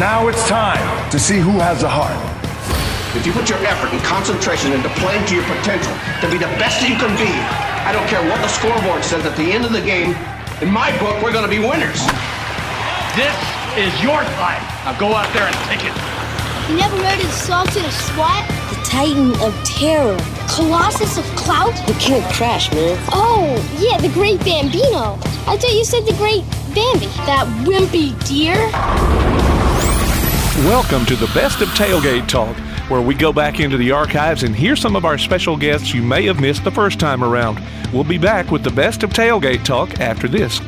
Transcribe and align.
Now 0.00 0.28
it's 0.28 0.48
time 0.48 0.80
to 1.10 1.18
see 1.18 1.44
who 1.44 1.60
has 1.60 1.84
the 1.84 1.88
heart. 1.92 2.16
If 3.12 3.28
you 3.28 3.36
put 3.36 3.52
your 3.52 3.60
effort 3.68 3.92
and 3.92 4.00
concentration 4.00 4.72
into 4.72 4.88
playing 4.96 5.28
to 5.28 5.36
your 5.36 5.44
potential 5.44 5.92
to 6.24 6.26
be 6.32 6.40
the 6.40 6.48
best 6.56 6.80
that 6.80 6.88
you 6.88 6.96
can 6.96 7.12
be, 7.20 7.28
I 7.84 7.92
don't 7.92 8.08
care 8.08 8.24
what 8.24 8.40
the 8.40 8.48
scoreboard 8.48 9.04
says 9.04 9.28
at 9.28 9.36
the 9.36 9.52
end 9.52 9.68
of 9.68 9.76
the 9.76 9.84
game, 9.84 10.16
in 10.64 10.72
my 10.72 10.88
book, 10.96 11.20
we're 11.20 11.36
going 11.36 11.44
to 11.44 11.52
be 11.52 11.60
winners. 11.60 12.00
This 13.12 13.36
is 13.76 13.92
your 14.00 14.24
time. 14.40 14.64
Now 14.88 14.96
go 14.96 15.12
out 15.12 15.28
there 15.36 15.44
and 15.44 15.52
take 15.68 15.84
it. 15.84 15.92
You 16.72 16.80
never 16.80 16.96
heard 16.96 17.20
of 17.20 17.28
the 17.28 17.36
Sultan 17.36 17.84
of 17.84 17.92
SWAT? 17.92 18.40
The 18.72 18.80
Titan 18.88 19.36
of 19.44 19.52
Terror. 19.68 20.16
Colossus 20.48 21.20
of 21.20 21.28
Clout? 21.36 21.76
The 21.84 21.92
King 22.00 22.24
of 22.24 22.26
Crash, 22.32 22.72
man. 22.72 22.96
Oh, 23.12 23.52
yeah, 23.76 24.00
the 24.00 24.08
Great 24.16 24.40
Bambino. 24.48 25.20
I 25.44 25.60
thought 25.60 25.76
you 25.76 25.84
said 25.84 26.08
the 26.08 26.16
Great 26.16 26.48
Bambi. 26.72 27.12
That 27.28 27.44
wimpy 27.68 28.16
deer. 28.24 28.64
Welcome 30.56 31.06
to 31.06 31.14
the 31.14 31.30
Best 31.32 31.62
of 31.62 31.68
Tailgate 31.68 32.26
Talk, 32.26 32.56
where 32.90 33.00
we 33.00 33.14
go 33.14 33.32
back 33.32 33.60
into 33.60 33.76
the 33.76 33.92
archives 33.92 34.42
and 34.42 34.54
hear 34.54 34.74
some 34.74 34.96
of 34.96 35.04
our 35.04 35.16
special 35.16 35.56
guests 35.56 35.94
you 35.94 36.02
may 36.02 36.26
have 36.26 36.40
missed 36.40 36.64
the 36.64 36.72
first 36.72 36.98
time 36.98 37.22
around. 37.22 37.62
We'll 37.92 38.04
be 38.04 38.18
back 38.18 38.50
with 38.50 38.64
the 38.64 38.70
Best 38.70 39.04
of 39.04 39.10
Tailgate 39.10 39.64
Talk 39.64 40.00
after 40.00 40.26
this. 40.26 40.60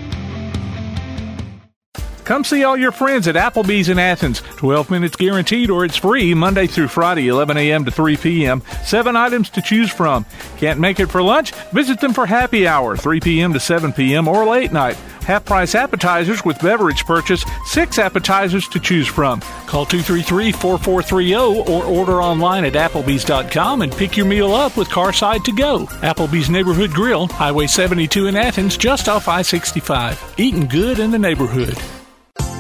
Come 2.33 2.45
see 2.45 2.65
all 2.65 2.79
your 2.79 2.93
friends 2.93 3.29
at 3.29 3.35
Applebee's 3.35 3.91
in 3.91 3.99
Athens. 3.99 4.41
12 4.57 4.91
minutes 4.91 5.17
guaranteed 5.17 5.69
or 5.69 5.85
it's 5.85 5.99
free 5.99 6.33
Monday 6.33 6.67
through 6.67 6.89
Friday, 6.89 7.29
11 7.29 7.59
a.m. 7.59 7.85
to 7.85 7.91
3 7.91 8.17
p.m. 8.17 8.63
Seven 8.83 9.17
items 9.17 9.51
to 9.51 9.61
choose 9.61 9.93
from. 9.93 10.25
Can't 10.57 10.81
make 10.81 10.99
it 10.99 11.09
for 11.09 11.23
lunch? 11.23 11.53
Visit 11.73 12.01
them 12.01 12.15
for 12.15 12.25
happy 12.25 12.67
hour, 12.67 12.97
3 12.97 13.21
p.m. 13.21 13.53
to 13.53 13.61
7 13.61 13.93
p.m. 13.93 14.29
or 14.29 14.47
late 14.47 14.73
night. 14.73 14.97
Half 15.27 15.45
price 15.45 15.75
appetizers 15.75 16.43
with 16.43 16.59
beverage 16.63 17.05
purchase, 17.05 17.45
six 17.67 17.99
appetizers 17.99 18.67
to 18.69 18.81
choose 18.81 19.07
from. 19.07 19.41
Call 19.67 19.85
233 19.85 20.53
4430 20.53 21.71
or 21.71 21.85
order 21.85 22.23
online 22.23 22.65
at 22.65 22.73
Applebee's.com 22.73 23.83
and 23.83 23.93
pick 23.93 24.17
your 24.17 24.25
meal 24.25 24.55
up 24.55 24.79
with 24.79 24.89
Carside 24.89 25.45
to 25.45 25.53
go. 25.53 25.85
Applebee's 26.01 26.49
Neighborhood 26.49 26.93
Grill, 26.93 27.27
Highway 27.27 27.67
72 27.67 28.27
in 28.27 28.37
Athens, 28.37 28.79
just 28.79 29.11
off 29.11 29.29
I 29.29 29.43
65. 29.43 30.37
Eating 30.39 30.67
good 30.67 30.99
in 30.99 31.11
the 31.11 31.19
neighborhood. 31.19 31.77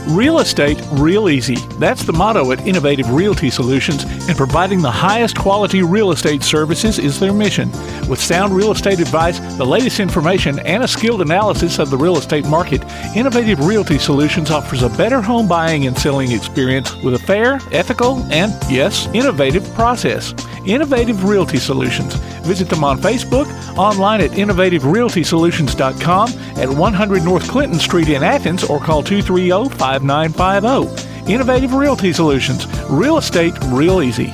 Real 0.08 0.40
estate 0.40 0.82
real 0.92 1.28
easy. 1.28 1.54
That's 1.78 2.02
the 2.02 2.12
motto 2.12 2.50
at 2.50 2.66
Innovative 2.66 3.08
Realty 3.10 3.50
Solutions, 3.50 4.04
and 4.28 4.36
providing 4.36 4.82
the 4.82 4.90
highest 4.90 5.38
quality 5.38 5.82
real 5.82 6.10
estate 6.10 6.42
services 6.42 6.98
is 6.98 7.20
their 7.20 7.32
mission. 7.32 7.70
With 8.08 8.20
sound 8.20 8.52
real 8.52 8.72
estate 8.72 8.98
advice, 8.98 9.38
the 9.56 9.64
latest 9.64 10.00
information, 10.00 10.58
and 10.60 10.82
a 10.82 10.88
skilled 10.88 11.22
analysis 11.22 11.78
of 11.78 11.90
the 11.90 11.96
real 11.96 12.18
estate 12.18 12.46
market, 12.46 12.82
Innovative 13.14 13.64
Realty 13.64 13.98
Solutions 13.98 14.50
offers 14.50 14.82
a 14.82 14.90
better 14.90 15.22
home 15.22 15.46
buying 15.46 15.86
and 15.86 15.96
selling 15.96 16.32
experience 16.32 16.94
with 16.96 17.14
a 17.14 17.18
fair, 17.20 17.60
ethical, 17.70 18.18
and 18.32 18.52
yes, 18.70 19.06
innovative 19.14 19.64
process. 19.74 20.34
Innovative 20.66 21.24
Realty 21.24 21.58
Solutions. 21.58 22.14
Visit 22.42 22.68
them 22.68 22.84
on 22.84 23.00
Facebook, 23.00 23.46
online 23.76 24.20
at 24.20 24.30
innovativerealtysolutions.com 24.32 26.28
at 26.56 26.68
100 26.68 27.24
North 27.24 27.48
Clinton 27.48 27.78
Street 27.78 28.08
in 28.08 28.22
Athens, 28.22 28.64
or 28.64 28.78
call 28.78 29.02
230 29.02 29.50
5950. 29.98 31.30
Innovative 31.32 31.74
Realty 31.74 32.12
Solutions. 32.12 32.66
Real 32.90 33.18
estate 33.18 33.54
real 33.66 34.02
easy. 34.02 34.32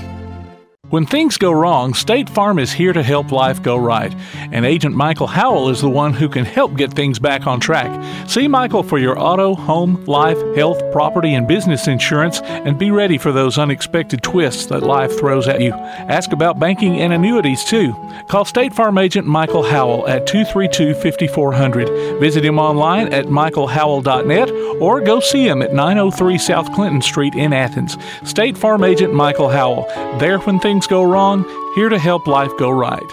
When 0.91 1.05
things 1.05 1.37
go 1.37 1.53
wrong, 1.53 1.93
State 1.93 2.31
Farm 2.31 2.59
is 2.59 2.73
here 2.73 2.95
to 2.95 3.03
help 3.03 3.31
life 3.31 3.63
go 3.63 3.77
right. 3.77 4.15
And 4.53 4.65
Agent 4.65 4.97
Michael 4.97 5.27
Howell 5.27 5.69
is 5.69 5.83
the 5.83 5.91
one 5.91 6.15
who 6.15 6.31
can 6.31 6.47
help 6.47 6.77
get 6.77 6.95
things 6.95 7.19
back 7.19 7.47
on 7.47 7.61
track. 7.61 7.91
See 8.27 8.49
Michael 8.49 8.83
for 8.83 8.97
your 8.97 9.19
auto, 9.19 9.55
home, 9.55 10.03
life, 10.07 10.39
health, 10.57 10.81
property, 10.91 11.35
and 11.35 11.47
business 11.47 11.89
insurance 11.89 12.41
and 12.41 12.79
be 12.79 12.91
ready 12.91 13.19
for 13.19 13.33
those 13.33 13.59
unexpected 13.59 14.23
twists 14.23 14.65
that 14.67 14.83
life 14.83 15.19
throws 15.19 15.47
at 15.47 15.61
you. 15.61 15.73
Ask 15.73 16.33
about 16.33 16.59
banking 16.59 16.99
and 17.01 17.13
annuities 17.13 17.65
too. 17.65 17.95
Call 18.29 18.47
State 18.47 18.73
Farm 18.73 18.97
Agent 18.97 19.27
Michael 19.27 19.65
Howell 19.65 20.09
at 20.09 20.27
232 20.27 20.95
5400. 20.95 22.19
Visit 22.19 22.47
him 22.47 22.59
online 22.59 23.13
at 23.13 23.27
michaelhowell.net 23.27 24.51
or 24.81 25.03
go 25.03 25.21
see 25.21 25.47
him 25.47 25.61
at 25.61 25.75
903 25.75 26.39
South 26.39 26.73
Clinton 26.73 27.03
Street 27.03 27.35
in 27.35 27.53
Athens. 27.53 27.99
State 28.25 28.57
Farm 28.57 28.85
Agent 28.85 29.13
Michael 29.13 29.51
Howell. 29.51 29.87
There 30.19 30.39
when 30.39 30.59
things 30.59 30.78
go 30.87 31.03
wrong, 31.03 31.45
here 31.75 31.89
to 31.89 31.99
help 31.99 32.27
life 32.27 32.53
go 32.59 32.71
right. 32.71 33.13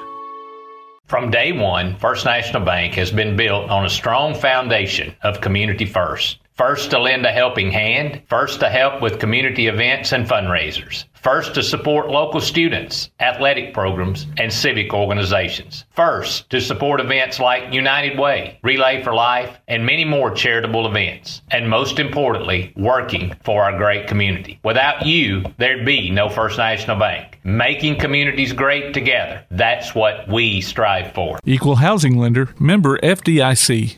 From 1.08 1.30
day 1.30 1.52
one, 1.52 1.96
First 1.98 2.26
National 2.26 2.66
Bank 2.66 2.94
has 2.96 3.12
been 3.12 3.36
built 3.36 3.70
on 3.70 3.86
a 3.86 3.90
strong 3.90 4.34
foundation 4.34 5.16
of 5.24 5.42
community 5.42 5.86
first. 5.86 6.40
First 6.56 6.92
to 6.92 7.00
lend 7.00 7.26
a 7.26 7.32
helping 7.34 7.70
hand, 7.70 8.22
first 8.30 8.62
to 8.62 8.70
help 8.70 9.02
with 9.02 9.20
community 9.20 9.68
events 9.68 10.14
and 10.14 10.26
fundraisers, 10.26 11.04
first 11.14 11.54
to 11.56 11.62
support 11.62 12.10
local 12.10 12.40
students, 12.40 13.10
athletic 13.20 13.74
programs, 13.74 14.26
and 14.38 14.54
civic 14.54 14.94
organizations, 14.94 15.84
first 15.90 16.50
to 16.52 16.62
support 16.62 17.02
events 17.02 17.42
like 17.42 17.74
United 17.74 18.18
Way, 18.18 18.58
Relay 18.64 19.04
for 19.04 19.14
Life, 19.14 19.60
and 19.68 19.86
many 19.86 20.06
more 20.06 20.32
charitable 20.32 20.88
events, 20.88 21.42
and 21.52 21.70
most 21.70 22.00
importantly, 22.00 22.72
working 22.78 23.36
for 23.44 23.62
our 23.66 23.78
great 23.78 24.08
community. 24.08 24.58
Without 24.64 25.06
you, 25.06 25.44
there'd 25.58 25.86
be 25.86 26.10
no 26.10 26.30
First 26.30 26.58
National 26.58 26.98
Bank. 26.98 27.38
Making 27.44 28.00
communities 28.00 28.54
great 28.54 28.94
together, 28.94 29.44
that's 29.52 29.94
what 29.94 30.30
we 30.30 30.62
strive 30.62 31.14
for. 31.14 31.38
Equal 31.44 31.76
Housing 31.76 32.18
Lender, 32.18 32.56
member 32.58 32.98
FDIC. 33.00 33.98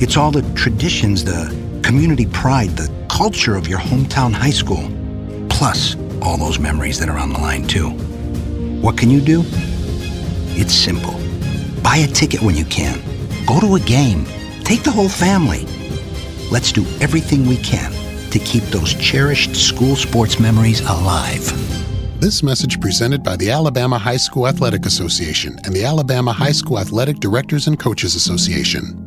It's 0.00 0.16
all 0.16 0.32
the 0.32 0.42
traditions, 0.54 1.22
the 1.22 1.54
community 1.84 2.26
pride, 2.26 2.70
the 2.70 2.92
culture 3.08 3.54
of 3.54 3.68
your 3.68 3.78
hometown 3.78 4.32
high 4.32 4.50
school, 4.50 4.90
plus 5.48 5.94
all 6.20 6.36
those 6.36 6.58
memories 6.58 6.98
that 6.98 7.08
are 7.08 7.16
on 7.16 7.32
the 7.32 7.38
line, 7.38 7.64
too. 7.68 7.90
What 8.80 8.98
can 8.98 9.08
you 9.08 9.20
do? 9.20 9.44
It's 10.56 10.74
simple. 10.74 11.12
Buy 11.80 11.98
a 11.98 12.08
ticket 12.08 12.42
when 12.42 12.56
you 12.56 12.64
can, 12.64 13.00
go 13.46 13.60
to 13.60 13.76
a 13.76 13.80
game, 13.80 14.24
take 14.64 14.82
the 14.82 14.90
whole 14.90 15.08
family. 15.08 15.64
Let's 16.50 16.72
do 16.72 16.84
everything 17.00 17.46
we 17.46 17.56
can 17.58 17.92
to 18.32 18.40
keep 18.40 18.64
those 18.64 18.94
cherished 18.94 19.54
school 19.54 19.94
sports 19.94 20.40
memories 20.40 20.80
alive. 20.80 21.44
This 22.20 22.42
message 22.42 22.80
presented 22.80 23.22
by 23.22 23.36
the 23.36 23.52
Alabama 23.52 23.98
High 23.98 24.16
School 24.16 24.48
Athletic 24.48 24.86
Association 24.86 25.56
and 25.64 25.72
the 25.72 25.84
Alabama 25.84 26.32
High 26.32 26.52
School 26.52 26.80
Athletic 26.80 27.20
Directors 27.20 27.68
and 27.68 27.78
Coaches 27.78 28.16
Association. 28.16 29.03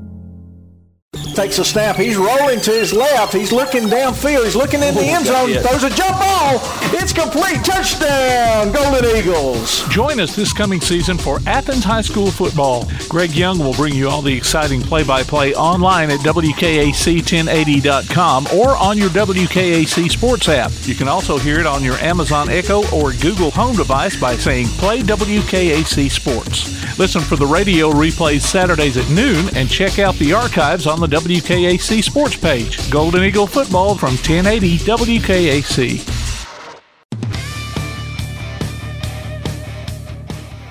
Takes 1.38 1.60
a 1.60 1.64
snap. 1.64 1.96
He's 1.98 2.18
rolling 2.18 2.60
to 2.62 2.72
his 2.72 2.92
left. 2.92 3.32
He's 3.32 3.52
looking 3.52 3.84
downfield. 3.84 4.46
He's 4.46 4.56
looking 4.56 4.82
in 4.82 4.96
the 4.96 5.04
end 5.04 5.28
zone. 5.28 5.54
Throws 5.62 5.84
a 5.84 5.90
jump 5.92 6.18
ball. 6.18 6.60
It's 6.96 7.14
complete. 7.14 7.64
Touchdown, 7.64 8.72
Golden 8.72 9.06
Eagles. 9.16 9.88
Join 9.90 10.20
us 10.20 10.36
this 10.36 10.52
coming 10.52 10.82
season 10.82 11.16
for 11.16 11.38
Athens 11.46 11.84
High 11.84 12.02
School 12.02 12.32
football. 12.32 12.90
Greg 13.08 13.36
Young 13.36 13.60
will 13.60 13.76
bring 13.76 13.94
you 13.94 14.10
all 14.10 14.24
the 14.24 14.36
exciting 14.36 14.82
play 14.82 15.04
by 15.04 15.22
play 15.22 15.54
online 15.54 16.10
at 16.10 16.22
WKAC1080.com 16.22 18.48
or 18.56 18.76
on 18.76 18.98
your 18.98 19.10
WKAC 19.10 20.10
Sports 20.10 20.50
app. 20.50 20.72
You 20.86 20.96
can 20.96 21.08
also 21.08 21.38
hear 21.38 21.60
it 21.60 21.68
on 21.68 21.84
your 21.84 21.98
Amazon 21.98 22.50
Echo 22.50 22.82
or 22.92 23.14
Google 23.14 23.52
Home 23.52 23.76
device 23.76 24.20
by 24.20 24.38
saying 24.38 24.70
Play 24.70 25.02
WKAC 25.02 26.10
Sports. 26.10 26.98
Listen 26.98 27.22
for 27.22 27.36
the 27.36 27.46
radio 27.46 27.92
replays 27.92 28.42
Saturdays 28.42 28.98
at 28.98 29.08
noon 29.12 29.56
and 29.56 29.70
check 29.70 30.00
out 30.00 30.16
the 30.16 30.34
archives 30.34 30.88
on 30.88 31.00
the 31.00 31.06
WKAC 31.06 31.27
WKAC 31.28 32.02
sports 32.02 32.38
page. 32.38 32.90
Golden 32.90 33.22
Eagle 33.22 33.48
football 33.48 33.96
from 33.96 34.12
1080 34.12 34.78
WKAC. 34.78 36.08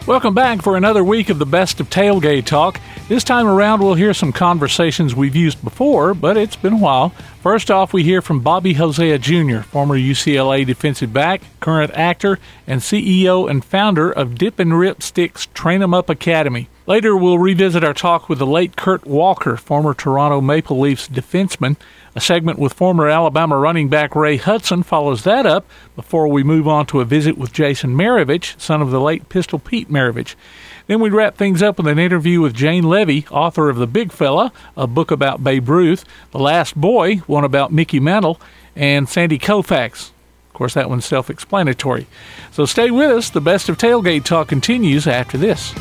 Welcome 0.06 0.32
back 0.32 0.62
for 0.62 0.78
another 0.78 1.04
week 1.04 1.28
of 1.28 1.38
the 1.38 1.44
best 1.44 1.78
of 1.78 1.90
tailgate 1.90 2.46
talk. 2.46 2.80
This 3.06 3.22
time 3.22 3.46
around, 3.46 3.82
we'll 3.82 3.96
hear 3.96 4.14
some 4.14 4.32
conversations 4.32 5.14
we've 5.14 5.36
used 5.36 5.62
before, 5.62 6.14
but 6.14 6.38
it's 6.38 6.56
been 6.56 6.72
a 6.72 6.78
while. 6.78 7.10
First 7.42 7.70
off, 7.70 7.92
we 7.92 8.02
hear 8.02 8.22
from 8.22 8.40
Bobby 8.40 8.72
Hosea 8.72 9.18
Jr., 9.18 9.60
former 9.60 9.98
UCLA 9.98 10.64
defensive 10.64 11.12
back, 11.12 11.42
current 11.60 11.92
actor, 11.92 12.38
and 12.66 12.80
CEO 12.80 13.46
and 13.50 13.62
founder 13.62 14.10
of 14.10 14.36
Dip 14.36 14.58
and 14.58 14.78
Rip 14.78 15.02
Sticks 15.02 15.48
Train 15.52 15.82
'em 15.82 15.92
Up 15.92 16.08
Academy. 16.08 16.70
Later, 16.88 17.16
we'll 17.16 17.40
revisit 17.40 17.82
our 17.82 17.92
talk 17.92 18.28
with 18.28 18.38
the 18.38 18.46
late 18.46 18.76
Kurt 18.76 19.04
Walker, 19.08 19.56
former 19.56 19.92
Toronto 19.92 20.40
Maple 20.40 20.78
Leafs 20.78 21.08
defenseman. 21.08 21.76
A 22.14 22.20
segment 22.20 22.60
with 22.60 22.74
former 22.74 23.08
Alabama 23.08 23.58
running 23.58 23.88
back 23.88 24.14
Ray 24.14 24.36
Hudson 24.36 24.84
follows 24.84 25.24
that 25.24 25.46
up 25.46 25.66
before 25.96 26.28
we 26.28 26.44
move 26.44 26.68
on 26.68 26.86
to 26.86 27.00
a 27.00 27.04
visit 27.04 27.36
with 27.36 27.52
Jaeson 27.52 27.96
Maravich, 27.96 28.58
son 28.60 28.80
of 28.80 28.92
the 28.92 29.00
late 29.00 29.28
Pistol 29.28 29.58
Pete 29.58 29.90
Maravich. 29.90 30.36
Then 30.86 31.00
we 31.00 31.10
wrap 31.10 31.36
things 31.36 31.60
up 31.60 31.76
with 31.76 31.88
an 31.88 31.98
interview 31.98 32.40
with 32.40 32.54
Jane 32.54 32.84
Leavy, 32.84 33.26
author 33.32 33.68
of 33.68 33.78
The 33.78 33.88
Big 33.88 34.12
Fella, 34.12 34.52
a 34.76 34.86
book 34.86 35.10
about 35.10 35.42
Babe 35.42 35.68
Ruth, 35.68 36.04
The 36.30 36.38
Last 36.38 36.80
Boy, 36.80 37.16
one 37.26 37.42
about 37.42 37.72
Mickey 37.72 37.98
Mantle, 37.98 38.40
and 38.76 39.08
Sandy 39.08 39.40
Koufax. 39.40 40.10
Of 40.46 40.52
course, 40.54 40.74
that 40.74 40.88
one's 40.88 41.04
self 41.04 41.30
explanatory. 41.30 42.06
So 42.52 42.64
stay 42.64 42.92
with 42.92 43.10
us. 43.10 43.28
The 43.28 43.40
best 43.40 43.68
of 43.68 43.76
tailgate 43.76 44.22
talk 44.22 44.46
continues 44.46 45.08
after 45.08 45.36
this. 45.36 45.74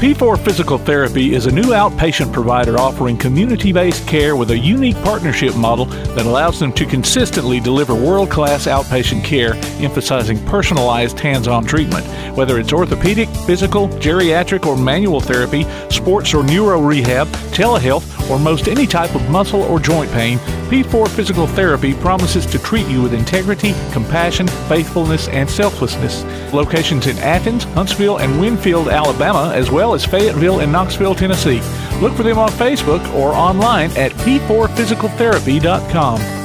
P4 0.00 0.42
Physical 0.42 0.78
Therapy 0.78 1.34
is 1.34 1.44
a 1.44 1.52
new 1.52 1.74
outpatient 1.74 2.32
provider 2.32 2.78
offering 2.78 3.18
community 3.18 3.70
based 3.70 4.08
care 4.08 4.34
with 4.34 4.50
a 4.50 4.56
unique 4.56 4.96
partnership 5.02 5.54
model 5.56 5.84
that 5.84 6.24
allows 6.24 6.58
them 6.58 6.72
to 6.72 6.86
consistently 6.86 7.60
deliver 7.60 7.94
world 7.94 8.30
class 8.30 8.66
outpatient 8.66 9.22
care, 9.22 9.52
emphasizing 9.84 10.42
personalized 10.46 11.20
hands 11.20 11.46
on 11.46 11.66
treatment. 11.66 12.06
Whether 12.34 12.58
it's 12.58 12.72
orthopedic, 12.72 13.28
physical, 13.44 13.88
geriatric, 13.88 14.64
or 14.64 14.74
manual 14.74 15.20
therapy, 15.20 15.64
sports 15.90 16.32
or 16.32 16.44
neuro 16.44 16.80
rehab, 16.80 17.28
telehealth, 17.52 18.30
or 18.30 18.38
most 18.38 18.68
any 18.68 18.86
type 18.86 19.14
of 19.14 19.28
muscle 19.28 19.64
or 19.64 19.78
joint 19.78 20.10
pain, 20.12 20.38
P4 20.70 21.08
Physical 21.08 21.46
Therapy 21.48 21.92
promises 21.94 22.46
to 22.46 22.58
treat 22.60 22.86
you 22.86 23.02
with 23.02 23.12
integrity, 23.12 23.74
compassion, 23.92 24.46
faithfulness, 24.68 25.28
and 25.28 25.50
selflessness. 25.50 26.22
Locations 26.54 27.06
in 27.06 27.18
Athens, 27.18 27.64
Huntsville, 27.64 28.18
and 28.18 28.40
Winfield, 28.40 28.88
Alabama, 28.88 29.52
as 29.54 29.70
well 29.70 29.89
as 29.94 30.04
Fayetteville 30.04 30.60
and 30.60 30.70
Knoxville, 30.72 31.14
Tennessee. 31.14 31.60
Look 32.00 32.14
for 32.14 32.22
them 32.22 32.38
on 32.38 32.50
Facebook 32.50 33.02
or 33.14 33.34
online 33.34 33.90
at 33.92 34.12
p4physicaltherapy.com. 34.12 36.39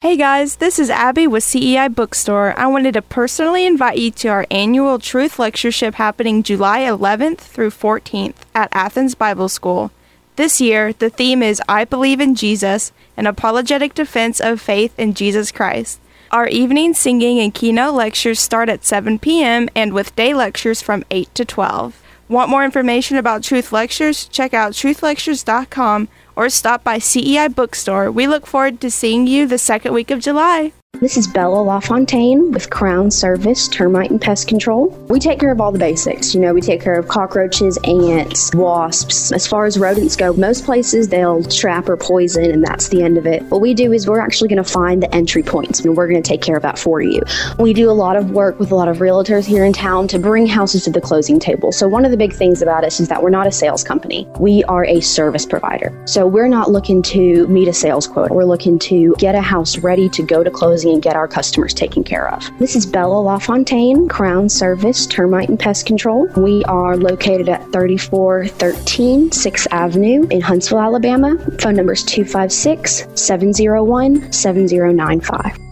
Hey 0.00 0.16
guys, 0.16 0.56
this 0.56 0.78
is 0.78 0.90
Abby 0.90 1.26
with 1.28 1.44
CEI 1.44 1.88
Bookstore. 1.88 2.54
I 2.56 2.66
wanted 2.66 2.94
to 2.94 3.02
personally 3.02 3.64
invite 3.64 3.98
you 3.98 4.10
to 4.10 4.28
our 4.28 4.46
annual 4.50 4.98
Truth 4.98 5.38
Lectureship 5.38 5.94
happening 5.96 6.42
July 6.42 6.80
11th 6.80 7.38
through 7.38 7.70
14th 7.70 8.44
at 8.54 8.70
Athens 8.72 9.14
Bible 9.14 9.48
School. 9.48 9.92
This 10.34 10.60
year, 10.60 10.94
the 10.94 11.10
theme 11.10 11.42
is 11.44 11.62
I 11.68 11.84
Believe 11.84 12.20
in 12.20 12.34
Jesus, 12.34 12.92
an 13.16 13.26
apologetic 13.26 13.94
defense 13.94 14.40
of 14.40 14.60
faith 14.60 14.98
in 14.98 15.14
Jesus 15.14 15.52
Christ. 15.52 16.00
Our 16.32 16.48
evening 16.48 16.94
singing 16.94 17.38
and 17.38 17.54
keynote 17.54 17.94
lectures 17.94 18.40
start 18.40 18.68
at 18.68 18.84
7 18.84 19.18
p.m. 19.18 19.68
and 19.76 19.92
with 19.92 20.16
day 20.16 20.32
lectures 20.32 20.80
from 20.80 21.04
8 21.10 21.32
to 21.34 21.44
12. 21.44 21.99
Want 22.30 22.48
more 22.48 22.64
information 22.64 23.16
about 23.16 23.42
Truth 23.42 23.72
Lectures? 23.72 24.26
Check 24.28 24.54
out 24.54 24.70
truthlectures.com 24.70 26.06
or 26.36 26.48
stop 26.48 26.84
by 26.84 27.00
CEI 27.00 27.48
Bookstore. 27.48 28.08
We 28.12 28.28
look 28.28 28.46
forward 28.46 28.80
to 28.82 28.90
seeing 28.90 29.26
you 29.26 29.48
the 29.48 29.58
second 29.58 29.92
week 29.94 30.12
of 30.12 30.20
July. 30.20 30.72
This 31.00 31.16
is 31.16 31.26
Bella 31.26 31.62
LaFontaine 31.62 32.52
with 32.52 32.68
Crown 32.68 33.10
Service 33.10 33.68
Termite 33.68 34.10
and 34.10 34.20
Pest 34.20 34.48
Control. 34.48 34.88
We 35.08 35.18
take 35.18 35.40
care 35.40 35.50
of 35.50 35.58
all 35.58 35.72
the 35.72 35.78
basics. 35.78 36.34
You 36.34 36.42
know, 36.42 36.52
we 36.52 36.60
take 36.60 36.82
care 36.82 36.98
of 36.98 37.08
cockroaches, 37.08 37.78
ants, 37.84 38.54
wasps. 38.54 39.32
As 39.32 39.46
far 39.46 39.64
as 39.64 39.78
rodents 39.78 40.14
go, 40.14 40.34
most 40.34 40.66
places 40.66 41.08
they'll 41.08 41.42
trap 41.44 41.88
or 41.88 41.96
poison, 41.96 42.50
and 42.50 42.62
that's 42.62 42.88
the 42.88 43.02
end 43.02 43.16
of 43.16 43.26
it. 43.26 43.42
What 43.44 43.62
we 43.62 43.72
do 43.72 43.94
is 43.94 44.06
we're 44.06 44.20
actually 44.20 44.48
going 44.48 44.62
to 44.62 44.70
find 44.70 45.02
the 45.02 45.14
entry 45.14 45.42
points, 45.42 45.80
and 45.80 45.96
we're 45.96 46.06
going 46.06 46.22
to 46.22 46.28
take 46.28 46.42
care 46.42 46.56
of 46.56 46.62
that 46.64 46.78
for 46.78 47.00
you. 47.00 47.22
We 47.58 47.72
do 47.72 47.90
a 47.90 47.92
lot 47.92 48.16
of 48.16 48.32
work 48.32 48.58
with 48.58 48.70
a 48.70 48.74
lot 48.74 48.88
of 48.88 48.98
realtors 48.98 49.46
here 49.46 49.64
in 49.64 49.72
town 49.72 50.06
to 50.08 50.18
bring 50.18 50.46
houses 50.46 50.84
to 50.84 50.90
the 50.90 51.00
closing 51.00 51.40
table. 51.40 51.72
So, 51.72 51.88
one 51.88 52.04
of 52.04 52.10
the 52.10 52.18
big 52.18 52.34
things 52.34 52.60
about 52.60 52.84
us 52.84 53.00
is 53.00 53.08
that 53.08 53.22
we're 53.22 53.30
not 53.30 53.46
a 53.46 53.52
sales 53.52 53.82
company, 53.82 54.28
we 54.38 54.64
are 54.64 54.84
a 54.84 55.00
service 55.00 55.46
provider. 55.46 55.98
So, 56.04 56.26
we're 56.26 56.48
not 56.48 56.70
looking 56.70 57.00
to 57.04 57.46
meet 57.46 57.68
a 57.68 57.72
sales 57.72 58.06
quota, 58.06 58.34
we're 58.34 58.44
looking 58.44 58.78
to 58.80 59.14
get 59.16 59.34
a 59.34 59.40
house 59.40 59.78
ready 59.78 60.10
to 60.10 60.22
go 60.22 60.44
to 60.44 60.50
and 60.88 61.02
get 61.02 61.16
our 61.16 61.28
customers 61.28 61.74
taken 61.74 62.02
care 62.02 62.32
of. 62.32 62.50
This 62.58 62.76
is 62.76 62.86
Bella 62.86 63.20
LaFontaine, 63.20 64.08
Crown 64.08 64.48
Service 64.48 65.06
Termite 65.06 65.48
and 65.48 65.58
Pest 65.58 65.86
Control. 65.86 66.26
We 66.36 66.64
are 66.64 66.96
located 66.96 67.48
at 67.48 67.62
3413 67.72 69.30
6th 69.30 69.66
Avenue 69.70 70.26
in 70.30 70.40
Huntsville, 70.40 70.80
Alabama. 70.80 71.36
Phone 71.60 71.76
number 71.76 71.92
is 71.92 72.04
256 72.04 73.06
701 73.14 74.32
7095. 74.32 75.69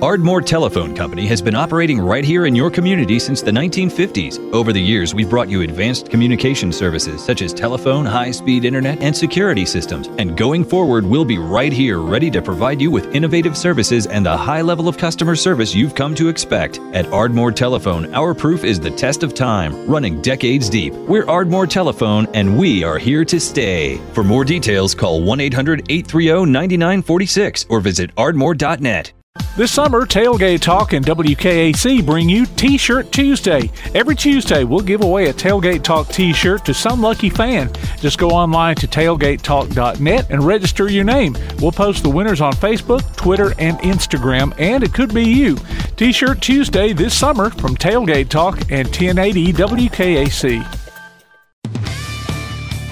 Ardmore 0.00 0.42
Telephone 0.42 0.94
Company 0.94 1.26
has 1.26 1.42
been 1.42 1.56
operating 1.56 1.98
right 1.98 2.24
here 2.24 2.46
in 2.46 2.54
your 2.54 2.70
community 2.70 3.18
since 3.18 3.42
the 3.42 3.50
1950s. 3.50 4.38
Over 4.52 4.72
the 4.72 4.80
years, 4.80 5.12
we've 5.12 5.28
brought 5.28 5.48
you 5.48 5.62
advanced 5.62 6.08
communication 6.08 6.70
services 6.70 7.20
such 7.20 7.42
as 7.42 7.52
telephone, 7.52 8.06
high 8.06 8.30
speed 8.30 8.64
internet, 8.64 9.02
and 9.02 9.16
security 9.16 9.66
systems. 9.66 10.06
And 10.18 10.36
going 10.36 10.64
forward, 10.64 11.04
we'll 11.04 11.24
be 11.24 11.38
right 11.38 11.72
here 11.72 11.98
ready 11.98 12.30
to 12.30 12.40
provide 12.40 12.80
you 12.80 12.92
with 12.92 13.12
innovative 13.12 13.56
services 13.56 14.06
and 14.06 14.24
the 14.24 14.36
high 14.36 14.62
level 14.62 14.86
of 14.86 14.96
customer 14.96 15.34
service 15.34 15.74
you've 15.74 15.96
come 15.96 16.14
to 16.14 16.28
expect. 16.28 16.78
At 16.92 17.12
Ardmore 17.12 17.50
Telephone, 17.50 18.14
our 18.14 18.34
proof 18.34 18.62
is 18.62 18.78
the 18.78 18.92
test 18.92 19.24
of 19.24 19.34
time, 19.34 19.84
running 19.88 20.22
decades 20.22 20.70
deep. 20.70 20.94
We're 20.94 21.26
Ardmore 21.26 21.66
Telephone, 21.66 22.28
and 22.34 22.56
we 22.56 22.84
are 22.84 22.98
here 22.98 23.24
to 23.24 23.40
stay. 23.40 24.00
For 24.12 24.22
more 24.22 24.44
details, 24.44 24.94
call 24.94 25.24
1 25.24 25.40
800 25.40 25.90
830 25.90 26.52
9946 26.52 27.66
or 27.68 27.80
visit 27.80 28.14
ardmore.net. 28.14 29.12
This 29.58 29.72
summer, 29.72 30.06
Tailgate 30.06 30.60
Talk 30.60 30.92
and 30.92 31.04
WKAC 31.04 32.06
bring 32.06 32.28
you 32.28 32.46
T 32.46 32.78
shirt 32.78 33.10
Tuesday. 33.10 33.68
Every 33.92 34.14
Tuesday, 34.14 34.62
we'll 34.62 34.78
give 34.78 35.02
away 35.02 35.30
a 35.30 35.32
Tailgate 35.32 35.82
Talk 35.82 36.06
t 36.10 36.32
shirt 36.32 36.64
to 36.66 36.72
some 36.72 37.00
lucky 37.00 37.28
fan. 37.28 37.72
Just 37.96 38.18
go 38.18 38.30
online 38.30 38.76
to 38.76 38.86
tailgatetalk.net 38.86 40.30
and 40.30 40.44
register 40.44 40.88
your 40.88 41.02
name. 41.02 41.36
We'll 41.58 41.72
post 41.72 42.04
the 42.04 42.08
winners 42.08 42.40
on 42.40 42.52
Facebook, 42.52 43.16
Twitter, 43.16 43.52
and 43.58 43.76
Instagram, 43.80 44.54
and 44.60 44.84
it 44.84 44.94
could 44.94 45.12
be 45.12 45.24
you. 45.24 45.56
T 45.96 46.12
shirt 46.12 46.40
Tuesday 46.40 46.92
this 46.92 47.18
summer 47.18 47.50
from 47.50 47.76
Tailgate 47.76 48.28
Talk 48.28 48.60
and 48.70 48.86
1080 48.86 49.52
WKAC. 49.54 50.78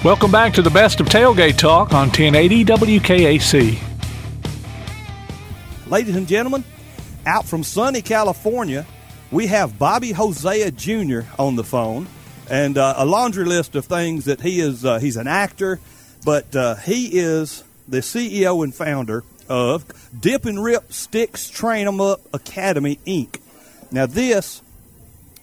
Welcome 0.03 0.31
back 0.31 0.53
to 0.53 0.61
the 0.61 0.69
best 0.69 0.99
of 0.99 1.07
Tailgate 1.07 1.57
Talk 1.57 1.93
on 1.93 2.09
1080 2.09 2.65
WKAC. 2.65 3.86
Ladies 5.89 6.17
and 6.17 6.27
gentlemen, 6.27 6.65
out 7.25 7.45
from 7.45 7.63
sunny 7.63 8.01
California, 8.01 8.85
we 9.31 9.47
have 9.47 9.79
Bobby 9.79 10.11
Hosea 10.11 10.71
Jr. 10.71 11.21
on 11.39 11.55
the 11.55 11.63
phone, 11.63 12.09
and 12.49 12.77
uh, 12.77 12.95
a 12.97 13.05
laundry 13.05 13.45
list 13.45 13.73
of 13.73 13.85
things 13.85 14.25
that 14.25 14.41
he 14.41 14.59
is. 14.59 14.83
Uh, 14.83 14.99
he's 14.99 15.15
an 15.15 15.27
actor, 15.27 15.79
but 16.25 16.53
uh, 16.53 16.75
he 16.75 17.17
is 17.17 17.63
the 17.87 17.99
CEO 17.99 18.65
and 18.65 18.75
founder 18.75 19.23
of 19.47 19.85
Dip 20.19 20.43
and 20.43 20.61
Rip 20.61 20.91
Sticks 20.91 21.49
Train 21.49 21.87
'em 21.87 22.01
Up 22.01 22.19
Academy 22.33 22.99
Inc. 23.07 23.39
Now, 23.89 24.07
this, 24.07 24.61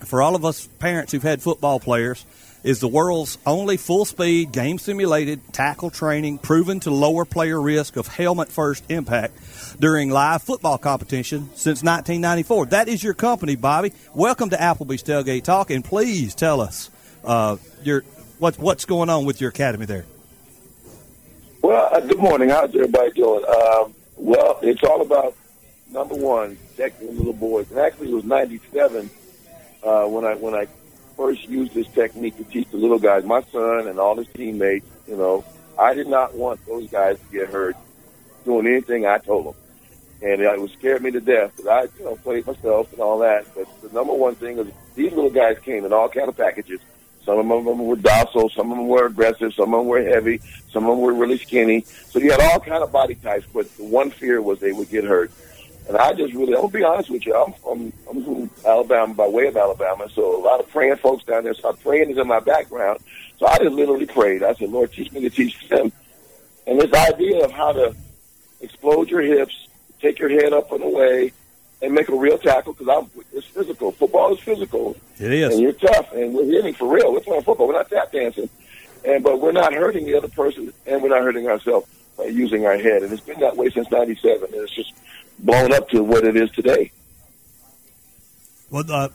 for 0.00 0.20
all 0.20 0.36
of 0.36 0.44
us 0.44 0.66
parents 0.78 1.12
who've 1.12 1.22
had 1.22 1.40
football 1.40 1.80
players, 1.80 2.26
is 2.64 2.80
the 2.80 2.88
world's 2.88 3.36
only 3.46 3.76
full 3.76 4.06
speed, 4.06 4.50
game 4.50 4.78
simulated 4.78 5.52
tackle 5.52 5.90
training 5.90 6.38
proven 6.38 6.80
to 6.80 6.90
lower 6.90 7.26
player 7.26 7.60
risk 7.60 7.96
of 7.96 8.08
helmet 8.08 8.50
first 8.50 8.82
impact 8.90 9.34
during 9.78 10.08
live 10.08 10.42
football 10.42 10.78
competition 10.78 11.50
since 11.50 11.82
1994. 11.82 12.66
That 12.66 12.88
is 12.88 13.04
your 13.04 13.12
company, 13.12 13.54
Bobby. 13.54 13.92
Welcome 14.14 14.48
to 14.50 14.56
Applebee's 14.56 15.02
Tailgate 15.02 15.44
Talk, 15.44 15.70
and 15.70 15.84
please 15.84 16.34
tell 16.34 16.62
us 16.62 16.90
uh, 17.22 17.58
your 17.82 18.02
what, 18.38 18.58
what's 18.58 18.86
going 18.86 19.10
on 19.10 19.26
with 19.26 19.42
your 19.42 19.50
academy 19.50 19.84
there. 19.84 20.06
Well, 21.60 21.90
uh, 21.92 22.00
good 22.00 22.18
morning. 22.18 22.48
How's 22.48 22.74
everybody 22.74 23.12
doing? 23.12 23.44
Um, 23.44 23.94
well, 24.16 24.58
it's 24.62 24.82
all 24.82 25.02
about 25.02 25.36
number 25.90 26.14
one, 26.14 26.56
protecting 26.70 27.16
little 27.16 27.32
boys. 27.34 27.70
And 27.70 27.78
actually, 27.78 28.10
it 28.10 28.14
was 28.14 28.24
'97 28.24 29.10
uh, 29.82 30.06
when 30.06 30.24
I 30.24 30.34
when 30.34 30.54
I 30.54 30.66
first 31.16 31.48
used 31.48 31.74
this 31.74 31.86
technique 31.88 32.36
to 32.36 32.44
teach 32.44 32.68
the 32.70 32.76
little 32.76 32.98
guys, 32.98 33.24
my 33.24 33.42
son 33.42 33.88
and 33.88 33.98
all 33.98 34.16
his 34.16 34.28
teammates. 34.28 34.86
You 35.08 35.16
know, 35.16 35.44
I 35.78 35.94
did 35.94 36.06
not 36.06 36.34
want 36.34 36.64
those 36.66 36.88
guys 36.90 37.18
to 37.18 37.24
get 37.32 37.48
hurt 37.48 37.76
doing 38.44 38.66
anything 38.66 39.06
I 39.06 39.18
told 39.18 39.46
them. 39.46 39.54
And 40.22 40.40
it 40.40 40.60
was 40.60 40.72
scared 40.72 41.02
me 41.02 41.10
to 41.10 41.20
death 41.20 41.52
because 41.56 41.66
I, 41.66 41.98
you 41.98 42.04
know, 42.04 42.16
played 42.16 42.46
myself 42.46 42.92
and 42.92 43.00
all 43.00 43.18
that. 43.18 43.46
But 43.54 43.66
the 43.82 43.88
number 43.90 44.14
one 44.14 44.34
thing 44.34 44.58
is 44.58 44.68
these 44.94 45.12
little 45.12 45.30
guys 45.30 45.58
came 45.58 45.84
in 45.84 45.92
all 45.92 46.08
kind 46.08 46.28
of 46.28 46.36
packages. 46.36 46.80
Some 47.24 47.50
of 47.50 47.64
them 47.64 47.86
were 47.86 47.96
docile, 47.96 48.50
some 48.50 48.70
of 48.70 48.76
them 48.76 48.86
were 48.86 49.06
aggressive, 49.06 49.54
some 49.54 49.72
of 49.72 49.80
them 49.80 49.86
were 49.86 50.02
heavy, 50.02 50.40
some 50.70 50.84
of 50.84 50.90
them 50.90 51.00
were 51.00 51.14
really 51.14 51.38
skinny. 51.38 51.80
So 51.80 52.18
you 52.18 52.30
had 52.30 52.40
all 52.40 52.60
kind 52.60 52.82
of 52.82 52.92
body 52.92 53.14
types, 53.14 53.46
but 53.52 53.74
the 53.78 53.84
one 53.84 54.10
fear 54.10 54.42
was 54.42 54.60
they 54.60 54.72
would 54.72 54.90
get 54.90 55.04
hurt. 55.04 55.30
And 55.86 55.96
I 55.98 56.12
just 56.14 56.32
really, 56.32 56.54
I'm 56.54 56.62
gonna 56.62 56.72
be 56.72 56.84
honest 56.84 57.10
with 57.10 57.26
you, 57.26 57.34
I'm 57.34 57.52
from, 57.54 57.92
I'm 58.08 58.24
from 58.24 58.50
Alabama 58.66 59.12
by 59.14 59.28
way 59.28 59.46
of 59.48 59.56
Alabama, 59.56 60.08
so 60.08 60.40
a 60.40 60.42
lot 60.42 60.60
of 60.60 60.68
praying 60.70 60.96
folks 60.96 61.24
down 61.24 61.44
there. 61.44 61.54
So 61.54 61.72
praying 61.74 62.10
is 62.10 62.18
in 62.18 62.26
my 62.26 62.40
background. 62.40 63.00
So 63.38 63.46
I 63.46 63.58
just 63.58 63.72
literally 63.72 64.06
prayed. 64.06 64.42
I 64.42 64.54
said, 64.54 64.70
Lord, 64.70 64.92
teach 64.92 65.12
me 65.12 65.20
to 65.20 65.30
teach 65.30 65.68
them. 65.68 65.92
And 66.66 66.80
this 66.80 66.92
idea 66.92 67.44
of 67.44 67.52
how 67.52 67.72
to 67.72 67.94
explode 68.60 69.10
your 69.10 69.20
hips, 69.20 69.68
take 70.00 70.18
your 70.18 70.30
head 70.30 70.52
up 70.52 70.72
and 70.72 70.82
away, 70.82 71.32
and 71.82 71.92
make 71.92 72.08
a 72.08 72.16
real 72.16 72.38
tackle 72.38 72.72
because 72.72 72.88
I'm 72.88 73.22
it's 73.32 73.46
physical. 73.46 73.92
Football 73.92 74.32
is 74.32 74.40
physical. 74.40 74.96
It 75.18 75.32
is, 75.32 75.52
and 75.52 75.62
you're 75.62 75.72
tough, 75.72 76.12
and 76.12 76.32
we're 76.32 76.46
hitting 76.46 76.72
for 76.72 76.92
real. 76.92 77.12
We're 77.12 77.20
playing 77.20 77.42
football. 77.42 77.68
We're 77.68 77.74
not 77.74 77.90
tap 77.90 78.10
dancing, 78.10 78.48
and 79.04 79.22
but 79.22 79.40
we're 79.40 79.52
not 79.52 79.74
hurting 79.74 80.06
the 80.06 80.16
other 80.16 80.28
person, 80.28 80.72
and 80.86 81.02
we're 81.02 81.10
not 81.10 81.22
hurting 81.22 81.46
ourselves 81.46 81.86
by 82.16 82.24
using 82.24 82.64
our 82.64 82.78
head. 82.78 83.02
And 83.02 83.12
it's 83.12 83.22
been 83.22 83.40
that 83.40 83.56
way 83.56 83.68
since 83.68 83.90
'97, 83.90 84.44
and 84.44 84.54
it's 84.54 84.74
just 84.74 84.94
blown 85.38 85.72
up 85.72 85.88
to 85.90 86.02
what 86.02 86.24
it 86.24 86.36
is 86.36 86.50
today. 86.50 86.92
Well, 88.70 88.84
uh, 88.90 89.08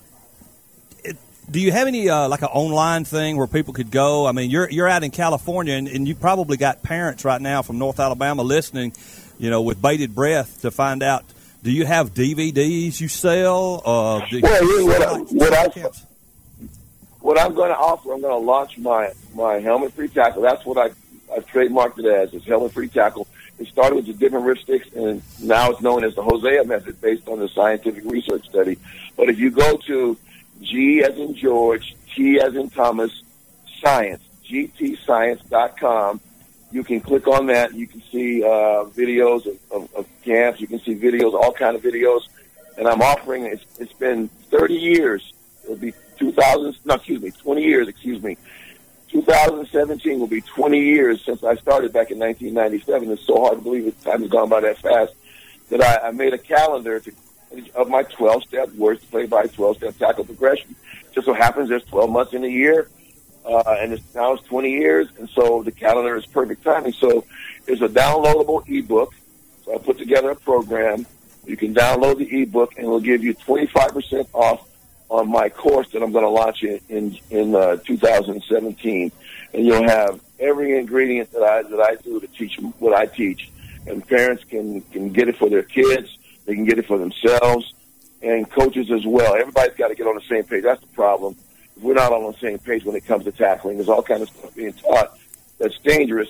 it, 1.03 1.17
do 1.49 1.59
you 1.59 1.71
have 1.71 1.87
any 1.87 2.09
uh, 2.09 2.27
like 2.29 2.41
an 2.41 2.49
online 2.49 3.05
thing 3.05 3.37
where 3.37 3.47
people 3.47 3.73
could 3.73 3.91
go? 3.91 4.25
I 4.25 4.31
mean, 4.31 4.49
you're 4.49 4.69
you're 4.69 4.87
out 4.87 5.03
in 5.03 5.11
California, 5.11 5.73
and, 5.73 5.87
and 5.87 6.07
you 6.07 6.15
probably 6.15 6.57
got 6.57 6.83
parents 6.83 7.25
right 7.25 7.41
now 7.41 7.61
from 7.61 7.77
North 7.77 7.99
Alabama 7.99 8.43
listening, 8.43 8.93
you 9.37 9.49
know, 9.49 9.61
with 9.61 9.81
bated 9.81 10.15
breath 10.15 10.61
to 10.61 10.71
find 10.71 11.03
out. 11.03 11.25
Do 11.61 11.71
you 11.71 11.85
have 11.85 12.13
DVDs 12.13 13.01
you 13.01 13.09
sell? 13.09 13.81
Uh, 13.83 14.25
do 14.29 14.39
well, 14.39 14.63
you 14.63 14.85
what, 14.85 15.01
I, 15.01 15.17
what, 15.17 15.53
I, 15.53 15.89
what 17.19 17.37
I'm 17.37 17.53
going 17.53 17.69
to 17.69 17.77
offer, 17.77 18.13
I'm 18.13 18.21
going 18.21 18.31
to 18.31 18.45
launch 18.45 18.77
my 18.77 19.11
my 19.33 19.59
helmet 19.59 19.93
free 19.93 20.07
tackle. 20.07 20.41
That's 20.41 20.65
what 20.65 20.77
I 20.77 20.91
I've 21.35 21.45
trademarked 21.47 21.99
it 21.99 22.05
as. 22.05 22.33
It's 22.33 22.45
helmet 22.45 22.71
free 22.71 22.87
tackle. 22.87 23.27
It 23.59 23.67
started 23.67 23.95
with 23.95 24.05
the 24.07 24.13
different 24.13 24.45
rip 24.45 24.59
and 24.95 25.21
now 25.41 25.69
it's 25.69 25.81
known 25.81 26.05
as 26.05 26.15
the 26.15 26.23
Hosea 26.23 26.63
method, 26.63 27.01
based 27.01 27.27
on 27.27 27.39
the 27.39 27.49
scientific 27.49 28.05
research 28.05 28.45
study. 28.47 28.77
But 29.17 29.29
if 29.29 29.37
you 29.37 29.51
go 29.51 29.75
to 29.75 30.17
G 30.61 31.03
as 31.03 31.17
in 31.17 31.35
George, 31.35 31.95
T 32.15 32.39
as 32.39 32.55
in 32.55 32.69
Thomas, 32.69 33.23
Science, 33.81 34.23
gtscience.com, 34.49 36.21
you 36.71 36.83
can 36.83 37.01
click 37.01 37.27
on 37.27 37.47
that. 37.47 37.73
You 37.73 37.87
can 37.87 38.01
see 38.11 38.43
uh, 38.43 38.85
videos 38.85 39.45
of, 39.45 39.57
of, 39.71 39.95
of 39.95 40.07
camps. 40.23 40.61
You 40.61 40.67
can 40.67 40.79
see 40.79 40.95
videos, 40.95 41.33
all 41.33 41.51
kind 41.51 41.75
of 41.75 41.81
videos. 41.81 42.21
And 42.77 42.87
I'm 42.87 43.01
offering. 43.01 43.45
It's, 43.45 43.63
it's 43.79 43.93
been 43.93 44.29
30 44.51 44.73
years. 44.75 45.33
It'll 45.63 45.75
be 45.75 45.93
2000. 46.17 46.77
No, 46.85 46.95
excuse 46.95 47.21
me, 47.21 47.31
20 47.31 47.63
years. 47.63 47.87
Excuse 47.87 48.21
me. 48.21 48.37
2017 49.11 50.19
will 50.19 50.27
be 50.27 50.41
20 50.41 50.79
years 50.79 51.23
since 51.25 51.43
I 51.43 51.55
started 51.55 51.91
back 51.91 52.11
in 52.11 52.19
1997. 52.19 53.11
It's 53.11 53.25
so 53.25 53.41
hard 53.41 53.57
to 53.57 53.63
believe 53.63 53.87
it. 53.87 53.99
Time 54.01 54.21
has 54.21 54.29
gone 54.29 54.49
by 54.49 54.61
that 54.61 54.77
fast. 54.77 55.13
That 55.69 55.81
I, 55.81 56.07
I 56.07 56.11
made 56.11 56.33
a 56.33 56.37
calendar 56.37 56.99
to, 56.99 57.11
of 57.75 57.89
my 57.89 58.03
12 58.03 58.43
step 58.43 58.73
words 58.73 59.01
to 59.01 59.07
play 59.07 59.25
by 59.25 59.47
12 59.47 59.77
step 59.77 59.97
tackle 59.97 60.25
progression. 60.25 60.75
Just 61.13 61.25
so 61.25 61.33
happens 61.33 61.69
there's 61.69 61.83
12 61.85 62.09
months 62.09 62.33
in 62.33 62.43
a 62.43 62.47
year, 62.47 62.89
uh, 63.45 63.75
and 63.79 63.93
it's, 63.93 64.15
now 64.15 64.33
it's 64.33 64.43
20 64.47 64.71
years, 64.71 65.07
and 65.17 65.27
so 65.29 65.63
the 65.63 65.71
calendar 65.71 66.15
is 66.15 66.25
perfect 66.27 66.63
timing. 66.63 66.93
So 66.93 67.25
it's 67.67 67.81
a 67.81 67.89
downloadable 67.89 68.67
ebook. 68.67 69.13
So 69.65 69.75
I 69.75 69.77
put 69.79 69.97
together 69.97 70.31
a 70.31 70.35
program. 70.35 71.05
You 71.45 71.57
can 71.57 71.73
download 71.73 72.17
the 72.17 72.41
ebook, 72.43 72.73
and 72.77 72.85
it'll 72.85 72.99
give 72.99 73.23
you 73.23 73.33
25% 73.33 74.27
off 74.33 74.68
on 75.09 75.29
my 75.29 75.49
course 75.49 75.89
that 75.89 76.03
I'm 76.03 76.11
going 76.11 76.23
to 76.23 76.29
launch 76.29 76.63
in 76.63 76.79
in, 76.87 77.17
in 77.29 77.55
uh, 77.55 77.77
2017, 77.77 79.11
and 79.53 79.65
you'll 79.65 79.83
have 79.83 80.19
every 80.39 80.77
ingredient 80.77 81.31
that 81.31 81.43
I 81.43 81.63
that 81.63 81.79
I 81.79 81.95
do 81.95 82.19
to 82.19 82.27
teach 82.27 82.57
what 82.79 82.93
I 82.93 83.07
teach, 83.07 83.49
and 83.87 84.07
parents 84.07 84.43
can 84.43 84.81
can 84.81 85.11
get 85.11 85.27
it 85.27 85.37
for 85.37 85.49
their 85.49 85.63
kids. 85.63 86.17
They 86.45 86.55
can 86.55 86.65
get 86.65 86.79
it 86.79 86.85
for 86.85 86.97
themselves, 86.97 87.73
and 88.21 88.49
coaches 88.49 88.91
as 88.91 89.05
well. 89.05 89.35
Everybody's 89.35 89.75
got 89.75 89.89
to 89.89 89.95
get 89.95 90.07
on 90.07 90.15
the 90.15 90.21
same 90.21 90.43
page. 90.43 90.63
That's 90.63 90.81
the 90.81 90.87
problem. 90.87 91.35
If 91.75 91.83
we're 91.83 91.93
not 91.93 92.11
all 92.11 92.25
on 92.25 92.33
the 92.33 92.39
same 92.39 92.59
page 92.59 92.83
when 92.85 92.95
it 92.95 93.05
comes 93.05 93.25
to 93.25 93.31
tackling, 93.31 93.77
there's 93.77 93.89
all 93.89 94.03
kind 94.03 94.21
of 94.21 94.29
stuff 94.29 94.55
being 94.55 94.73
taught 94.73 95.17
that's 95.57 95.77
dangerous, 95.79 96.29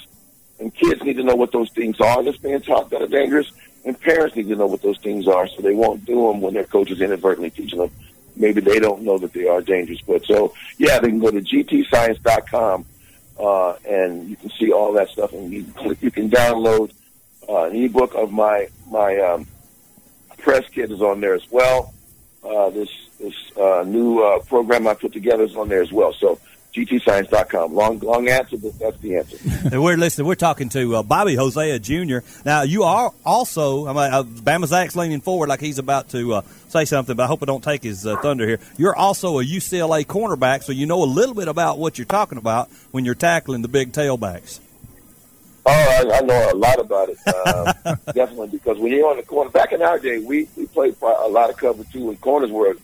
and 0.60 0.74
kids 0.74 1.04
need 1.04 1.18
to 1.18 1.24
know 1.24 1.36
what 1.36 1.52
those 1.52 1.70
things 1.72 2.00
are 2.00 2.24
that's 2.24 2.38
being 2.38 2.62
taught 2.62 2.90
that 2.92 3.02
are 3.02 3.08
dangerous, 3.08 3.52
and 3.84 4.00
parents 4.00 4.36
need 4.36 4.48
to 4.48 4.56
know 4.56 4.68
what 4.68 4.82
those 4.82 4.98
things 5.00 5.28
are 5.28 5.48
so 5.48 5.62
they 5.62 5.74
won't 5.74 6.06
do 6.06 6.28
them 6.28 6.42
when 6.42 6.54
their 6.54 6.64
coaches 6.64 7.02
inadvertently 7.02 7.50
teaching 7.50 7.80
them 7.80 7.92
maybe 8.40 8.62
they 8.62 8.80
don't 8.80 9.04
know 9.04 9.20
that 9.20 9.34
they 9.34 9.48
are 9.48 9.62
dangerous. 9.62 10.02
But 10.02 10.26
so, 10.26 10.54
yeah, 10.78 11.00
they 11.00 11.10
can 11.10 11.20
go 11.20 11.30
to 11.30 11.42
gtscience.com 11.42 12.86
uh, 13.40 13.74
and 13.88 14.30
you 14.30 14.36
can 14.36 14.50
see 14.52 14.72
all 14.72 14.92
that 14.94 15.10
stuff, 15.10 15.32
and 15.34 15.52
you, 15.52 15.66
you 16.02 16.12
can 16.12 16.30
download 16.30 16.92
uh, 17.48 17.64
an 17.64 17.76
ebook 17.76 18.14
of 18.16 18.32
my 18.32 18.68
my 18.90 19.18
um, 19.18 19.48
press 20.38 20.68
kit 20.70 20.92
is 20.92 21.02
on 21.02 21.22
there 21.22 21.36
as 21.36 21.50
well. 21.50 21.94
Uh, 22.44 22.70
this 22.70 22.90
this 23.20 23.34
uh, 23.58 23.84
new 23.86 24.22
uh, 24.22 24.40
program 24.40 24.88
I 24.88 24.94
put 24.94 25.14
together 25.14 25.44
is 25.44 25.56
on 25.56 25.70
there 25.70 25.82
as 25.82 25.92
well. 25.92 26.14
So 26.14 26.40
gtscience.com. 26.76 27.74
Long, 27.74 28.00
long 28.00 28.28
answer, 28.28 28.58
but 28.58 28.78
that's 28.78 28.98
the 29.00 29.18
answer. 29.18 29.38
and 29.72 29.84
we're 29.84 29.98
listening. 29.98 30.28
We're 30.28 30.36
talking 30.36 30.70
to 30.70 30.98
uh, 30.98 31.04
Bobby 31.04 31.36
Hosea 31.36 31.80
Jr. 31.80 32.20
Now, 32.46 32.62
you 32.62 32.84
are 32.84 33.12
also, 33.26 33.88
I 33.88 33.94
mean, 33.94 34.14
uh, 34.14 34.24
Bama 34.24 34.68
Zach's 34.68 34.96
leaning 34.96 35.22
forward 35.22 35.50
like 35.50 35.60
he's 35.60 35.80
about 35.80 36.10
to 36.10 36.36
uh, 36.36 36.42
say 36.68 36.86
something, 36.86 37.16
but 37.16 37.24
I 37.24 37.28
hope 37.28 37.42
I 37.42 37.46
don't 37.46 37.64
take 37.64 37.84
his 37.84 38.06
uh, 38.06 38.18
thunder 38.18 38.48
here. 38.48 38.60
You're 38.78 38.96
also 38.96 39.40
a 39.40 39.44
UCLA 39.44 40.06
cornerback, 40.06 40.64
so 40.64 40.72
you 40.72 40.86
know 40.86 41.04
a 41.04 41.06
little 41.06 41.36
bit 41.36 41.48
about 41.48 41.80
what 41.80 41.98
you're 41.98 42.06
talking 42.06 42.38
about 42.38 42.70
when 42.92 43.06
you're 43.06 43.16
tackling 43.16 43.62
the 43.62 43.68
big 43.68 43.92
tailbacks. 43.92 44.60
Oh, 45.66 45.72
I, 45.72 46.18
I 46.18 46.22
know 46.22 46.52
a 46.52 46.56
lot 46.56 46.80
about 46.80 47.10
it. 47.10 47.18
Uh, 47.28 47.74
definitely, 48.14 48.48
because 48.50 48.78
when 48.78 48.92
you're 48.92 49.10
on 49.10 49.18
the 49.18 49.24
corner, 49.24 49.50
back 49.50 49.72
in 49.72 49.82
our 49.82 50.00
day, 50.00 50.20
we, 50.20 50.48
we 50.56 50.66
played 50.68 50.96
a 51.02 51.28
lot 51.28 51.50
of 51.50 51.58
cover 51.58 51.84
two, 51.92 52.10
and 52.10 52.22
corners 52.22 52.52
were 52.52 52.76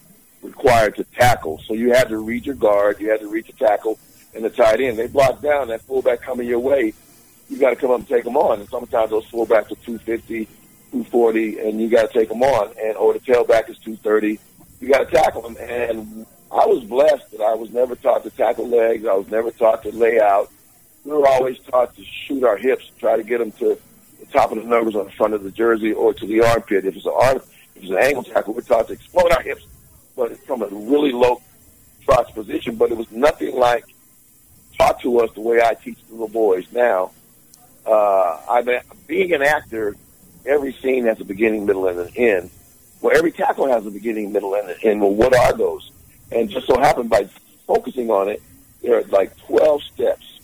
required 0.45 0.95
to 0.95 1.03
tackle. 1.03 1.59
So 1.65 1.73
you 1.73 1.91
had 1.91 2.09
to 2.09 2.17
read 2.17 2.45
your 2.45 2.55
guard, 2.55 2.99
you 2.99 3.09
had 3.09 3.19
to 3.21 3.29
read 3.29 3.47
your 3.47 3.57
tackle, 3.57 3.99
and 4.33 4.43
the 4.43 4.49
tight 4.49 4.81
end. 4.81 4.97
They 4.97 5.07
block 5.07 5.41
down 5.41 5.69
that 5.69 5.81
fullback 5.81 6.21
coming 6.21 6.47
your 6.47 6.59
way. 6.59 6.93
You 7.49 7.57
got 7.57 7.71
to 7.71 7.75
come 7.75 7.91
up 7.91 7.99
and 7.99 8.07
take 8.07 8.23
them 8.23 8.37
on. 8.37 8.59
And 8.59 8.69
sometimes 8.69 9.11
those 9.11 9.25
fullbacks 9.27 9.71
are 9.71 9.81
250, 9.83 10.45
240, 10.45 11.59
and 11.59 11.79
you 11.79 11.89
got 11.89 12.11
to 12.11 12.19
take 12.19 12.29
them 12.29 12.43
on. 12.43 12.73
And 12.81 12.97
or 12.97 13.13
the 13.13 13.19
tailback 13.19 13.69
is 13.69 13.77
230. 13.79 14.39
You 14.81 14.89
got 14.89 15.09
to 15.09 15.15
tackle 15.15 15.41
them. 15.41 15.57
And 15.59 16.25
I 16.51 16.65
was 16.65 16.83
blessed 16.83 17.31
that 17.31 17.41
I 17.41 17.53
was 17.53 17.71
never 17.71 17.95
taught 17.95 18.23
to 18.23 18.29
tackle 18.29 18.67
legs. 18.67 19.05
I 19.05 19.13
was 19.13 19.29
never 19.29 19.51
taught 19.51 19.83
to 19.83 19.91
lay 19.91 20.19
out. 20.19 20.49
We 21.03 21.11
were 21.11 21.27
always 21.27 21.59
taught 21.59 21.95
to 21.95 22.03
shoot 22.03 22.43
our 22.43 22.57
hips, 22.57 22.91
try 22.99 23.15
to 23.15 23.23
get 23.23 23.37
them 23.37 23.51
to 23.53 23.77
the 24.19 24.25
top 24.27 24.51
of 24.51 24.57
the 24.57 24.63
numbers 24.63 24.95
on 24.95 25.05
the 25.05 25.11
front 25.11 25.35
of 25.35 25.43
the 25.43 25.51
jersey 25.51 25.93
or 25.93 26.13
to 26.15 26.25
the 26.25 26.41
armpit. 26.41 26.85
If 26.85 26.95
it's 26.95 27.05
an 27.05 27.13
arm, 27.15 27.37
if 27.75 27.83
it's 27.83 27.91
an 27.91 27.97
angle 27.97 28.23
tackle, 28.23 28.55
we're 28.55 28.61
taught 28.61 28.87
to 28.87 28.93
explode 28.93 29.31
our 29.31 29.41
hips 29.43 29.67
but 30.15 30.37
from 30.45 30.61
a 30.61 30.67
really 30.67 31.11
low 31.11 31.41
trust 32.03 32.33
position. 32.33 32.75
But 32.75 32.91
it 32.91 32.97
was 32.97 33.11
nothing 33.11 33.55
like 33.55 33.85
taught 34.77 35.01
to 35.01 35.19
us 35.19 35.31
the 35.33 35.41
way 35.41 35.61
I 35.61 35.73
teach 35.73 35.97
little 36.09 36.27
boys 36.27 36.65
now. 36.71 37.11
Uh, 37.85 38.39
I 38.49 38.61
mean, 38.63 38.79
being 39.07 39.33
an 39.33 39.41
actor, 39.41 39.95
every 40.45 40.73
scene 40.73 41.05
has 41.05 41.19
a 41.21 41.25
beginning, 41.25 41.65
middle, 41.65 41.87
and 41.87 41.99
an 41.99 42.09
end. 42.15 42.49
Well, 43.01 43.15
every 43.15 43.31
tackle 43.31 43.67
has 43.67 43.85
a 43.85 43.91
beginning, 43.91 44.31
middle, 44.31 44.55
and 44.55 44.69
an 44.69 44.77
end. 44.81 45.01
Well, 45.01 45.13
what 45.13 45.35
are 45.35 45.53
those? 45.53 45.91
And 46.31 46.49
just 46.49 46.65
so 46.65 46.79
happened 46.79 47.09
by 47.09 47.29
focusing 47.67 48.09
on 48.09 48.29
it, 48.29 48.41
there 48.81 48.97
are 48.97 49.03
like 49.03 49.35
12 49.37 49.83
steps. 49.83 50.39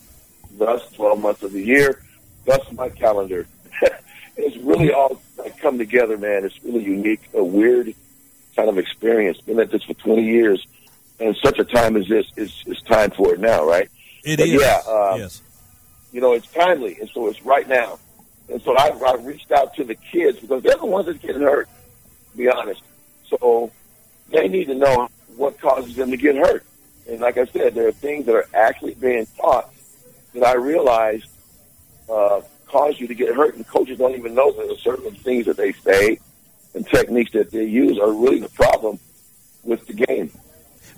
Thus, 0.58 0.88
12 0.92 1.20
months 1.20 1.42
of 1.42 1.52
the 1.52 1.62
year. 1.62 2.02
Thus, 2.44 2.60
my 2.72 2.88
calendar. 2.90 3.46
it's 4.36 4.56
really 4.58 4.92
all 4.92 5.20
like, 5.38 5.58
come 5.58 5.78
together, 5.78 6.18
man. 6.18 6.44
It's 6.44 6.62
really 6.62 6.84
unique, 6.84 7.22
a 7.34 7.42
weird 7.42 7.94
kind 8.54 8.68
of 8.68 8.78
experience. 8.78 9.40
Been 9.40 9.60
at 9.60 9.70
this 9.70 9.82
for 9.84 9.94
20 9.94 10.24
years, 10.24 10.66
and 11.20 11.36
such 11.36 11.58
a 11.58 11.64
time 11.64 11.96
as 11.96 12.08
this 12.08 12.26
is 12.36 12.62
is 12.66 12.80
time 12.82 13.10
for 13.10 13.34
it 13.34 13.40
now, 13.40 13.64
right? 13.64 13.88
It 14.24 14.38
but 14.38 14.48
is. 14.48 14.60
Yeah. 14.60 14.80
Um, 14.88 15.20
yes. 15.20 15.42
You 16.12 16.20
know, 16.20 16.32
it's 16.32 16.46
timely, 16.52 16.98
and 17.00 17.08
so 17.10 17.28
it's 17.28 17.42
right 17.42 17.66
now. 17.66 17.98
And 18.48 18.60
so 18.62 18.76
I, 18.76 18.88
I 18.88 19.14
reached 19.14 19.50
out 19.50 19.74
to 19.76 19.84
the 19.84 19.94
kids 19.94 20.40
because 20.40 20.62
they're 20.62 20.76
the 20.76 20.86
ones 20.86 21.06
that 21.06 21.20
getting 21.22 21.42
hurt. 21.42 21.68
To 22.32 22.36
be 22.36 22.48
honest, 22.48 22.82
so 23.28 23.70
they 24.30 24.48
need 24.48 24.66
to 24.66 24.74
know 24.74 25.08
what 25.36 25.60
causes 25.60 25.96
them 25.96 26.10
to 26.10 26.16
get 26.16 26.36
hurt. 26.36 26.64
And 27.08 27.20
like 27.20 27.36
I 27.36 27.46
said, 27.46 27.74
there 27.74 27.88
are 27.88 27.92
things 27.92 28.26
that 28.26 28.34
are 28.34 28.46
actually 28.54 28.94
being 28.94 29.26
taught 29.38 29.72
that 30.34 30.44
I 30.44 30.54
realized 30.54 31.26
uh, 32.08 32.42
cause 32.66 32.98
you 32.98 33.06
to 33.08 33.14
get 33.14 33.34
hurt, 33.34 33.54
and 33.54 33.66
coaches 33.66 33.98
don't 33.98 34.14
even 34.14 34.34
know 34.34 34.50
that 34.52 34.62
there 34.62 34.72
are 34.72 34.78
certain 34.78 35.14
things 35.14 35.46
that 35.46 35.56
they 35.56 35.72
say 35.72 36.18
and 36.74 36.86
techniques 36.86 37.32
that 37.32 37.50
they 37.50 37.64
use 37.64 37.98
are 37.98 38.12
really 38.12 38.40
the 38.40 38.48
problem 38.50 38.98
with 39.62 39.86
the 39.86 39.94
game. 39.94 40.30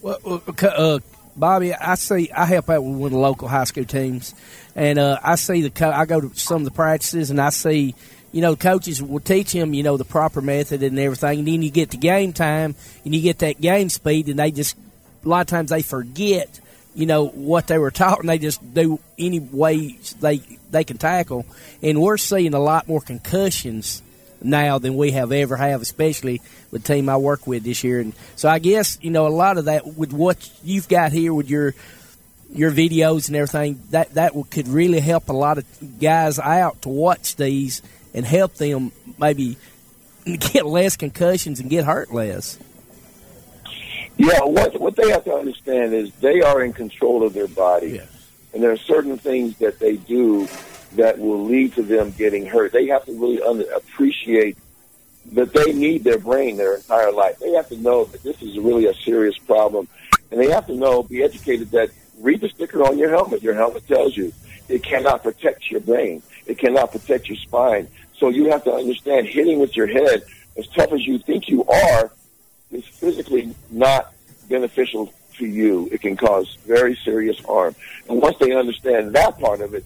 Well, 0.01 0.43
uh, 0.63 0.99
Bobby, 1.37 1.75
I 1.75 1.95
see. 1.97 2.31
I 2.31 2.45
help 2.47 2.71
out 2.71 2.85
with 2.85 2.97
one 2.97 3.07
of 3.07 3.13
the 3.13 3.19
local 3.19 3.49
high 3.49 3.65
school 3.65 3.85
teams, 3.85 4.35
and 4.77 4.99
uh, 4.99 5.19
I 5.23 5.35
see 5.37 5.67
the. 5.67 5.87
I 5.87 6.05
go 6.05 6.21
to 6.21 6.39
some 6.39 6.63
of 6.63 6.65
the 6.65 6.71
practices, 6.71 7.31
and 7.31 7.41
I 7.41 7.51
see 7.51 7.95
you 8.35 8.41
know, 8.41 8.57
coaches 8.57 9.01
will 9.01 9.21
teach 9.21 9.53
them, 9.53 9.75
you 9.75 9.85
know, 9.85 9.97
the 9.97 10.05
proper 10.05 10.41
method 10.41 10.83
and 10.83 10.99
everything. 10.99 11.39
And 11.39 11.47
then 11.47 11.63
you 11.63 11.71
get 11.71 11.93
to 11.93 11.97
game 11.97 12.33
time 12.33 12.75
and 13.05 13.15
you 13.15 13.23
get 13.23 13.39
that 13.39 13.61
game 13.61 13.89
speed, 13.89 14.29
and 14.29 14.41
they 14.41 14.51
just 14.51 14.77
a 15.25 15.29
lot 15.29 15.43
of 15.43 15.47
times 15.47 15.71
they 15.71 15.83
forget, 15.83 16.59
you 16.97 17.07
know, 17.07 17.29
what 17.29 17.69
they 17.69 17.79
were 17.79 17.93
taught, 17.93 18.19
and 18.19 18.29
they 18.29 18.39
just 18.39 18.75
do 18.75 18.99
any 19.17 19.39
way 19.39 20.01
they 20.21 20.39
they 20.73 20.83
can 20.83 20.99
tackle. 20.99 21.47
And 21.81 22.03
we're 22.03 22.17
seeing 22.17 22.55
a 22.55 22.59
lot 22.59 22.89
more 22.89 23.01
concussions 23.01 24.03
now 24.45 24.79
than 24.79 24.97
we 24.97 25.13
have 25.13 25.33
ever 25.33 25.57
have, 25.57 25.83
especially 25.83 26.41
with 26.71 26.85
the 26.85 26.95
team 26.95 27.09
I 27.09 27.17
work 27.17 27.47
with 27.47 27.65
this 27.65 27.83
year. 27.83 28.01
And 28.01 28.13
so 28.37 28.49
I 28.49 28.59
guess 28.59 28.99
you 29.01 29.11
know 29.11 29.27
a 29.27 29.29
lot 29.29 29.59
of 29.59 29.67
that 29.67 29.87
with 29.87 30.13
what 30.13 30.51
you've 30.63 30.89
got 30.89 31.13
here 31.13 31.33
with 31.33 31.49
your 31.49 31.75
your 32.51 32.71
videos 32.71 33.29
and 33.29 33.37
everything 33.37 33.83
that 33.91 34.15
that 34.15 34.33
could 34.51 34.69
really 34.69 35.01
help 35.01 35.29
a 35.29 35.33
lot 35.33 35.59
of 35.59 35.65
guys 36.01 36.39
out 36.39 36.83
to 36.83 36.89
watch 36.89 37.37
these 37.37 37.83
and 38.13 38.25
help 38.25 38.55
them 38.55 38.93
maybe 39.19 39.57
get 40.25 40.65
less 40.65 40.97
concussions 40.97 41.61
and 41.61 41.69
get 41.69 41.85
hurt 41.85 42.13
less. 42.13 42.59
Yeah, 44.17 44.41
what 44.45 44.81
what 44.81 44.95
they 44.95 45.11
have 45.11 45.25
to 45.25 45.35
understand 45.35 45.93
is 45.93 46.13
they 46.21 46.41
are 46.41 46.63
in 46.63 46.73
control 46.73 47.25
of 47.25 47.33
their 47.33 47.49
body, 47.49 48.01
and 48.53 48.63
there 48.63 48.71
are 48.71 48.77
certain 48.77 49.19
things 49.19 49.57
that 49.59 49.81
they 49.81 49.97
do 49.97 50.47
that 50.97 51.19
will 51.19 51.45
lead 51.45 51.75
to 51.75 51.83
them 51.83 52.11
getting 52.13 52.47
hurt. 52.47 52.73
They 52.73 52.87
have 52.87 53.05
to 53.07 53.13
really 53.13 53.41
under, 53.43 53.65
appreciate 53.73 54.57
that 55.33 55.53
they 55.53 55.73
need 55.73 56.05
their 56.05 56.19
brain 56.19 56.57
their 56.57 56.77
entire 56.77 57.11
life. 57.11 57.39
They 57.39 57.53
have 57.53 57.69
to 57.69 57.77
know 57.77 58.05
that 58.05 58.23
this 58.23 58.41
is 58.43 58.59
really 58.59 58.87
a 58.87 58.95
serious 58.95 59.39
problem, 59.39 59.89
and 60.31 60.41
they 60.41 60.51
have 60.51 60.67
to 60.67 60.75
know, 60.75 61.03
be 61.03 61.23
educated 61.23 61.71
that 61.71 61.91
read 62.21 62.41
the 62.41 62.49
sticker 62.49 62.83
on 62.85 62.99
your 62.99 63.11
helmet. 63.11 63.43
Your 63.43 63.55
helmet 63.55 63.87
tells 63.87 64.17
you 64.17 64.33
it 64.69 64.83
cannot 64.83 65.23
protect 65.23 65.71
your 65.71 65.81
brain. 65.81 66.23
It 66.47 66.59
cannot 66.59 66.93
protect 66.93 67.29
your 67.29 67.39
spine. 67.39 67.89
So 68.19 68.29
you 68.29 68.51
have 68.51 68.65
to 68.65 68.73
understand 68.73 69.27
hitting 69.27 69.59
with 69.59 69.77
your 69.77 69.87
head, 69.87 70.25
as 70.57 70.67
tough 70.69 70.93
as 70.93 71.07
you 71.07 71.19
think 71.19 71.49
you 71.49 71.65
are, 71.65 72.13
is 72.71 72.87
physically 72.87 73.55
not 73.71 74.13
beneficial 74.49 75.13
to 75.39 75.47
you. 75.47 75.89
It 75.91 76.01
can 76.01 76.17
cause 76.17 76.57
very 76.67 76.97
serious 76.97 77.39
harm. 77.41 77.75
And 78.09 78.21
once 78.21 78.39
they 78.39 78.53
understand 78.53 79.15
that 79.15 79.39
part 79.39 79.61
of 79.61 79.75
it, 79.75 79.85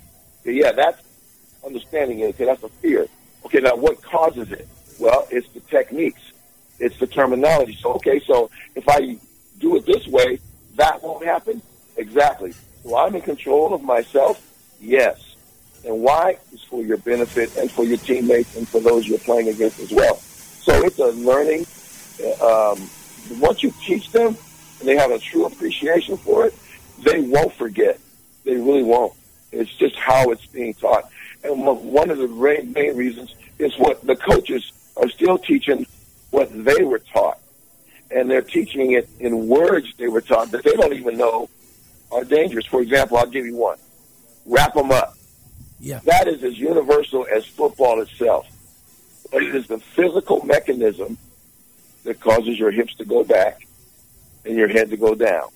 yeah, 0.53 0.73
that's 0.73 1.03
understanding 1.65 2.21
it. 2.21 2.31
Okay, 2.31 2.45
that's 2.45 2.63
a 2.63 2.69
fear. 2.69 3.07
Okay, 3.45 3.61
now 3.61 3.77
what 3.77 4.03
causes 4.03 4.51
it? 4.53 4.69
Well, 4.99 5.27
it's 5.31 5.49
the 5.49 5.61
techniques. 5.61 6.33
It's 6.79 6.99
the 6.99 7.07
terminology. 7.07 7.77
So, 7.81 7.95
okay, 7.95 8.21
so 8.21 8.51
if 8.75 8.89
I 8.89 9.19
do 9.59 9.77
it 9.77 9.87
this 9.87 10.07
way, 10.07 10.39
that 10.77 11.03
won't 11.03 11.25
happen? 11.25 11.61
Exactly. 11.97 12.53
So 12.83 12.97
I'm 12.97 13.15
in 13.15 13.23
control 13.23 13.75
of 13.75 13.83
myself? 13.83 14.41
Yes. 14.81 15.37
And 15.85 16.01
why? 16.03 16.39
Is 16.53 16.63
for 16.63 16.83
your 16.83 16.99
benefit 16.99 17.57
and 17.57 17.71
for 17.71 17.85
your 17.85 17.99
teammates 17.99 18.57
and 18.57 18.69
for 18.69 18.81
those 18.81 19.07
you're 19.07 19.19
playing 19.19 19.49
against 19.49 19.79
as 19.81 19.93
well. 19.93 20.17
So 20.17 20.85
it's 20.85 20.99
a 20.99 21.07
learning. 21.07 21.67
Um, 22.43 22.89
once 23.41 23.63
you 23.63 23.73
teach 23.85 24.11
them 24.11 24.37
and 24.81 24.89
they 24.89 24.97
have 24.97 25.11
a 25.11 25.19
true 25.19 25.47
appreciation 25.47 26.17
for 26.17 26.47
it, 26.47 26.55
they 27.03 27.21
won't 27.21 27.53
forget. 27.55 27.99
They 28.45 28.57
really 28.57 28.83
won't. 28.83 29.13
It's 29.53 29.75
just 29.75 29.97
how 29.97 30.31
it's 30.31 30.47
being 30.47 30.75
taught. 30.75 31.11
And 31.43 31.65
one 31.65 32.11
of 32.11 32.19
the 32.19 32.29
main 32.29 32.97
reasons 32.97 33.35
is 33.59 33.77
what 33.77 34.07
the 34.07 34.17
coaches 34.17 34.73
are 34.97 35.09
still 35.09 35.39
teaching 35.39 35.87
what 36.31 36.51
they 36.65 36.83
were 36.83 36.99
taught. 36.99 37.39
And 38.11 38.31
they're 38.31 38.43
teaching 38.43 38.93
it 38.93 39.09
in 39.21 39.49
words 39.49 39.93
they 39.97 40.09
were 40.09 40.21
taught 40.21 40.51
that 40.53 40.65
they 40.65 40.73
don't 40.73 40.95
even 40.95 41.17
know 41.17 41.49
are 42.11 42.25
dangerous. 42.25 42.67
For 42.67 42.81
example, 42.81 43.19
I'll 43.19 43.27
give 43.27 43.45
you 43.45 43.57
one. 43.57 43.79
Wrap 44.47 44.75
them 44.75 44.91
up. 44.91 45.15
Yeah. 45.79 46.01
That 46.05 46.27
is 46.27 46.43
as 46.43 46.59
universal 46.59 47.27
as 47.33 47.47
football 47.47 48.01
itself. 48.01 48.47
But 49.31 49.43
it 49.43 49.55
is 49.55 49.67
the 49.67 49.79
physical 49.79 50.45
mechanism 50.45 51.19
that 52.05 52.19
causes 52.21 52.59
your 52.59 52.71
hips 52.71 52.95
to 52.97 53.05
go 53.05 53.25
back 53.25 53.67
and 54.45 54.57
your 54.57 54.69
head 54.69 54.91
to 54.91 54.97
go 54.97 55.15
down. 55.15 55.49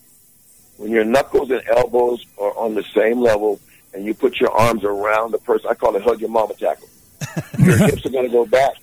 When 0.76 0.90
your 0.90 1.04
knuckles 1.04 1.50
and 1.50 1.62
elbows 1.68 2.24
are 2.38 2.56
on 2.56 2.74
the 2.74 2.84
same 2.94 3.20
level 3.20 3.60
and 3.94 4.04
you 4.04 4.14
put 4.14 4.40
your 4.40 4.50
arms 4.50 4.84
around 4.84 5.32
the 5.32 5.38
person, 5.38 5.68
I 5.70 5.74
call 5.74 5.94
it 5.96 6.02
hug 6.02 6.20
your 6.20 6.30
mama 6.30 6.54
tackle. 6.54 6.88
your 7.58 7.76
hips 7.76 8.04
are 8.06 8.10
going 8.10 8.26
to 8.26 8.32
go 8.32 8.46
back. 8.46 8.74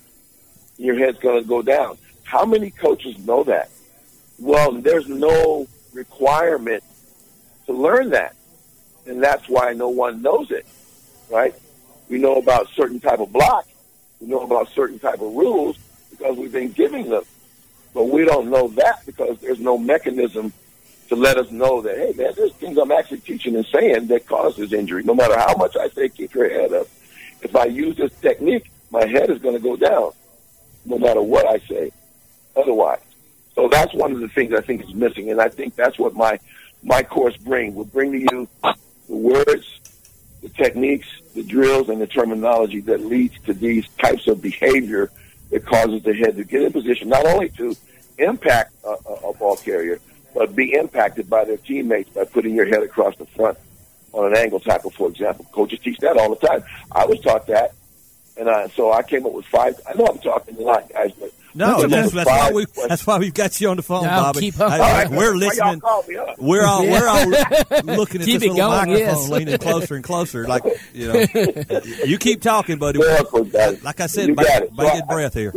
Your 0.78 0.96
head's 0.96 1.18
going 1.18 1.42
to 1.42 1.48
go 1.48 1.62
down. 1.62 1.98
How 2.22 2.44
many 2.44 2.70
coaches 2.70 3.18
know 3.18 3.44
that? 3.44 3.70
Well, 4.38 4.72
there's 4.72 5.08
no 5.08 5.66
requirement 5.92 6.82
to 7.66 7.72
learn 7.72 8.10
that. 8.10 8.34
And 9.06 9.22
that's 9.22 9.48
why 9.48 9.72
no 9.72 9.88
one 9.88 10.22
knows 10.22 10.50
it, 10.50 10.66
right? 11.30 11.54
We 12.08 12.18
know 12.18 12.36
about 12.36 12.68
certain 12.70 13.00
type 13.00 13.20
of 13.20 13.32
block. 13.32 13.66
We 14.20 14.28
know 14.28 14.40
about 14.40 14.68
certain 14.70 14.98
type 14.98 15.20
of 15.20 15.32
rules 15.34 15.76
because 16.10 16.36
we've 16.36 16.52
been 16.52 16.72
giving 16.72 17.08
them. 17.08 17.24
But 17.92 18.04
we 18.04 18.24
don't 18.24 18.50
know 18.50 18.68
that 18.68 19.04
because 19.06 19.38
there's 19.40 19.58
no 19.58 19.76
mechanism 19.76 20.52
to 21.10 21.16
let 21.16 21.36
us 21.36 21.50
know 21.50 21.82
that, 21.82 21.96
hey, 21.96 22.12
man, 22.16 22.32
there's 22.36 22.52
things 22.52 22.78
I'm 22.78 22.92
actually 22.92 23.18
teaching 23.18 23.56
and 23.56 23.66
saying 23.66 24.06
that 24.06 24.26
causes 24.26 24.72
injury. 24.72 25.02
No 25.02 25.12
matter 25.12 25.36
how 25.36 25.56
much 25.56 25.76
I 25.76 25.88
say, 25.88 26.08
keep 26.08 26.32
your 26.34 26.48
head 26.48 26.72
up. 26.72 26.86
If 27.42 27.56
I 27.56 27.64
use 27.64 27.96
this 27.96 28.12
technique, 28.20 28.70
my 28.92 29.04
head 29.06 29.28
is 29.28 29.38
going 29.38 29.56
to 29.56 29.60
go 29.60 29.74
down 29.74 30.12
no 30.86 30.98
matter 30.98 31.20
what 31.20 31.46
I 31.46 31.58
say 31.66 31.90
otherwise. 32.56 33.00
So 33.56 33.68
that's 33.68 33.92
one 33.92 34.12
of 34.12 34.20
the 34.20 34.28
things 34.28 34.54
I 34.54 34.60
think 34.60 34.84
is 34.84 34.94
missing. 34.94 35.32
And 35.32 35.40
I 35.40 35.48
think 35.48 35.74
that's 35.74 35.98
what 35.98 36.14
my, 36.14 36.38
my 36.84 37.02
course 37.02 37.36
brings. 37.36 37.74
Will 37.74 37.86
bring 37.86 38.12
to 38.12 38.18
you 38.18 38.48
the 38.62 38.76
words, 39.16 39.80
the 40.42 40.48
techniques, 40.50 41.08
the 41.34 41.42
drills, 41.42 41.88
and 41.88 42.00
the 42.00 42.06
terminology 42.06 42.80
that 42.82 43.04
leads 43.04 43.36
to 43.46 43.52
these 43.52 43.88
types 43.98 44.28
of 44.28 44.40
behavior 44.40 45.10
that 45.50 45.66
causes 45.66 46.04
the 46.04 46.14
head 46.14 46.36
to 46.36 46.44
get 46.44 46.62
in 46.62 46.72
position, 46.72 47.08
not 47.08 47.26
only 47.26 47.48
to 47.48 47.76
impact 48.18 48.72
a, 48.84 48.90
a, 48.90 49.14
a 49.30 49.34
ball 49.34 49.56
carrier, 49.56 49.98
but 50.34 50.54
be 50.54 50.72
impacted 50.74 51.28
by 51.28 51.44
their 51.44 51.56
teammates 51.56 52.10
by 52.10 52.24
putting 52.24 52.54
your 52.54 52.66
head 52.66 52.82
across 52.82 53.16
the 53.16 53.26
front 53.26 53.58
on 54.12 54.26
an 54.32 54.36
angle 54.36 54.60
tackle, 54.60 54.90
for 54.90 55.08
example. 55.08 55.44
Coaches 55.52 55.78
teach 55.80 55.98
that 55.98 56.16
all 56.16 56.34
the 56.34 56.46
time. 56.46 56.62
I 56.92 57.06
was 57.06 57.20
taught 57.20 57.46
that, 57.48 57.72
and 58.36 58.48
I, 58.48 58.68
so 58.68 58.92
I 58.92 59.02
came 59.02 59.24
up 59.26 59.32
with 59.32 59.46
five. 59.46 59.74
I 59.88 59.94
know 59.94 60.06
I'm 60.06 60.18
talking 60.18 60.56
a 60.56 60.60
lot, 60.60 60.88
guys, 60.92 61.12
but 61.18 61.32
no, 61.52 61.84
that's, 61.86 62.12
that's 62.12 62.26
why 62.28 62.52
we 62.52 62.64
that's 62.88 63.04
why 63.06 63.18
we've 63.18 63.34
got 63.34 63.60
you 63.60 63.68
on 63.70 63.76
the 63.76 63.82
phone, 63.82 64.04
No, 64.04 64.10
Bobby. 64.10 64.38
keep 64.40 64.60
up. 64.60 64.70
I- 64.70 64.78
All 64.78 64.92
right, 64.94 65.08
we're 65.10 65.16
Why 65.16 65.24
y'all 65.24 65.34
listening. 65.36 65.80
call 65.80 66.04
me 66.06 66.16
up? 66.16 66.38
We're 66.38 66.64
all 66.64 66.82
we're 66.86 67.08
all 67.08 67.26
looking 67.28 68.20
at 68.20 68.24
Keep 68.26 68.40
this 68.40 68.50
little 68.50 68.56
going, 68.56 68.88
microphone, 68.88 68.98
yes. 68.98 69.28
leaning 69.28 69.58
closer 69.58 69.94
and 69.96 70.04
closer. 70.04 70.46
Like 70.46 70.62
you 70.94 71.08
know, 71.12 71.80
you 72.04 72.18
keep 72.18 72.40
talking, 72.42 72.78
buddy. 72.78 73.00
Well, 73.00 73.24
Like 73.82 74.00
I 74.00 74.06
said, 74.06 74.28
you 74.28 74.34
got 74.36 74.46
bated. 74.60 74.76
So 74.76 74.86
I- 74.86 75.00
breath 75.12 75.34
here. 75.34 75.52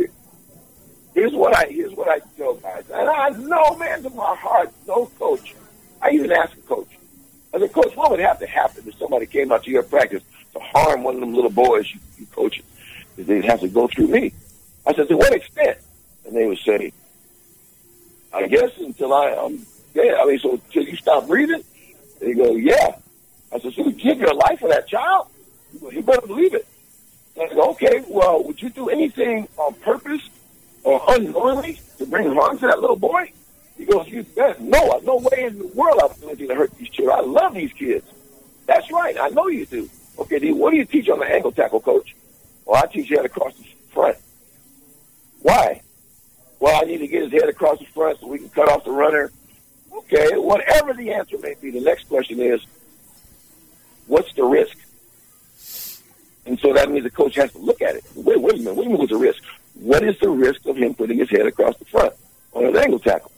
Here's 1.14 1.32
what 1.32 1.56
I 1.56 1.66
here's 1.66 1.92
what 1.92 2.08
I 2.08 2.18
tell 2.36 2.54
guys, 2.54 2.84
and 2.92 3.08
I 3.08 3.30
know, 3.30 3.76
man, 3.76 4.02
to 4.02 4.10
my 4.10 4.34
heart, 4.36 4.72
no 4.86 5.06
coach. 5.18 5.54
I 6.02 6.10
even 6.10 6.32
asked 6.32 6.54
a 6.54 6.62
coach. 6.62 6.88
I 7.54 7.60
said, 7.60 7.72
Coach, 7.72 7.96
what 7.96 8.10
would 8.10 8.20
have 8.20 8.40
to 8.40 8.46
happen 8.46 8.82
if 8.84 8.98
somebody 8.98 9.26
came 9.26 9.52
out 9.52 9.62
to 9.62 9.70
your 9.70 9.84
practice 9.84 10.24
to 10.54 10.58
harm 10.58 11.04
one 11.04 11.14
of 11.14 11.20
them 11.20 11.34
little 11.34 11.50
boys 11.50 11.88
you, 12.18 12.26
you? 13.16 13.24
They'd 13.24 13.44
have 13.44 13.60
to 13.60 13.68
go 13.68 13.86
through 13.86 14.08
me. 14.08 14.32
I 14.84 14.92
said, 14.92 15.08
to 15.08 15.16
what 15.16 15.32
extent? 15.32 15.78
And 16.26 16.36
they 16.36 16.46
would 16.46 16.58
say, 16.58 16.92
I 18.32 18.48
guess 18.48 18.72
until 18.78 19.14
I 19.14 19.30
um 19.32 19.64
yeah, 19.94 20.16
I 20.20 20.26
mean, 20.26 20.38
so 20.40 20.54
until 20.54 20.82
you 20.82 20.96
stop 20.96 21.28
breathing. 21.28 21.62
They 22.18 22.34
go, 22.34 22.56
yeah. 22.56 22.96
I 23.52 23.60
said, 23.60 23.72
so 23.74 23.84
you 23.84 23.92
give 23.92 24.18
your 24.18 24.34
life 24.34 24.58
for 24.58 24.68
that 24.68 24.88
child? 24.88 25.28
You 25.92 26.02
better 26.02 26.26
believe 26.26 26.54
it. 26.54 26.66
I 27.40 27.48
go, 27.54 27.70
okay, 27.70 28.02
well, 28.08 28.42
would 28.42 28.60
you 28.60 28.70
do 28.70 28.88
anything 28.88 29.46
on 29.56 29.74
purpose 29.74 30.28
or 30.84 31.02
unknowingly 31.08 31.80
to 31.98 32.06
bring 32.06 32.32
harm 32.32 32.58
to 32.58 32.66
that 32.66 32.80
little 32.80 32.96
boy? 32.96 33.32
He 33.76 33.84
goes, 33.84 34.06
you 34.08 34.22
bet. 34.22 34.60
No, 34.60 34.78
uh, 34.78 35.00
no 35.02 35.16
way 35.16 35.44
in 35.44 35.58
the 35.58 35.66
world 35.68 35.98
I 36.00 36.06
would 36.06 36.20
do 36.20 36.26
anything 36.28 36.48
to 36.48 36.54
hurt 36.54 36.76
these 36.76 36.88
children. 36.90 37.18
I 37.18 37.22
love 37.22 37.54
these 37.54 37.72
kids. 37.72 38.06
That's 38.66 38.90
right. 38.92 39.16
I 39.20 39.28
know 39.30 39.48
you 39.48 39.66
do. 39.66 39.90
Okay, 40.18 40.38
then 40.38 40.58
what 40.58 40.70
do 40.70 40.76
you 40.76 40.84
teach 40.84 41.08
on 41.08 41.18
the 41.18 41.26
angle 41.26 41.50
tackle, 41.50 41.80
coach? 41.80 42.14
Well, 42.64 42.80
I 42.82 42.86
teach 42.86 43.10
you 43.10 43.16
how 43.16 43.22
to 43.22 43.28
cross 43.28 43.54
the 43.54 43.64
front. 43.92 44.16
Why? 45.42 45.82
Well, 46.60 46.80
I 46.80 46.84
need 46.84 46.98
to 46.98 47.08
get 47.08 47.24
his 47.24 47.32
head 47.32 47.48
across 47.48 47.78
the 47.78 47.84
front 47.86 48.20
so 48.20 48.28
we 48.28 48.38
can 48.38 48.48
cut 48.48 48.68
off 48.68 48.84
the 48.84 48.92
runner. 48.92 49.32
Okay, 49.92 50.30
whatever 50.36 50.94
the 50.94 51.12
answer 51.12 51.36
may 51.38 51.54
be, 51.60 51.70
the 51.70 51.80
next 51.80 52.08
question 52.08 52.40
is, 52.40 52.64
what's 54.06 54.32
the 54.34 54.44
risk? 54.44 54.76
And 56.46 56.58
so 56.58 56.72
that 56.74 56.90
means 56.90 57.04
the 57.04 57.10
coach 57.10 57.34
has 57.36 57.52
to 57.52 57.58
look 57.58 57.82
at 57.82 57.96
it. 57.96 58.04
Wait, 58.14 58.40
wait 58.40 58.54
a 58.54 58.58
minute. 58.58 58.74
What 58.74 58.82
do 58.82 58.88
you 58.88 58.90
mean 58.90 58.98
what's 58.98 59.12
the 59.12 59.18
risk? 59.18 59.42
What 59.74 60.04
is 60.04 60.18
the 60.20 60.30
risk 60.30 60.64
of 60.66 60.76
him 60.76 60.94
putting 60.94 61.18
his 61.18 61.30
head 61.30 61.46
across 61.46 61.76
the 61.78 61.84
front 61.84 62.14
on 62.52 62.66
an 62.66 62.76
angle 62.76 62.98
tackle? 62.98 63.32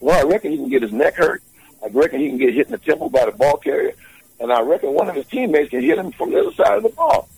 Well, 0.00 0.18
I 0.18 0.28
reckon 0.28 0.52
he 0.52 0.56
can 0.56 0.68
get 0.68 0.82
his 0.82 0.92
neck 0.92 1.16
hurt. 1.16 1.42
I 1.82 1.88
reckon 1.88 2.20
he 2.20 2.28
can 2.28 2.38
get 2.38 2.54
hit 2.54 2.66
in 2.66 2.72
the 2.72 2.78
temple 2.78 3.08
by 3.10 3.24
the 3.24 3.32
ball 3.32 3.56
carrier. 3.56 3.94
And 4.38 4.52
I 4.52 4.60
reckon 4.60 4.92
one 4.92 5.08
of 5.08 5.14
his 5.14 5.26
teammates 5.26 5.70
can 5.70 5.82
hit 5.82 5.98
him 5.98 6.12
from 6.12 6.30
the 6.30 6.40
other 6.40 6.52
side 6.52 6.76
of 6.76 6.82
the 6.82 6.90
ball. 6.90 7.28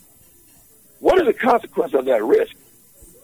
What 1.00 1.18
is 1.20 1.26
the 1.26 1.32
consequence 1.32 1.94
of 1.94 2.04
that 2.06 2.24
risk? 2.24 2.54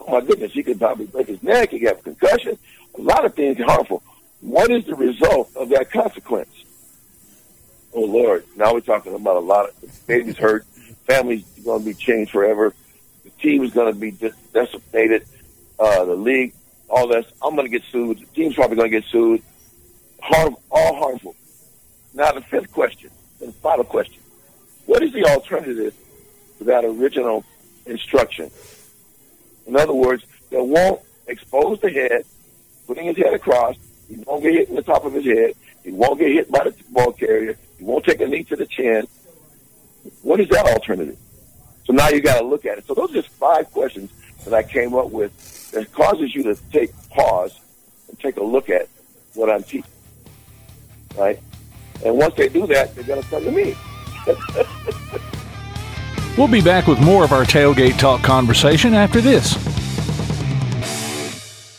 Oh 0.00 0.12
my 0.12 0.20
goodness, 0.20 0.53
he 0.53 0.62
could 0.62 0.79
probably 0.79 1.07
break 1.07 1.27
his 1.27 1.42
neck, 1.42 1.70
he 1.70 1.81
could 1.81 1.88
have 1.88 1.98
a 1.98 2.03
concussion. 2.03 2.59
A 2.96 3.00
lot 3.00 3.24
of 3.24 3.35
things 3.35 3.59
are 3.61 3.64
harmful. 3.64 4.03
What 4.40 4.70
is 4.70 4.85
the 4.85 4.94
result 4.94 5.50
of 5.57 5.70
that 5.70 5.90
consequence? 5.90 6.50
Oh 7.92 8.05
Lord, 8.05 8.44
now 8.57 8.74
we're 8.74 8.81
talking 8.81 9.14
about 9.14 9.37
a 9.37 9.40
lot 9.40 9.68
of 9.68 10.07
babies 10.07 10.37
hurt, 10.37 10.66
families 11.07 11.44
going 11.64 11.81
to 11.81 11.87
be 11.87 11.94
changed 11.94 12.33
forever, 12.33 12.74
the 13.44 13.50
team 13.50 13.64
is 13.64 13.72
going 13.72 13.92
to 13.92 13.98
be 13.98 14.11
decimated. 14.52 15.26
Uh, 15.78 16.04
the 16.04 16.14
league, 16.14 16.54
all 16.88 17.07
this. 17.09 17.26
I'm 17.42 17.54
going 17.54 17.66
to 17.66 17.70
get 17.70 17.83
sued. 17.90 18.18
The 18.18 18.26
team's 18.26 18.54
probably 18.54 18.76
going 18.76 18.90
to 18.90 19.00
get 19.00 19.09
sued. 19.11 19.42
Harm, 20.22 20.57
all 20.70 20.96
harmful. 20.96 21.37
Now 22.14 22.33
the 22.33 22.40
fifth 22.40 22.72
question, 22.72 23.11
the 23.40 23.52
final 23.52 23.85
question: 23.85 24.22
What 24.87 25.02
is 25.02 25.12
the 25.12 25.24
alternative 25.24 25.94
to 26.59 26.64
that 26.64 26.85
original 26.85 27.44
instruction? 27.87 28.50
In 29.66 29.76
other 29.76 29.94
words, 29.94 30.24
that 30.50 30.62
won't 30.62 31.00
expose 31.26 31.80
the 31.80 31.90
head, 31.90 32.24
putting 32.87 33.07
his 33.07 33.16
head 33.16 33.35
across. 33.35 33.76
He 34.09 34.16
won't 34.16 34.42
get 34.42 34.52
hit 34.52 34.68
in 34.68 34.76
the 34.76 34.83
top 34.83 35.04
of 35.04 35.12
his 35.12 35.24
head. 35.24 35.54
He 35.83 35.90
won't 35.90 36.18
get 36.20 36.30
hit 36.30 36.50
by 36.50 36.64
the 36.64 36.74
ball 36.90 37.12
carrier. 37.12 37.59
He 37.78 37.85
won't 37.85 38.04
take 38.04 38.20
a 38.20 38.26
knee 38.26 38.44
to 38.44 38.57
the 38.57 38.66
chin. 38.66 39.07
What 40.22 40.40
is 40.40 40.48
that 40.50 40.66
alternative? 40.66 41.18
So 41.85 41.92
now 41.92 42.09
you 42.09 42.20
got 42.20 42.38
to 42.38 42.44
look 42.44 42.64
at 42.64 42.79
it. 42.79 42.87
So 42.87 42.94
those 42.94 43.11
are 43.11 43.14
just 43.14 43.29
five 43.29 43.70
questions 43.73 44.11
that 44.44 44.55
I 44.55 44.62
came 44.62 44.94
up 44.94 45.11
with 45.11 45.70
that 45.73 45.92
causes 45.92 46.35
you 46.35 46.42
to 46.44 46.55
take 46.70 46.90
pause 47.11 47.59
and 48.09 48.18
take 48.18 48.37
a 48.37 48.42
look 48.42 48.70
at 48.70 48.88
what 49.35 49.51
I'm 49.51 49.62
teaching. 49.62 49.85
Right? 51.16 51.40
And 52.05 52.16
once 52.16 52.35
they 52.35 52.49
do 52.49 52.66
that, 52.66 52.94
they're 52.94 53.05
going 53.05 53.23
to 53.23 53.29
come 53.29 53.44
to 53.44 53.51
me. 53.51 53.77
we'll 56.38 56.49
be 56.49 56.62
back 56.62 56.87
with 56.87 57.01
more 57.01 57.25
of 57.25 57.33
our 57.33 57.44
tailgate 57.44 57.99
talk 57.99 58.23
conversation 58.23 58.94
after 58.94 59.20
this. 59.20 59.73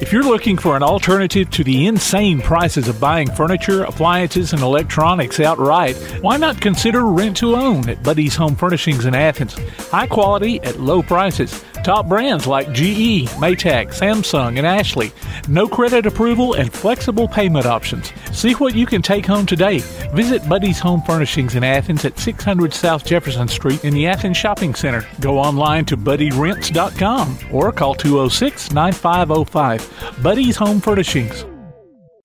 If 0.00 0.12
you're 0.12 0.22
looking 0.22 0.56
for 0.56 0.76
an 0.76 0.82
alternative 0.82 1.50
to 1.50 1.64
the 1.64 1.86
insane 1.86 2.40
prices 2.40 2.88
of 2.88 3.00
buying 3.00 3.30
furniture, 3.30 3.84
appliances, 3.84 4.52
and 4.52 4.62
electronics 4.62 5.40
outright, 5.40 5.96
why 6.20 6.36
not 6.36 6.60
consider 6.60 7.04
rent 7.04 7.36
to 7.38 7.56
own 7.56 7.88
at 7.88 8.02
Buddy's 8.02 8.36
Home 8.36 8.56
Furnishings 8.56 9.06
in 9.06 9.14
Athens? 9.14 9.54
High 9.90 10.06
quality 10.06 10.60
at 10.62 10.80
low 10.80 11.02
prices. 11.02 11.64
Top 11.88 12.06
brands 12.06 12.46
like 12.46 12.70
GE, 12.72 13.24
Maytag, 13.40 13.94
Samsung, 13.94 14.58
and 14.58 14.66
Ashley. 14.66 15.10
No 15.48 15.66
credit 15.66 16.04
approval 16.04 16.52
and 16.52 16.70
flexible 16.70 17.26
payment 17.26 17.64
options. 17.64 18.12
See 18.30 18.52
what 18.52 18.74
you 18.74 18.84
can 18.84 19.00
take 19.00 19.24
home 19.24 19.46
today. 19.46 19.78
Visit 20.12 20.46
Buddy's 20.46 20.78
Home 20.80 21.00
Furnishings 21.00 21.54
in 21.54 21.64
Athens 21.64 22.04
at 22.04 22.18
600 22.18 22.74
South 22.74 23.06
Jefferson 23.06 23.48
Street 23.48 23.86
in 23.86 23.94
the 23.94 24.06
Athens 24.06 24.36
Shopping 24.36 24.74
Center. 24.74 25.08
Go 25.20 25.38
online 25.38 25.86
to 25.86 25.96
buddyrents.com 25.96 27.38
or 27.50 27.72
call 27.72 27.94
206 27.94 28.70
9505. 28.70 30.22
Buddy's 30.22 30.56
Home 30.56 30.82
Furnishings. 30.82 31.46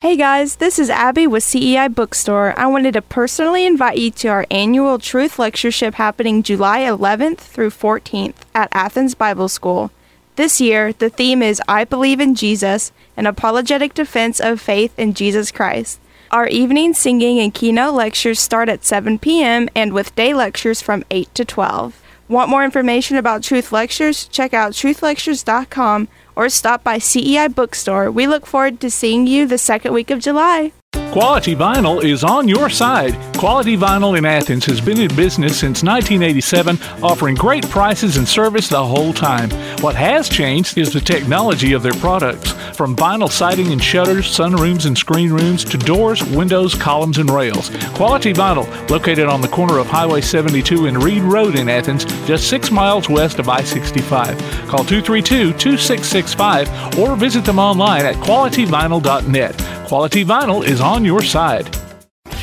Hey 0.03 0.17
guys, 0.17 0.57
this 0.57 0.79
is 0.79 0.89
Abby 0.89 1.27
with 1.27 1.45
CEI 1.45 1.87
Bookstore. 1.87 2.53
I 2.59 2.67
wanted 2.67 2.95
to 2.95 3.01
personally 3.01 3.65
invite 3.65 3.97
you 3.97 4.11
to 4.11 4.27
our 4.27 4.45
annual 4.51 4.99
Truth 4.99 5.39
Lectureship 5.39 5.93
happening 5.93 6.43
July 6.43 6.79
11th 6.79 7.37
through 7.37 7.69
14th 7.69 8.35
at 8.53 8.67
Athens 8.73 9.15
Bible 9.15 9.47
School. 9.47 9.91
This 10.35 10.59
year, 10.59 10.91
the 10.91 11.09
theme 11.09 11.41
is 11.41 11.61
I 11.69 11.85
Believe 11.85 12.19
in 12.19 12.35
Jesus, 12.35 12.91
an 13.15 13.25
apologetic 13.25 13.93
defense 13.93 14.41
of 14.41 14.59
faith 14.59 14.93
in 14.99 15.13
Jesus 15.13 15.53
Christ. 15.53 16.01
Our 16.31 16.47
evening 16.47 16.93
singing 16.93 17.39
and 17.39 17.53
keynote 17.53 17.93
lectures 17.93 18.41
start 18.41 18.67
at 18.67 18.83
7 18.83 19.19
p.m. 19.19 19.69
and 19.73 19.93
with 19.93 20.15
day 20.15 20.33
lectures 20.33 20.81
from 20.81 21.05
8 21.11 21.33
to 21.33 21.45
12. 21.45 22.02
Want 22.33 22.49
more 22.49 22.65
information 22.65 23.15
about 23.17 23.43
Truth 23.43 23.71
Lectures? 23.71 24.27
Check 24.29 24.55
out 24.55 24.71
truthlectures.com 24.71 26.07
or 26.35 26.49
stop 26.49 26.83
by 26.83 26.97
CEI 26.97 27.49
Bookstore. 27.49 28.09
We 28.09 28.25
look 28.25 28.47
forward 28.47 28.79
to 28.79 28.89
seeing 28.89 29.27
you 29.27 29.45
the 29.45 29.59
second 29.59 29.93
week 29.93 30.09
of 30.09 30.17
July. 30.17 30.71
Quality 31.13 31.55
Vinyl 31.55 32.03
is 32.03 32.23
on 32.23 32.47
your 32.47 32.71
side. 32.71 33.15
Quality 33.37 33.77
Vinyl 33.77 34.17
in 34.17 34.25
Athens 34.25 34.65
has 34.65 34.81
been 34.81 34.99
in 34.99 35.15
business 35.15 35.59
since 35.59 35.83
1987, 35.83 36.79
offering 37.03 37.35
great 37.35 37.69
prices 37.69 38.17
and 38.17 38.27
service 38.27 38.67
the 38.67 38.83
whole 38.83 39.13
time. 39.13 39.51
What 39.81 39.93
has 39.93 40.27
changed 40.27 40.75
is 40.75 40.91
the 40.91 40.99
technology 40.99 41.73
of 41.73 41.83
their 41.83 41.93
products. 41.93 42.53
From 42.75 42.95
vinyl 42.95 43.29
siding 43.29 43.71
and 43.71 43.83
shutters, 43.83 44.25
sunrooms 44.25 44.87
and 44.87 44.97
screen 44.97 45.31
rooms, 45.31 45.63
to 45.65 45.77
doors, 45.77 46.23
windows, 46.23 46.73
columns, 46.73 47.19
and 47.19 47.29
rails. 47.29 47.69
Quality 47.93 48.33
Vinyl, 48.33 48.67
located 48.89 49.27
on 49.27 49.41
the 49.41 49.47
corner 49.47 49.77
of 49.77 49.85
Highway 49.85 50.21
72 50.21 50.87
and 50.87 51.03
Reed 51.03 51.21
Road 51.21 51.59
in 51.59 51.69
Athens, 51.69 52.05
just 52.25 52.49
six 52.49 52.71
miles 52.71 53.07
west 53.07 53.37
of 53.37 53.49
I 53.49 53.61
65. 53.61 54.35
Call 54.67 54.83
232 54.83 55.53
2665 55.53 56.97
or 56.97 57.15
visit 57.15 57.45
them 57.45 57.59
online 57.59 58.03
at 58.03 58.15
qualityvinyl.net. 58.15 59.83
Quality 59.87 60.25
Vinyl 60.25 60.65
is 60.65 60.81
on 60.81 61.02
your 61.05 61.21
side. 61.21 61.75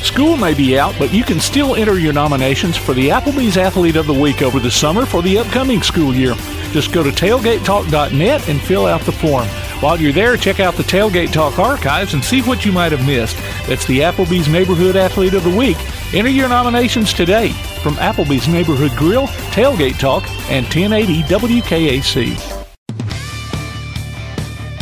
School 0.01 0.35
may 0.35 0.53
be 0.53 0.77
out, 0.77 0.95
but 0.97 1.13
you 1.13 1.23
can 1.23 1.39
still 1.39 1.75
enter 1.75 1.97
your 1.99 2.11
nominations 2.11 2.75
for 2.75 2.93
the 2.93 3.09
Applebee's 3.09 3.57
Athlete 3.57 3.95
of 3.95 4.07
the 4.07 4.13
Week 4.13 4.41
over 4.41 4.59
the 4.59 4.71
summer 4.71 5.05
for 5.05 5.21
the 5.21 5.37
upcoming 5.37 5.81
school 5.81 6.13
year. 6.13 6.33
Just 6.71 6.91
go 6.91 7.03
to 7.03 7.11
tailgatetalk.net 7.11 8.49
and 8.49 8.61
fill 8.61 8.85
out 8.85 9.01
the 9.01 9.11
form. 9.11 9.47
While 9.79 9.99
you're 9.99 10.11
there, 10.11 10.37
check 10.37 10.59
out 10.59 10.75
the 10.75 10.83
Tailgate 10.83 11.31
Talk 11.31 11.59
archives 11.59 12.13
and 12.13 12.23
see 12.23 12.41
what 12.41 12.65
you 12.65 12.71
might 12.71 12.91
have 12.91 13.05
missed. 13.05 13.37
That's 13.67 13.85
the 13.85 13.99
Applebee's 13.99 14.47
Neighborhood 14.47 14.95
Athlete 14.95 15.33
of 15.33 15.43
the 15.43 15.57
Week. 15.57 15.77
Enter 16.13 16.29
your 16.29 16.49
nominations 16.49 17.13
today 17.13 17.49
from 17.81 17.95
Applebee's 17.95 18.47
Neighborhood 18.47 18.91
Grill, 18.97 19.27
Tailgate 19.53 19.97
Talk, 19.97 20.23
and 20.49 20.65
1080 20.65 21.23
WKAC. 21.23 22.60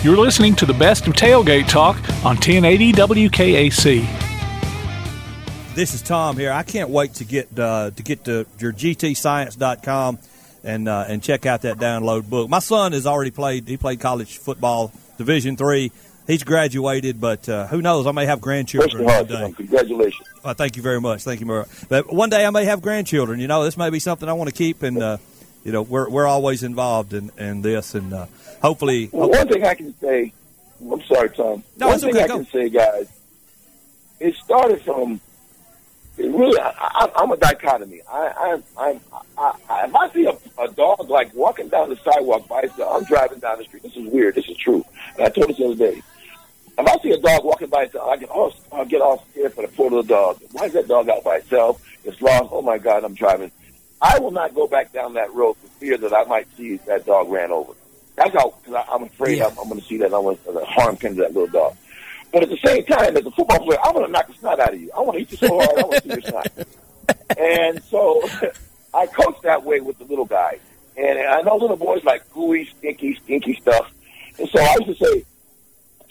You're 0.01 0.15
listening 0.15 0.55
to 0.55 0.65
the 0.65 0.73
best 0.73 1.07
of 1.07 1.13
Tailgate 1.13 1.67
Talk 1.67 1.97
on 2.23 2.37
1080 2.37 2.93
WKAC. 2.93 4.05
This 5.75 5.93
is 5.93 6.01
Tom 6.01 6.37
here. 6.37 6.53
I 6.53 6.63
can't 6.63 6.89
wait 6.89 7.15
to 7.15 7.25
get 7.25 7.59
uh, 7.59 7.91
to 7.93 8.01
get 8.01 8.23
to 8.23 8.45
your 8.59 8.71
gtscience.com 8.71 10.19
and 10.63 10.87
uh, 10.87 11.03
and 11.05 11.21
check 11.21 11.45
out 11.45 11.63
that 11.63 11.79
download 11.79 12.29
book. 12.29 12.49
My 12.49 12.59
son 12.59 12.93
has 12.93 13.05
already 13.05 13.31
played. 13.31 13.67
He 13.67 13.75
played 13.75 13.99
college 13.99 14.37
football, 14.37 14.93
Division 15.17 15.57
three. 15.57 15.91
He's 16.27 16.43
graduated, 16.45 17.19
but 17.19 17.49
uh, 17.49 17.67
who 17.67 17.81
knows? 17.81 18.07
I 18.07 18.13
may 18.13 18.25
have 18.25 18.39
grandchildren 18.39 19.03
one 19.03 19.25
day. 19.25 19.51
Congratulations! 19.51 20.29
Uh, 20.45 20.53
thank 20.53 20.77
you 20.77 20.81
very 20.81 21.01
much. 21.01 21.23
Thank 21.23 21.41
you, 21.41 21.45
Murray. 21.45 21.65
But 21.89 22.13
one 22.13 22.29
day 22.29 22.45
I 22.45 22.51
may 22.51 22.63
have 22.63 22.81
grandchildren. 22.81 23.41
You 23.41 23.47
know, 23.47 23.65
this 23.65 23.75
may 23.75 23.89
be 23.89 23.99
something 23.99 24.29
I 24.29 24.33
want 24.33 24.49
to 24.49 24.55
keep, 24.55 24.81
and 24.81 25.03
uh, 25.03 25.17
you 25.65 25.73
know, 25.73 25.81
we're 25.81 26.09
we're 26.09 26.27
always 26.27 26.63
involved 26.63 27.13
in, 27.13 27.31
in 27.37 27.61
this, 27.61 27.95
and 27.95 28.13
uh, 28.13 28.27
hopefully, 28.61 29.09
well, 29.11 29.29
one 29.29 29.47
thing 29.47 29.63
I 29.63 29.75
can 29.75 29.97
say. 29.99 30.33
I'm 30.81 31.01
sorry, 31.03 31.29
Tom. 31.31 31.63
No, 31.77 31.87
one 31.87 31.99
thing 31.99 32.11
okay, 32.11 32.23
I 32.23 32.27
go. 32.27 32.37
can 32.37 32.45
say, 32.47 32.69
guys. 32.69 33.09
It 34.19 34.35
started 34.35 34.81
from. 34.83 35.19
It 36.17 36.31
really, 36.31 36.59
I, 36.59 36.73
I, 36.77 37.11
I'm 37.15 37.31
a 37.31 37.37
dichotomy. 37.37 38.01
I, 38.09 38.17
I, 38.17 38.61
I, 38.77 38.99
I, 39.37 39.53
I, 39.69 39.85
if 39.85 39.95
I 39.95 40.09
see 40.11 40.25
a, 40.25 40.61
a 40.61 40.67
dog 40.71 41.09
like 41.09 41.33
walking 41.33 41.69
down 41.69 41.89
the 41.89 41.95
sidewalk 41.97 42.47
by 42.47 42.61
itself, 42.61 42.97
I'm 42.97 43.03
driving 43.05 43.39
down 43.39 43.57
the 43.57 43.63
street. 43.63 43.83
This 43.83 43.95
is 43.95 44.05
weird. 44.05 44.35
This 44.35 44.47
is 44.49 44.57
true. 44.57 44.83
And 45.15 45.25
I 45.25 45.29
told 45.29 45.49
this 45.49 45.57
the 45.57 45.65
other 45.65 45.75
day. 45.75 46.01
If 46.77 46.87
I 46.87 46.97
see 47.03 47.11
a 47.11 47.17
dog 47.17 47.43
walking 47.43 47.67
by 47.67 47.83
itself, 47.83 48.09
I 48.09 48.17
get 48.17 48.29
all, 48.29 48.53
I 48.71 48.85
get 48.85 49.01
all 49.01 49.25
scared 49.31 49.53
for 49.53 49.61
the 49.63 49.67
poor 49.69 49.89
little 49.89 50.03
dog. 50.03 50.41
Why 50.53 50.65
is 50.65 50.73
that 50.73 50.87
dog 50.87 51.09
out 51.09 51.23
by 51.25 51.37
itself? 51.37 51.81
It's 52.05 52.21
lost. 52.21 52.49
Oh 52.51 52.61
my 52.61 52.77
God, 52.77 53.03
I'm 53.03 53.13
driving. 53.13 53.51
I 54.01 54.17
will 54.19 54.31
not 54.31 54.55
go 54.55 54.67
back 54.67 54.93
down 54.93 55.13
that 55.15 55.33
road 55.33 55.57
for 55.57 55.67
fear 55.79 55.97
that 55.97 56.13
I 56.13 56.23
might 56.23 56.47
see 56.55 56.77
that 56.87 57.05
dog 57.05 57.29
ran 57.29 57.51
over. 57.51 57.73
That's 58.19 58.33
how, 58.33 58.53
because 58.61 58.85
I'm 58.91 59.03
afraid 59.03 59.41
I'm, 59.41 59.57
I'm 59.57 59.69
going 59.69 59.79
to 59.79 59.87
see 59.87 59.95
that. 59.99 60.13
I 60.13 60.17
want 60.17 60.43
to 60.43 60.65
harm 60.65 60.97
can 60.97 61.15
to 61.15 61.21
that 61.21 61.33
little 61.33 61.47
dog. 61.47 61.77
But 62.33 62.43
at 62.43 62.49
the 62.49 62.57
same 62.57 62.83
time, 62.83 63.15
as 63.15 63.25
a 63.25 63.31
football 63.31 63.59
player, 63.59 63.79
I 63.81 63.91
want 63.91 64.07
to 64.07 64.11
knock 64.11 64.27
the 64.27 64.33
snot 64.33 64.59
out 64.59 64.73
of 64.73 64.81
you. 64.81 64.91
I 64.95 64.99
want 64.99 65.13
to 65.13 65.21
eat 65.21 65.31
you 65.31 65.37
so 65.37 65.57
hard, 65.57 65.79
I 65.79 65.83
want 65.83 65.93
to 65.93 66.01
see 66.01 66.09
your 66.09 66.21
snot. 66.21 66.51
And 67.37 67.81
so 67.83 68.21
I 68.93 69.07
coach 69.07 69.37
that 69.43 69.63
way 69.63 69.79
with 69.79 69.97
the 69.97 70.05
little 70.05 70.25
guy. 70.25 70.59
And 70.95 71.17
I 71.17 71.41
know 71.41 71.55
little 71.55 71.77
boys 71.77 72.03
like 72.03 72.29
gooey, 72.31 72.65
stinky, 72.65 73.15
stinky 73.15 73.55
stuff. 73.55 73.91
And 74.37 74.47
so 74.49 74.59
I 74.59 74.75
used 74.79 74.99
to 74.99 75.05
say, 75.05 75.25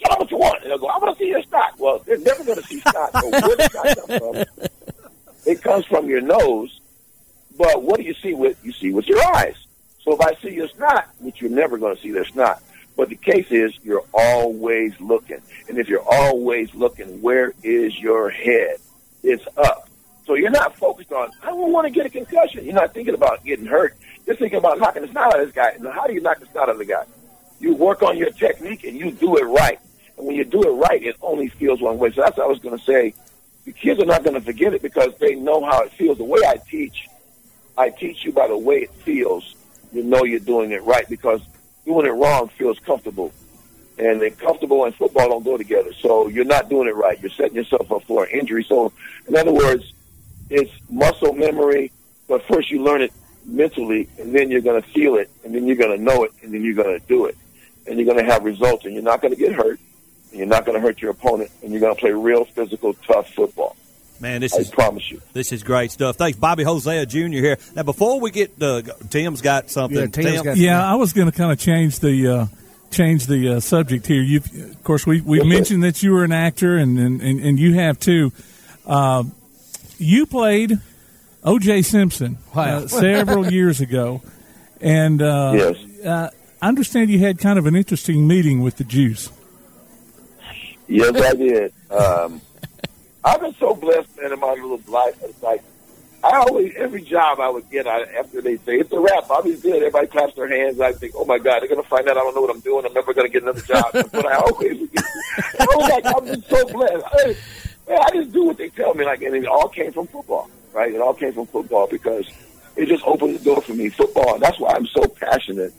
tell 0.01 0.17
them 0.17 0.19
what 0.19 0.31
you 0.31 0.37
want. 0.37 0.63
And 0.63 0.71
they'll 0.71 0.77
go, 0.77 0.87
I 0.87 0.97
want 0.97 1.17
to 1.17 1.23
see 1.23 1.29
your 1.29 1.43
snot. 1.43 1.77
Well, 1.77 1.99
they're 1.99 2.17
never 2.17 2.43
going 2.43 2.57
to 2.57 2.67
see 2.67 2.81
snot. 2.81 3.11
So 3.13 3.29
where 3.29 3.55
does 3.55 3.71
snot 3.71 3.97
come 3.97 4.19
from? 4.19 4.69
It 5.45 5.61
comes 5.61 5.85
from 5.85 6.09
your 6.09 6.21
nose. 6.21 6.81
But 7.57 7.83
what 7.83 7.97
do 7.97 8.03
you 8.03 8.15
see 8.15 8.33
with, 8.33 8.57
you 8.63 8.73
see 8.73 8.91
with 8.91 9.07
your 9.07 9.23
eyes. 9.35 9.55
So 10.09 10.15
if 10.15 10.21
I 10.21 10.41
see 10.41 10.55
your 10.55 10.67
snot, 10.69 11.07
which 11.19 11.39
you're 11.39 11.51
never 11.51 11.77
going 11.77 11.95
to 11.95 12.01
see 12.01 12.09
their 12.09 12.25
not. 12.33 12.63
but 12.97 13.09
the 13.09 13.15
case 13.15 13.45
is 13.51 13.77
you're 13.83 14.03
always 14.11 14.99
looking. 14.99 15.39
And 15.67 15.77
if 15.77 15.87
you're 15.87 16.01
always 16.03 16.73
looking, 16.73 17.21
where 17.21 17.53
is 17.61 17.95
your 17.99 18.31
head? 18.31 18.77
It's 19.21 19.45
up. 19.55 19.87
So 20.25 20.33
you're 20.33 20.49
not 20.49 20.75
focused 20.75 21.11
on, 21.11 21.29
I 21.43 21.51
don't 21.51 21.71
want 21.71 21.85
to 21.85 21.91
get 21.91 22.07
a 22.07 22.09
concussion. 22.09 22.65
You're 22.65 22.73
not 22.73 22.91
thinking 22.91 23.13
about 23.13 23.45
getting 23.45 23.67
hurt. 23.67 23.95
You're 24.25 24.35
thinking 24.35 24.57
about 24.57 24.79
knocking 24.79 25.03
the 25.03 25.09
snot 25.09 25.27
out 25.27 25.41
of 25.41 25.45
this 25.45 25.53
guy. 25.53 25.73
And 25.77 25.85
how 25.85 26.07
do 26.07 26.13
you 26.13 26.21
knock 26.21 26.39
the 26.39 26.47
snot 26.47 26.63
out 26.63 26.69
of 26.69 26.77
the 26.79 26.85
guy? 26.85 27.05
You 27.59 27.75
work 27.75 28.01
on 28.01 28.17
your 28.17 28.31
technique 28.31 28.85
and 28.85 28.97
you 28.97 29.11
do 29.11 29.37
it 29.37 29.43
right. 29.43 29.79
And 30.17 30.25
when 30.25 30.35
you 30.35 30.43
do 30.43 30.63
it 30.63 30.71
right, 30.71 31.03
it 31.03 31.17
only 31.21 31.49
feels 31.49 31.81
one 31.81 31.99
way. 31.99 32.09
So 32.13 32.21
that's 32.21 32.35
what 32.35 32.45
I 32.45 32.49
was 32.49 32.57
going 32.57 32.79
to 32.79 32.83
say. 32.83 33.13
The 33.65 33.73
kids 33.73 34.01
are 34.01 34.07
not 34.07 34.23
going 34.23 34.33
to 34.33 34.41
forget 34.41 34.73
it 34.73 34.81
because 34.81 35.15
they 35.19 35.35
know 35.35 35.63
how 35.63 35.83
it 35.83 35.91
feels. 35.91 36.17
The 36.17 36.23
way 36.23 36.39
I 36.47 36.57
teach, 36.67 37.07
I 37.77 37.91
teach 37.91 38.25
you 38.25 38.31
by 38.31 38.47
the 38.47 38.57
way 38.57 38.77
it 38.77 38.91
feels. 39.05 39.53
You 39.91 40.03
know 40.03 40.23
you're 40.23 40.39
doing 40.39 40.71
it 40.71 40.83
right 40.83 41.07
because 41.09 41.41
doing 41.85 42.05
it 42.05 42.11
wrong 42.11 42.49
feels 42.49 42.79
comfortable. 42.79 43.31
And 43.97 44.21
then 44.21 44.31
comfortable 44.31 44.85
and 44.85 44.95
football 44.95 45.29
don't 45.29 45.43
go 45.43 45.57
together. 45.57 45.91
So 45.93 46.27
you're 46.29 46.45
not 46.45 46.69
doing 46.69 46.87
it 46.87 46.95
right. 46.95 47.19
You're 47.21 47.31
setting 47.31 47.55
yourself 47.55 47.91
up 47.91 48.03
for 48.03 48.23
an 48.23 48.39
injury. 48.39 48.63
So, 48.63 48.93
in 49.27 49.35
other 49.35 49.51
words, 49.51 49.91
it's 50.49 50.71
muscle 50.89 51.33
memory, 51.33 51.91
but 52.27 52.45
first 52.45 52.71
you 52.71 52.81
learn 52.81 53.01
it 53.01 53.11
mentally, 53.45 54.07
and 54.17 54.33
then 54.33 54.49
you're 54.49 54.61
going 54.61 54.81
to 54.81 54.87
feel 54.89 55.15
it, 55.15 55.29
and 55.43 55.53
then 55.53 55.67
you're 55.67 55.75
going 55.75 55.97
to 55.97 56.03
know 56.03 56.23
it, 56.23 56.31
and 56.41 56.53
then 56.53 56.63
you're 56.63 56.75
going 56.75 56.99
to 56.99 57.05
do 57.07 57.25
it. 57.25 57.37
And 57.87 57.97
you're 57.97 58.05
going 58.05 58.23
to 58.23 58.31
have 58.31 58.43
results, 58.43 58.85
and 58.85 58.93
you're 58.93 59.03
not 59.03 59.21
going 59.21 59.33
to 59.33 59.39
get 59.39 59.53
hurt, 59.53 59.79
and 60.29 60.39
you're 60.39 60.47
not 60.47 60.65
going 60.65 60.75
to 60.75 60.81
hurt 60.81 61.01
your 61.01 61.11
opponent, 61.11 61.51
and 61.61 61.71
you're 61.71 61.81
going 61.81 61.95
to 61.95 61.99
play 61.99 62.11
real 62.11 62.45
physical, 62.45 62.93
tough 62.93 63.33
football. 63.33 63.75
Man, 64.21 64.41
this 64.41 64.53
I 64.53 64.59
is 64.59 64.69
promise 64.69 65.09
you. 65.09 65.21
This 65.33 65.51
is 65.51 65.63
great 65.63 65.91
stuff. 65.91 66.17
Thanks, 66.17 66.37
Bobby 66.37 66.63
Hosea 66.63 67.05
Jr. 67.05 67.19
here. 67.27 67.57
Now, 67.75 67.83
before 67.83 68.19
we 68.19 68.31
get, 68.31 68.51
uh, 68.61 68.81
Tim's 69.09 69.41
got 69.41 69.69
something. 69.69 70.11
Tim? 70.11 70.43
yeah, 70.57 70.85
I 70.85 70.95
was 70.95 71.13
going 71.13 71.31
to 71.31 71.37
kind 71.37 71.51
of 71.51 71.59
change 71.59 71.99
the 71.99 72.27
uh, 72.27 72.45
change 72.91 73.27
the 73.27 73.55
uh, 73.55 73.59
subject 73.61 74.05
here. 74.07 74.21
You, 74.21 74.37
of 74.39 74.83
course, 74.83 75.07
we 75.07 75.21
we 75.21 75.41
mentioned 75.43 75.83
that 75.83 76.03
you 76.03 76.11
were 76.11 76.23
an 76.25 76.33
actor, 76.33 76.75
and 76.75 76.99
and, 76.99 77.21
and, 77.21 77.39
and 77.39 77.59
you 77.59 77.75
have 77.75 77.99
too. 77.99 78.31
Uh, 78.85 79.23
you 79.97 80.25
played 80.25 80.79
O.J. 81.43 81.83
Simpson 81.83 82.37
uh, 82.53 82.87
several 82.87 83.49
years 83.51 83.79
ago, 83.79 84.21
and 84.81 85.21
uh, 85.21 85.53
Yes. 85.55 86.05
uh, 86.05 86.29
I 86.61 86.67
understand 86.67 87.09
you 87.09 87.19
had 87.19 87.37
kind 87.39 87.57
of 87.57 87.65
an 87.67 87.75
interesting 87.75 88.27
meeting 88.27 88.61
with 88.61 88.75
the 88.77 88.83
Juice. 88.83 89.29
Yes, 90.87 91.15
I 91.21 91.33
did. 91.35 91.73
Um, 91.91 92.41
I've 93.23 93.41
been 93.41 93.55
so 93.55 93.75
blessed, 93.75 94.17
man, 94.21 94.33
in 94.33 94.39
my 94.39 94.53
little 94.53 94.81
life. 94.87 95.15
It's 95.23 95.41
like 95.43 95.61
I 96.23 96.37
always, 96.37 96.73
every 96.75 97.01
job 97.01 97.39
I 97.39 97.49
would 97.49 97.69
get, 97.69 97.87
I, 97.87 98.01
after 98.17 98.41
they 98.41 98.57
say 98.57 98.79
it's 98.79 98.91
a 98.91 98.99
wrap, 98.99 99.27
Bobby's 99.29 99.61
good. 99.61 99.77
Everybody 99.77 100.07
claps 100.07 100.35
their 100.35 100.47
hands. 100.47 100.79
I 100.81 100.91
think, 100.91 101.13
oh 101.15 101.23
my 101.23 101.37
God, 101.37 101.61
they're 101.61 101.69
gonna 101.69 101.83
find 101.83 102.07
out 102.09 102.17
I 102.17 102.21
don't 102.21 102.35
know 102.35 102.41
what 102.41 102.53
I'm 102.53 102.59
doing. 102.59 102.85
I'm 102.85 102.93
never 102.93 103.13
gonna 103.13 103.29
get 103.29 103.43
another 103.43 103.61
job. 103.61 103.85
That's 103.93 104.11
what 104.11 104.25
I 104.25 104.35
always 104.37 104.89
get. 104.89 105.03
I 105.59 105.65
was 105.75 105.89
like, 105.89 106.05
I'm 106.05 106.25
just 106.25 106.49
so 106.49 106.65
blessed. 106.67 107.05
I, 107.13 107.35
man, 107.87 107.99
I 108.01 108.11
just 108.13 108.33
do 108.33 108.45
what 108.45 108.57
they 108.57 108.69
tell 108.69 108.93
me. 108.93 109.05
Like, 109.05 109.21
and 109.21 109.35
it 109.35 109.45
all 109.45 109.69
came 109.69 109.93
from 109.93 110.07
football, 110.07 110.49
right? 110.73 110.93
It 110.93 110.99
all 110.99 111.13
came 111.13 111.31
from 111.31 111.45
football 111.45 111.87
because 111.87 112.29
it 112.75 112.87
just 112.87 113.03
opened 113.05 113.35
the 113.39 113.43
door 113.43 113.61
for 113.61 113.73
me. 113.73 113.87
Football, 113.87 114.35
and 114.35 114.43
that's 114.43 114.59
why 114.59 114.73
I'm 114.73 114.87
so 114.87 115.05
passionate 115.07 115.73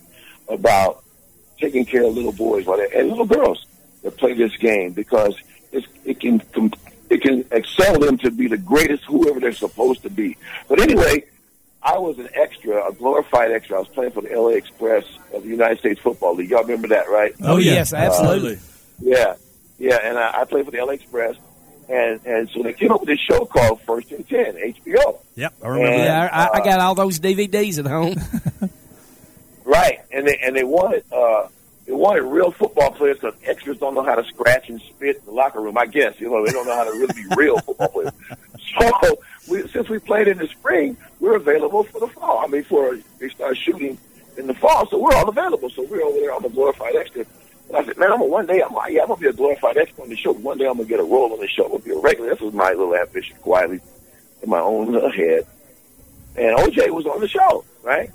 about 0.49 1.05
taking 1.59 1.85
care 1.85 2.05
of 2.05 2.15
little 2.15 2.33
boys 2.33 2.65
while 2.65 2.81
and 2.81 3.09
little 3.09 3.27
girls 3.27 3.67
that 4.03 4.17
play 4.17 4.33
this 4.33 4.57
game 4.57 4.93
because 4.93 5.37
it's, 5.71 5.87
it 6.07 6.19
can 6.19 6.39
com- 6.39 6.73
it 7.11 7.23
can 7.23 7.45
excel 7.51 7.99
them 7.99 8.17
to 8.19 8.31
be 8.31 8.47
the 8.47 8.57
greatest 8.57 9.05
whoever 9.05 9.41
they're 9.41 9.53
supposed 9.53 10.03
to 10.03 10.11
be. 10.11 10.37
But 10.69 10.81
anyway, 10.81 11.25
I 11.83 11.99
was 11.99 12.19
an 12.19 12.29
extra, 12.35 12.89
a 12.89 12.93
glorified 12.93 13.51
extra. 13.51 13.77
I 13.77 13.81
was 13.81 13.89
playing 13.89 14.13
for 14.13 14.23
the 14.23 14.35
LA 14.35 14.51
Express 14.51 15.05
of 15.35 15.43
the 15.43 15.49
United 15.49 15.79
States 15.81 16.01
Football 16.01 16.37
League. 16.37 16.51
Y'all 16.51 16.63
remember 16.63 16.89
that, 16.89 17.09
right? 17.09 17.35
Oh, 17.43 17.57
yes, 17.57 17.93
absolutely. 17.93 18.55
Uh, 18.55 18.59
yeah, 19.01 19.35
yeah, 19.79 19.99
and 20.03 20.19
I, 20.19 20.43
I 20.43 20.45
played 20.45 20.67
for 20.67 20.71
the 20.71 20.79
LA 20.85 20.93
Express, 20.93 21.37
and 21.89 22.21
and 22.25 22.49
so 22.51 22.63
they 22.63 22.75
came 22.75 22.93
up 22.93 23.01
with 23.01 23.09
this 23.09 23.19
show 23.21 23.45
called 23.47 23.81
First 23.83 24.13
and 24.13 24.29
Ten, 24.29 24.55
HBO. 24.55 25.19
Yep, 25.37 25.55
I 25.65 25.69
remember 25.69 25.89
And, 25.89 26.05
Yeah, 26.05 26.29
I, 26.31 26.45
I 26.45 26.61
uh, 26.61 26.65
got 26.65 26.81
all 26.81 26.95
those 26.95 27.19
DVDs 27.19 27.79
at 27.79 27.87
home. 27.87 28.17
Right, 29.63 30.01
and 30.11 30.27
they 30.27 30.37
and 30.43 30.57
they 30.57 30.65
wanted 30.65 31.05
uh, 31.13 31.47
they 31.91 31.97
wanted 31.97 32.23
real 32.23 32.53
football 32.53 32.93
players 32.93 33.19
because 33.19 33.35
extras 33.45 33.77
don't 33.79 33.95
know 33.95 34.05
how 34.05 34.15
to 34.15 34.23
scratch 34.29 34.69
and 34.69 34.81
spit 34.81 35.17
in 35.17 35.25
the 35.25 35.33
locker 35.33 35.61
room. 35.61 35.77
I 35.77 35.87
guess 35.87 36.21
you 36.21 36.31
know 36.31 36.47
they 36.47 36.53
don't 36.53 36.65
know 36.65 36.77
how 36.77 36.85
to 36.85 36.93
really 36.93 37.13
be 37.15 37.25
real 37.35 37.59
football 37.67 37.89
players. 37.89 38.13
So 38.79 39.19
we, 39.49 39.67
since 39.67 39.89
we 39.89 39.99
played 39.99 40.29
in 40.29 40.39
the 40.39 40.47
spring, 40.47 40.97
we're 41.19 41.35
available 41.35 41.83
for 41.83 41.99
the 41.99 42.07
fall. 42.07 42.45
I 42.45 42.47
mean, 42.47 42.63
for 42.63 42.97
they 43.19 43.29
start 43.31 43.57
shooting 43.57 43.99
in 44.37 44.47
the 44.47 44.55
fall, 44.55 44.87
so 44.89 44.99
we're 44.99 45.17
all 45.17 45.29
available. 45.29 45.69
So 45.69 45.83
we're 45.83 46.05
over 46.05 46.17
there 46.21 46.33
on 46.33 46.43
the 46.43 46.49
glorified 46.49 46.95
extra. 46.95 47.27
And 47.67 47.77
I 47.77 47.85
said, 47.85 47.99
man, 47.99 48.13
I'm 48.13 48.21
gonna 48.21 48.31
one 48.31 48.47
day 48.47 48.63
I'm 48.63 48.73
like, 48.73 48.93
yeah, 48.93 49.03
I'm 49.03 49.09
gonna 49.09 49.21
be 49.21 49.27
a 49.27 49.33
glorified 49.33 49.77
extra 49.77 50.05
on 50.05 50.11
the 50.11 50.17
show. 50.17 50.33
One 50.33 50.59
day 50.59 50.67
I'm 50.67 50.77
gonna 50.77 50.89
get 50.89 51.01
a 51.01 51.05
role 51.05 51.33
on 51.33 51.41
the 51.41 51.49
show. 51.49 51.65
I'm 51.65 51.73
gonna 51.73 51.83
be 51.83 51.91
a 51.91 51.99
regular. 51.99 52.31
This 52.31 52.41
was 52.41 52.55
my 52.55 52.71
little 52.71 52.95
ambition, 52.95 53.37
quietly 53.39 53.81
in 54.43 54.49
my 54.49 54.61
own 54.61 54.95
head. 55.11 55.45
And 56.37 56.57
OJ 56.57 56.91
was 56.91 57.07
on 57.07 57.21
the 57.21 57.27
show, 57.27 57.65
right? 57.83 58.13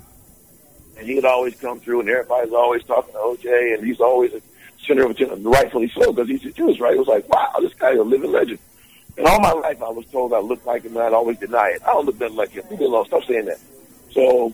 And 0.98 1.06
he'd 1.06 1.24
always 1.24 1.54
come 1.56 1.80
through, 1.80 2.00
and 2.00 2.08
everybody's 2.08 2.52
always 2.52 2.82
talking 2.84 3.12
to 3.12 3.18
OJ, 3.18 3.74
and 3.74 3.86
he's 3.86 4.00
always 4.00 4.32
a 4.34 4.40
center 4.86 5.04
of 5.04 5.10
attention, 5.10 5.42
rightfully 5.42 5.90
so, 5.94 6.12
because 6.12 6.28
he's 6.28 6.44
a 6.44 6.52
Jewish, 6.52 6.80
right? 6.80 6.94
It 6.94 6.98
was 6.98 7.08
like, 7.08 7.28
wow, 7.28 7.52
this 7.60 7.74
guy's 7.74 7.98
a 7.98 8.02
living 8.02 8.32
legend. 8.32 8.58
And 9.16 9.26
all 9.26 9.40
my 9.40 9.52
life, 9.52 9.82
I 9.82 9.88
was 9.88 10.06
told 10.06 10.32
I 10.32 10.40
looked 10.40 10.66
like 10.66 10.82
him, 10.82 10.96
and 10.96 11.04
I'd 11.04 11.12
always 11.12 11.38
deny 11.38 11.70
it. 11.74 11.82
I 11.82 11.92
don't 11.92 12.06
look 12.06 12.20
nothing 12.20 12.36
like 12.36 12.50
him. 12.50 12.64
Leave 12.70 12.80
me 12.80 12.86
alone. 12.86 13.06
Stop 13.06 13.24
saying 13.24 13.46
that. 13.46 13.58
So 14.10 14.52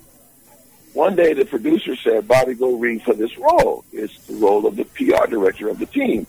one 0.94 1.16
day, 1.16 1.32
the 1.32 1.44
producer 1.44 1.96
said, 1.96 2.28
Bobby, 2.28 2.54
go 2.54 2.76
read 2.76 3.02
for 3.02 3.14
this 3.14 3.36
role. 3.38 3.84
It's 3.92 4.26
the 4.26 4.34
role 4.34 4.66
of 4.66 4.76
the 4.76 4.84
PR 4.84 5.26
director 5.26 5.68
of 5.68 5.78
the 5.78 5.86
team. 5.86 6.26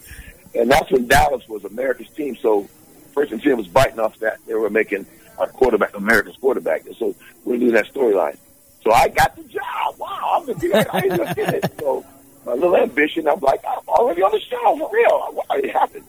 And 0.55 0.71
that's 0.71 0.89
when 0.91 1.07
Dallas 1.07 1.47
was 1.47 1.65
America's 1.65 2.09
team. 2.09 2.35
So 2.35 2.67
First 3.13 3.31
and 3.31 3.41
Ten 3.41 3.57
was 3.57 3.67
biting 3.67 3.99
off 3.99 4.17
that. 4.19 4.37
They 4.47 4.53
were 4.53 4.69
making 4.69 5.05
our 5.37 5.47
quarterback 5.47 5.95
America's 5.97 6.37
quarterback. 6.37 6.85
And 6.85 6.95
so 6.95 7.15
we're 7.43 7.57
doing 7.57 7.73
that 7.73 7.93
storyline. 7.93 8.37
So 8.83 8.91
I 8.91 9.07
got 9.07 9.35
the 9.35 9.43
job. 9.43 9.95
Wow, 9.97 10.39
I'm 10.39 10.45
the 10.45 10.55
PR. 10.55 10.95
I 10.95 11.07
just 11.07 11.35
get 11.35 11.53
it. 11.53 11.73
So 11.79 12.05
my 12.45 12.53
little 12.53 12.75
ambition, 12.75 13.27
I'm 13.27 13.39
like, 13.39 13.63
I'm 13.67 13.87
already 13.87 14.21
on 14.21 14.31
the 14.31 14.39
show 14.41 14.77
for 14.77 14.89
real. 14.91 15.29
Wow, 15.33 15.55
it 15.55 15.71
happened. 15.71 16.05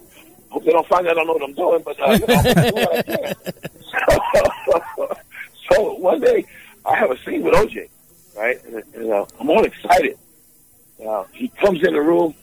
Hope 0.50 0.64
they 0.64 0.72
don't 0.72 0.86
find 0.86 1.06
out 1.06 1.12
I 1.12 1.24
don't 1.24 1.26
know 1.26 1.32
what 1.34 1.42
I'm 1.42 1.54
doing, 1.54 1.82
but 1.84 2.00
uh, 2.00 2.12
you 2.12 2.26
know, 2.26 2.34
I'm 2.34 2.54
doing 2.54 2.74
what 2.74 2.98
I 2.98 3.02
can. 3.02 3.34
So, 5.02 5.16
so 5.70 5.94
one 5.94 6.20
day 6.20 6.44
I 6.84 6.96
have 6.96 7.10
a 7.10 7.18
scene 7.24 7.42
with 7.42 7.54
OJ, 7.54 7.88
right? 8.36 8.64
And, 8.64 8.82
and 8.94 9.12
uh, 9.12 9.26
I'm 9.38 9.50
all 9.50 9.64
excited. 9.64 10.18
Uh, 11.04 11.24
he 11.32 11.48
comes 11.48 11.84
in 11.86 11.94
the 11.94 12.00
room. 12.00 12.34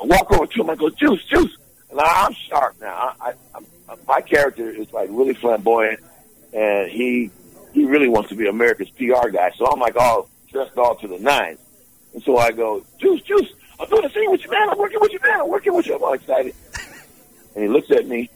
I 0.00 0.04
walk 0.04 0.30
over 0.32 0.46
to 0.46 0.60
him. 0.60 0.70
I 0.70 0.74
go, 0.76 0.90
Juice, 0.90 1.24
Juice. 1.26 1.56
And 1.90 2.00
I, 2.00 2.26
I'm 2.26 2.34
sharp 2.34 2.76
now. 2.80 3.14
I, 3.20 3.30
I, 3.30 3.34
I'm, 3.54 3.98
my 4.06 4.20
character 4.20 4.68
is 4.70 4.92
like 4.92 5.08
really 5.10 5.34
flamboyant, 5.34 6.00
and 6.52 6.90
he 6.90 7.30
he 7.72 7.84
really 7.84 8.08
wants 8.08 8.28
to 8.30 8.34
be 8.34 8.46
America's 8.48 8.90
PR 8.90 9.28
guy. 9.28 9.50
So 9.56 9.66
I'm 9.66 9.80
like 9.80 9.96
all 9.96 10.28
dressed 10.50 10.76
all 10.76 10.94
to 10.96 11.08
the 11.08 11.18
nines. 11.18 11.58
And 12.14 12.22
so 12.22 12.36
I 12.36 12.52
go, 12.52 12.84
Juice, 12.98 13.22
Juice, 13.22 13.52
I'm 13.80 13.88
doing 13.88 14.04
a 14.04 14.10
scene 14.10 14.30
with 14.30 14.44
you, 14.44 14.50
man. 14.50 14.70
I'm 14.70 14.78
working 14.78 15.00
with 15.00 15.12
you, 15.12 15.18
man. 15.22 15.40
I'm 15.40 15.48
working 15.48 15.74
with 15.74 15.86
you. 15.86 15.96
I'm 15.96 16.02
all 16.02 16.12
excited. 16.12 16.54
And 17.54 17.64
he 17.64 17.68
looks 17.68 17.90
at 17.90 18.06
me 18.06 18.30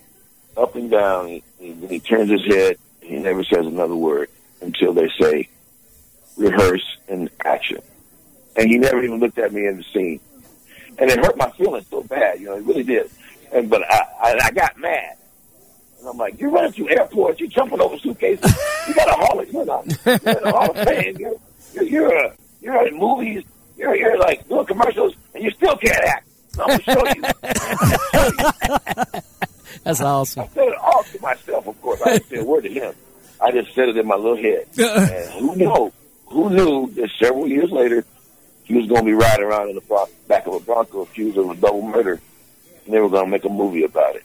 up 0.56 0.74
and 0.74 0.90
down. 0.90 1.28
He, 1.28 1.44
he, 1.58 1.72
he 1.86 2.00
turns 2.00 2.30
his 2.30 2.44
head. 2.46 2.76
He 3.00 3.16
never 3.16 3.44
says 3.44 3.66
another 3.66 3.94
word 3.94 4.30
until 4.60 4.92
they 4.92 5.08
say, 5.20 5.48
rehearse 6.36 6.96
and 7.08 7.30
action. 7.44 7.80
And 8.56 8.68
he 8.68 8.78
never 8.78 9.02
even 9.02 9.20
looked 9.20 9.38
at 9.38 9.52
me 9.52 9.66
in 9.66 9.76
the 9.76 9.84
scene. 9.92 10.20
And 10.98 11.10
it 11.10 11.18
hurt 11.18 11.36
my 11.36 11.50
feelings 11.50 11.86
so 11.88 12.02
bad, 12.02 12.40
you 12.40 12.46
know, 12.46 12.56
it 12.56 12.64
really 12.64 12.82
did. 12.82 13.10
And 13.52 13.68
but 13.68 13.82
I, 13.90 14.06
I, 14.22 14.40
I 14.44 14.50
got 14.50 14.78
mad. 14.78 15.16
And 16.06 16.12
I'm 16.12 16.18
like, 16.18 16.40
you're 16.40 16.50
running 16.50 16.70
through 16.70 16.90
airports, 16.90 17.40
you're 17.40 17.48
jumping 17.48 17.80
over 17.80 17.98
suitcases. 17.98 18.56
You 18.86 18.94
got 18.94 19.08
a 19.08 19.12
Hall 19.14 19.40
of, 19.40 19.52
you're 19.52 19.64
not, 19.64 19.84
you're 20.06 20.14
a 20.14 20.52
Hall 20.52 20.70
of 20.70 20.76
Fame. 20.86 21.16
You're, 21.18 21.34
you're, 21.74 21.82
you're, 21.84 22.16
a, 22.16 22.32
you're 22.60 22.86
in 22.86 22.96
movies. 22.96 23.42
You're, 23.76 23.96
you're 23.96 24.16
like 24.16 24.48
doing 24.48 24.66
commercials, 24.66 25.16
and 25.34 25.42
you 25.42 25.50
still 25.50 25.76
can't 25.76 26.04
act. 26.04 26.28
So 26.50 26.62
I'm 26.68 26.78
gonna 26.78 26.82
show 26.84 27.06
you. 27.08 27.22
That's 29.82 30.00
awesome. 30.00 30.44
I 30.44 30.46
said 30.46 30.68
it 30.68 30.78
all 30.78 31.02
to 31.02 31.20
myself, 31.20 31.66
of 31.66 31.82
course. 31.82 32.00
I 32.02 32.12
didn't 32.12 32.28
say 32.28 32.36
a 32.36 32.44
word 32.44 32.62
to 32.62 32.70
him. 32.70 32.94
I 33.40 33.50
just 33.50 33.74
said 33.74 33.88
it 33.88 33.96
in 33.96 34.06
my 34.06 34.14
little 34.14 34.36
head. 34.36 34.68
and 34.78 35.30
who 35.32 35.56
knew? 35.56 35.92
Who 36.26 36.50
knew 36.50 36.88
that 36.92 37.10
several 37.18 37.48
years 37.48 37.72
later 37.72 38.04
he 38.62 38.74
was 38.74 38.86
going 38.86 39.00
to 39.00 39.06
be 39.06 39.12
riding 39.12 39.44
around 39.44 39.70
in 39.70 39.74
the 39.74 40.08
back 40.28 40.46
of 40.46 40.54
a 40.54 40.60
Bronco 40.60 41.02
accused 41.02 41.36
of 41.36 41.50
a 41.50 41.56
double 41.56 41.82
murder, 41.82 42.20
and 42.84 42.94
they 42.94 43.00
were 43.00 43.08
going 43.08 43.24
to 43.24 43.30
make 43.32 43.44
a 43.44 43.48
movie 43.48 43.82
about 43.82 44.14
it. 44.14 44.22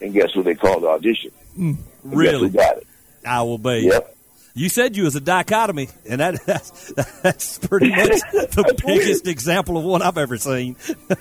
And 0.00 0.12
guess 0.12 0.32
who 0.32 0.42
they 0.42 0.54
called 0.54 0.82
the 0.84 0.88
audition? 0.88 1.30
Mm, 1.58 1.76
And 2.04 2.22
Guess 2.22 2.32
who 2.40 2.48
got 2.50 2.76
it? 2.78 2.86
I 3.26 3.42
will 3.42 3.58
be. 3.58 3.80
Yep. 3.80 4.16
You 4.54 4.68
said 4.68 4.96
you 4.96 5.04
was 5.04 5.14
a 5.14 5.20
dichotomy, 5.20 5.88
and 6.08 6.20
that, 6.20 6.40
that's, 6.46 6.92
that's 7.22 7.58
pretty 7.58 7.90
much 7.90 8.08
the 8.32 8.82
biggest 8.86 9.26
example 9.28 9.76
of 9.76 9.84
one 9.84 10.02
I've 10.02 10.18
ever 10.18 10.36
seen. 10.36 10.76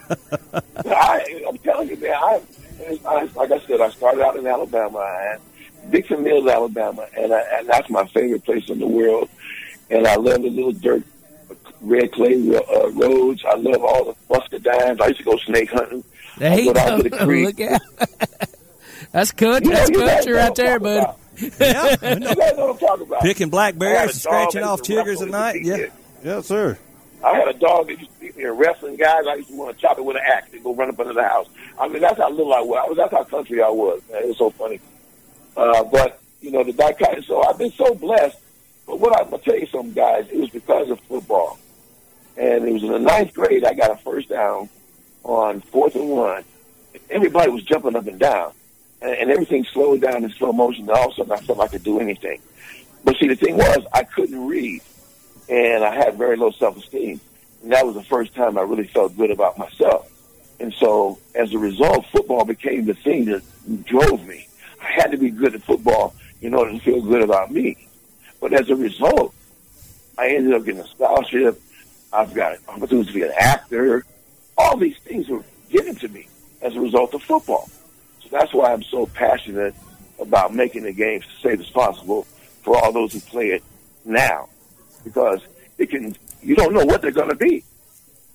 I, 0.85 1.43
I'm 1.47 1.57
telling 1.59 1.89
you, 1.89 1.97
man. 1.97 2.13
I, 2.15 2.41
I, 3.05 3.23
like 3.35 3.51
I 3.51 3.59
said, 3.61 3.81
I 3.81 3.89
started 3.89 4.21
out 4.23 4.37
in 4.37 4.47
Alabama, 4.47 4.99
and 5.31 5.91
Dixon 5.91 6.23
Mills, 6.23 6.47
Alabama, 6.47 7.07
and, 7.17 7.33
I, 7.33 7.41
and 7.59 7.67
that's 7.69 7.89
my 7.89 8.05
favorite 8.07 8.43
place 8.45 8.69
in 8.69 8.79
the 8.79 8.87
world. 8.87 9.29
And 9.89 10.07
I 10.07 10.15
love 10.15 10.41
the 10.41 10.49
little 10.49 10.71
dirt, 10.73 11.03
red 11.81 12.11
clay 12.11 12.33
uh, 12.55 12.89
roads. 12.91 13.43
I 13.45 13.55
love 13.55 13.83
all 13.83 14.05
the 14.05 14.15
muscadines. 14.33 14.99
I 15.01 15.07
used 15.07 15.19
to 15.19 15.23
go 15.25 15.37
snake 15.37 15.69
hunting. 15.71 16.03
There 16.37 16.51
I 16.51 16.55
you 16.55 16.65
go 16.65 16.73
down 16.73 17.03
to 17.03 17.09
the 17.09 17.17
creek. 17.17 17.59
Look 19.13 19.15
out. 19.15 19.19
That's 19.19 19.31
country. 19.31 19.67
You 19.67 19.73
know, 19.73 20.05
That's 20.05 20.25
country 20.25 20.33
right 20.33 20.55
there, 20.55 20.75
I'm 20.75 20.81
buddy. 20.83 20.99
talking 21.05 21.51
Yeah, 21.59 21.91
you 21.91 22.35
guys 22.35 22.57
know 22.57 22.67
what 22.67 22.69
I'm 22.71 22.77
talking 22.87 23.07
about. 23.07 23.21
Picking 23.21 23.49
blackberries 23.49 24.11
and 24.11 24.15
scratching 24.15 24.63
off 24.63 24.79
used 24.79 24.85
to 24.85 24.93
chiggers 24.93 25.21
at 25.21 25.29
night. 25.29 25.55
as 25.61 25.79
a 25.79 25.91
Yeah, 26.23 26.41
sir. 26.41 26.77
I 27.23 27.35
had 27.35 27.47
a 27.47 27.53
dog 27.53 27.87
that 27.87 27.99
used 27.99 28.11
to 28.13 28.19
beat 28.19 28.37
me 28.37 28.43
in 28.43 28.51
wrestling 28.51 28.95
guys. 28.95 29.23
I 29.27 29.35
used 29.35 29.49
to 29.49 29.55
want 29.55 29.75
to 29.75 29.81
chop 29.81 29.97
it 29.97 30.05
with 30.05 30.17
an 30.17 30.23
axe 30.25 30.49
and 30.53 30.63
go 30.63 30.73
run 30.75 30.89
up 30.89 30.99
under 30.99 31.13
the 31.13 31.23
house. 31.23 31.47
I 31.79 31.87
mean, 31.87 32.01
that's 32.01 32.17
how 32.17 32.29
little 32.29 32.53
I 32.53 32.61
was. 32.61 32.83
I 32.85 32.89
was 32.89 32.97
that's 32.97 33.11
how 33.13 33.23
country 33.23 33.61
I 33.61 33.69
was. 33.69 34.01
Man. 34.11 34.23
It 34.23 34.27
was 34.29 34.37
so 34.37 34.49
funny. 34.51 34.79
Uh, 35.55 35.83
but 35.85 36.19
you 36.41 36.51
know, 36.51 36.63
the 36.63 36.73
dichotomy. 36.73 37.23
So 37.23 37.41
I've 37.43 37.57
been 37.57 37.71
so 37.71 37.93
blessed. 37.95 38.37
But 38.85 38.99
what 38.99 39.19
I'm 39.19 39.29
gonna 39.29 39.41
tell 39.43 39.57
you, 39.59 39.67
some 39.67 39.91
guys, 39.93 40.27
it 40.31 40.37
was 40.39 40.49
because 40.49 40.89
of 40.89 40.99
football. 41.01 41.57
And 42.37 42.65
it 42.67 42.71
was 42.71 42.83
in 42.83 42.91
the 42.91 42.99
ninth 42.99 43.33
grade. 43.33 43.65
I 43.65 43.73
got 43.73 43.91
a 43.91 43.95
first 43.97 44.29
down 44.29 44.69
on 45.23 45.61
fourth 45.61 45.95
and 45.95 46.09
one. 46.09 46.43
Everybody 47.09 47.51
was 47.51 47.63
jumping 47.63 47.95
up 47.95 48.05
and 48.07 48.19
down, 48.19 48.51
and, 49.01 49.31
everything 49.31 49.65
slowed 49.65 50.01
down 50.01 50.23
in 50.23 50.29
slow 50.31 50.51
motion. 50.51 50.81
And 50.83 50.91
all 50.91 51.07
of 51.07 51.11
a 51.11 51.15
sudden, 51.15 51.31
I 51.31 51.37
felt 51.37 51.59
like 51.59 51.69
I 51.69 51.73
could 51.73 51.83
do 51.83 51.99
anything. 51.99 52.41
But 53.03 53.17
see, 53.17 53.27
the 53.27 53.35
thing 53.35 53.57
was, 53.57 53.85
I 53.93 54.03
couldn't 54.03 54.47
read, 54.47 54.81
and 55.49 55.83
I 55.83 55.95
had 55.95 56.17
very 56.17 56.35
low 56.35 56.51
self-esteem. 56.51 57.19
And 57.63 57.71
that 57.71 57.85
was 57.85 57.95
the 57.95 58.03
first 58.03 58.33
time 58.35 58.57
I 58.57 58.61
really 58.61 58.87
felt 58.87 59.15
good 59.17 59.31
about 59.31 59.57
myself. 59.57 60.11
And 60.59 60.73
so, 60.73 61.19
as 61.35 61.53
a 61.53 61.59
result, 61.59 62.05
football 62.07 62.43
became 62.43 62.85
the 62.85 62.95
thing 62.95 63.25
that 63.25 63.43
drove 63.85 64.25
me. 64.25 64.47
I 64.81 64.91
had 64.91 65.11
to 65.11 65.17
be 65.17 65.29
good 65.29 65.55
at 65.55 65.63
football 65.63 66.15
in 66.41 66.53
order 66.53 66.71
to 66.71 66.79
feel 66.79 67.01
good 67.01 67.21
about 67.21 67.51
me. 67.51 67.87
But 68.39 68.53
as 68.53 68.69
a 68.69 68.75
result, 68.75 69.33
I 70.17 70.29
ended 70.29 70.53
up 70.53 70.65
getting 70.65 70.81
a 70.81 70.87
scholarship. 70.87 71.61
I've 72.11 72.33
got 72.33 72.53
an 72.53 72.59
opportunity 72.67 73.07
to 73.07 73.13
be 73.13 73.23
an 73.23 73.33
actor. 73.37 74.05
All 74.57 74.77
these 74.77 74.97
things 74.99 75.27
were 75.27 75.43
given 75.69 75.95
to 75.95 76.07
me 76.07 76.27
as 76.61 76.75
a 76.75 76.79
result 76.79 77.13
of 77.13 77.21
football. 77.21 77.69
So 78.29 78.37
that's 78.37 78.53
why 78.53 78.73
I'm 78.73 78.83
so 78.83 79.05
passionate 79.05 79.73
about 80.19 80.53
making 80.53 80.83
the 80.83 80.91
game 80.91 81.21
as 81.21 81.41
safe 81.41 81.59
as 81.59 81.69
possible 81.69 82.23
for 82.63 82.77
all 82.77 82.91
those 82.91 83.13
who 83.13 83.19
play 83.21 83.47
it 83.49 83.63
now. 84.03 84.49
Because 85.03 85.41
it 85.77 85.89
can, 85.89 86.15
you 86.41 86.55
don't 86.55 86.73
know 86.73 86.85
what 86.85 87.01
they're 87.01 87.11
going 87.11 87.29
to 87.29 87.35
be, 87.35 87.63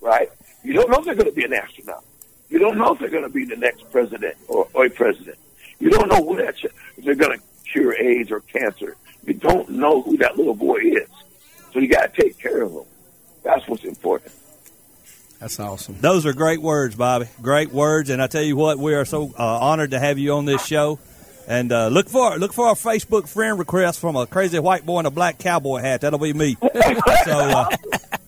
right? 0.00 0.31
You 0.64 0.72
don't 0.72 0.90
know 0.90 0.98
if 0.98 1.05
they're 1.05 1.14
going 1.14 1.28
to 1.28 1.35
be 1.35 1.44
an 1.44 1.52
astronaut. 1.52 2.05
You 2.48 2.59
don't 2.59 2.78
know 2.78 2.92
if 2.92 3.00
they're 3.00 3.11
going 3.11 3.24
to 3.24 3.28
be 3.28 3.44
the 3.44 3.57
next 3.57 3.90
president 3.90 4.37
or, 4.48 4.68
or 4.72 4.87
a 4.87 4.90
president. 4.90 5.38
You 5.78 5.90
don't 5.90 6.09
know 6.09 6.24
who 6.24 6.37
that, 6.37 6.55
if 6.62 7.05
they're 7.05 7.14
going 7.14 7.38
to 7.38 7.44
cure 7.70 7.94
AIDS 7.94 8.31
or 8.31 8.40
cancer. 8.40 8.96
You 9.26 9.35
don't 9.35 9.68
know 9.70 10.02
who 10.02 10.16
that 10.18 10.37
little 10.37 10.55
boy 10.55 10.78
is. 10.78 11.09
So 11.72 11.81
you 11.81 11.88
got 11.88 12.14
to 12.14 12.22
take 12.22 12.38
care 12.38 12.62
of 12.62 12.72
them. 12.72 12.85
That's 13.42 13.66
what's 13.68 13.85
important. 13.85 14.33
That's 15.42 15.59
awesome. 15.59 15.96
Those 16.00 16.24
are 16.24 16.33
great 16.33 16.62
words, 16.62 16.94
Bobby. 16.94 17.26
Great 17.42 17.72
words, 17.72 18.11
and 18.11 18.22
I 18.22 18.28
tell 18.28 18.44
you 18.44 18.55
what, 18.55 18.78
we 18.78 18.94
are 18.94 19.05
so 19.05 19.35
uh, 19.37 19.42
honored 19.59 19.90
to 19.90 19.98
have 19.98 20.16
you 20.16 20.35
on 20.35 20.44
this 20.44 20.64
show. 20.64 21.00
And 21.48 21.72
uh, 21.72 21.88
look 21.88 22.09
for 22.09 22.38
look 22.38 22.52
for 22.52 22.68
our 22.68 22.76
Facebook 22.76 23.26
friend 23.26 23.59
request 23.59 23.98
from 23.98 24.14
a 24.14 24.24
crazy 24.28 24.61
white 24.61 24.87
boy 24.87 25.00
in 25.00 25.07
a 25.07 25.11
black 25.11 25.38
cowboy 25.40 25.78
hat. 25.81 26.02
That'll 26.02 26.20
be 26.20 26.33
me. 26.33 26.57
so 27.24 27.33
uh, 27.33 27.76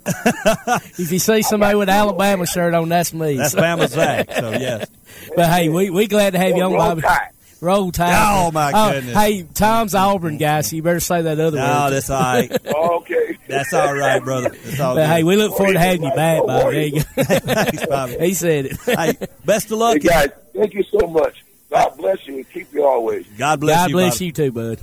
If 0.98 1.12
you 1.12 1.20
see 1.20 1.42
somebody 1.42 1.76
with 1.76 1.88
an 1.88 1.94
Alabama 1.94 2.46
shirt 2.46 2.74
on, 2.74 2.88
that's 2.88 3.14
me. 3.14 3.36
that's 3.36 3.54
Bama 3.54 3.86
Zach. 3.88 4.32
So 4.32 4.50
yes, 4.58 4.90
But 5.36 5.46
hey, 5.50 5.68
we 5.68 5.90
we 5.90 6.08
glad 6.08 6.32
to 6.32 6.38
have 6.40 6.56
you 6.56 6.64
on, 6.64 6.72
Bobby. 6.72 7.02
Tide. 7.02 7.28
Roll 7.60 7.92
Tide. 7.92 8.12
Oh, 8.12 8.50
my 8.50 8.72
goodness. 8.92 9.16
hey, 9.16 9.44
Tom's 9.54 9.94
Auburn 9.94 10.36
guy, 10.36 10.60
so 10.62 10.74
you 10.76 10.82
better 10.82 11.00
say 11.00 11.22
that 11.22 11.38
other 11.38 11.56
no, 11.56 11.84
word. 11.84 11.90
that's 11.90 12.10
all 12.10 12.20
right. 12.20 12.50
Okay. 12.66 13.23
That's 13.48 13.72
all 13.72 13.94
right, 13.94 14.22
brother. 14.24 14.50
That's 14.50 14.80
all 14.80 14.94
But 14.94 15.02
good. 15.02 15.10
hey, 15.10 15.22
we 15.24 15.36
look 15.36 15.56
forward 15.56 15.74
to 15.74 15.78
having 15.78 16.04
you 16.04 16.12
back, 16.14 16.44
Bobby. 16.46 16.72
There 16.74 16.82
you 16.86 16.92
go. 16.92 17.00
Thanks, 17.24 17.86
Bobby. 17.86 18.16
he 18.20 18.34
said 18.34 18.66
it. 18.66 18.76
Hey, 18.84 19.16
best 19.44 19.70
of 19.70 19.78
luck. 19.78 19.94
Hey, 19.94 20.08
guys, 20.08 20.28
thank 20.54 20.74
you 20.74 20.82
so 20.84 21.06
much. 21.06 21.44
God 21.70 21.96
bless 21.96 22.26
you 22.26 22.36
and 22.36 22.50
keep 22.52 22.72
you 22.72 22.84
always. 22.84 23.26
God 23.38 23.60
bless 23.60 23.76
God 23.76 23.88
you. 23.90 23.94
bless 23.96 24.14
Bobby. 24.14 24.24
you 24.26 24.32
too, 24.32 24.52
bud. 24.52 24.78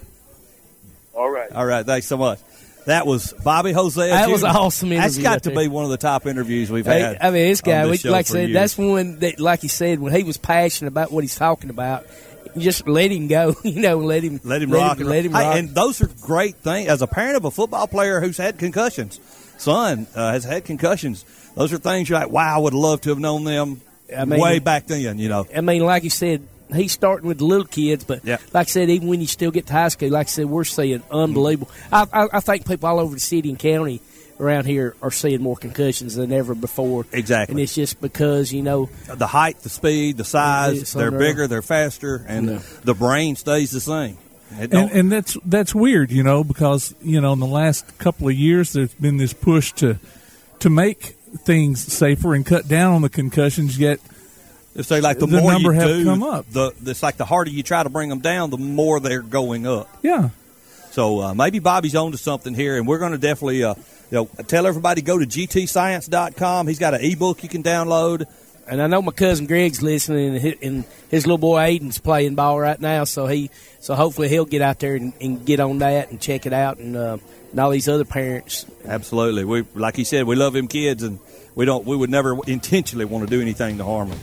All 1.14 1.30
right. 1.30 1.52
All 1.52 1.66
right, 1.66 1.86
thanks 1.86 2.08
so 2.08 2.18
much. 2.18 2.40
That 2.86 3.06
was 3.06 3.32
Bobby 3.44 3.74
Hosea. 3.74 4.08
That 4.10 4.30
was 4.30 4.42
Jr. 4.42 4.48
an 4.48 4.56
awesome 4.56 4.90
That's 4.90 5.18
got 5.18 5.44
to 5.44 5.52
be 5.52 5.68
one 5.68 5.84
of 5.84 5.92
the 5.92 5.98
top 5.98 6.26
interviews 6.26 6.72
we've 6.72 6.86
Hey, 6.86 7.00
had. 7.02 7.18
I 7.22 7.30
mean, 7.30 7.48
this 7.48 7.62
guy, 7.62 7.84
on 7.84 7.92
we, 7.92 7.98
show 7.98 8.10
like 8.12 8.26
I 8.26 8.30
said, 8.30 8.50
years. 8.50 8.54
that's 8.54 8.78
one 8.78 9.20
that, 9.20 9.40
like 9.40 9.62
he 9.62 9.68
said, 9.68 10.00
when 10.00 10.16
he 10.16 10.24
was 10.24 10.38
passionate 10.38 10.88
about 10.88 11.12
what 11.12 11.24
he's 11.24 11.36
talking 11.36 11.70
about, 11.70 12.06
you 12.08 12.12
just 12.58 12.88
let 12.88 13.12
him 13.12 13.28
go. 13.28 13.56
You 13.64 13.82
know, 13.82 13.98
let 13.98 14.24
him 14.24 14.40
Let 14.44 14.62
him 14.62 14.72
rock. 14.72 15.00
Him, 15.00 15.08
let 15.08 15.26
him 15.26 15.34
Hey, 15.34 15.44
rock. 15.46 15.56
and 15.58 15.70
those 15.76 16.02
are 16.02 16.10
great 16.22 16.56
things. 16.58 16.90
As 16.90 17.02
a 17.02 17.08
parent 17.08 17.38
of 17.38 17.46
a 17.46 17.52
football 17.52 17.88
player 17.88 18.20
who's 18.22 18.38
had 18.38 18.58
concussions, 18.58 19.20
son 19.58 20.08
uh, 20.16 20.32
has 20.34 20.44
had 20.44 20.66
concussions. 20.66 21.24
Those 21.56 21.74
are 21.74 21.78
things 21.78 22.10
you're 22.10 22.20
like, 22.20 22.30
wow, 22.30 22.56
I 22.56 22.60
would 22.60 22.74
love 22.74 23.02
to 23.02 23.10
have 23.10 23.20
known 23.20 23.44
them 23.44 23.82
I 24.16 24.26
mean- 24.26 24.40
way 24.40 24.60
back 24.60 24.88
then. 24.88 25.18
You 25.20 25.30
know, 25.30 25.48
I 25.56 25.62
mean, 25.62 25.84
like 25.84 26.04
you 26.04 26.10
said, 26.10 26.48
he's 26.74 26.92
starting 26.94 27.28
with 27.28 27.40
the 27.40 27.46
little 27.46 27.66
kids, 27.66 28.04
but 28.06 28.24
Yeah. 28.24 28.38
like 28.54 28.68
I 28.68 28.70
said, 28.70 28.90
even 28.90 29.08
when 29.10 29.20
you 29.22 29.28
still 29.28 29.52
get 29.52 29.68
to 29.68 29.74
high 29.74 29.90
school, 29.90 30.10
like 30.10 30.28
I 30.28 30.30
said, 30.30 30.46
we're 30.46 30.64
seeing 30.64 31.04
unbelievable. 31.12 31.70
I, 31.92 32.08
I, 32.14 32.28
I 32.34 32.40
think 32.40 32.66
people 32.68 32.88
all 32.88 33.00
over 33.00 33.14
the 33.14 33.20
city 33.20 33.50
and 33.50 33.60
county 33.60 34.02
around 34.42 34.66
here 34.66 34.96
are 35.02 35.12
seeing 35.12 35.42
more 35.42 35.56
concussions 35.56 36.16
than 36.16 36.34
ever 36.34 36.56
before. 36.56 37.06
Exactly. 37.14 37.54
and 37.54 37.60
it's 37.62 37.76
just 37.76 38.02
because 38.02 38.52
you 38.52 38.64
know 38.64 38.90
the 39.08 39.28
height, 39.28 39.60
the 39.60 39.70
speed, 39.70 40.18
the 40.18 40.24
size, 40.26 40.92
they're 40.94 41.12
bigger, 41.12 41.48
they're 41.48 41.62
faster, 41.62 42.26
and 42.28 42.50
Yeah. 42.50 42.60
the 42.84 42.94
brain 42.96 43.36
stays 43.36 43.72
the 43.72 43.80
same. 43.80 44.18
And, 44.54 44.74
and 44.74 45.12
that's 45.12 45.38
that's 45.46 45.74
weird, 45.74 46.12
you 46.12 46.24
know, 46.24 46.44
because 46.44 46.94
you 47.02 47.22
know 47.22 47.32
in 47.32 47.40
the 47.40 47.46
last 47.48 47.98
couple 48.00 48.28
of 48.28 48.34
years 48.34 48.74
there's 48.74 48.94
been 48.96 49.16
this 49.18 49.32
push 49.34 49.72
to 49.74 49.98
to 50.60 50.70
make 50.70 51.16
things 51.46 51.82
safer 51.82 52.34
and 52.34 52.46
cut 52.46 52.68
down 52.68 52.94
on 52.94 53.02
the 53.02 53.10
concussions. 53.10 53.80
Yet 53.80 54.00
It's 54.76 54.92
like, 54.92 55.04
like 55.04 55.20
the, 55.20 55.28
the 55.28 55.40
more 55.40 55.54
number 55.54 55.72
you 55.74 55.80
have 55.80 55.88
do, 55.90 56.04
come 56.04 56.24
up. 56.24 56.46
The 56.52 56.74
it's 56.86 57.02
like 57.02 57.16
the 57.16 57.24
harder 57.26 57.50
you 57.50 57.64
try 57.64 57.82
to 57.84 57.90
bring 57.90 58.10
them 58.10 58.20
down, 58.20 58.50
the 58.50 58.58
more 58.58 59.00
they're 59.00 59.22
going 59.22 59.66
up. 59.66 59.88
yeah, 60.02 60.30
So 60.92 61.22
uh, 61.22 61.34
maybe 61.34 61.60
Bobby's 61.60 61.96
on 61.96 62.12
to 62.12 62.18
something 62.18 62.54
here, 62.54 62.76
and 62.78 62.86
we're 62.86 63.00
going 63.00 63.14
to 63.14 63.18
definitely 63.18 63.64
uh, 63.64 63.76
you 64.12 64.18
know 64.18 64.26
tell 64.44 64.68
everybody 64.68 65.02
go 65.02 65.18
to 65.18 65.26
gtscience.com. 65.26 66.68
He's 66.68 66.80
got 66.80 66.94
an 66.94 67.02
ebook 67.02 67.42
you 67.44 67.50
can 67.50 67.64
download. 67.64 68.28
And 68.68 68.82
I 68.82 68.88
know 68.88 69.02
my 69.02 69.12
cousin 69.12 69.48
Greg's 69.48 69.82
listening, 69.82 70.36
and 70.62 70.86
his, 71.10 71.26
little 71.26 71.38
boy 71.38 71.60
Aiden's 71.60 71.98
playing 71.98 72.36
ball 72.36 72.60
right 72.60 72.80
now. 72.80 73.04
So 73.06 73.26
he, 73.26 73.50
so 73.80 73.96
hopefully 73.96 74.30
he'll 74.30 74.46
get 74.46 74.62
out 74.62 74.80
there 74.80 74.96
and, 74.96 75.14
and 75.20 75.46
get 75.46 75.60
on 75.60 75.80
that 75.80 76.12
and 76.12 76.22
check 76.22 76.46
it 76.46 76.54
out, 76.54 76.78
and, 76.78 76.96
uh, 76.96 77.18
and 77.50 77.60
all 77.60 77.72
these 77.72 77.90
other 77.90 78.06
parents. 78.06 78.66
Absolutely, 78.86 79.46
we 79.46 79.66
like 79.74 79.96
he 79.96 80.04
said, 80.04 80.26
we 80.26 80.36
love 80.36 80.56
him 80.56 80.68
kids, 80.68 81.04
and 81.04 81.20
we 81.56 81.66
don't 81.66 81.86
we 81.86 81.98
would 81.98 82.10
never 82.10 82.38
intentionally 82.48 83.06
want 83.06 83.28
to 83.28 83.30
do 83.30 83.42
anything 83.42 83.78
to 83.80 83.84
harm 83.84 84.10
them. 84.10 84.20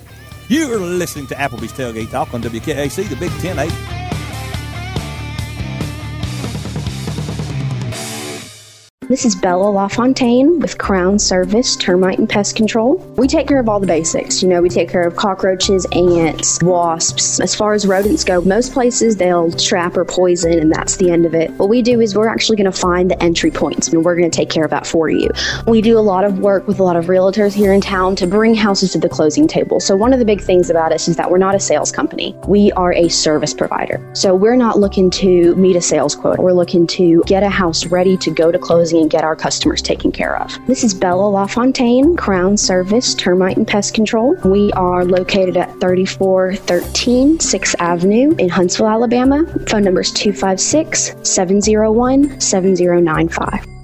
You 0.48 0.72
are 0.72 0.79
listening 0.79 1.27
to 1.27 1.35
Applebee's 1.35 1.72
Tailgate 1.72 2.11
Talk 2.11 2.33
on 2.33 2.40
WKAC, 2.40 3.09
the 3.09 3.16
Big 3.16 3.33
Ten 3.40 3.59
Eight. 3.59 3.98
This 9.09 9.25
is 9.25 9.35
Bella 9.35 9.71
LaFontaine 9.71 10.61
with 10.61 10.77
Crown 10.77 11.18
Service 11.18 11.77
Termite 11.77 12.18
and 12.18 12.29
Pest 12.29 12.57
Control. 12.57 12.97
We 13.16 13.27
take 13.27 13.49
care 13.49 13.59
of 13.59 13.66
all 13.66 13.81
the 13.81 13.87
basics. 13.87 14.42
You 14.42 14.51
know, 14.51 14.61
we 14.61 14.68
take 14.68 14.90
care 14.90 15.07
of 15.07 15.16
cockroaches, 15.16 15.87
ants, 15.92 16.62
wasps. 16.62 17.40
As 17.40 17.55
far 17.55 17.73
as 17.73 17.87
rodents 17.87 18.23
go, 18.23 18.42
most 18.42 18.75
places 18.75 19.16
they'll 19.16 19.51
trap 19.53 19.97
or 19.97 20.05
poison, 20.05 20.59
and 20.59 20.71
that's 20.71 20.99
the 20.99 21.11
end 21.11 21.25
of 21.25 21.35
it. 21.35 21.51
What 21.53 21.71
we 21.71 21.81
do 21.81 22.03
is 22.03 22.14
we're 22.14 22.29
actually 22.29 22.57
going 22.57 22.71
to 22.71 22.79
find 22.79 23.11
the 23.11 23.23
entry 23.23 23.50
points, 23.50 23.88
and 23.88 24.04
we're 24.04 24.15
going 24.15 24.31
to 24.31 24.37
take 24.37 24.50
care 24.50 24.65
of 24.65 24.71
that 24.73 24.87
for 24.87 25.09
you. 25.09 25.31
We 25.67 25.81
do 25.81 25.98
a 25.98 26.00
lot 26.00 26.25
of 26.25 26.40
work 26.40 26.69
with 26.69 26.79
a 26.79 26.83
lot 26.83 26.96
of 26.96 27.06
realtors 27.06 27.54
here 27.54 27.73
in 27.73 27.81
town 27.81 28.15
to 28.17 28.27
bring 28.27 28.54
houses 28.54 28.92
to 28.92 28.98
the 28.98 29.09
closing 29.09 29.48
table. 29.48 29.81
So, 29.81 29.96
one 29.96 30.13
of 30.13 30.19
the 30.19 30.27
big 30.27 30.42
things 30.42 30.69
about 30.69 30.92
us 30.92 31.09
is 31.09 31.17
that 31.17 31.31
we're 31.31 31.38
not 31.38 31.54
a 31.54 31.61
sales 31.61 31.90
company, 31.90 32.37
we 32.46 32.73
are 32.73 32.92
a 32.92 33.09
service 33.09 33.54
provider. 33.54 34.06
So, 34.13 34.35
we're 34.35 34.56
not 34.56 34.79
looking 34.79 35.09
to 35.13 35.54
meet 35.56 35.77
a 35.77 35.81
sales 35.81 36.15
quota, 36.15 36.42
we're 36.42 36.52
looking 36.52 36.87
to 36.88 37.23
get 37.25 37.42
a 37.42 37.48
house 37.48 37.87
ready 37.87 38.19
to 38.19 38.31
go 38.31 38.52
to 38.52 38.59
closing 38.59 38.98
and 39.01 39.11
get 39.11 39.25
our 39.25 39.37
customers 39.37 39.83
taken 39.83 40.13
care 40.13 40.37
of. 40.40 40.59
This 40.67 40.85
is 40.85 40.94
Bella 40.94 41.29
LaFontaine, 41.29 42.17
Crown 42.17 42.57
Service 42.57 43.15
Termite 43.15 43.57
and 43.57 43.67
Pest 43.67 43.94
Control. 43.94 44.35
We 44.44 44.73
are 44.73 45.05
located 45.05 45.57
at 45.57 45.71
3413 45.81 47.38
6th 47.38 47.75
Avenue 47.79 48.35
in 48.38 48.49
Huntsville, 48.49 48.88
Alabama. 48.88 49.46
Phone 49.69 49.85
number 49.85 50.01
is 50.01 50.13
256 50.13 51.15
701 51.23 52.40
7095. 52.40 53.77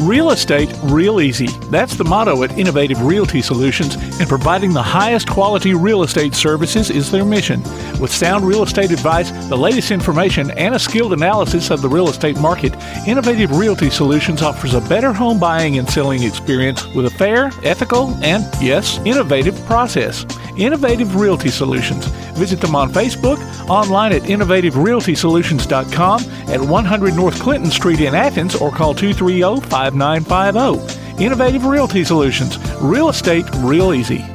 Real 0.00 0.30
estate 0.30 0.74
real 0.82 1.20
easy. 1.20 1.46
That's 1.70 1.94
the 1.94 2.04
motto 2.04 2.42
at 2.42 2.58
Innovative 2.58 3.00
Realty 3.02 3.40
Solutions, 3.40 3.94
and 4.18 4.28
providing 4.28 4.72
the 4.72 4.82
highest 4.82 5.28
quality 5.28 5.72
real 5.72 6.02
estate 6.02 6.34
services 6.34 6.90
is 6.90 7.10
their 7.10 7.24
mission. 7.24 7.62
With 8.00 8.12
sound 8.12 8.44
real 8.44 8.64
estate 8.64 8.90
advice, 8.90 9.30
the 9.48 9.56
latest 9.56 9.92
information, 9.92 10.50
and 10.52 10.74
a 10.74 10.78
skilled 10.80 11.12
analysis 11.12 11.70
of 11.70 11.80
the 11.80 11.88
real 11.88 12.08
estate 12.08 12.38
market, 12.38 12.74
Innovative 13.06 13.56
Realty 13.56 13.88
Solutions 13.88 14.42
offers 14.42 14.74
a 14.74 14.80
better 14.82 15.12
home 15.12 15.38
buying 15.38 15.78
and 15.78 15.88
selling 15.88 16.24
experience 16.24 16.84
with 16.88 17.06
a 17.06 17.10
fair, 17.10 17.52
ethical, 17.62 18.10
and 18.24 18.44
yes, 18.60 18.98
innovative 19.04 19.54
process. 19.66 20.26
Innovative 20.56 21.16
Realty 21.16 21.50
Solutions. 21.50 22.06
Visit 22.34 22.60
them 22.60 22.74
on 22.74 22.92
Facebook, 22.92 23.38
online 23.68 24.12
at 24.12 24.22
innovativerealtysolutions.com 24.22 26.20
at 26.48 26.60
100 26.60 27.14
North 27.14 27.40
Clinton 27.40 27.70
Street 27.70 28.00
in 28.00 28.14
Athens, 28.14 28.54
or 28.56 28.70
call 28.70 28.94
230 28.94 29.42
5950. 29.90 31.22
Innovative 31.22 31.64
Realty 31.64 32.04
Solutions. 32.04 32.58
Real 32.80 33.08
estate 33.08 33.44
real 33.56 33.92
easy. 33.92 34.33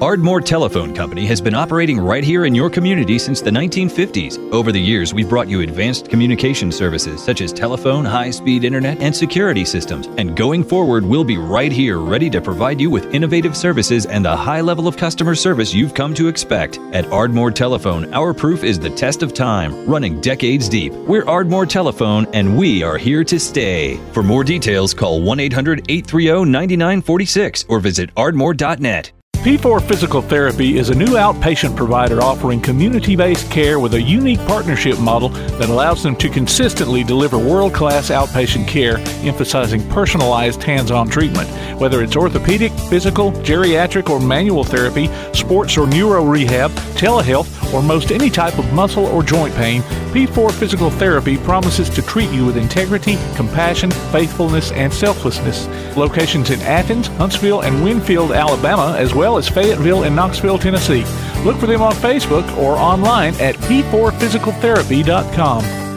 Ardmore 0.00 0.40
Telephone 0.40 0.94
Company 0.94 1.26
has 1.26 1.42
been 1.42 1.54
operating 1.54 2.00
right 2.00 2.24
here 2.24 2.46
in 2.46 2.54
your 2.54 2.70
community 2.70 3.18
since 3.18 3.42
the 3.42 3.50
1950s. 3.50 4.50
Over 4.50 4.72
the 4.72 4.80
years, 4.80 5.12
we've 5.12 5.28
brought 5.28 5.46
you 5.46 5.60
advanced 5.60 6.08
communication 6.08 6.72
services 6.72 7.22
such 7.22 7.42
as 7.42 7.52
telephone, 7.52 8.06
high 8.06 8.30
speed 8.30 8.64
internet, 8.64 8.98
and 9.02 9.14
security 9.14 9.62
systems. 9.62 10.06
And 10.16 10.34
going 10.34 10.64
forward, 10.64 11.04
we'll 11.04 11.22
be 11.22 11.36
right 11.36 11.70
here 11.70 11.98
ready 11.98 12.30
to 12.30 12.40
provide 12.40 12.80
you 12.80 12.88
with 12.88 13.14
innovative 13.14 13.54
services 13.54 14.06
and 14.06 14.24
the 14.24 14.34
high 14.34 14.62
level 14.62 14.88
of 14.88 14.96
customer 14.96 15.34
service 15.34 15.74
you've 15.74 15.92
come 15.92 16.14
to 16.14 16.28
expect. 16.28 16.78
At 16.94 17.04
Ardmore 17.12 17.50
Telephone, 17.50 18.10
our 18.14 18.32
proof 18.32 18.64
is 18.64 18.80
the 18.80 18.88
test 18.88 19.22
of 19.22 19.34
time, 19.34 19.86
running 19.86 20.18
decades 20.22 20.70
deep. 20.70 20.94
We're 20.94 21.26
Ardmore 21.26 21.66
Telephone, 21.66 22.26
and 22.32 22.56
we 22.56 22.82
are 22.82 22.96
here 22.96 23.22
to 23.24 23.38
stay. 23.38 24.00
For 24.12 24.22
more 24.22 24.44
details, 24.44 24.94
call 24.94 25.20
1 25.20 25.40
800 25.40 25.80
830 25.90 26.50
9946 26.50 27.66
or 27.68 27.80
visit 27.80 28.14
ardmore.net. 28.14 29.12
P4 29.40 29.80
Physical 29.88 30.20
Therapy 30.20 30.76
is 30.76 30.90
a 30.90 30.94
new 30.94 31.16
outpatient 31.16 31.74
provider 31.74 32.20
offering 32.20 32.60
community 32.60 33.16
based 33.16 33.50
care 33.50 33.80
with 33.80 33.94
a 33.94 34.02
unique 34.02 34.38
partnership 34.40 34.98
model 35.00 35.30
that 35.30 35.70
allows 35.70 36.02
them 36.02 36.14
to 36.16 36.28
consistently 36.28 37.02
deliver 37.02 37.38
world 37.38 37.72
class 37.72 38.10
outpatient 38.10 38.68
care, 38.68 38.98
emphasizing 39.26 39.88
personalized 39.88 40.62
hands 40.62 40.90
on 40.90 41.08
treatment. 41.08 41.48
Whether 41.80 42.02
it's 42.02 42.16
orthopedic, 42.16 42.70
physical, 42.90 43.32
geriatric, 43.32 44.10
or 44.10 44.20
manual 44.20 44.62
therapy, 44.62 45.08
sports 45.32 45.78
or 45.78 45.86
neuro 45.86 46.22
rehab, 46.22 46.70
telehealth, 46.98 47.72
or 47.72 47.82
most 47.82 48.12
any 48.12 48.28
type 48.28 48.58
of 48.58 48.70
muscle 48.74 49.06
or 49.06 49.22
joint 49.22 49.54
pain, 49.54 49.80
P4 50.12 50.52
Physical 50.52 50.90
Therapy 50.90 51.38
promises 51.38 51.88
to 51.88 52.02
treat 52.02 52.28
you 52.30 52.44
with 52.44 52.58
integrity, 52.58 53.16
compassion, 53.36 53.90
faithfulness, 54.12 54.70
and 54.72 54.92
selflessness. 54.92 55.66
Locations 55.96 56.50
in 56.50 56.60
Athens, 56.62 57.06
Huntsville, 57.06 57.62
and 57.62 57.82
Winfield, 57.82 58.32
Alabama, 58.32 58.96
as 58.98 59.14
well 59.14 59.29
as 59.36 59.48
Fayetteville 59.48 60.04
and 60.04 60.14
Knoxville, 60.14 60.58
Tennessee. 60.58 61.04
Look 61.44 61.58
for 61.58 61.66
them 61.66 61.82
on 61.82 61.92
Facebook 61.92 62.56
or 62.56 62.76
online 62.76 63.34
at 63.40 63.56
p4physicaltherapy.com. 63.56 65.89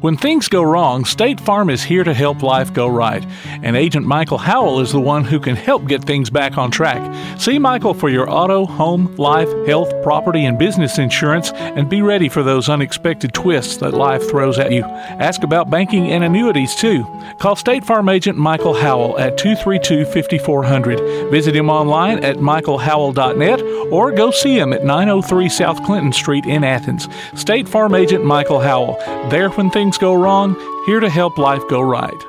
When 0.00 0.16
things 0.16 0.48
go 0.48 0.62
wrong, 0.62 1.04
State 1.04 1.38
Farm 1.38 1.68
is 1.68 1.82
here 1.82 2.04
to 2.04 2.14
help 2.14 2.42
life 2.42 2.72
go 2.72 2.88
right. 2.88 3.22
And 3.62 3.76
Agent 3.76 4.06
Michael 4.06 4.38
Howell 4.38 4.80
is 4.80 4.92
the 4.92 5.00
one 5.00 5.24
who 5.24 5.38
can 5.38 5.56
help 5.56 5.86
get 5.86 6.04
things 6.04 6.30
back 6.30 6.56
on 6.56 6.70
track. 6.70 7.38
See 7.38 7.58
Michael 7.58 7.92
for 7.92 8.08
your 8.08 8.30
auto, 8.30 8.64
home, 8.64 9.14
life, 9.16 9.50
health, 9.66 9.92
property, 10.02 10.46
and 10.46 10.58
business 10.58 10.96
insurance 10.96 11.52
and 11.52 11.90
be 11.90 12.00
ready 12.00 12.30
for 12.30 12.42
those 12.42 12.70
unexpected 12.70 13.34
twists 13.34 13.76
that 13.78 13.92
life 13.92 14.26
throws 14.26 14.58
at 14.58 14.72
you. 14.72 14.84
Ask 14.84 15.42
about 15.42 15.68
banking 15.68 16.10
and 16.10 16.24
annuities 16.24 16.74
too. 16.74 17.04
Call 17.38 17.54
State 17.54 17.84
Farm 17.84 18.08
Agent 18.08 18.38
Michael 18.38 18.74
Howell 18.74 19.18
at 19.18 19.36
232 19.36 20.06
5400. 20.06 21.30
Visit 21.30 21.54
him 21.54 21.68
online 21.68 22.24
at 22.24 22.36
michaelhowell.net 22.36 23.60
or 23.92 24.12
go 24.12 24.30
see 24.30 24.58
him 24.58 24.72
at 24.72 24.82
903 24.82 25.48
South 25.50 25.82
Clinton 25.84 26.12
Street 26.12 26.46
in 26.46 26.64
Athens. 26.64 27.06
State 27.34 27.68
Farm 27.68 27.94
Agent 27.94 28.24
Michael 28.24 28.60
Howell. 28.60 28.96
There 29.28 29.50
when 29.50 29.68
things 29.70 29.89
go 29.98 30.14
wrong, 30.14 30.56
here 30.84 31.00
to 31.00 31.08
help 31.08 31.38
life 31.38 31.66
go 31.68 31.80
right. 31.80 32.26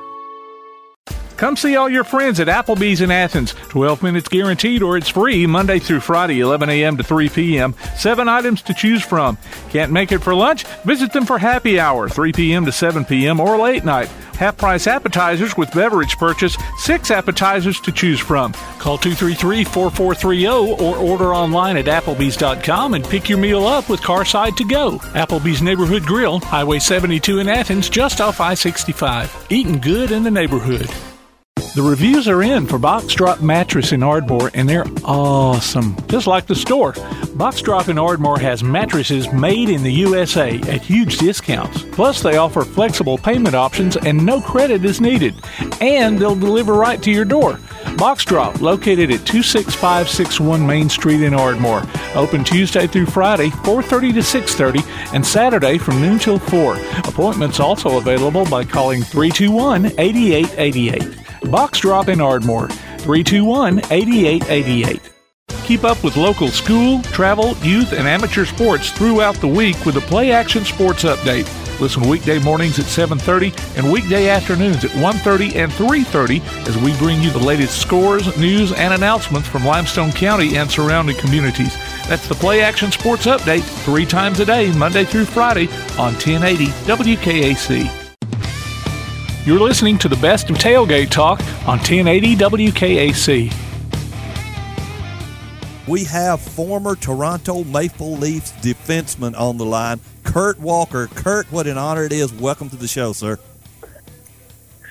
Come 1.42 1.56
see 1.56 1.74
all 1.74 1.88
your 1.88 2.04
friends 2.04 2.38
at 2.38 2.46
Applebee's 2.46 3.00
in 3.00 3.10
Athens. 3.10 3.52
12 3.70 4.00
minutes 4.04 4.28
guaranteed 4.28 4.80
or 4.80 4.96
it's 4.96 5.08
free 5.08 5.44
Monday 5.44 5.80
through 5.80 5.98
Friday, 5.98 6.38
11 6.38 6.70
a.m. 6.70 6.96
to 6.98 7.02
3 7.02 7.28
p.m. 7.30 7.74
Seven 7.96 8.28
items 8.28 8.62
to 8.62 8.72
choose 8.72 9.02
from. 9.02 9.36
Can't 9.70 9.90
make 9.90 10.12
it 10.12 10.20
for 10.20 10.36
lunch? 10.36 10.64
Visit 10.84 11.12
them 11.12 11.26
for 11.26 11.38
happy 11.38 11.80
hour, 11.80 12.08
3 12.08 12.32
p.m. 12.32 12.64
to 12.64 12.70
7 12.70 13.04
p.m. 13.04 13.40
or 13.40 13.58
late 13.58 13.84
night. 13.84 14.06
Half 14.36 14.56
price 14.56 14.86
appetizers 14.86 15.56
with 15.56 15.74
beverage 15.74 16.16
purchase, 16.16 16.56
six 16.78 17.10
appetizers 17.10 17.80
to 17.80 17.90
choose 17.90 18.20
from. 18.20 18.52
Call 18.78 18.96
233 18.96 19.64
4430 19.64 20.46
or 20.80 20.96
order 20.96 21.34
online 21.34 21.76
at 21.76 21.86
Applebee's.com 21.86 22.94
and 22.94 23.04
pick 23.04 23.28
your 23.28 23.38
meal 23.38 23.66
up 23.66 23.88
with 23.88 24.00
Carside 24.00 24.56
to 24.58 24.64
go. 24.64 24.98
Applebee's 25.14 25.60
Neighborhood 25.60 26.04
Grill, 26.04 26.38
Highway 26.38 26.78
72 26.78 27.40
in 27.40 27.48
Athens, 27.48 27.90
just 27.90 28.20
off 28.20 28.40
I 28.40 28.54
65. 28.54 29.48
Eating 29.50 29.80
good 29.80 30.12
in 30.12 30.22
the 30.22 30.30
neighborhood. 30.30 30.88
The 31.74 31.82
reviews 31.82 32.28
are 32.28 32.42
in 32.42 32.66
for 32.66 32.78
Box 32.78 33.14
Drop 33.14 33.40
Mattress 33.40 33.92
in 33.92 34.02
Ardmore, 34.02 34.50
and 34.52 34.68
they're 34.68 34.84
awesome, 35.06 35.96
just 36.06 36.26
like 36.26 36.46
the 36.46 36.54
store. 36.54 36.92
Box 37.34 37.62
Drop 37.62 37.88
in 37.88 37.96
Ardmore 37.96 38.38
has 38.38 38.62
mattresses 38.62 39.32
made 39.32 39.70
in 39.70 39.82
the 39.82 39.90
USA 39.90 40.60
at 40.68 40.82
huge 40.82 41.16
discounts. 41.16 41.82
Plus, 41.92 42.20
they 42.20 42.36
offer 42.36 42.62
flexible 42.62 43.16
payment 43.16 43.54
options 43.54 43.96
and 43.96 44.26
no 44.26 44.42
credit 44.42 44.84
is 44.84 45.00
needed. 45.00 45.34
And 45.80 46.18
they'll 46.18 46.34
deliver 46.34 46.74
right 46.74 47.02
to 47.04 47.10
your 47.10 47.24
door. 47.24 47.58
Box 47.96 48.26
Drop, 48.26 48.60
located 48.60 49.10
at 49.10 49.24
26561 49.24 50.66
Main 50.66 50.90
Street 50.90 51.22
in 51.22 51.32
Ardmore. 51.32 51.84
Open 52.14 52.44
Tuesday 52.44 52.86
through 52.86 53.06
Friday, 53.06 53.48
4.30 53.48 54.12
to 54.12 54.20
6.30, 54.20 55.14
and 55.14 55.26
Saturday 55.26 55.78
from 55.78 56.02
noon 56.02 56.18
till 56.18 56.38
4. 56.38 56.76
Appointments 57.04 57.60
also 57.60 57.96
available 57.96 58.44
by 58.44 58.62
calling 58.62 59.00
321-8888. 59.00 61.21
Box 61.50 61.80
Drop 61.80 62.08
in 62.08 62.20
Ardmore, 62.20 62.68
321-8888. 62.98 65.00
Keep 65.64 65.84
up 65.84 66.02
with 66.02 66.16
local 66.16 66.48
school, 66.48 67.02
travel, 67.02 67.56
youth, 67.58 67.92
and 67.92 68.08
amateur 68.08 68.44
sports 68.44 68.90
throughout 68.90 69.36
the 69.36 69.48
week 69.48 69.76
with 69.84 69.94
the 69.94 70.00
Play 70.02 70.32
Action 70.32 70.64
Sports 70.64 71.04
Update. 71.04 71.48
Listen 71.80 72.08
weekday 72.08 72.38
mornings 72.38 72.78
at 72.78 72.86
7:30 72.86 73.52
and 73.76 73.90
weekday 73.90 74.28
afternoons 74.28 74.84
at 74.84 74.94
1:30 74.96 75.56
and 75.56 75.72
3:30 75.72 76.42
as 76.68 76.76
we 76.78 76.92
bring 76.98 77.22
you 77.22 77.30
the 77.30 77.38
latest 77.38 77.80
scores, 77.80 78.36
news, 78.36 78.72
and 78.72 78.94
announcements 78.94 79.48
from 79.48 79.64
Limestone 79.64 80.12
County 80.12 80.56
and 80.56 80.70
surrounding 80.70 81.16
communities. 81.16 81.76
That's 82.08 82.28
the 82.28 82.34
Play 82.34 82.62
Action 82.62 82.92
Sports 82.92 83.26
Update, 83.26 83.64
three 83.84 84.06
times 84.06 84.40
a 84.40 84.44
day, 84.44 84.70
Monday 84.72 85.04
through 85.04 85.24
Friday 85.24 85.68
on 85.98 86.14
1080 86.16 86.66
WKAC. 86.86 88.01
You're 89.44 89.58
listening 89.58 89.98
to 89.98 90.08
the 90.08 90.14
best 90.18 90.50
of 90.50 90.56
tailgate 90.56 91.10
talk 91.10 91.40
on 91.66 91.78
1080 91.78 92.36
WKAC. 92.36 93.52
We 95.88 96.04
have 96.04 96.40
former 96.40 96.94
Toronto 96.94 97.64
Maple 97.64 98.12
Leafs 98.12 98.52
defenseman 98.52 99.36
on 99.36 99.56
the 99.56 99.64
line, 99.64 99.98
Kurt 100.22 100.60
Walker. 100.60 101.08
Kurt, 101.08 101.50
what 101.50 101.66
an 101.66 101.76
honor 101.76 102.04
it 102.04 102.12
is. 102.12 102.32
Welcome 102.32 102.70
to 102.70 102.76
the 102.76 102.86
show, 102.86 103.12
sir. 103.12 103.36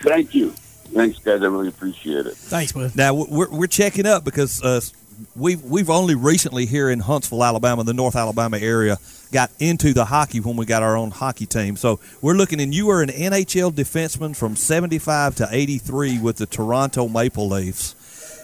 Thank 0.04 0.36
you. 0.36 0.50
Thanks, 0.50 1.20
guys. 1.20 1.42
I 1.42 1.46
really 1.46 1.70
appreciate 1.70 2.26
it. 2.26 2.36
Thanks, 2.36 2.76
man. 2.76 2.92
Now 2.94 3.14
we're, 3.14 3.50
we're 3.50 3.68
checking 3.68 4.06
up 4.06 4.26
because 4.26 4.62
uh, 4.62 4.82
we've 5.36 5.64
we've 5.64 5.90
only 5.90 6.16
recently 6.16 6.66
here 6.66 6.90
in 6.90 7.00
Huntsville, 7.00 7.44
Alabama, 7.44 7.84
the 7.84 7.94
North 7.94 8.16
Alabama 8.16 8.58
area, 8.58 8.98
got 9.32 9.52
into 9.60 9.94
the 9.94 10.06
hockey 10.06 10.40
when 10.40 10.56
we 10.56 10.66
got 10.66 10.84
our 10.84 10.98
own 10.98 11.12
hockey 11.12 11.46
team. 11.46 11.76
So 11.76 12.00
we're 12.22 12.34
looking, 12.34 12.62
and 12.62 12.74
you 12.74 12.88
were 12.88 13.02
an 13.02 13.10
NHL 13.10 13.72
defenseman 13.72 14.36
from 14.36 14.56
'75 14.56 15.36
to 15.36 15.48
'83 15.52 16.20
with 16.20 16.38
the 16.38 16.46
Toronto 16.46 17.08
Maple 17.08 17.48
Leafs. 17.48 17.96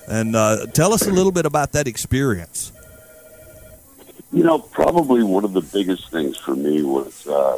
And 0.07 0.35
uh, 0.35 0.67
tell 0.67 0.93
us 0.93 1.05
a 1.05 1.11
little 1.11 1.33
bit 1.33 1.45
about 1.45 1.73
that 1.73 1.87
experience. 1.87 2.71
You 4.31 4.43
know, 4.43 4.59
probably 4.59 5.23
one 5.23 5.43
of 5.43 5.53
the 5.53 5.61
biggest 5.61 6.09
things 6.11 6.37
for 6.37 6.55
me 6.55 6.81
was 6.81 7.27
uh, 7.27 7.57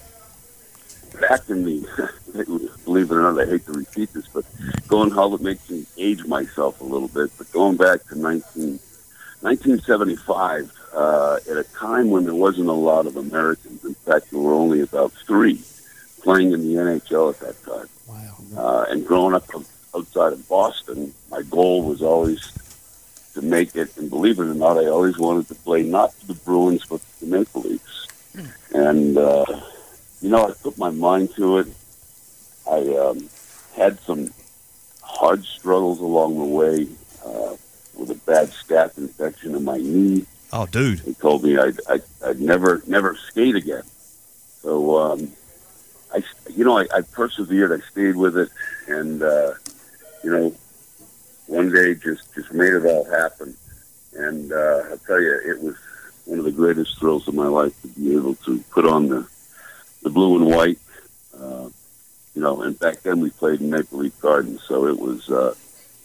back 1.20 1.49
in 1.49 1.63
the, 1.63 2.11
believe 2.86 3.11
it 3.11 3.15
or 3.15 3.22
not, 3.22 3.39
I 3.39 3.45
hate 3.45 3.65
to 3.65 3.74
repeat 3.74 4.13
this, 4.13 4.28
but 4.28 4.45
going 4.88 5.11
how 5.11 5.34
it 5.34 5.41
makes 5.41 5.70
me 5.70 5.86
age 5.97 6.26
myself 6.26 6.82
a 6.82 6.84
little 6.84 7.07
bit, 7.07 7.32
but 7.38 7.51
going 7.51 7.78
back 7.78 8.03
to 8.07 8.17
19, 8.17 8.80
1975, 9.41 10.71
uh, 10.93 11.37
at 11.49 11.57
a 11.57 11.63
time 11.63 12.09
when 12.09 12.25
there 12.25 12.35
wasn't 12.35 12.67
a 12.67 12.73
lot 12.73 13.05
of 13.05 13.15
Americans, 13.17 13.83
in 13.85 13.93
fact, 13.93 14.31
there 14.31 14.39
were 14.39 14.53
only 14.53 14.81
about 14.81 15.11
three 15.11 15.61
playing 16.21 16.51
in 16.51 16.61
the 16.61 16.75
NHL 16.75 17.33
at 17.33 17.39
that 17.39 17.63
time. 17.63 17.87
Wow. 18.07 18.35
Uh, 18.57 18.85
and 18.89 19.05
growing 19.05 19.33
up 19.33 19.47
outside 19.95 20.33
of 20.33 20.47
Boston, 20.49 21.13
my 21.31 21.41
goal 21.43 21.83
was 21.83 22.01
always 22.01 22.51
to 23.33 23.41
make 23.41 23.75
it. 23.75 23.95
And 23.97 24.09
believe 24.09 24.39
it 24.39 24.47
or 24.47 24.53
not, 24.53 24.77
I 24.77 24.87
always 24.87 25.17
wanted 25.17 25.47
to 25.47 25.55
play 25.55 25.83
not 25.83 26.13
for 26.13 26.27
the 26.27 26.33
Bruins, 26.33 26.85
but 26.85 27.01
the 27.19 27.27
Maple 27.27 27.61
Leafs. 27.61 28.07
And, 28.73 29.17
uh, 29.17 29.45
you 30.21 30.29
know, 30.29 30.47
I 30.47 30.51
put 30.51 30.77
my 30.77 30.89
mind 30.89 31.33
to 31.35 31.59
it. 31.59 31.67
I, 32.69 32.79
um, 32.97 33.29
had 33.75 33.99
some 34.01 34.29
hard 35.01 35.43
struggles 35.45 35.99
along 35.99 36.37
the 36.37 36.43
way 36.43 36.87
uh, 37.25 37.55
with 38.00 38.12
a 38.12 38.16
bad 38.16 38.50
staph 38.50 38.97
infection 38.97 39.56
in 39.56 39.64
my 39.64 39.78
knee. 39.78 40.26
Oh, 40.52 40.66
dude! 40.66 41.02
He 41.02 41.14
told 41.14 41.43
me 41.43 41.58
I'd, 41.58 41.80
I'd, 41.88 42.04
I'd 42.26 42.39
never 42.39 42.82
never 42.88 43.16
skate 43.16 43.56
again. 43.56 43.84
So 44.62 44.97
um, 44.97 45.32
I, 46.14 46.24
you 46.56 46.66
know, 46.66 46.78
I, 46.78 46.88
I 46.93 47.02
persevered. 47.02 47.72
I 47.72 47.86
stayed 47.88 48.16
with 48.16 48.38
it, 48.38 48.50
and 48.88 49.22
uh, 49.22 49.54
you 50.24 50.32
know, 50.32 50.56
one 51.47 51.72
day 51.72 51.93
just 51.93 52.34
just 52.34 52.52
made 52.54 52.74
it 52.74 52.86
all 52.86 53.06
happen. 53.06 53.56
And 54.14 54.52
uh, 54.52 54.84
I'll 54.89 54.97
tell 54.97 55.22
you, 55.22 55.39
it 55.45 55.62
was 55.62 55.76
one 56.26 56.39
of 56.39 56.45
the 56.45 56.52
greatest 56.52 56.97
thrills 57.00 57.28
of 57.28 57.36
my 57.36 57.47
life 57.47 57.80
to 57.84 57.88
be 57.89 58.16
able 58.16 58.36
to 58.36 58.60
put 58.72 58.86
on 58.86 59.08
the 59.08 59.28
the 60.02 60.10
blue 60.10 60.38
and 60.38 60.47
white. 60.47 60.80
Uh, 61.39 61.70
you 62.34 62.41
know, 62.41 62.62
and 62.62 62.80
back 62.80 63.02
then 63.02 63.20
we 63.20 63.30
played 63.30 63.62
in 63.62 63.70
Maple 63.70 64.00
Leaf 64.00 64.20
Gardens, 64.20 64.64
so 64.64 64.88
it 64.88 64.97
was. 64.97 65.30
Uh, 65.30 65.54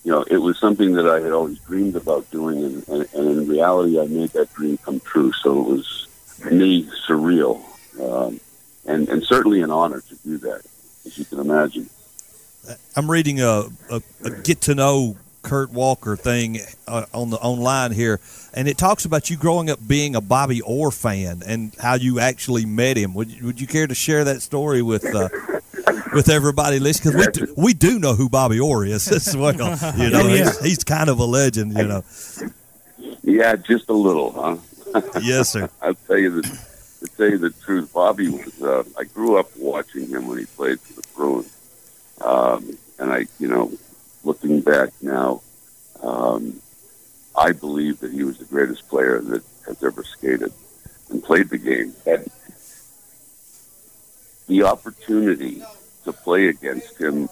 you 0.04 0.12
know, 0.12 0.22
it 0.22 0.36
was 0.36 0.58
something 0.58 0.92
that 0.94 1.08
I 1.08 1.20
had 1.20 1.32
always 1.32 1.58
dreamed 1.60 1.96
about 1.96 2.30
doing, 2.30 2.62
and, 2.62 2.88
and, 2.88 3.08
and 3.14 3.30
in 3.30 3.48
reality, 3.48 3.98
I 3.98 4.06
made 4.06 4.30
that 4.30 4.52
dream 4.52 4.76
come 4.78 5.00
true. 5.00 5.32
So 5.32 5.60
it 5.60 5.66
was, 5.66 6.08
me, 6.50 6.88
surreal, 7.08 7.62
um, 8.00 8.38
and 8.86 9.08
and 9.08 9.24
certainly 9.24 9.62
an 9.62 9.70
honor 9.70 10.02
to 10.02 10.14
do 10.16 10.36
that, 10.38 10.62
as 11.06 11.18
you 11.18 11.24
can 11.24 11.40
imagine. 11.40 11.88
I'm 12.96 13.10
reading 13.10 13.40
a, 13.40 13.64
a, 13.90 14.02
a 14.24 14.30
get 14.30 14.62
to 14.62 14.74
know 14.74 15.16
Kurt 15.42 15.70
Walker 15.70 16.16
thing 16.16 16.58
uh, 16.86 17.06
on 17.14 17.30
the 17.30 17.36
online 17.36 17.92
here, 17.92 18.20
and 18.52 18.68
it 18.68 18.76
talks 18.76 19.04
about 19.04 19.30
you 19.30 19.36
growing 19.36 19.70
up 19.70 19.78
being 19.86 20.16
a 20.16 20.20
Bobby 20.20 20.60
Orr 20.60 20.90
fan 20.90 21.42
and 21.46 21.74
how 21.80 21.94
you 21.94 22.20
actually 22.20 22.66
met 22.66 22.96
him. 22.96 23.14
Would 23.14 23.40
would 23.42 23.60
you 23.60 23.66
care 23.66 23.86
to 23.86 23.94
share 23.94 24.24
that 24.24 24.42
story 24.42 24.82
with 24.82 25.04
uh, 25.14 25.28
with 26.14 26.28
everybody 26.28 26.78
listening? 26.78 27.14
Because 27.16 27.26
we 27.40 27.46
do, 27.46 27.54
we 27.56 27.74
do 27.74 27.98
know 27.98 28.14
who 28.14 28.28
Bobby 28.28 28.60
Orr 28.60 28.84
is 28.86 29.06
as 29.10 29.36
well. 29.36 29.52
You 29.96 30.10
know, 30.10 30.26
Yeah. 30.26 30.44
he's, 30.44 30.60
he's 30.60 30.84
kind 30.84 31.08
of 31.10 31.18
a 31.18 31.24
legend. 31.24 31.76
You 31.76 31.84
know, 31.86 32.04
Yeah, 33.22 33.56
just 33.56 33.88
a 33.88 33.92
little, 33.94 34.32
huh? 34.32 34.56
Yes, 35.22 35.50
sir. 35.50 35.68
I'll 35.82 35.94
tell 36.06 36.18
you 36.18 36.40
the 36.40 36.42
to 36.42 37.06
tell 37.16 37.28
you 37.30 37.38
the 37.38 37.50
truth. 37.50 37.92
Bobby 37.92 38.28
was. 38.28 38.62
Uh, 38.62 38.84
I 38.98 39.04
grew 39.04 39.36
up 39.38 39.50
watching 39.56 40.08
him 40.08 40.26
when 40.26 40.38
he 40.38 40.46
played 40.46 40.80
for 40.80 40.92
the 41.00 41.06
Bruins, 41.14 41.52
um, 42.24 42.78
and 42.98 43.12
I, 43.12 43.26
you 43.38 43.48
know, 43.48 43.72
looking 44.22 44.60
back 44.60 44.90
now, 45.02 45.42
um, 46.02 46.60
I 47.36 47.52
believe 47.52 48.00
that 48.00 48.12
he 48.12 48.22
was 48.24 48.38
the 48.38 48.44
greatest 48.46 48.88
player 48.88 49.20
that 49.20 49.42
has 49.66 49.82
ever 49.82 50.02
skated 50.04 50.52
and 51.10 51.22
played 51.22 51.50
the 51.50 51.58
game. 51.58 51.92
Had 52.06 52.26
the 54.46 54.62
opportunity 54.62 55.62
to 56.04 56.12
play 56.12 56.48
against 56.48 57.00
him 57.00 57.28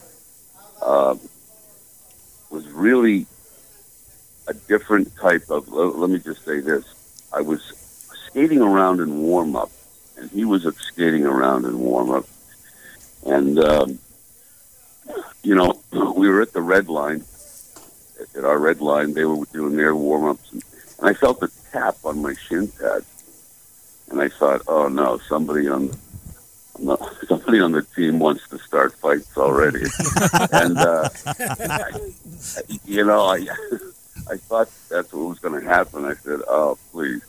um, 0.84 1.20
was 2.50 2.66
really 2.68 3.26
a 4.48 4.54
different 4.54 5.14
type 5.16 5.48
of. 5.50 5.68
Let, 5.68 6.10
me 6.10 6.18
just 6.18 6.44
say 6.44 6.60
this: 6.60 6.84
I 7.32 7.40
was 7.40 7.62
skating 8.26 8.60
around 8.60 9.00
in 9.00 9.18
warm 9.22 9.56
up, 9.56 9.70
and 10.16 10.30
he 10.30 10.44
was 10.44 10.66
skating 10.78 11.24
around 11.24 11.64
in 11.64 11.78
warm 11.78 12.10
up, 12.10 12.26
and 13.26 13.58
um, 13.58 13.98
you 15.42 15.54
know 15.54 15.80
we 16.16 16.28
were 16.28 16.42
at 16.42 16.52
the 16.52 16.62
red 16.62 16.88
line. 16.88 17.24
At- 18.20 18.36
At 18.36 18.44
our 18.44 18.58
red 18.58 18.80
line, 18.80 19.14
they 19.14 19.24
were 19.24 19.44
doing 19.52 19.76
their 19.76 19.94
warm 19.94 20.24
ups, 20.24 20.52
and, 20.52 20.62
and 20.98 21.08
I 21.08 21.14
felt 21.14 21.42
a 21.42 21.50
tap 21.72 21.96
on 22.04 22.22
my 22.22 22.34
shin 22.34 22.68
pad, 22.68 23.04
and 24.10 24.20
I 24.20 24.28
thought, 24.28 24.62
"Oh 24.66 24.88
no, 24.88 25.18
somebody 25.28 25.68
on." 25.68 25.90
on 26.78 26.84
the- 26.86 26.96
Somebody 27.52 27.64
on 27.64 27.72
the 27.72 27.82
team 27.94 28.18
wants 28.18 28.48
to 28.48 28.58
start 28.60 28.94
fights 28.94 29.36
already, 29.36 29.82
and 30.52 30.78
uh, 30.78 31.10
I, 31.26 31.90
you 32.86 33.04
know, 33.04 33.26
I 33.26 33.46
I 34.30 34.38
thought 34.38 34.70
that's 34.88 35.12
what 35.12 35.28
was 35.28 35.38
going 35.38 35.60
to 35.60 35.68
happen. 35.68 36.06
I 36.06 36.14
said, 36.14 36.40
"Oh, 36.48 36.78
please, 36.92 37.20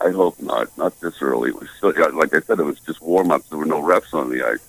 I 0.00 0.10
hope 0.10 0.40
not. 0.40 0.78
Not 0.78 1.00
this 1.00 1.20
early." 1.20 1.48
It 1.48 1.58
was 1.58 1.68
still, 1.76 1.92
like 2.14 2.32
I 2.34 2.40
said, 2.40 2.60
it 2.60 2.62
was 2.62 2.78
just 2.78 3.02
warm 3.02 3.32
ups. 3.32 3.48
There 3.48 3.58
were 3.58 3.66
no 3.66 3.82
refs 3.82 4.14
on 4.14 4.30
the 4.30 4.46
ice. 4.46 4.64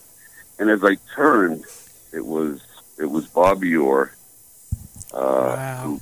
And 0.57 0.71
as 0.71 0.83
I 0.83 0.97
turned, 1.13 1.65
it 2.11 2.25
was 2.25 2.59
it 2.97 3.11
was 3.11 3.27
Bobby 3.27 3.75
Orr, 3.75 4.11
uh, 5.13 5.83
who, 5.83 6.01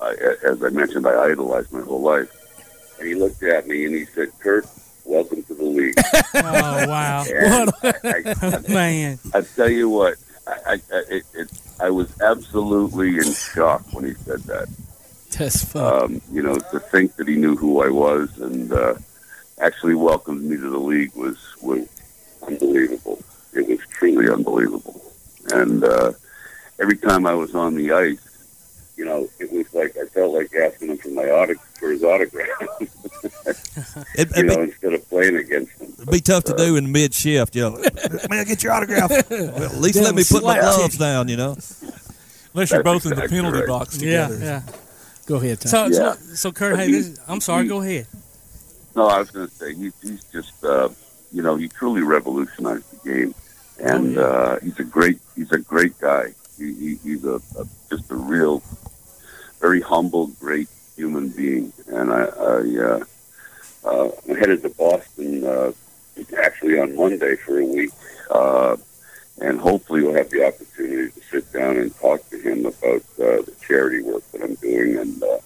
I, 0.00 0.16
as 0.44 0.60
I 0.60 0.70
mentioned, 0.70 1.06
I 1.06 1.22
idolized 1.22 1.72
my 1.72 1.82
whole 1.82 2.02
life. 2.02 2.32
And 2.98 3.06
he 3.06 3.14
looked 3.14 3.44
at 3.44 3.68
me 3.68 3.84
and 3.84 3.94
he 3.94 4.06
said, 4.06 4.30
"Kurt, 4.40 4.66
welcome 5.04 5.44
to 5.44 5.53
league." 5.74 5.94
Oh 6.36 6.88
wow! 6.88 7.24
What 7.24 8.64
a- 8.64 8.64
man. 8.72 9.18
I 9.32 9.40
tell 9.42 9.68
you 9.70 9.88
what, 9.88 10.16
I, 10.46 10.52
I, 10.66 10.72
I, 10.72 11.02
it, 11.10 11.22
it, 11.34 11.48
I 11.80 11.90
was 11.90 12.08
absolutely 12.20 13.16
in 13.18 13.32
shock 13.32 13.82
when 13.92 14.04
he 14.06 14.14
said 14.14 14.40
that. 14.44 14.68
That's 15.38 15.64
fun. 15.64 16.02
Um, 16.04 16.22
you 16.32 16.42
know, 16.42 16.56
to 16.56 16.80
think 16.80 17.16
that 17.16 17.28
he 17.28 17.36
knew 17.36 17.56
who 17.56 17.82
I 17.82 17.88
was 17.88 18.36
and 18.38 18.72
uh, 18.72 18.94
actually 19.60 19.94
welcomed 19.94 20.42
me 20.44 20.56
to 20.56 20.70
the 20.70 20.78
league 20.78 21.14
was 21.14 21.38
was 21.62 21.86
unbelievable. 22.46 23.22
It 23.52 23.68
was 23.68 23.78
truly 23.90 24.28
unbelievable. 24.30 25.00
And 25.52 25.84
uh, 25.84 26.12
every 26.80 26.96
time 26.96 27.26
I 27.26 27.34
was 27.34 27.54
on 27.54 27.74
the 27.74 27.92
ice, 27.92 28.23
you 28.96 29.04
know, 29.04 29.28
it 29.38 29.50
was 29.52 29.72
like 29.74 29.96
I 29.96 30.06
felt 30.06 30.34
like 30.34 30.54
asking 30.54 30.88
him 30.88 30.98
for 30.98 31.08
my 31.08 31.28
autograph 31.30 31.78
for 31.78 31.90
his 31.90 32.04
autograph. 32.04 32.48
It, 34.16 34.34
you 34.36 34.42
know, 34.44 34.60
instead 34.62 34.92
of 34.92 35.08
playing 35.08 35.36
against 35.36 35.72
him. 35.80 35.92
it'd 35.96 36.10
be 36.10 36.20
tough 36.20 36.44
to 36.44 36.54
do 36.54 36.76
in 36.76 36.92
mid 36.92 37.12
shift. 37.14 37.56
You 37.56 37.62
know, 37.62 37.70
may 38.30 38.40
I 38.40 38.44
get 38.44 38.62
your 38.62 38.72
autograph? 38.72 39.10
Well, 39.30 39.62
at 39.64 39.76
least 39.76 39.96
let 40.00 40.14
me 40.14 40.22
put 40.28 40.42
my 40.44 40.58
gloves 40.60 40.96
down. 40.98 41.28
You 41.28 41.36
know, 41.36 41.50
unless 41.52 42.70
you're 42.70 42.82
That's 42.82 43.04
both 43.04 43.06
in 43.06 43.18
the 43.18 43.28
penalty 43.28 43.58
right. 43.60 43.68
box 43.68 43.98
together. 43.98 44.38
yeah. 44.38 44.62
Go 45.26 45.36
ahead, 45.36 45.60
Tom. 45.60 45.68
So, 45.70 45.86
Yeah. 45.86 46.12
so, 46.14 46.34
so 46.34 46.52
Kurt, 46.52 46.76
hey, 46.78 46.90
this, 46.92 47.18
I'm 47.26 47.40
sorry. 47.40 47.66
Go 47.66 47.80
ahead. 47.80 48.06
No, 48.94 49.06
I 49.08 49.18
was 49.18 49.30
going 49.30 49.48
to 49.48 49.54
say 49.54 49.74
he's 49.74 49.94
he's 50.02 50.22
just 50.24 50.62
uh, 50.64 50.88
you 51.32 51.42
know 51.42 51.56
he 51.56 51.68
truly 51.68 52.02
revolutionized 52.02 52.90
the 53.02 53.10
game, 53.10 53.34
and 53.82 54.18
uh, 54.18 54.58
he's 54.62 54.78
a 54.78 54.84
great 54.84 55.18
he's 55.34 55.50
a 55.52 55.58
great 55.58 55.98
guy. 55.98 56.32
He, 56.58 56.74
he, 56.74 56.94
he's 57.02 57.24
a, 57.24 57.40
a 57.58 57.66
just 57.90 58.10
a 58.10 58.16
real, 58.16 58.62
very 59.60 59.80
humble, 59.80 60.28
great 60.40 60.68
human 60.96 61.28
being. 61.30 61.72
And 61.88 62.12
I, 62.12 62.24
I 62.24 62.84
uh, 62.84 63.04
uh, 63.84 64.10
I'm 64.28 64.36
headed 64.36 64.62
to 64.62 64.70
Boston 64.70 65.44
uh, 65.44 65.72
actually 66.42 66.78
on 66.78 66.96
Monday 66.96 67.36
for 67.36 67.58
a 67.58 67.64
week, 67.64 67.90
uh, 68.30 68.76
and 69.40 69.60
hopefully 69.60 70.02
we'll 70.02 70.14
have 70.14 70.30
the 70.30 70.46
opportunity 70.46 71.10
to 71.10 71.20
sit 71.30 71.52
down 71.52 71.76
and 71.76 71.94
talk 71.98 72.28
to 72.30 72.38
him 72.38 72.66
about 72.66 73.02
uh, 73.18 73.42
the 73.42 73.54
charity 73.66 74.02
work 74.02 74.22
that 74.32 74.42
I'm 74.42 74.54
doing 74.56 74.96
and 74.96 75.22
uh, 75.22 75.38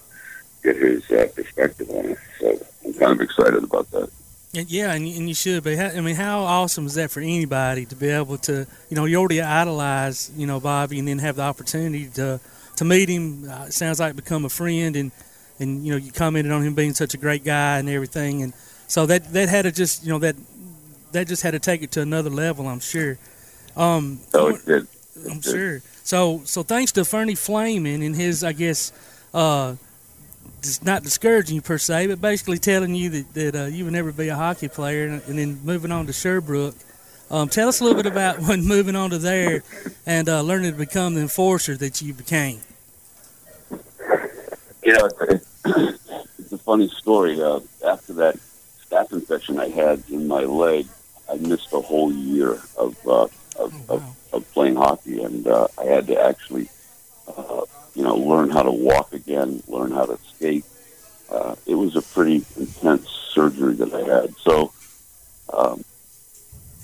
get 0.62 0.76
his 0.76 1.10
uh, 1.10 1.26
perspective 1.34 1.90
on 1.90 2.10
it. 2.10 2.18
So 2.40 2.66
I'm 2.84 2.92
kind 2.94 3.12
of 3.12 3.20
excited 3.20 3.64
about 3.64 3.90
that. 3.92 4.10
And, 4.54 4.70
yeah, 4.70 4.92
and, 4.92 5.06
and 5.06 5.28
you 5.28 5.34
should 5.34 5.62
be. 5.62 5.76
How- 5.76 5.90
I 5.90 6.00
mean, 6.00 6.16
how 6.16 6.40
awesome 6.40 6.86
is 6.86 6.94
that 6.94 7.10
for 7.10 7.20
anybody 7.20 7.84
to 7.86 7.94
be 7.94 8.08
able 8.08 8.38
to, 8.38 8.66
you 8.88 8.96
know, 8.96 9.04
you 9.04 9.16
already 9.16 9.42
idolize, 9.42 10.30
you 10.36 10.46
know, 10.46 10.58
Bobby, 10.58 10.98
and 10.98 11.06
then 11.06 11.18
have 11.18 11.36
the 11.36 11.42
opportunity 11.42 12.06
to 12.14 12.40
to 12.76 12.84
meet 12.84 13.08
him. 13.08 13.48
Uh, 13.50 13.64
it 13.66 13.72
sounds 13.74 14.00
like 14.00 14.16
become 14.16 14.44
a 14.44 14.48
friend, 14.48 14.96
and 14.96 15.12
and 15.58 15.84
you 15.84 15.92
know, 15.92 15.98
you 15.98 16.12
commented 16.12 16.50
on 16.52 16.62
him 16.62 16.74
being 16.74 16.94
such 16.94 17.12
a 17.14 17.18
great 17.18 17.44
guy 17.44 17.78
and 17.78 17.88
everything, 17.90 18.42
and 18.42 18.54
so 18.86 19.04
that 19.06 19.32
that 19.34 19.48
had 19.50 19.62
to 19.62 19.72
just, 19.72 20.02
you 20.02 20.08
know, 20.10 20.18
that 20.20 20.36
that 21.12 21.26
just 21.26 21.42
had 21.42 21.50
to 21.50 21.58
take 21.58 21.82
it 21.82 21.90
to 21.92 22.00
another 22.00 22.30
level. 22.30 22.66
I'm 22.68 22.80
sure. 22.80 23.18
Um, 23.76 24.20
So 24.30 24.48
it 24.48 24.64
did. 24.64 24.86
I'm 25.30 25.42
sure. 25.42 25.82
So 26.04 26.40
so 26.44 26.62
thanks 26.62 26.92
to 26.92 27.04
Fernie 27.04 27.34
Flaman 27.34 28.00
and 28.02 28.16
his, 28.16 28.42
I 28.42 28.52
guess, 28.52 28.92
uh, 29.34 29.74
just 30.62 30.84
not 30.84 31.02
discouraging 31.02 31.56
you 31.56 31.62
per 31.62 31.78
se, 31.78 32.06
but 32.08 32.20
basically 32.20 32.58
telling 32.58 32.94
you 32.94 33.10
that, 33.10 33.34
that 33.34 33.54
uh, 33.54 33.64
you 33.66 33.84
would 33.84 33.92
never 33.92 34.12
be 34.12 34.28
a 34.28 34.36
hockey 34.36 34.68
player, 34.68 35.06
and, 35.06 35.22
and 35.26 35.38
then 35.38 35.60
moving 35.64 35.92
on 35.92 36.06
to 36.06 36.12
Sherbrooke. 36.12 36.74
Um, 37.30 37.48
tell 37.48 37.68
us 37.68 37.80
a 37.80 37.84
little 37.84 38.00
bit 38.02 38.10
about 38.10 38.38
when 38.48 38.64
moving 38.64 38.96
on 38.96 39.10
to 39.10 39.18
there 39.18 39.62
and 40.06 40.28
uh, 40.28 40.42
learning 40.42 40.72
to 40.72 40.78
become 40.78 41.14
the 41.14 41.20
enforcer 41.20 41.76
that 41.76 42.00
you 42.00 42.14
became. 42.14 42.60
You 44.82 44.94
know, 44.94 45.08
it's, 45.28 46.52
a 46.52 46.58
funny 46.64 46.88
story. 46.88 47.40
Uh, 47.42 47.60
after 47.86 48.14
that 48.14 48.36
staph 48.80 49.12
infection 49.12 49.58
I 49.58 49.68
had 49.68 50.02
in 50.08 50.26
my 50.26 50.40
leg, 50.40 50.86
I 51.30 51.34
missed 51.36 51.72
a 51.72 51.80
whole 51.80 52.10
year 52.10 52.58
of 52.76 52.96
uh, 53.06 53.28
of, 53.58 53.90
of, 53.90 54.16
of 54.32 54.52
playing 54.52 54.76
hockey, 54.76 55.22
and 55.22 55.46
uh, 55.46 55.68
I 55.78 55.84
had 55.84 56.06
to 56.06 56.20
actually, 56.20 56.68
uh, 57.36 57.62
you 57.98 58.04
know, 58.04 58.14
learn 58.14 58.48
how 58.48 58.62
to 58.62 58.70
walk 58.70 59.12
again, 59.12 59.60
learn 59.66 59.90
how 59.90 60.06
to 60.06 60.16
skate. 60.32 60.64
Uh, 61.28 61.56
it 61.66 61.74
was 61.74 61.96
a 61.96 62.02
pretty 62.02 62.44
intense 62.56 63.08
surgery 63.08 63.74
that 63.74 63.92
I 63.92 64.02
had. 64.04 64.36
So 64.36 64.72
um, 65.52 65.84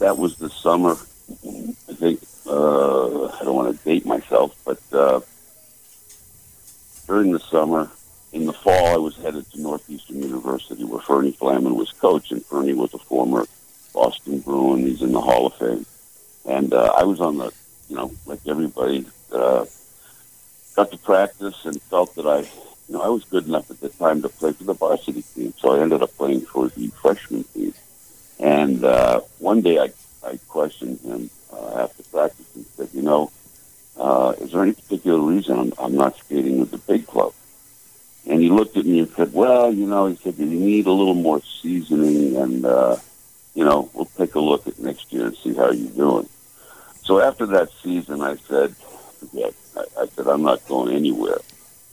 that 0.00 0.18
was 0.18 0.36
the 0.36 0.50
summer. 0.50 0.90
I 0.90 1.94
think 1.94 2.20
uh, 2.48 3.26
I 3.26 3.44
don't 3.44 3.54
want 3.54 3.78
to 3.78 3.84
date 3.84 4.04
myself, 4.04 4.56
but 4.64 4.80
uh, 4.92 5.20
during 7.06 7.30
the 7.30 7.38
summer, 7.38 7.88
in 8.32 8.44
the 8.44 8.52
fall, 8.52 8.86
I 8.94 8.96
was 8.96 9.16
headed 9.16 9.48
to 9.52 9.60
Northeastern 9.60 10.20
University, 10.20 10.82
where 10.82 11.00
Fernie 11.00 11.30
Flaman 11.30 11.76
was 11.76 11.92
coach, 11.92 12.32
and 12.32 12.44
Fernie 12.44 12.74
was 12.74 12.92
a 12.92 12.98
former 12.98 13.46
Boston 13.92 14.40
Bruin. 14.40 14.80
He's 14.80 15.00
in 15.00 15.12
the 15.12 15.20
Hall 15.20 15.46
of 15.46 15.54
Fame, 15.54 15.86
and 16.44 16.74
uh, 16.74 16.92
I 16.98 17.04
was 17.04 17.20
on 17.20 17.38
the, 17.38 17.52
you 17.88 17.94
know, 17.94 18.12
like 18.26 18.40
everybody, 18.48 19.06
uh, 19.32 19.64
got 20.74 20.90
to 20.90 20.98
practice 20.98 21.64
and 21.64 21.80
felt 21.82 22.14
that 22.16 22.26
I, 22.26 22.40
you 22.40 22.94
know, 22.94 23.02
I 23.02 23.08
was 23.08 23.24
good 23.24 23.46
enough 23.46 23.70
at 23.70 23.80
the 23.80 23.88
time 23.88 24.22
to 24.22 24.28
play 24.28 24.52
for 24.52 24.64
the 24.64 24.74
varsity 24.74 25.22
team. 25.34 25.54
So 25.58 25.74
I 25.74 25.80
ended 25.80 26.02
up 26.02 26.16
playing 26.16 26.42
for 26.42 26.68
the 26.68 26.88
freshman 26.88 27.44
team. 27.44 27.74
And 28.40 28.84
uh, 28.84 29.20
one 29.38 29.60
day 29.60 29.78
I, 29.78 29.92
I 30.26 30.38
questioned 30.48 31.00
him 31.00 31.30
uh, 31.52 31.84
after 31.84 32.02
practice 32.04 32.46
and 32.54 32.66
said, 32.76 32.88
you 32.92 33.02
know, 33.02 33.30
uh, 33.96 34.34
is 34.40 34.52
there 34.52 34.62
any 34.62 34.72
particular 34.72 35.20
reason 35.20 35.58
I'm, 35.58 35.72
I'm 35.78 35.94
not 35.94 36.18
skating 36.18 36.58
with 36.58 36.72
the 36.72 36.78
big 36.78 37.06
club? 37.06 37.32
And 38.26 38.40
he 38.40 38.48
looked 38.48 38.76
at 38.76 38.86
me 38.86 39.00
and 39.00 39.10
said, 39.12 39.32
well, 39.32 39.72
you 39.72 39.86
know, 39.86 40.06
he 40.06 40.16
said, 40.16 40.36
you 40.38 40.46
need 40.46 40.86
a 40.86 40.92
little 40.92 41.14
more 41.14 41.40
seasoning 41.42 42.36
and, 42.36 42.64
uh, 42.64 42.96
you 43.54 43.64
know, 43.64 43.90
we'll 43.92 44.08
take 44.16 44.34
a 44.34 44.40
look 44.40 44.66
at 44.66 44.78
next 44.78 45.12
year 45.12 45.26
and 45.26 45.36
see 45.36 45.54
how 45.54 45.70
you're 45.70 45.90
doing. 45.90 46.28
So 47.04 47.20
after 47.20 47.46
that 47.46 47.70
season, 47.82 48.22
I 48.22 48.36
said, 48.48 48.74
forget. 49.28 49.54
I, 49.76 50.02
I 50.02 50.06
said, 50.06 50.26
I'm 50.26 50.42
not 50.42 50.66
going 50.68 50.94
anywhere 50.94 51.38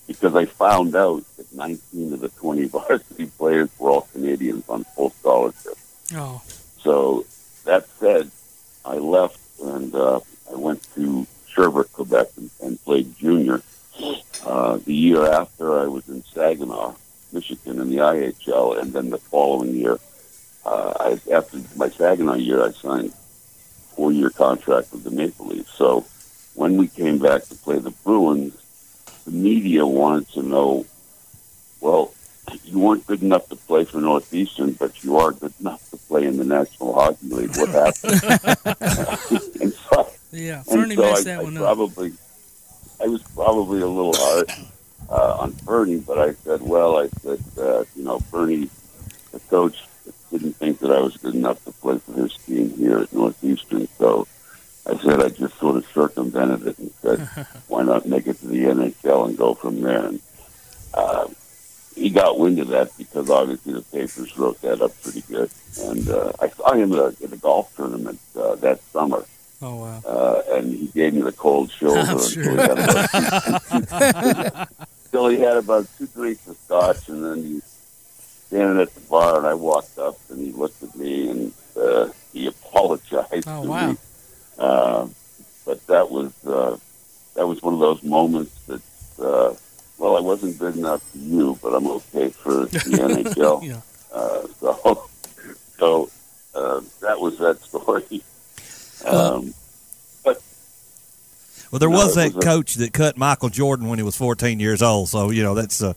because 0.08 0.36
I 0.36 0.46
found 0.46 0.96
out 0.96 1.24
that 1.38 1.54
19 1.54 2.14
of 2.14 2.20
the 2.20 2.30
20 2.30 2.66
varsity 2.68 3.28
players 3.28 3.70
were 3.80 3.92
all 3.92 4.08
Canadians 4.14 4.68
on 4.68 4.84
full 4.84 5.12
scholarship. 5.12 5.78
Oh. 6.14 6.42
So 6.82 7.26
that 7.66 7.88
said, 8.00 8.30
I 8.84 8.96
left 8.96 9.40
and 9.64 9.94
uh, 9.94 10.20
I 10.52 10.56
went 10.56 10.86
to 10.96 11.28
Sherbrooke, 11.48 11.94
Quebec, 11.94 12.28
and, 12.38 12.50
and 12.62 12.84
played 12.84 13.16
junior. 13.18 13.62
Uh, 14.46 14.78
the 14.78 14.94
year 14.94 15.26
after, 15.32 15.80
I 15.80 15.86
was 15.86 16.08
in 16.10 16.24
Saginaw, 16.24 16.96
Michigan, 17.32 17.80
in 17.80 17.90
the 17.90 17.98
IHL, 17.98 18.82
and 18.82 18.92
then 18.92 19.10
the 19.12 19.18
following 19.18 19.76
year, 19.76 20.00
uh, 20.66 20.94
I, 21.00 21.20
after 21.32 21.60
my 21.76 21.90
Saginaw 21.90 22.36
year, 22.36 22.64
I 22.64 22.72
signed 22.72 23.10
a 23.10 23.96
four-year 23.96 24.32
contract 24.32 24.92
with 24.92 25.04
the 25.04 25.12
Maple 25.12 25.48
Leafs. 25.48 25.72
So 25.74 26.06
when 26.56 26.78
we 26.78 26.88
came 26.88 27.18
back 27.18 27.44
to 27.46 27.56
play 27.56 27.80
the 27.80 27.92
Bruins, 28.04 28.54
the 29.26 29.32
media 29.32 29.86
wanted 29.86 30.28
to 30.30 30.44
know, 30.44 30.86
well, 31.80 32.14
you 32.64 32.80
weren't 32.80 33.06
good 33.08 33.22
enough 33.22 33.48
to 33.50 33.56
play 33.56 33.86
for 33.86 34.02
Northeastern, 34.02 34.72
but 34.74 35.04
you 35.04 35.18
are 35.18 35.32
good 35.32 35.54
enough 35.60 35.90
to 35.92 35.98
play 35.98 36.26
in 36.26 36.38
the 36.38 36.44
National 36.44 36.94
Hockey 36.94 37.28
League. 37.28 37.56
What 37.56 37.70
happened? 37.70 38.22
and 39.62 39.74
so, 39.74 40.12
Yeah, 40.32 40.64
Fernie 40.64 40.96
so 40.96 41.02
messed 41.02 41.28
I, 41.28 41.32
that 41.32 41.40
I 41.40 41.44
one 41.44 41.58
up. 41.58 41.64
probably, 41.64 42.14
I 43.02 43.08
was 43.08 43.22
probably 43.36 43.82
a 43.82 43.88
little 43.88 44.14
hard 44.16 44.52
uh, 45.10 45.38
on 45.40 45.52
Fernie, 45.54 45.98
but 45.98 46.18
I 46.20 46.34
said, 46.34 46.62
well, 46.62 46.98
I 46.98 47.08
said, 47.22 47.42
uh, 47.58 47.84
you 47.96 48.04
know, 48.04 48.20
Fernie, 48.20 48.70
the 49.32 49.40
coach, 49.42 49.84
didn't 50.32 50.54
think 50.54 50.80
that 50.80 50.92
I 50.92 51.00
was 51.00 51.18
good 51.18 51.36
enough 51.36 51.64
to 51.66 51.72
play 51.74 51.98
for 52.00 52.14
his 52.14 52.34
team 52.38 52.70
here 52.78 53.00
at 53.00 53.12
Northeastern, 53.14 53.88
so 53.98 54.28
I 54.86 54.98
said 54.98 55.22
I 55.22 55.30
just 55.30 55.58
sort 55.60 55.78
of 55.78 55.86
circumvented 55.94 56.68
it 56.68 56.80
and 56.80 56.92
said, 57.02 57.20
why 57.68 57.84
not 57.84 58.06
make 58.08 58.28
it 58.28 58.40
to 58.40 58.48
the 58.48 58.64
NHL 58.64 59.28
and 59.28 59.38
go 59.38 59.54
from 59.54 59.82
there? 59.82 60.06
And 60.06 60.22
uh, 60.94 61.28
he 61.96 62.10
got 62.10 62.40
wind 62.40 62.60
of 62.60 62.70
that 62.70 62.98
because 62.98 63.30
obviously 63.30 63.74
the 63.74 63.82
papers 63.82 64.38
wrote 64.38 64.60
that 64.62 64.82
up 64.82 65.00
pretty 65.02 65.22
good. 65.22 65.50
And 65.80 66.10
uh, 66.10 66.32
I 66.40 66.50
saw 66.50 66.74
him 66.74 66.94
at 66.94 67.00
a, 67.00 67.16
at 67.24 67.34
a 67.34 67.38
golf 67.38 67.76
tournament 67.76 68.20
uh, 68.36 68.56
that 68.56 68.82
summer. 68.86 69.26
Oh 69.64 69.76
wow! 69.76 70.02
Uh, 70.04 70.42
and 70.56 70.74
he 70.74 70.88
gave 70.88 71.14
me 71.14 71.22
the 71.22 71.32
cold 71.32 71.70
shoulder 71.80 72.00
I'm 72.00 72.18
until, 72.18 72.30
sure. 72.30 72.52
he 72.52 72.58
had 72.58 72.80
about 72.80 73.62
two, 73.62 74.76
until 75.06 75.28
he 75.28 75.40
had 75.40 75.58
about 75.58 75.88
two 76.00 76.08
drinks 76.08 76.48
of 76.48 76.58
scotch, 76.58 77.10
and 77.10 77.24
then 77.24 77.44
he 77.44 77.62
standing 78.48 78.82
at 78.82 78.94
the 78.96 79.02
bar, 79.02 79.38
and 79.38 79.46
I 79.46 79.54
walked 79.54 80.00
up, 80.00 80.18
and 80.30 80.40
he 80.40 80.52
looked 80.52 80.82
at 80.82 80.96
me, 80.96 81.30
and 81.30 81.54
uh, 81.80 82.10
he 82.34 82.48
apologized 82.48 83.48
Oh 83.48 83.64
to 83.64 83.70
wow! 83.70 83.92
me. 83.92 83.98
Uh, 84.58 85.08
but 85.66 85.86
that 85.88 86.10
was 86.12 86.32
uh, 86.46 86.78
that 87.36 87.48
was 87.48 87.62
one 87.62 87.74
of 87.74 87.80
those 87.80 88.04
moments 88.04 88.54
that 88.68 88.82
uh, 89.20 89.54
well, 89.98 90.18
I 90.18 90.20
wasn't 90.20 90.58
good 90.60 90.76
enough 90.78 91.02
for 91.12 91.18
you, 91.18 91.58
but 91.62 91.74
I'm 91.74 91.88
okay 91.88 92.30
for 92.30 92.66
the 92.66 92.80
NHL. 92.80 93.64
Yeah. 93.64 93.82
Uh, 94.14 94.48
so 94.60 95.10
so 95.80 96.10
uh, 96.56 96.82
that 97.02 97.20
was 97.20 97.38
that 97.40 97.60
story. 97.62 98.22
Um, 99.06 99.54
but 100.24 100.42
Well, 101.72 101.80
there 101.80 101.90
No, 101.90 101.98
was 101.98 102.16
that 102.16 102.34
was 102.36 102.44
a- 102.44 102.48
coach 102.48 102.76
that 102.76 102.94
cut 102.94 103.18
Michael 103.18 103.50
Jordan 103.50 103.88
when 103.88 103.98
he 104.00 104.04
was 104.04 104.16
14 104.16 104.60
years 104.60 104.82
old. 104.82 105.10
So 105.10 105.30
you 105.32 105.44
know 105.44 105.54
that's 105.56 105.82
uh, 105.82 105.94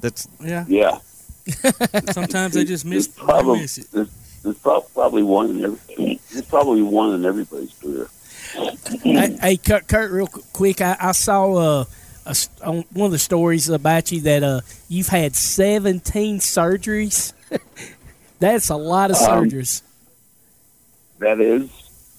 that's 0.00 0.26
Yeah. 0.42 0.64
yeah, 0.68 0.98
Sometimes 2.12 2.54
they 2.54 2.64
just 2.64 2.84
miss, 2.84 3.06
There's 3.06 3.16
they 3.16 3.22
probably, 3.22 3.60
miss 3.60 3.78
it. 3.78 3.86
There's, 3.92 4.08
there's 4.46 4.58
prob- 4.58 4.86
probably 4.94 5.22
one 5.24 5.50
in 5.50 5.64
every. 5.64 6.20
There's 6.32 6.46
probably 6.46 6.82
one 6.82 7.14
in 7.14 7.24
everybody's 7.24 7.74
career. 7.74 8.08
hey, 9.02 9.36
hey, 9.40 9.56
Kurt, 9.56 9.88
Kurt, 9.88 10.10
real 10.12 10.28
quick, 10.28 10.80
I, 10.80 10.96
I 11.00 11.12
saw 11.12 11.54
uh, 11.54 11.84
a 12.26 12.36
on 12.64 12.84
one 12.92 13.06
of 13.06 13.12
the 13.12 13.18
stories 13.18 13.68
about 13.68 14.12
you 14.12 14.20
that 14.22 14.42
uh, 14.44 14.60
you've 14.88 15.08
had 15.08 15.34
17 15.34 16.38
surgeries. 16.38 17.32
That's 18.38 18.70
a 18.70 18.76
lot 18.76 19.10
of 19.10 19.16
Um, 19.16 19.44
surgeries. 19.44 19.82
That 21.18 21.40
is, 21.40 21.68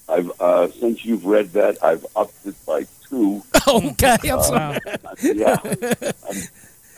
I've 0.08 0.30
uh, 0.40 0.68
since 0.68 1.04
you've 1.04 1.24
read 1.24 1.52
that, 1.52 1.82
I've 1.82 2.04
upped 2.16 2.44
it 2.46 2.56
by 2.66 2.86
two. 3.08 3.42
okay, 3.68 4.16
I'm 4.24 4.38
Uh, 4.38 4.42
sorry. 4.42 4.78
yeah, 5.22 5.56
I'm, 6.28 6.36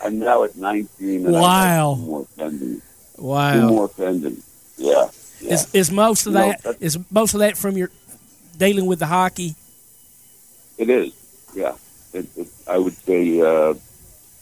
I'm 0.03 0.19
now 0.19 0.43
at 0.43 0.55
19. 0.57 1.27
And 1.27 1.37
I 1.37 1.39
Wow. 1.39 1.93
have 1.93 1.99
two 2.03 2.05
more 2.09 2.27
pending. 2.37 2.81
Two 3.15 3.67
more 3.69 3.87
pending. 3.87 4.43
Yeah. 4.77 5.09
Yeah. 5.41 5.53
Is, 5.53 5.73
is 5.73 5.91
most 5.91 6.25
of 6.27 6.33
that 6.33 6.61
that's- 6.63 6.81
is 6.81 6.97
most 7.11 7.33
of 7.33 7.39
that 7.39 7.57
from 7.57 7.77
your 7.77 7.89
dealing 8.57 8.85
with 8.85 8.99
the 8.99 9.07
hockey? 9.07 9.55
It 10.77 10.89
is. 10.89 11.13
Yeah. 11.55 11.75
It, 12.13 12.27
it, 12.37 12.47
I 12.67 12.77
would 12.77 12.93
say 12.93 13.39
uh, 13.41 13.73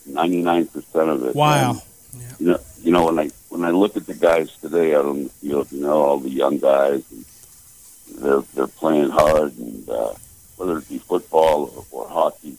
99% 0.08 1.10
of 1.10 1.24
it. 1.26 1.36
Wow. 1.36 1.72
And, 1.72 1.82
You 2.40 2.48
know, 2.48 2.60
you 2.84 2.92
know 2.92 3.06
when 3.06 3.20
I 3.20 3.30
when 3.50 3.64
I 3.64 3.72
look 3.72 3.96
at 3.98 4.06
the 4.08 4.14
guys 4.16 4.52
today 4.62 4.96
out 4.96 5.06
on 5.06 5.24
the 5.26 5.30
field, 5.30 5.72
you 5.72 5.82
know 5.82 6.02
all 6.02 6.18
the 6.20 6.30
young 6.30 6.58
guys, 6.58 7.04
and 7.12 7.26
they're 8.18 8.42
they're 8.56 8.68
playing 8.68 9.10
hard, 9.10 9.56
and 9.58 9.88
uh, 9.90 10.14
whether 10.58 10.78
it 10.80 10.88
be 10.90 10.98
football 10.98 11.86
or, 11.92 12.04
or 12.04 12.08
hockey, 12.10 12.58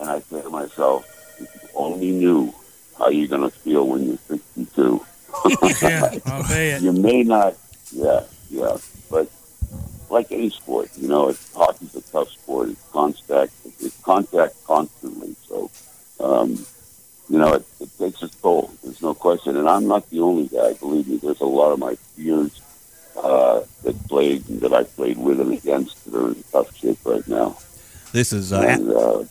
and 0.00 0.08
I 0.08 0.20
say 0.20 0.40
to 0.42 0.48
myself, 0.50 1.04
if 1.38 1.48
you 1.62 1.68
only 1.74 2.12
knew 2.12 2.54
how 2.98 3.08
you're 3.08 3.28
going 3.28 3.42
to 3.42 3.50
feel 3.50 3.86
when 3.86 4.06
you're 4.06 4.18
62. 4.28 5.04
Yeah, 5.82 6.18
I'll 6.26 6.42
bet. 6.42 6.82
you 6.82 6.92
may 6.92 7.22
not, 7.22 7.56
yeah, 7.92 8.24
yeah, 8.50 8.76
but 9.10 9.30
like 10.10 10.30
any 10.30 10.50
sport, 10.50 10.90
you 10.96 11.08
know, 11.08 11.28
it's, 11.30 11.52
hockey's 11.54 11.94
a 11.94 12.00
tough 12.02 12.30
sport. 12.30 12.68
It's 12.70 12.84
contact, 12.92 13.52
it's 13.80 13.98
contact 14.02 14.54
constantly. 14.64 15.34
So, 15.48 15.70
um, 16.20 16.64
you 17.30 17.38
know, 17.38 17.54
it, 17.54 17.64
it 17.80 17.88
takes 17.98 18.22
its 18.22 18.34
toll. 18.36 18.70
There's 18.82 19.00
no 19.00 19.14
question. 19.14 19.56
And 19.56 19.68
I'm 19.68 19.86
not 19.88 20.08
the 20.10 20.20
only 20.20 20.48
guy. 20.48 20.74
Believe 20.74 21.08
me, 21.08 21.16
there's 21.16 21.40
a 21.40 21.46
lot 21.46 21.72
of 21.72 21.78
my 21.78 21.96
peers 22.16 22.60
uh, 23.16 23.62
that 23.84 24.08
played 24.08 24.46
and 24.50 24.60
that 24.60 24.74
I 24.74 24.84
played 24.84 25.16
with 25.16 25.40
and 25.40 25.52
against 25.52 26.04
that 26.04 26.14
are 26.14 26.28
in 26.28 26.44
tough 26.52 26.76
shape 26.76 26.98
right 27.04 27.26
now. 27.26 27.56
this 28.12 28.32
is 28.34 28.52
uh, 28.52 28.60
And, 28.60 28.90
uh, 28.92 29.24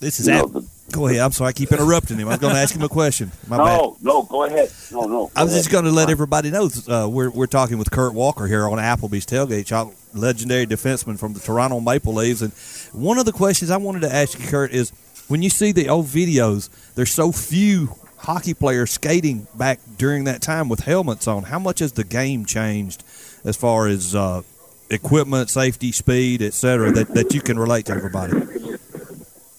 this 0.00 0.20
is 0.20 0.26
you 0.28 0.34
know, 0.34 0.46
the- 0.46 0.66
go 0.90 1.06
ahead. 1.06 1.20
I'm 1.20 1.32
sorry, 1.32 1.48
I 1.48 1.52
keep 1.52 1.72
interrupting 1.72 2.18
him. 2.18 2.28
I 2.28 2.32
was 2.32 2.40
going 2.40 2.54
to 2.54 2.60
ask 2.60 2.74
him 2.74 2.82
a 2.82 2.88
question. 2.88 3.32
My 3.48 3.58
bad. 3.58 3.64
no, 3.78 3.96
no, 4.02 4.22
go 4.22 4.44
ahead. 4.44 4.70
No, 4.92 5.02
no. 5.02 5.30
I 5.34 5.44
was 5.44 5.52
go 5.52 5.58
just 5.58 5.70
going 5.70 5.84
to 5.84 5.90
let 5.90 6.10
everybody 6.10 6.50
know 6.50 6.68
uh, 6.88 7.08
we're 7.10 7.30
we're 7.30 7.46
talking 7.46 7.78
with 7.78 7.90
Kurt 7.90 8.14
Walker 8.14 8.46
here 8.46 8.66
on 8.68 8.78
Applebee's 8.78 9.26
tailgate 9.26 9.66
shop, 9.66 9.92
legendary 10.12 10.66
defenseman 10.66 11.18
from 11.18 11.32
the 11.32 11.40
Toronto 11.40 11.80
Maple 11.80 12.14
Leafs. 12.14 12.42
And 12.42 12.52
one 12.92 13.18
of 13.18 13.24
the 13.24 13.32
questions 13.32 13.70
I 13.70 13.76
wanted 13.76 14.00
to 14.00 14.14
ask 14.14 14.38
you, 14.38 14.46
Kurt, 14.46 14.72
is 14.72 14.90
when 15.28 15.42
you 15.42 15.50
see 15.50 15.72
the 15.72 15.88
old 15.88 16.06
videos, 16.06 16.68
there's 16.94 17.12
so 17.12 17.32
few 17.32 17.94
hockey 18.18 18.54
players 18.54 18.90
skating 18.90 19.46
back 19.54 19.80
during 19.98 20.24
that 20.24 20.40
time 20.40 20.68
with 20.68 20.80
helmets 20.80 21.28
on. 21.28 21.44
How 21.44 21.58
much 21.58 21.80
has 21.80 21.92
the 21.92 22.04
game 22.04 22.44
changed 22.44 23.04
as 23.44 23.56
far 23.56 23.86
as 23.86 24.14
uh, 24.14 24.42
equipment, 24.90 25.50
safety, 25.50 25.92
speed, 25.92 26.40
et 26.42 26.54
cetera, 26.54 26.90
that, 26.92 27.08
that 27.08 27.34
you 27.34 27.40
can 27.40 27.58
relate 27.58 27.86
to 27.86 27.92
everybody? 27.92 28.32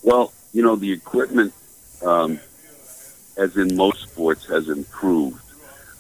Well, 0.02 0.34
you 0.56 0.62
know, 0.62 0.78
the 0.78 0.94
equipment, 0.94 1.54
um, 2.02 2.40
as 3.36 3.58
in 3.58 3.76
most 3.76 4.04
sports, 4.04 4.46
has 4.46 4.70
improved. 4.70 5.42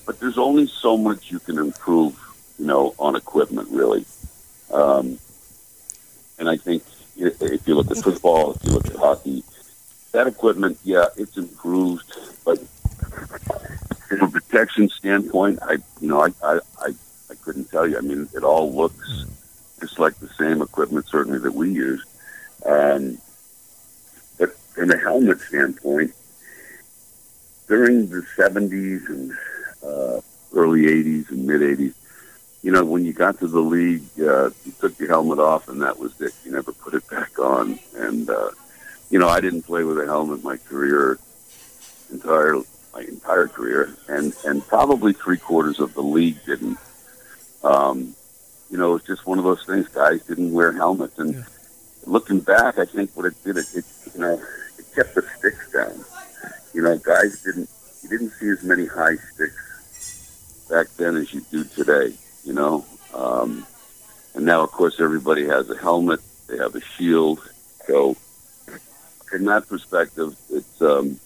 But 0.05 0.21
there's 0.21 0.37
only 0.37 0.67
so 0.67 0.95
much 0.95 1.29
you 1.29 1.39
can 1.39 1.57
improve, 1.57 2.17
you 2.57 2.65
know, 2.65 2.95
on 2.97 3.17
equipment, 3.17 3.67
really. 3.69 4.05
Um, 4.71 5.19
and 6.39 6.47
I 6.47 6.55
think 6.55 6.83
if 7.17 7.67
you 7.67 7.75
look 7.75 7.91
at 7.91 7.97
football, 7.97 8.53
if 8.53 8.63
you 8.63 8.71
look 8.71 8.87
at 8.87 8.95
hockey, 8.95 9.43
that 10.13 10.25
equipment, 10.27 10.79
yeah, 10.85 11.07
it's 11.17 11.35
improved. 11.35 12.05
But 12.45 12.65
from 14.07 14.21
a 14.21 14.31
protection 14.31 14.87
standpoint, 14.87 15.59
I, 15.63 15.79
you 15.99 16.07
know, 16.07 16.21
I, 16.21 16.29
I, 16.41 16.59
I, 16.79 16.93
I 17.29 17.35
couldn't 17.43 17.69
tell 17.69 17.85
you. 17.85 17.97
I 17.97 18.01
mean, 18.01 18.29
it 18.33 18.45
all 18.45 18.73
looks 18.73 19.25
just 19.81 19.99
like 19.99 20.15
the 20.19 20.29
same 20.29 20.61
equipment, 20.61 21.09
certainly 21.09 21.39
that 21.39 21.53
we 21.53 21.73
use. 21.73 22.05
Um, 22.65 23.17
from 24.75 24.91
a 24.91 24.97
helmet 24.97 25.39
standpoint, 25.39 26.13
during 27.67 28.07
the 28.09 28.21
70s 28.37 29.07
and 29.09 29.31
uh, 29.83 30.21
early 30.53 30.83
80s 30.83 31.29
and 31.31 31.45
mid 31.45 31.61
80s, 31.61 31.93
you 32.61 32.71
know, 32.71 32.83
when 32.83 33.05
you 33.05 33.13
got 33.13 33.39
to 33.39 33.47
the 33.47 33.59
league, 33.59 34.03
uh, 34.19 34.49
you 34.65 34.73
took 34.79 34.97
your 34.99 35.09
helmet 35.09 35.39
off, 35.39 35.69
and 35.69 35.81
that 35.81 35.99
was 35.99 36.19
it. 36.19 36.33
You 36.43 36.51
never 36.51 36.71
put 36.71 36.95
it 36.95 37.07
back 37.09 37.37
on. 37.37 37.79
And 37.95 38.29
uh, 38.29 38.49
you 39.11 39.19
know, 39.19 39.27
I 39.27 39.39
didn't 39.39 39.63
play 39.63 39.83
with 39.83 39.99
a 39.99 40.05
helmet 40.05 40.43
my 40.43 40.57
career 40.57 41.19
entire 42.11 42.55
my 42.93 43.01
entire 43.01 43.47
career, 43.47 43.95
and 44.07 44.33
and 44.45 44.65
probably 44.65 45.13
three 45.13 45.37
quarters 45.37 45.79
of 45.79 45.93
the 45.93 46.01
league 46.01 46.43
didn't. 46.45 46.79
Um, 47.63 48.15
you 48.71 48.77
know, 48.77 48.95
it's 48.95 49.05
just 49.05 49.27
one 49.27 49.37
of 49.37 49.43
those 49.43 49.63
things. 49.65 49.87
Guys 49.89 50.23
didn't 50.25 50.51
wear 50.51 50.71
helmets, 50.71 51.19
and 51.19 51.35
yeah. 51.35 51.43
looking 52.07 52.39
back, 52.39 52.79
I 52.79 52.85
think 52.85 53.11
what 53.13 53.27
it 53.27 53.35
did, 53.43 53.57
it, 53.57 53.67
it 53.75 53.85
you 54.15 54.21
know, 54.21 54.41
kept 54.95 55.15
the 55.15 55.25
sticks 55.37 55.71
down. 55.71 56.05
You 56.73 56.81
know, 56.81 56.97
guys 56.97 57.43
didn't 57.43 57.69
you 58.03 58.09
didn't 58.09 58.31
see 58.31 58.49
as 58.49 58.63
many 58.63 58.85
high 58.85 59.15
sticks 59.15 60.67
back 60.69 60.87
then 60.97 61.15
as 61.15 61.33
you 61.33 61.41
do 61.51 61.63
today. 61.63 62.13
You 62.43 62.53
know, 62.53 62.85
um, 63.13 63.65
and 64.33 64.45
now 64.45 64.61
of 64.61 64.71
course 64.71 64.99
everybody 64.99 65.45
has 65.45 65.69
a 65.69 65.77
helmet, 65.77 66.21
they 66.47 66.57
have 66.57 66.75
a 66.75 66.81
shield. 66.81 67.47
So, 67.87 68.15
from 69.25 69.45
that 69.45 69.67
perspective, 69.67 70.35
it's 70.49 70.81
um, 70.81 71.19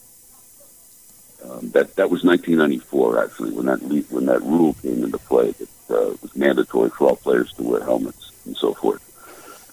um, 1.44 1.72
that 1.72 1.96
that 1.96 2.10
was 2.10 2.24
1994 2.24 3.24
actually 3.24 3.52
when 3.52 3.66
that 3.68 3.82
when 4.10 4.26
that 4.26 4.42
rule 4.42 4.74
came 4.82 5.04
into 5.04 5.18
play 5.18 5.52
that 5.52 5.70
uh, 5.90 6.16
was 6.22 6.36
mandatory 6.36 6.90
for 6.90 7.10
all 7.10 7.16
players 7.16 7.54
to 7.54 7.64
wear 7.64 7.84
helmets 7.84 8.32
and 8.46 8.56
so 8.58 8.74
forth. 8.74 9.04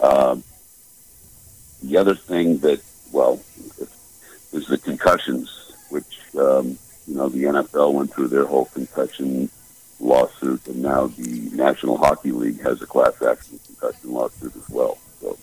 Um, 0.00 0.44
the 1.82 1.96
other 1.96 2.14
thing 2.14 2.58
that 2.58 2.80
well 3.12 3.40
is 4.52 4.66
the 4.66 4.78
concussions, 4.78 5.72
which 5.90 6.20
um, 6.38 6.78
you 7.06 7.14
know 7.16 7.28
the 7.28 7.44
NFL 7.44 7.92
went 7.92 8.12
through 8.12 8.28
their 8.28 8.46
whole 8.46 8.66
concussion 8.66 9.50
lawsuit, 10.00 10.66
and 10.66 10.82
now 10.82 11.06
the 11.06 11.50
National 11.52 11.96
Hockey 11.96 12.32
League 12.32 12.60
has 12.62 12.82
a 12.82 12.86
class 12.86 13.20
action 13.22 13.58
concussion 13.66 14.12
lawsuit 14.12 14.54
as 14.56 14.68
well. 14.68 14.98
So 15.20 15.38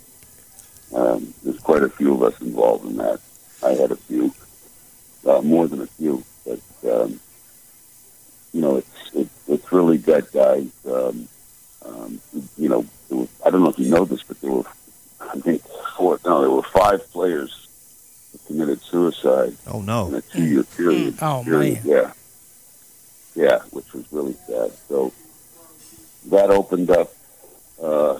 um, 0.94 1.34
there's 1.44 1.60
quite 1.60 1.84
a 1.84 1.90
few 1.90 2.14
of 2.14 2.24
us 2.24 2.40
involved 2.42 2.86
in 2.86 2.98
that. 2.98 3.20
I 3.64 3.72
had 3.72 3.92
a 3.92 3.96
few 3.96 4.34
uh, 5.26 5.42
more 5.42 5.68
than 5.68 5.82
a 5.82 5.88
few. 5.88 6.24
But 6.46 6.60
um, 6.92 7.20
you 8.54 8.62
know, 8.62 8.78
it's 8.78 9.16
it, 9.16 9.28
it's 9.48 9.72
really 9.72 9.98
got 9.98 10.32
guys. 10.32 10.68
Um, 10.86 11.28
um, 11.86 12.22
you 12.58 12.70
know, 12.70 12.86
were, 13.10 13.28
I 13.46 13.50
don't 13.50 13.64
know 13.64 13.70
if 13.70 13.80
you 13.80 13.90
know 13.90 14.06
this, 14.06 14.24
but 14.24 14.40
there 14.42 14.52
were 14.52 14.64
I 15.32 15.40
think 15.40 15.62
four. 15.98 16.20
No, 16.26 16.42
there 16.42 16.50
were 16.50 16.64
five 16.64 17.12
players 17.12 17.68
who 18.32 18.38
committed 18.48 18.82
suicide. 18.82 19.56
Oh 19.68 19.82
no! 19.82 20.08
In 20.08 20.16
a 20.16 20.22
two-year 20.22 20.64
period. 20.64 21.16
Oh 21.22 21.44
period. 21.44 21.86
man! 21.86 21.94
Yeah, 21.94 22.14
yeah, 23.36 23.60
which 23.72 23.94
was 23.94 24.06
really 24.12 24.36
sad. 24.48 24.72
So 24.88 25.14
that 26.28 26.50
opened 26.50 26.90
up 26.92 27.14
uh, 27.82 28.20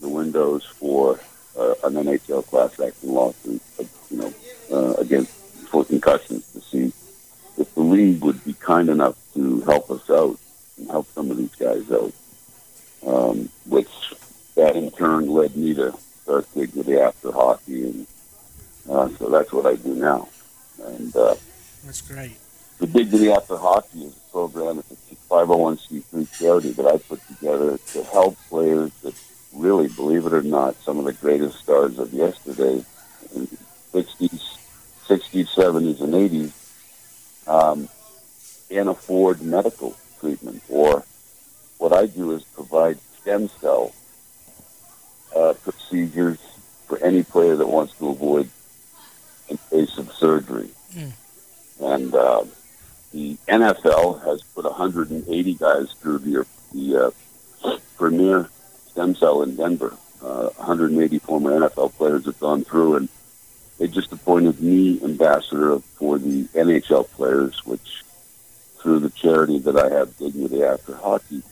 the 0.00 0.08
windows 0.08 0.64
for 0.64 1.20
uh, 1.58 1.74
an 1.84 1.94
NHL 1.94 2.46
class 2.46 2.78
action 2.80 3.12
lawsuit. 3.12 3.62
You 4.10 4.16
know, 4.18 4.34
uh, 4.70 4.94
against 4.94 5.32
for 5.68 5.84
concussions 5.84 6.52
to 6.52 6.60
see 6.60 6.92
if 7.56 7.74
the 7.74 7.80
league 7.80 8.22
would 8.22 8.44
be 8.44 8.52
kind 8.52 8.88
enough 8.88 9.16
to 9.34 9.60
help 9.62 9.90
us 9.90 10.08
out 10.10 10.38
and 10.76 10.88
help 10.90 11.06
some 11.12 11.30
of 11.30 11.36
these 11.36 11.54
guys 11.54 11.90
out. 11.90 12.12
Um, 13.04 13.48
which 13.66 13.88
that 14.54 14.76
in 14.76 14.90
turn 14.92 15.28
led 15.28 15.56
me 15.56 15.74
to 15.74 15.92
start 16.32 16.54
Dignity 16.54 16.98
After 16.98 17.30
Hockey, 17.30 17.84
and 17.84 18.06
uh, 18.88 19.08
so 19.18 19.28
that's 19.28 19.52
what 19.52 19.66
I 19.66 19.76
do 19.76 19.94
now. 19.94 20.28
And 20.82 21.14
uh, 21.14 21.34
that's 21.84 22.00
great. 22.00 22.38
The 22.78 22.86
Dignity 22.86 23.30
After 23.30 23.56
Hockey 23.56 24.04
is 24.04 24.16
a 24.16 24.32
program. 24.32 24.78
It's 24.78 25.12
a 25.12 25.14
501c3 25.28 26.38
charity 26.38 26.70
that 26.70 26.86
I 26.86 26.96
put 26.96 27.20
together 27.28 27.78
to 27.78 28.04
help 28.04 28.38
players 28.48 28.90
that 29.02 29.14
really, 29.52 29.88
believe 29.88 30.24
it 30.24 30.32
or 30.32 30.42
not, 30.42 30.76
some 30.82 30.98
of 30.98 31.04
the 31.04 31.12
greatest 31.12 31.58
stars 31.58 31.98
of 31.98 32.12
yesterday, 32.14 32.82
in 33.34 33.46
the 33.92 34.02
60s, 34.02 34.56
60s, 35.06 35.48
70s, 35.54 36.00
and 36.00 36.14
80s 36.14 37.48
um, 37.48 37.88
can't 38.70 38.88
afford 38.88 39.42
medical 39.42 39.94
treatment. 40.18 40.62
Or 40.70 41.04
what 41.76 41.92
I 41.92 42.06
do 42.06 42.32
is 42.32 42.42
provide 42.44 42.98
stem 43.20 43.48
cell 43.48 43.92
uh, 45.34 45.54
procedures 45.62 46.38
for 46.86 46.98
any 46.98 47.22
player 47.22 47.56
that 47.56 47.66
wants 47.66 47.94
to 47.94 48.08
avoid 48.08 48.48
invasive 49.48 50.12
surgery. 50.12 50.70
Mm. 50.94 51.12
And 51.80 52.14
uh, 52.14 52.44
the 53.12 53.36
NFL 53.48 54.24
has 54.24 54.42
put 54.42 54.64
180 54.64 55.54
guys 55.54 55.92
through 56.00 56.18
the, 56.18 56.46
the 56.72 57.12
uh, 57.66 57.76
premier 57.96 58.48
stem 58.88 59.14
cell 59.14 59.42
in 59.42 59.56
Denver. 59.56 59.96
Uh, 60.22 60.48
180 60.56 61.18
former 61.18 61.50
NFL 61.58 61.94
players 61.94 62.26
have 62.26 62.38
gone 62.38 62.64
through, 62.64 62.96
and 62.96 63.08
they 63.78 63.88
just 63.88 64.12
appointed 64.12 64.60
me 64.60 65.02
ambassador 65.02 65.78
for 65.96 66.18
the 66.18 66.44
NHL 66.54 67.08
players, 67.10 67.64
which 67.64 68.04
through 68.78 69.00
the 69.00 69.10
charity 69.10 69.58
that 69.60 69.76
I 69.76 69.88
have, 69.90 70.16
Dignity 70.18 70.62
After 70.62 70.94
Hockey, 70.94 71.42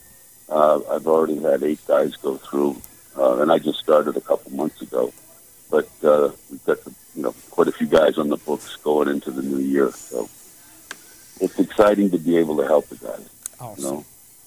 uh, 0.49 0.81
I've 0.91 1.07
already 1.07 1.41
had 1.41 1.63
eight 1.63 1.85
guys 1.87 2.17
go 2.17 2.37
through, 2.37 2.81
uh, 3.21 3.41
and 3.41 3.53
I 3.53 3.59
just 3.59 3.79
started 3.79 4.17
a 4.17 4.21
couple 4.21 4.51
months 4.53 4.81
ago. 4.83 5.13
But 5.71 5.89
uh, 6.03 6.31
we've 6.51 6.65
got 6.65 6.83
the, 6.85 6.93
you 7.15 7.23
know 7.23 7.35
quite 7.51 7.69
a 7.69 7.73
few 7.73 7.87
guys 7.87 8.19
on 8.19 8.29
the 8.29 8.37
books 8.39 8.75
going 8.77 9.09
into 9.09 9.31
the 9.31 9.43
new 9.43 9.59
year, 9.59 9.93
so 9.93 10.29
it's 11.41 11.59
exciting 11.59 12.11
to 12.11 12.19
be 12.19 12.37
able 12.39 12.57
to 12.57 12.65
help 12.67 12.89
the 12.89 12.97
guys. 12.97 13.29
Awesome. 13.61 13.85
You 13.85 13.91
know? 13.91 14.05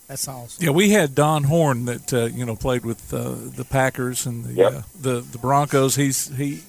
That's 0.07 0.27
awesome. 0.27 0.63
Yeah, 0.63 0.71
we 0.71 0.89
had 0.89 1.15
Don 1.15 1.43
Horn 1.45 1.85
that 1.85 2.13
uh, 2.13 2.25
you 2.25 2.45
know 2.45 2.55
played 2.57 2.83
with 2.85 3.13
uh, 3.13 3.35
the 3.55 3.63
Packers 3.63 4.25
and 4.25 4.43
the 4.43 4.53
Yep. 4.53 4.73
uh, 4.73 4.81
the 4.99 5.21
the 5.21 5.37
Broncos. 5.37 5.95
He's 5.95 6.27
he 6.35 6.61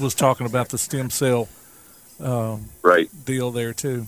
was 0.00 0.14
talking 0.14 0.46
about 0.46 0.70
the 0.70 0.78
stem 0.78 1.10
cell 1.10 1.48
um, 2.20 2.66
Right. 2.82 3.08
deal 3.26 3.50
there 3.50 3.74
too. 3.74 4.06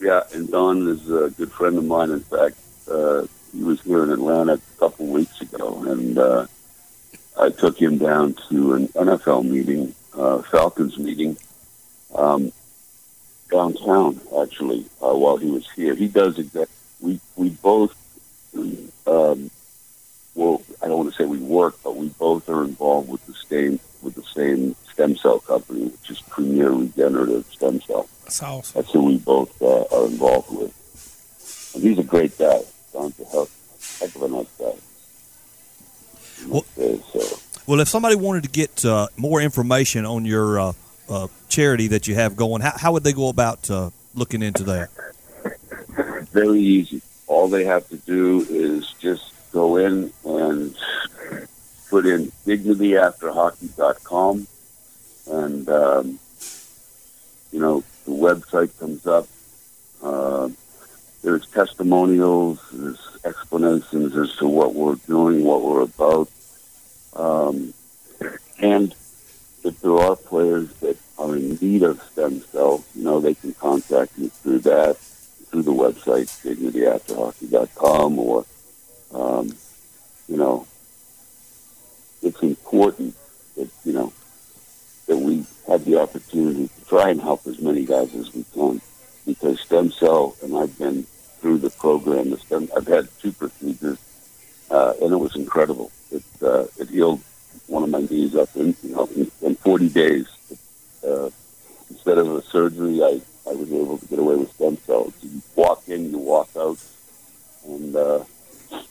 Yeah, 0.00 0.22
and 0.32 0.50
Don 0.50 0.88
is 0.88 1.08
a 1.10 1.30
good 1.30 1.52
friend 1.52 1.78
of 1.78 1.84
mine. 1.84 2.10
In 2.10 2.20
fact, 2.20 2.56
uh, 2.90 3.26
he 3.54 3.62
was 3.62 3.80
here 3.82 4.02
in 4.02 4.10
Atlanta 4.10 4.54
a 4.54 4.78
couple 4.78 5.06
weeks 5.06 5.40
ago, 5.40 5.84
and 5.84 6.18
uh, 6.18 6.46
I 7.38 7.50
took 7.50 7.80
him 7.80 7.98
down 7.98 8.34
to 8.48 8.74
an 8.74 8.88
NFL 8.88 9.44
meeting, 9.44 9.94
uh, 10.12 10.42
Falcons 10.42 10.98
meeting, 10.98 11.36
um, 12.14 12.52
downtown. 13.50 14.20
Actually, 14.42 14.86
uh, 15.02 15.14
while 15.14 15.36
he 15.36 15.50
was 15.50 15.70
here, 15.70 15.94
he 15.94 16.08
does 16.08 16.38
exact. 16.38 16.70
We 17.00 17.20
we 17.36 17.50
both. 17.50 17.94
Um, 19.06 19.50
well, 20.34 20.62
I 20.82 20.88
don't 20.88 20.98
want 20.98 21.14
to 21.14 21.16
say 21.16 21.26
we 21.26 21.38
work, 21.38 21.76
but 21.84 21.96
we 21.96 22.08
both 22.08 22.48
are 22.48 22.64
involved 22.64 23.08
with 23.08 23.24
the 23.26 23.34
same 23.34 23.78
with 24.02 24.14
the 24.14 24.22
same 24.22 24.74
stem 24.92 25.16
cell 25.16 25.38
company, 25.38 25.86
which 25.86 26.10
is 26.10 26.20
Premier 26.22 26.70
Regenerative 26.70 27.46
Stem 27.52 27.80
Cell. 27.80 28.08
That's 28.24 28.42
awesome. 28.42 28.80
That's 28.80 28.92
who 28.92 29.04
we 29.04 29.18
both 29.18 29.62
uh, 29.62 29.84
are 29.92 30.06
involved 30.06 30.50
with. 30.50 31.72
And 31.74 31.82
he's 31.82 31.98
a 31.98 32.04
great 32.04 32.36
guy. 32.38 32.60
Don's 32.94 33.18
a 33.20 33.24
heck, 33.24 33.48
heck 34.00 34.14
of 34.14 34.22
a 34.22 34.28
nice 34.28 34.46
guy. 34.58 34.72
Well, 36.46 36.64
so 37.12 37.20
Well, 37.66 37.80
if 37.80 37.88
somebody 37.88 38.14
wanted 38.14 38.44
to 38.44 38.48
get 38.48 38.84
uh, 38.84 39.08
more 39.16 39.40
information 39.42 40.06
on 40.06 40.24
your 40.24 40.60
uh, 40.60 40.72
uh, 41.08 41.26
charity 41.48 41.88
that 41.88 42.06
you 42.08 42.14
have 42.14 42.36
going, 42.36 42.62
how, 42.62 42.72
how 42.76 42.92
would 42.92 43.02
they 43.04 43.12
go 43.12 43.28
about 43.28 43.70
uh, 43.70 43.90
looking 44.14 44.42
into 44.42 44.62
that? 44.64 44.88
very 46.32 46.60
easy. 46.60 47.02
All 47.26 47.48
they 47.48 47.64
have 47.64 47.88
to 47.88 47.96
do 47.96 48.46
is 48.48 48.92
just 49.00 49.32
go 49.52 49.76
in 49.76 50.12
and 50.24 50.74
put 51.90 52.06
in 52.06 52.30
dignityafterhockey.com 52.46 54.46
and 55.26 55.68
um, 55.68 56.18
you 57.52 57.60
know 57.60 57.82
the 58.04 58.10
website 58.10 58.78
comes 58.78 59.06
up. 59.06 59.26
Uh, 60.02 60.48
there's 61.24 61.46
testimonials, 61.46 62.60
there's 62.70 63.00
explanations 63.24 64.14
as 64.16 64.36
to 64.36 64.46
what 64.46 64.74
we're 64.74 64.96
doing, 65.06 65.42
what 65.42 65.62
we're 65.62 65.82
about, 65.82 66.28
um, 67.16 67.72
and 68.58 68.94
if 69.64 69.80
there 69.80 69.96
are 69.96 70.14
players 70.14 70.70
that 70.74 70.98
are 71.18 71.34
in 71.34 71.56
need 71.62 71.82
of 71.82 72.02
stem 72.12 72.40
cells, 72.52 72.84
you 72.94 73.02
know 73.02 73.20
they 73.20 73.34
can 73.34 73.54
contact 73.54 74.16
me 74.18 74.28
through 74.28 74.58
that, 74.60 74.98
through 74.98 75.62
the 75.62 75.72
website 75.72 76.28
dignityafterhockey.com, 76.44 78.18
or 78.18 78.44
um, 79.14 79.56
you 80.28 80.36
know 80.36 80.66
it's 82.22 82.42
important 82.42 83.14
that 83.56 83.70
you 83.84 83.94
know 83.94 84.12
that 85.06 85.16
we 85.16 85.46
have 85.66 85.84
the 85.86 85.98
opportunity 85.98 86.68
to 86.68 86.84
try 86.86 87.08
and 87.08 87.20
help 87.22 87.46
as 87.46 87.58
many 87.60 87.86
guys 87.86 88.14
as 88.14 88.32
we 88.34 88.44
can 88.52 88.80
because 89.26 89.58
stem 89.60 89.90
cell 89.90 90.36
and 90.42 90.54
I've 90.56 90.78
been 90.78 91.06
through 91.44 91.58
the 91.58 91.68
program. 91.68 92.34
Stem 92.38 92.70
I've 92.74 92.86
had 92.86 93.06
two 93.20 93.30
procedures 93.32 93.98
uh, 94.70 94.94
and 95.02 95.12
it 95.12 95.16
was 95.16 95.36
incredible. 95.36 95.92
It 96.10 96.24
uh, 96.40 96.64
it 96.78 96.88
healed 96.88 97.20
one 97.66 97.82
of 97.82 97.90
my 97.90 98.00
knees 98.00 98.34
up 98.34 98.48
in 98.56 98.74
you 98.82 98.94
know 98.94 99.04
in, 99.14 99.30
in 99.42 99.54
40 99.56 99.90
days. 99.90 100.26
Uh, 101.06 101.28
instead 101.90 102.16
of 102.16 102.34
a 102.34 102.40
surgery 102.44 103.02
I 103.02 103.20
I 103.46 103.52
was 103.52 103.70
able 103.70 103.98
to 103.98 104.06
get 104.06 104.18
away 104.18 104.36
with 104.36 104.54
stem 104.54 104.78
cells. 104.86 105.12
You 105.22 105.42
walk 105.54 105.86
in 105.86 106.10
you 106.10 106.16
walk 106.16 106.48
out 106.56 106.78
and 107.66 107.94
uh, 107.94 108.24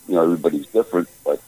you 0.07 0.13
know, 0.13 0.21
everybody's 0.21 0.67
different, 0.67 1.09
but 1.25 1.41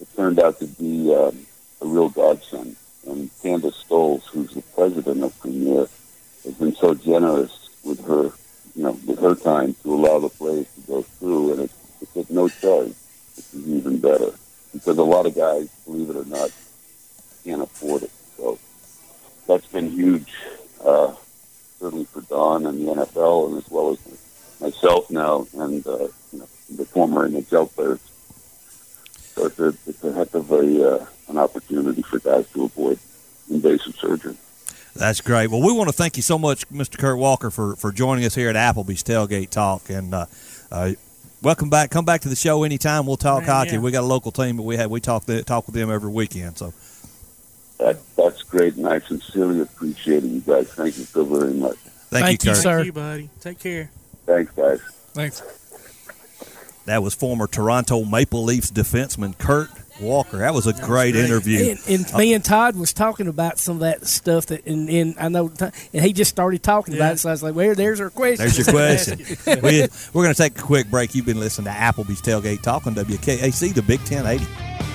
it 0.00 0.08
turned 0.16 0.40
out 0.40 0.58
to 0.58 0.66
be 0.66 1.14
um, 1.14 1.46
a 1.80 1.86
real 1.86 2.08
godsend. 2.08 2.74
And 3.06 3.30
Candace 3.40 3.84
Stolz, 3.84 4.24
who's 4.24 4.52
the 4.52 4.62
president 4.74 5.22
of 5.22 5.38
Premier, 5.38 5.86
has 6.44 6.54
been 6.54 6.74
so 6.74 6.94
generous 6.94 7.70
with 7.84 8.04
her, 8.06 8.32
you 8.78 8.84
know, 8.84 8.96
with 9.08 9.18
her 9.18 9.34
time 9.34 9.74
to 9.82 9.92
allow 9.92 10.20
the 10.20 10.28
plays 10.28 10.66
to 10.76 10.80
go 10.82 11.02
through, 11.02 11.52
and 11.52 11.62
it's, 11.62 11.74
it's 12.00 12.16
at 12.16 12.30
no 12.30 12.48
charge, 12.48 12.94
which 13.34 13.46
is 13.52 13.68
even 13.68 13.98
better. 13.98 14.30
Because 14.72 14.96
a 14.98 15.02
lot 15.02 15.26
of 15.26 15.34
guys, 15.34 15.68
believe 15.84 16.08
it 16.10 16.14
or 16.14 16.24
not, 16.26 16.52
can't 17.42 17.60
afford 17.60 18.04
it. 18.04 18.12
So 18.36 18.56
that's 19.48 19.66
been 19.66 19.90
huge, 19.90 20.32
uh, 20.84 21.12
certainly 21.80 22.04
for 22.04 22.20
Don 22.20 22.66
and 22.66 22.78
the 22.78 22.92
NFL, 22.92 23.48
and 23.48 23.58
as 23.58 23.68
well 23.68 23.90
as 23.90 24.60
myself 24.60 25.10
now, 25.10 25.44
and 25.54 25.84
uh, 25.84 26.06
you 26.32 26.38
know, 26.38 26.48
the 26.70 26.84
former 26.84 27.28
NHL 27.28 27.74
players. 27.74 27.98
So 29.34 29.46
it's 29.46 29.58
a, 29.58 29.74
it's 29.88 30.04
a 30.04 30.12
heck 30.12 30.32
of 30.34 30.52
a 30.52 31.00
uh, 31.00 31.06
an 31.26 31.38
opportunity 31.38 32.02
for 32.02 32.20
guys 32.20 32.48
to 32.52 32.66
avoid 32.66 33.00
invasive 33.50 33.96
surgery. 33.96 34.36
That's 34.98 35.20
great. 35.20 35.48
Well, 35.48 35.62
we 35.62 35.72
want 35.72 35.88
to 35.88 35.92
thank 35.92 36.16
you 36.16 36.24
so 36.24 36.38
much, 36.38 36.68
Mr. 36.70 36.98
Kurt 36.98 37.18
Walker, 37.18 37.50
for, 37.50 37.76
for 37.76 37.92
joining 37.92 38.24
us 38.24 38.34
here 38.34 38.50
at 38.50 38.56
Applebee's 38.56 39.04
Tailgate 39.04 39.48
Talk. 39.50 39.90
And 39.90 40.12
uh, 40.12 40.26
uh, 40.72 40.92
welcome 41.40 41.70
back. 41.70 41.90
Come 41.90 42.04
back 42.04 42.22
to 42.22 42.28
the 42.28 42.34
show 42.34 42.64
anytime. 42.64 43.06
We'll 43.06 43.16
talk 43.16 43.42
Man, 43.42 43.48
hockey. 43.48 43.70
yeah. 43.74 43.78
We 43.78 43.92
got 43.92 44.02
a 44.02 44.06
local 44.06 44.32
team, 44.32 44.56
but 44.56 44.64
we 44.64 44.76
have 44.76 44.90
we 44.90 45.00
talk 45.00 45.24
the, 45.24 45.44
talk 45.44 45.66
with 45.66 45.76
them 45.76 45.88
every 45.88 46.10
weekend. 46.10 46.58
So 46.58 46.72
That 47.78 47.98
that's 48.16 48.42
great, 48.42 48.74
and 48.74 48.88
I 48.88 48.98
sincerely 48.98 49.60
appreciate 49.60 50.24
it, 50.24 50.28
you 50.28 50.40
guys. 50.40 50.68
Thank 50.72 50.98
you 50.98 51.04
so 51.04 51.24
very 51.24 51.54
much. 51.54 51.76
Thank, 52.10 52.44
you, 52.44 52.52
Kurt. 52.52 52.62
Thank 52.62 52.86
you, 52.86 52.92
buddy. 52.92 53.30
Take 53.40 53.60
care. 53.60 53.90
Thanks, 54.26 54.50
guys. 54.52 54.80
Thanks. 55.12 55.42
That 56.86 57.02
was 57.02 57.14
former 57.14 57.46
Toronto 57.46 58.04
Maple 58.04 58.42
Leafs 58.42 58.70
defenseman 58.72 59.36
Kurt 59.38 59.70
Walker. 60.00 60.38
That 60.38 60.54
was 60.54 60.66
a 60.66 60.72
great, 60.72 61.16
interview. 61.16 61.70
And, 61.70 61.80
and 61.88 62.14
uh, 62.14 62.18
me 62.18 62.34
and 62.34 62.44
Todd 62.44 62.76
was 62.76 62.92
talking 62.92 63.28
about 63.28 63.58
some 63.58 63.76
of 63.76 63.80
that 63.80 64.06
stuff 64.06 64.46
that, 64.46 64.66
and, 64.66 64.88
and 64.88 65.14
I 65.18 65.28
know, 65.28 65.52
and 65.92 66.04
he 66.04 66.12
just 66.12 66.30
started 66.30 66.62
talking 66.62 66.94
about 66.94 67.14
it. 67.14 67.18
So 67.18 67.28
I 67.28 67.32
was 67.32 67.42
like, 67.42 67.54
"Well, 67.54 67.74
there's 67.74 68.00
our 68.00 68.10
question." 68.10 68.46
There's 68.46 68.58
your 68.58 68.66
question. 68.72 69.18
we, 69.62 69.86
we're 70.12 70.24
going 70.24 70.34
to 70.34 70.42
take 70.42 70.58
a 70.58 70.62
quick 70.62 70.90
break. 70.90 71.14
You've 71.14 71.26
been 71.26 71.40
listening 71.40 71.72
to 71.72 71.78
Applebee's 71.78 72.22
Tailgate 72.22 72.62
Talk 72.62 72.86
on 72.86 72.94
WKAC, 72.94 73.74
the 73.74 73.82
Big 73.82 74.00
1080. 74.00 74.87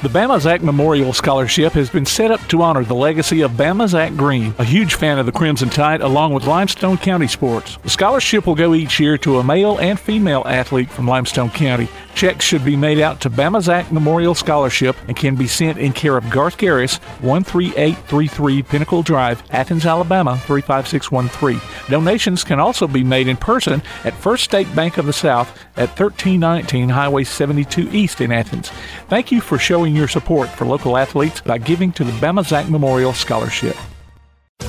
The 0.00 0.08
Bama 0.08 0.40
Zach 0.40 0.62
Memorial 0.62 1.12
Scholarship 1.12 1.72
has 1.72 1.90
been 1.90 2.06
set 2.06 2.30
up 2.30 2.40
to 2.50 2.62
honor 2.62 2.84
the 2.84 2.94
legacy 2.94 3.40
of 3.40 3.50
Bama 3.50 3.88
Zach 3.88 4.14
Green, 4.14 4.54
a 4.56 4.64
huge 4.64 4.94
fan 4.94 5.18
of 5.18 5.26
the 5.26 5.32
Crimson 5.32 5.70
Tide 5.70 6.02
along 6.02 6.34
with 6.34 6.46
Limestone 6.46 6.98
County 6.98 7.26
sports. 7.26 7.78
The 7.82 7.90
scholarship 7.90 8.46
will 8.46 8.54
go 8.54 8.74
each 8.74 9.00
year 9.00 9.18
to 9.18 9.38
a 9.40 9.44
male 9.44 9.76
and 9.78 9.98
female 9.98 10.44
athlete 10.46 10.88
from 10.88 11.08
Limestone 11.08 11.50
County. 11.50 11.88
Checks 12.14 12.44
should 12.44 12.64
be 12.64 12.76
made 12.76 13.00
out 13.00 13.20
to 13.22 13.30
Bama 13.30 13.60
Zach 13.60 13.90
Memorial 13.90 14.36
Scholarship 14.36 14.94
and 15.08 15.16
can 15.16 15.34
be 15.34 15.48
sent 15.48 15.78
in 15.78 15.92
care 15.92 16.16
of 16.16 16.30
Garth 16.30 16.58
Garris, 16.58 17.00
13833 17.20 18.62
Pinnacle 18.62 19.02
Drive, 19.02 19.42
Athens, 19.50 19.84
Alabama 19.84 20.36
35613. 20.38 21.60
Donations 21.90 22.44
can 22.44 22.60
also 22.60 22.86
be 22.86 23.02
made 23.02 23.26
in 23.26 23.36
person 23.36 23.82
at 24.04 24.14
First 24.14 24.44
State 24.44 24.72
Bank 24.76 24.96
of 24.96 25.06
the 25.06 25.12
South 25.12 25.48
at 25.76 25.88
1319 25.88 26.88
Highway 26.88 27.24
72 27.24 27.90
East 27.90 28.20
in 28.20 28.30
Athens. 28.30 28.70
Thank 29.08 29.32
you 29.32 29.40
for 29.40 29.58
showing 29.88 29.96
your 29.96 30.08
support 30.08 30.48
for 30.50 30.66
local 30.66 30.96
athletes 30.96 31.40
by 31.40 31.56
giving 31.58 31.92
to 31.92 32.04
the 32.04 32.12
Bama 32.20 32.44
Zach 32.44 32.68
Memorial 32.68 33.14
Scholarship. 33.14 33.76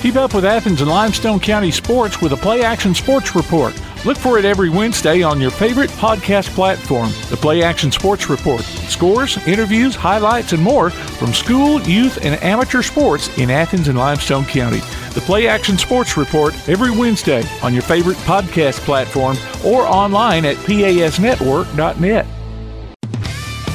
Keep 0.02 0.16
up 0.16 0.34
with 0.34 0.46
Athens 0.46 0.82
and 0.82 0.90
Limestone 0.90 1.40
County 1.40 1.72
sports 1.72 2.22
with 2.22 2.32
a 2.32 2.38
Play 2.38 2.62
Action 2.64 2.94
Sports 2.94 3.36
Report. 3.36 3.74
Look 4.06 4.18
for 4.18 4.38
it 4.38 4.46
every 4.46 4.70
Wednesday 4.70 5.24
on 5.24 5.42
your 5.42 5.52
favorite 5.52 5.90
podcast 5.92 6.54
platform. 6.56 7.10
The 7.30 7.36
Play 7.36 7.64
Action 7.64 7.92
Sports 7.92 8.30
Report. 8.30 8.62
Scores, 8.62 9.38
interviews, 9.46 9.96
highlights, 9.96 10.54
and 10.54 10.64
more 10.64 10.90
from 10.90 11.34
school, 11.34 11.82
youth, 11.82 12.24
and 12.24 12.42
amateur 12.42 12.82
sports 12.82 13.36
in 13.38 13.50
Athens 13.50 13.90
and 13.90 13.98
Limestone 13.98 14.46
County. 14.46 14.80
The 15.16 15.24
Play 15.26 15.48
Action 15.48 15.78
Sports 15.78 16.16
Report 16.16 16.54
every 16.70 16.92
Wednesday 16.92 17.44
on 17.62 17.74
your 17.74 17.84
favorite 17.84 18.18
podcast 18.20 18.80
platform 18.86 19.36
or 19.66 19.82
online 19.82 20.46
at 20.46 20.56
pasnetwork.net. 20.58 22.26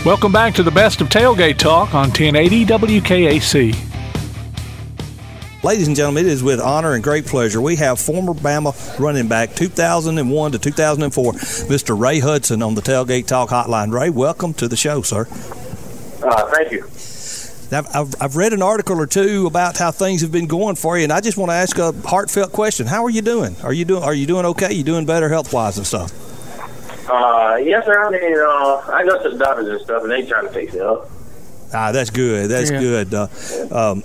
Welcome 0.05 0.33
back 0.33 0.53
to 0.57 0.63
the 0.63 0.71
best 0.71 1.01
of 1.01 1.09
tailgate 1.09 1.57
talk 1.57 1.95
on 1.95 2.11
1080 2.11 2.67
WKAC. 2.67 3.75
Ladies 5.65 5.87
and 5.87 5.97
gentlemen, 5.97 6.27
it 6.27 6.31
is 6.31 6.43
with 6.43 6.61
honor 6.61 6.93
and 6.93 7.03
great 7.03 7.25
pleasure 7.25 7.59
we 7.59 7.77
have 7.77 7.99
former 7.99 8.35
Bama 8.35 8.99
running 8.99 9.29
back 9.29 9.55
2001 9.55 10.53
to 10.53 10.59
2004, 10.59 11.33
Mr. 11.33 11.99
Ray 11.99 12.19
Hudson 12.19 12.63
on 12.63 12.75
the 12.75 12.83
Tailgate 12.83 13.27
Talk 13.27 13.49
Hotline. 13.49 13.93
Ray, 13.93 14.11
welcome 14.11 14.53
to 14.55 14.69
the 14.69 14.77
show, 14.77 15.01
sir. 15.01 15.23
Uh, 16.23 16.51
thank 16.51 16.71
you. 16.71 16.87
Now, 17.73 17.89
I've, 17.99 18.15
I've 18.21 18.37
read 18.37 18.53
an 18.53 18.61
article 18.61 19.01
or 19.01 19.07
two 19.07 19.47
about 19.47 19.79
how 19.79 19.91
things 19.91 20.21
have 20.21 20.31
been 20.31 20.47
going 20.47 20.77
for 20.77 20.99
you, 20.99 21.05
and 21.05 21.15
I 21.15 21.23
just 21.23 21.39
want 21.39 21.49
to 21.49 21.55
ask 21.55 21.79
a 21.79 21.93
heartfelt 22.07 22.53
question. 22.53 22.87
How 22.87 23.07
are 23.07 23.11
you 23.11 23.23
doing? 23.23 23.57
Are 23.63 23.73
you 23.73 23.87
doing 23.87 24.03
Are 24.03 24.13
you 24.13 24.27
doing 24.27 24.45
okay? 24.45 24.75
You 24.75 24.85
doing 24.85 25.07
better 25.07 25.31
health 25.31 25.55
wise 25.55 25.79
and 25.79 25.87
stuff? 25.87 26.13
Uh, 27.09 27.57
yes, 27.63 27.85
sir. 27.85 28.05
I 28.07 28.11
mean, 28.11 28.35
uh, 28.39 28.93
I 28.93 29.05
go 29.05 29.23
to 29.23 29.31
the 29.31 29.39
doctors 29.39 29.69
and 29.69 29.81
stuff, 29.81 30.03
and 30.03 30.11
they 30.11 30.25
trying 30.27 30.47
to 30.47 30.53
fix 30.53 30.75
it 30.75 30.81
up. 30.83 31.11
Ah, 31.73 31.93
that's 31.93 32.11
good. 32.11 32.49
That's 32.51 32.71
Yeah. 32.71 32.81
good. 32.81 33.15
Uh, 33.15 33.27
um, 33.73 34.03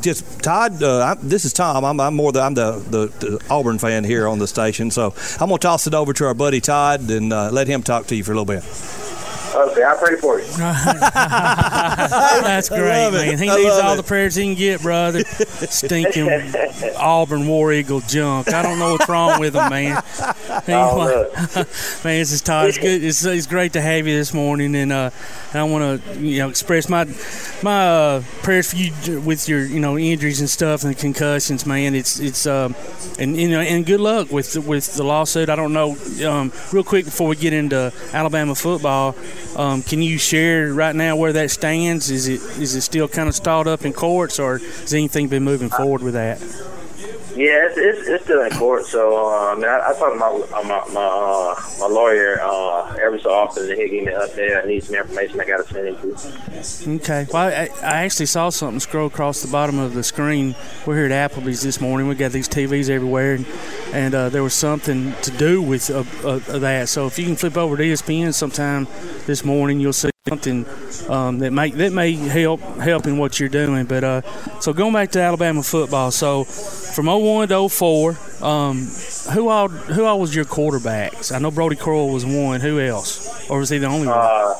just 0.00 0.42
Todd. 0.42 0.82
Uh, 0.82 0.98
I, 0.98 1.14
this 1.22 1.44
is 1.44 1.52
Tom. 1.52 1.84
I'm, 1.84 2.00
I'm 2.00 2.14
more 2.16 2.32
the 2.32 2.40
I'm 2.40 2.54
the, 2.54 2.72
the, 2.72 3.06
the 3.24 3.44
Auburn 3.48 3.78
fan 3.78 4.02
here 4.02 4.26
on 4.26 4.38
the 4.40 4.48
station, 4.48 4.90
so 4.90 5.14
I'm 5.40 5.48
gonna 5.48 5.58
toss 5.58 5.86
it 5.86 5.94
over 5.94 6.12
to 6.14 6.26
our 6.26 6.34
buddy 6.34 6.60
Todd 6.60 7.08
and 7.08 7.32
uh, 7.32 7.50
let 7.52 7.68
him 7.68 7.82
talk 7.84 8.06
to 8.08 8.16
you 8.16 8.24
for 8.24 8.32
a 8.32 8.34
little 8.34 8.44
bit. 8.44 8.64
Okay, 9.54 9.84
I 9.84 9.94
pray 9.98 10.16
for 10.16 10.38
you. 10.40 10.46
That's 10.56 12.68
great, 12.68 13.10
man. 13.12 13.38
He 13.38 13.48
I 13.50 13.56
needs 13.56 13.74
all 13.76 13.94
it. 13.94 13.96
the 13.96 14.02
prayers 14.02 14.34
he 14.34 14.44
can 14.44 14.54
get, 14.54 14.82
brother. 14.82 15.20
Stinking 15.24 16.28
Auburn 16.96 17.46
War 17.46 17.72
Eagle 17.72 18.00
junk. 18.00 18.52
I 18.52 18.62
don't 18.62 18.78
know 18.78 18.92
what's 18.92 19.08
wrong 19.08 19.40
with 19.40 19.54
him, 19.54 19.68
man. 19.70 20.02
He- 20.66 20.72
Oh, 20.72 21.30
man, 22.04 22.20
this 22.20 22.32
is 22.32 22.40
Todd. 22.40 22.68
It's 22.68 22.78
good. 22.78 23.04
It's, 23.04 23.24
it's 23.24 23.46
great 23.46 23.74
to 23.74 23.80
have 23.80 24.06
you 24.06 24.16
this 24.16 24.32
morning, 24.32 24.74
and 24.74 24.92
uh, 24.92 25.10
and 25.52 25.60
I 25.60 25.64
want 25.64 26.04
to 26.04 26.20
you 26.20 26.38
know 26.38 26.48
express 26.48 26.88
my 26.88 27.04
my 27.62 27.86
uh, 27.86 28.22
prayers 28.42 28.70
for 28.70 28.76
you 28.76 29.20
with 29.20 29.48
your 29.48 29.64
you 29.64 29.80
know 29.80 29.98
injuries 29.98 30.40
and 30.40 30.48
stuff 30.48 30.84
and 30.84 30.96
concussions, 30.96 31.66
man. 31.66 31.94
It's 31.94 32.18
it's 32.18 32.46
um 32.46 32.74
and 33.18 33.36
you 33.36 33.48
know 33.48 33.60
and 33.60 33.84
good 33.84 34.00
luck 34.00 34.30
with 34.30 34.56
with 34.56 34.94
the 34.94 35.04
lawsuit. 35.04 35.48
I 35.48 35.56
don't 35.56 35.72
know. 35.72 35.96
Um, 36.26 36.52
real 36.72 36.84
quick 36.84 37.04
before 37.04 37.28
we 37.28 37.36
get 37.36 37.52
into 37.52 37.92
Alabama 38.12 38.54
football, 38.54 39.14
um, 39.56 39.82
can 39.82 40.02
you 40.02 40.18
share 40.18 40.72
right 40.72 40.94
now 40.94 41.16
where 41.16 41.32
that 41.32 41.50
stands? 41.50 42.10
Is 42.10 42.28
it 42.28 42.40
is 42.58 42.74
it 42.74 42.82
still 42.82 43.08
kind 43.08 43.28
of 43.28 43.34
stalled 43.34 43.68
up 43.68 43.84
in 43.84 43.92
courts, 43.92 44.38
or 44.38 44.58
has 44.58 44.94
anything 44.94 45.28
been 45.28 45.42
moving 45.42 45.68
forward 45.68 46.02
with 46.02 46.14
that? 46.14 46.40
Yeah, 47.34 47.66
it's, 47.66 47.78
it's, 47.78 48.08
it's 48.08 48.24
still 48.24 48.42
in 48.42 48.50
court. 48.52 48.84
So, 48.84 49.16
uh, 49.16 49.56
I 49.56 49.90
I, 49.90 49.94
talked 49.98 50.14
to 50.14 50.18
my 50.18 50.26
uh, 50.26 50.62
my 50.64 50.84
my, 50.92 51.00
uh, 51.00 51.60
my 51.80 51.86
lawyer 51.86 52.38
uh, 52.42 52.94
every 53.00 53.20
so 53.20 53.30
often, 53.30 53.70
and 53.70 53.80
he 53.80 53.88
gave 53.88 54.04
me 54.04 54.12
an 54.12 54.20
update. 54.20 54.62
I 54.62 54.66
need 54.66 54.84
some 54.84 54.96
information. 54.96 55.40
I 55.40 55.44
got 55.46 55.66
to 55.66 55.72
send 55.72 55.88
him 55.88 56.16
to. 56.16 56.90
Okay. 56.96 57.26
Well, 57.32 57.48
I, 57.48 57.70
I 57.82 58.04
actually 58.04 58.26
saw 58.26 58.50
something 58.50 58.80
scroll 58.80 59.06
across 59.06 59.40
the 59.40 59.50
bottom 59.50 59.78
of 59.78 59.94
the 59.94 60.02
screen. 60.02 60.54
We're 60.84 60.96
here 60.96 61.12
at 61.12 61.30
Applebee's 61.30 61.62
this 61.62 61.80
morning. 61.80 62.06
We 62.06 62.16
got 62.16 62.32
these 62.32 62.48
TVs 62.48 62.90
everywhere, 62.90 63.36
and, 63.36 63.46
and 63.92 64.14
uh, 64.14 64.28
there 64.28 64.42
was 64.42 64.54
something 64.54 65.14
to 65.22 65.30
do 65.30 65.62
with 65.62 65.90
uh, 65.90 66.02
that. 66.58 66.90
So 66.90 67.06
if 67.06 67.18
you 67.18 67.24
can 67.24 67.36
flip 67.36 67.56
over 67.56 67.78
to 67.78 67.82
ESPN 67.82 68.34
sometime 68.34 68.86
this 69.26 69.42
morning, 69.42 69.80
you'll 69.80 69.94
see 69.94 70.10
something 70.28 70.64
um, 71.08 71.40
that 71.40 71.50
may 71.50 71.70
that 71.70 71.92
may 71.92 72.12
help 72.12 72.60
help 72.76 73.06
in 73.06 73.18
what 73.18 73.40
you're 73.40 73.48
doing. 73.48 73.86
But 73.86 74.04
uh, 74.04 74.60
so 74.60 74.72
going 74.72 74.92
back 74.92 75.10
to 75.12 75.20
Alabama 75.20 75.62
football, 75.62 76.10
so 76.10 76.44
from 76.94 77.06
01 77.06 77.48
to 77.48 77.68
04, 77.68 78.18
um, 78.42 78.86
who 79.32 79.48
all 79.48 79.68
who 79.68 80.04
all 80.04 80.20
was 80.20 80.34
your 80.34 80.44
quarterbacks? 80.44 81.34
I 81.34 81.38
know 81.38 81.50
Brodie 81.50 81.76
Croyle 81.76 82.10
was 82.10 82.24
one. 82.24 82.60
Who 82.60 82.80
else, 82.80 83.48
or 83.48 83.58
was 83.58 83.70
he 83.70 83.78
the 83.78 83.86
only 83.86 84.06
one? 84.08 84.18
Uh, 84.18 84.54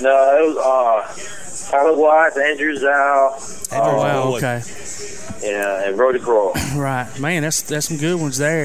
no, 0.00 0.38
it 0.38 0.54
was 0.54 0.56
uh, 0.56 1.39
Tyler 1.70 1.96
Watts, 1.96 2.36
Andrew 2.36 2.74
Zow. 2.76 3.36
Oh, 3.72 3.96
wow. 3.96 4.32
uh, 4.32 4.36
Okay. 4.36 4.62
Yeah, 5.42 5.84
and 5.88 5.96
Brodie 5.96 6.18
Croyle. 6.18 6.52
Right, 6.76 7.08
man. 7.18 7.42
That's 7.42 7.62
that's 7.62 7.88
some 7.88 7.96
good 7.96 8.20
ones 8.20 8.36
there. 8.36 8.64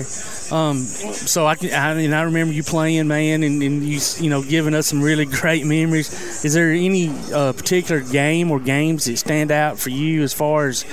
Um, 0.52 0.78
so 0.84 1.48
I 1.48 1.56
can, 1.56 1.72
I, 1.72 2.02
and 2.02 2.14
I 2.14 2.24
remember 2.24 2.54
you 2.54 2.64
playing, 2.64 3.08
man, 3.08 3.44
and, 3.44 3.64
and 3.64 3.82
you 3.84 4.00
you 4.20 4.30
know 4.30 4.44
giving 4.44 4.74
us 4.76 4.88
some 4.88 5.02
really 5.02 5.26
great 5.26 5.66
memories. 5.66 6.44
Is 6.44 6.54
there 6.54 6.72
any 6.72 7.10
uh, 7.34 7.54
particular 7.54 8.02
game 8.02 8.52
or 8.52 8.60
games 8.60 9.06
that 9.06 9.18
stand 9.18 9.52
out 9.52 9.80
for 9.80 9.90
you 9.90 10.22
as 10.22 10.34
far 10.34 10.68
as, 10.68 10.84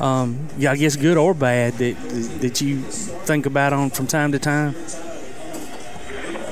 um, 0.00 0.38
yeah, 0.56 0.70
I 0.70 0.76
guess 0.76 0.94
good 0.96 1.16
or 1.16 1.34
bad 1.34 1.74
that 1.78 1.96
that 2.40 2.60
you 2.60 2.80
think 2.82 3.44
about 3.46 3.72
on 3.72 3.90
from 3.90 4.06
time 4.06 4.30
to 4.32 4.38
time? 4.38 4.76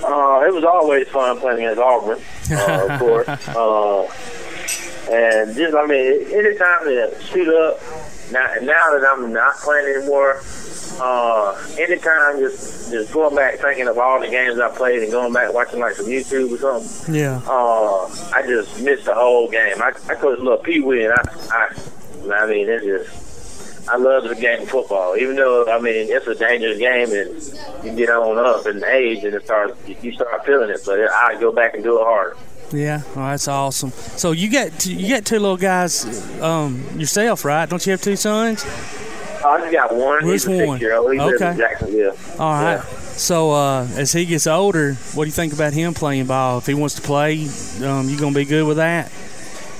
Uh, 0.04 0.42
it 0.46 0.52
was 0.52 0.64
always 0.64 1.06
fun 1.08 1.38
playing 1.38 1.58
against 1.58 1.80
Auburn, 1.80 2.18
uh, 2.50 2.86
of 2.90 2.98
course. 2.98 3.28
And 5.12 5.54
just, 5.54 5.74
I 5.74 5.86
mean, 5.86 6.24
anytime 6.32 6.84
to 6.84 7.14
shoot 7.30 7.48
up, 7.54 7.78
now, 8.32 8.46
now 8.62 8.98
that 8.98 9.06
I'm 9.06 9.32
not 9.32 9.56
playing 9.56 9.94
anymore, 9.96 10.40
uh, 11.00 11.58
anytime 11.78 12.38
just 12.38 12.90
just 12.90 13.12
going 13.12 13.34
back 13.34 13.58
thinking 13.58 13.88
of 13.88 13.98
all 13.98 14.20
the 14.20 14.28
games 14.28 14.58
I 14.58 14.68
played 14.68 15.02
and 15.02 15.10
going 15.10 15.32
back 15.32 15.52
watching 15.52 15.80
like 15.80 15.94
some 15.94 16.06
YouTube 16.06 16.52
or 16.52 16.58
something, 16.58 17.14
Yeah. 17.14 17.40
uh, 17.46 18.04
I 18.34 18.42
just 18.46 18.80
missed 18.82 19.04
the 19.06 19.14
whole 19.14 19.50
game. 19.50 19.80
I, 19.82 19.88
I 20.08 20.14
coached 20.14 20.40
little 20.42 20.58
Pee 20.58 20.80
Wee, 20.80 21.04
and 21.04 21.12
I, 21.14 21.22
I, 21.50 22.34
I 22.34 22.46
mean, 22.46 22.68
it's 22.68 22.84
just, 22.84 23.88
I 23.88 23.96
love 23.96 24.24
the 24.28 24.34
game 24.34 24.62
of 24.62 24.68
football. 24.70 25.16
Even 25.16 25.36
though, 25.36 25.66
I 25.70 25.78
mean, 25.80 26.08
it's 26.10 26.26
a 26.26 26.34
dangerous 26.34 26.78
game, 26.78 27.10
and 27.10 27.84
you 27.84 27.96
get 27.96 28.10
on 28.10 28.38
up 28.38 28.66
in 28.66 28.82
age, 28.84 29.24
and 29.24 29.34
it 29.34 29.44
starts, 29.44 29.76
you 30.02 30.12
start 30.12 30.44
feeling 30.46 30.70
it. 30.70 30.80
But 30.86 31.00
I 31.10 31.38
go 31.40 31.52
back 31.52 31.74
and 31.74 31.82
do 31.82 31.98
it 32.00 32.04
hard. 32.04 32.36
Yeah, 32.72 33.02
oh, 33.10 33.26
that's 33.26 33.48
awesome. 33.48 33.90
So 33.90 34.32
you 34.32 34.50
got 34.50 34.78
two, 34.78 34.94
you 34.94 35.14
got 35.14 35.24
two 35.26 35.38
little 35.38 35.56
guys 35.56 36.04
um, 36.40 36.82
yourself, 36.96 37.44
right? 37.44 37.68
Don't 37.68 37.84
you 37.84 37.92
have 37.92 38.00
two 38.02 38.16
sons? 38.16 38.64
I 39.44 39.58
just 39.58 39.72
got 39.72 39.94
one. 39.94 40.24
He's 40.24 40.48
one? 40.48 40.82
Okay. 40.82 41.56
Jacksonville. 41.56 42.16
All 42.38 42.52
right. 42.52 42.74
Yeah. 42.76 42.82
So 42.82 43.50
uh, 43.52 43.88
as 43.96 44.12
he 44.12 44.24
gets 44.24 44.46
older, 44.46 44.94
what 45.14 45.24
do 45.24 45.28
you 45.28 45.32
think 45.32 45.52
about 45.52 45.72
him 45.72 45.94
playing 45.94 46.26
ball? 46.26 46.58
If 46.58 46.66
he 46.66 46.74
wants 46.74 46.94
to 46.94 47.02
play, 47.02 47.46
um, 47.84 48.08
you 48.08 48.18
gonna 48.18 48.34
be 48.34 48.44
good 48.44 48.66
with 48.66 48.78
that? 48.78 49.12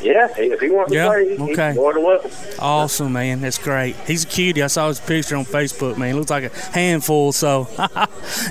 Yeah, 0.03 0.29
if 0.37 0.61
he 0.61 0.69
wants 0.69 0.91
to 0.91 0.97
Yeah, 0.97 1.07
play, 1.07 1.53
okay. 1.53 1.73
more 1.75 1.95
than 1.95 2.03
welcome. 2.03 2.31
Awesome, 2.59 3.13
man. 3.13 3.41
That's 3.41 3.59
great. 3.59 3.95
He's 4.05 4.25
a 4.25 4.27
cutie. 4.27 4.63
I 4.63 4.67
saw 4.67 4.89
his 4.89 4.99
picture 4.99 5.37
on 5.37 5.45
Facebook, 5.45 5.97
man. 5.97 6.17
Looks 6.17 6.31
like 6.31 6.53
a 6.53 6.57
handful. 6.73 7.31
So, 7.31 7.69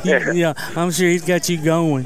yeah, 0.05 0.31
yeah, 0.33 0.53
I'm 0.77 0.91
sure 0.91 1.09
he's 1.09 1.25
got 1.25 1.49
you 1.49 1.57
going. 1.61 2.05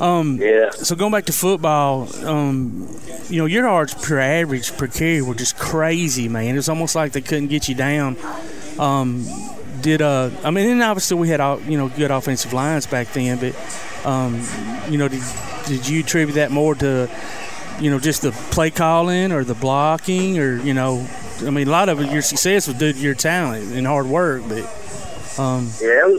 Um, 0.00 0.38
yeah. 0.40 0.70
So 0.70 0.94
going 0.94 1.12
back 1.12 1.26
to 1.26 1.32
football, 1.32 2.08
um, 2.26 2.88
you 3.28 3.38
know, 3.38 3.46
your 3.46 3.64
yards 3.64 3.94
per 3.94 4.18
average 4.18 4.76
per 4.76 4.86
carry 4.86 5.22
were 5.22 5.34
just 5.34 5.58
crazy, 5.58 6.28
man. 6.28 6.54
It 6.54 6.56
was 6.58 6.68
almost 6.68 6.94
like 6.94 7.12
they 7.12 7.20
couldn't 7.20 7.48
get 7.48 7.68
you 7.68 7.74
down. 7.74 8.16
Um, 8.78 9.26
did 9.80 10.02
uh, 10.02 10.30
I 10.42 10.50
mean, 10.50 10.68
and 10.68 10.82
obviously 10.82 11.16
we 11.16 11.28
had 11.28 11.40
all 11.40 11.60
you 11.62 11.78
know 11.78 11.88
good 11.88 12.10
offensive 12.10 12.52
lines 12.52 12.86
back 12.86 13.12
then, 13.12 13.38
but 13.38 14.06
um, 14.06 14.42
you 14.88 14.98
know, 14.98 15.08
did 15.08 15.22
did 15.66 15.88
you 15.88 16.00
attribute 16.00 16.36
that 16.36 16.50
more 16.50 16.74
to 16.76 17.10
you 17.80 17.90
know 17.90 17.98
just 17.98 18.22
the 18.22 18.32
play 18.50 18.70
calling 18.70 19.32
or 19.32 19.44
the 19.44 19.54
blocking 19.54 20.38
or 20.38 20.56
you 20.58 20.74
know, 20.74 21.06
I 21.42 21.50
mean, 21.50 21.68
a 21.68 21.70
lot 21.70 21.88
of 21.88 22.00
your 22.12 22.22
success 22.22 22.66
was 22.66 22.76
due 22.76 22.92
to 22.92 22.98
your 22.98 23.14
talent 23.14 23.72
and 23.72 23.86
hard 23.86 24.06
work, 24.06 24.42
but 24.48 24.64
um, 25.38 25.70
Yeah, 25.80 26.16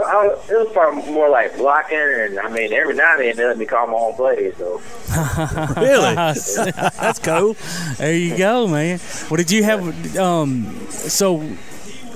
it 0.00 0.04
was. 0.04 0.50
It 0.50 0.54
was, 0.58 0.72
probably 0.72 1.12
more 1.12 1.28
like 1.28 1.56
blocking, 1.56 1.98
and 1.98 2.38
I 2.38 2.48
mean, 2.50 2.72
every 2.72 2.94
now 2.94 3.12
and 3.16 3.22
then 3.22 3.36
they 3.36 3.44
let 3.44 3.58
me 3.58 3.66
call 3.66 3.86
my 3.86 3.94
own 3.94 4.14
plays. 4.14 4.56
So 4.56 4.80
really? 5.76 6.14
That's 6.14 7.18
cool. 7.18 7.56
There 7.98 8.14
you 8.14 8.36
go, 8.36 8.66
man. 8.66 9.00
Well, 9.30 9.36
did 9.36 9.50
you 9.50 9.64
have 9.64 10.16
um? 10.16 10.86
So, 10.90 11.40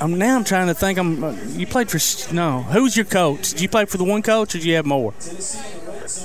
um, 0.00 0.18
now 0.18 0.36
I'm 0.36 0.44
trying 0.44 0.68
to 0.68 0.74
think. 0.74 0.98
I'm. 0.98 1.22
Uh, 1.24 1.32
you 1.48 1.66
played 1.66 1.90
for 1.90 1.98
no? 2.34 2.62
Who 2.62 2.82
was 2.82 2.96
your 2.96 3.06
coach? 3.06 3.50
Did 3.50 3.60
you 3.60 3.68
play 3.68 3.84
for 3.84 3.96
the 3.98 4.04
one 4.04 4.22
coach, 4.22 4.54
or 4.54 4.58
did 4.58 4.66
you 4.66 4.74
have 4.76 4.86
more? 4.86 5.12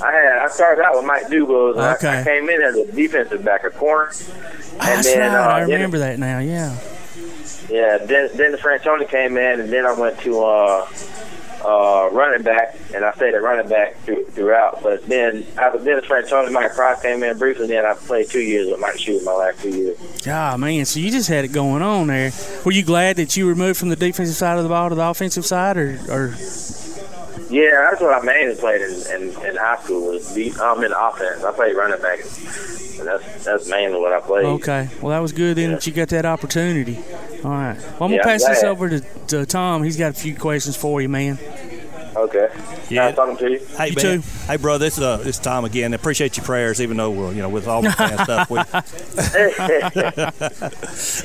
I 0.02 0.12
had 0.12 0.38
I 0.38 0.48
started 0.48 0.82
out 0.82 0.96
with 0.96 1.04
Mike 1.04 1.26
DuBose. 1.26 1.72
and 1.74 1.80
I- 1.82 1.94
Okay. 1.94 2.20
I, 2.20 2.24
came 2.24 2.48
in 2.48 2.62
as 2.62 2.74
a 2.76 2.90
defensive 2.92 3.44
back, 3.44 3.64
a 3.64 3.70
corner, 3.70 4.10
and 4.10 4.80
That's 4.80 5.12
then 5.12 5.32
right. 5.32 5.38
uh, 5.38 5.48
I 5.56 5.60
then- 5.60 5.70
remember 5.70 5.98
that 5.98 6.18
now. 6.18 6.38
Yeah. 6.38 6.76
Yeah, 7.70 7.96
then 7.98 8.34
Dennis 8.36 8.60
Franchione 8.60 9.08
came 9.08 9.36
in, 9.38 9.60
and 9.60 9.70
then 9.72 9.86
I 9.86 9.92
went 9.92 10.18
to 10.20 10.42
uh, 10.44 10.86
uh, 11.64 12.08
running 12.12 12.42
back, 12.42 12.76
and 12.94 13.04
I 13.04 13.12
stayed 13.12 13.34
at 13.34 13.42
running 13.42 13.68
back 13.68 13.96
through, 14.00 14.26
throughout. 14.26 14.82
But 14.82 15.06
then 15.06 15.46
after 15.56 15.78
Dennis 15.82 16.04
Franchione, 16.04 16.52
Mike 16.52 16.74
Price 16.74 17.00
came 17.02 17.22
in 17.22 17.38
briefly. 17.38 17.66
Then 17.66 17.84
I 17.84 17.94
played 17.94 18.28
two 18.28 18.40
years 18.40 18.70
with 18.70 18.80
Mike 18.80 18.96
Shula 18.96 19.24
my 19.24 19.32
last 19.32 19.62
two 19.62 19.70
years. 19.70 19.98
God, 20.24 20.60
man. 20.60 20.84
So 20.84 21.00
you 21.00 21.10
just 21.10 21.28
had 21.28 21.44
it 21.44 21.48
going 21.48 21.82
on 21.82 22.08
there. 22.08 22.32
Were 22.64 22.72
you 22.72 22.84
glad 22.84 23.16
that 23.16 23.36
you 23.36 23.46
were 23.46 23.54
moved 23.54 23.78
from 23.78 23.88
the 23.88 23.96
defensive 23.96 24.36
side 24.36 24.58
of 24.58 24.62
the 24.62 24.68
ball 24.68 24.88
to 24.90 24.94
the 24.94 25.08
offensive 25.08 25.46
side, 25.46 25.76
or, 25.76 25.98
or 26.10 26.34
Yeah, 27.50 27.88
that's 27.90 28.00
what 28.00 28.12
I 28.12 28.24
mainly 28.24 28.56
played 28.56 28.82
in, 28.82 28.90
in, 29.14 29.22
in 29.46 29.56
high 29.56 29.78
school. 29.82 30.12
Was 30.12 30.36
I'm 30.36 30.84
in 30.84 30.92
offense. 30.92 31.44
I 31.44 31.52
played 31.52 31.76
running 31.76 32.00
back, 32.02 32.20
that's 32.98 33.44
that's 33.44 33.68
mainly 33.68 33.98
what 34.00 34.12
I 34.12 34.20
played. 34.20 34.44
Okay. 34.44 34.88
Well, 35.00 35.10
that 35.10 35.20
was 35.20 35.32
good 35.32 35.56
then 35.56 35.72
that 35.72 35.86
you 35.86 35.92
got 35.92 36.08
that 36.08 36.24
opportunity. 36.26 36.96
All 37.44 37.50
right. 37.50 37.76
Well, 37.76 37.90
I'm 37.92 37.98
going 37.98 38.12
Yeah, 38.12 38.22
to 38.22 38.28
I'm 38.30 38.38
pass 38.38 38.46
this 38.46 38.62
over 38.64 38.88
to, 38.88 39.00
to 39.28 39.46
Tom. 39.46 39.82
He's 39.82 39.96
got 39.96 40.10
a 40.12 40.14
few 40.14 40.34
questions 40.36 40.76
for 40.76 41.00
you, 41.02 41.08
man. 41.08 41.38
Okay. 42.16 42.48
Yeah. 42.90 43.06
Nice 43.06 43.16
talking 43.16 43.36
to 43.38 43.50
you. 43.50 43.58
Hey, 43.76 43.88
you 43.88 43.94
man. 43.96 44.22
Hey, 44.46 44.56
bro, 44.56 44.78
this 44.78 44.98
is 44.98 45.02
uh, 45.02 45.16
this 45.18 45.36
is 45.36 45.38
Tom 45.38 45.64
again. 45.64 45.92
I 45.92 45.96
appreciate 45.96 46.36
your 46.36 46.46
prayers, 46.46 46.80
even 46.80 46.96
though 46.96 47.10
we're 47.10 47.32
you 47.32 47.42
know 47.42 47.48
with 47.48 47.66
all 47.66 47.82
the 47.82 47.90
fan 47.92 48.18
stuff. 48.18 48.50
We, 48.50 48.58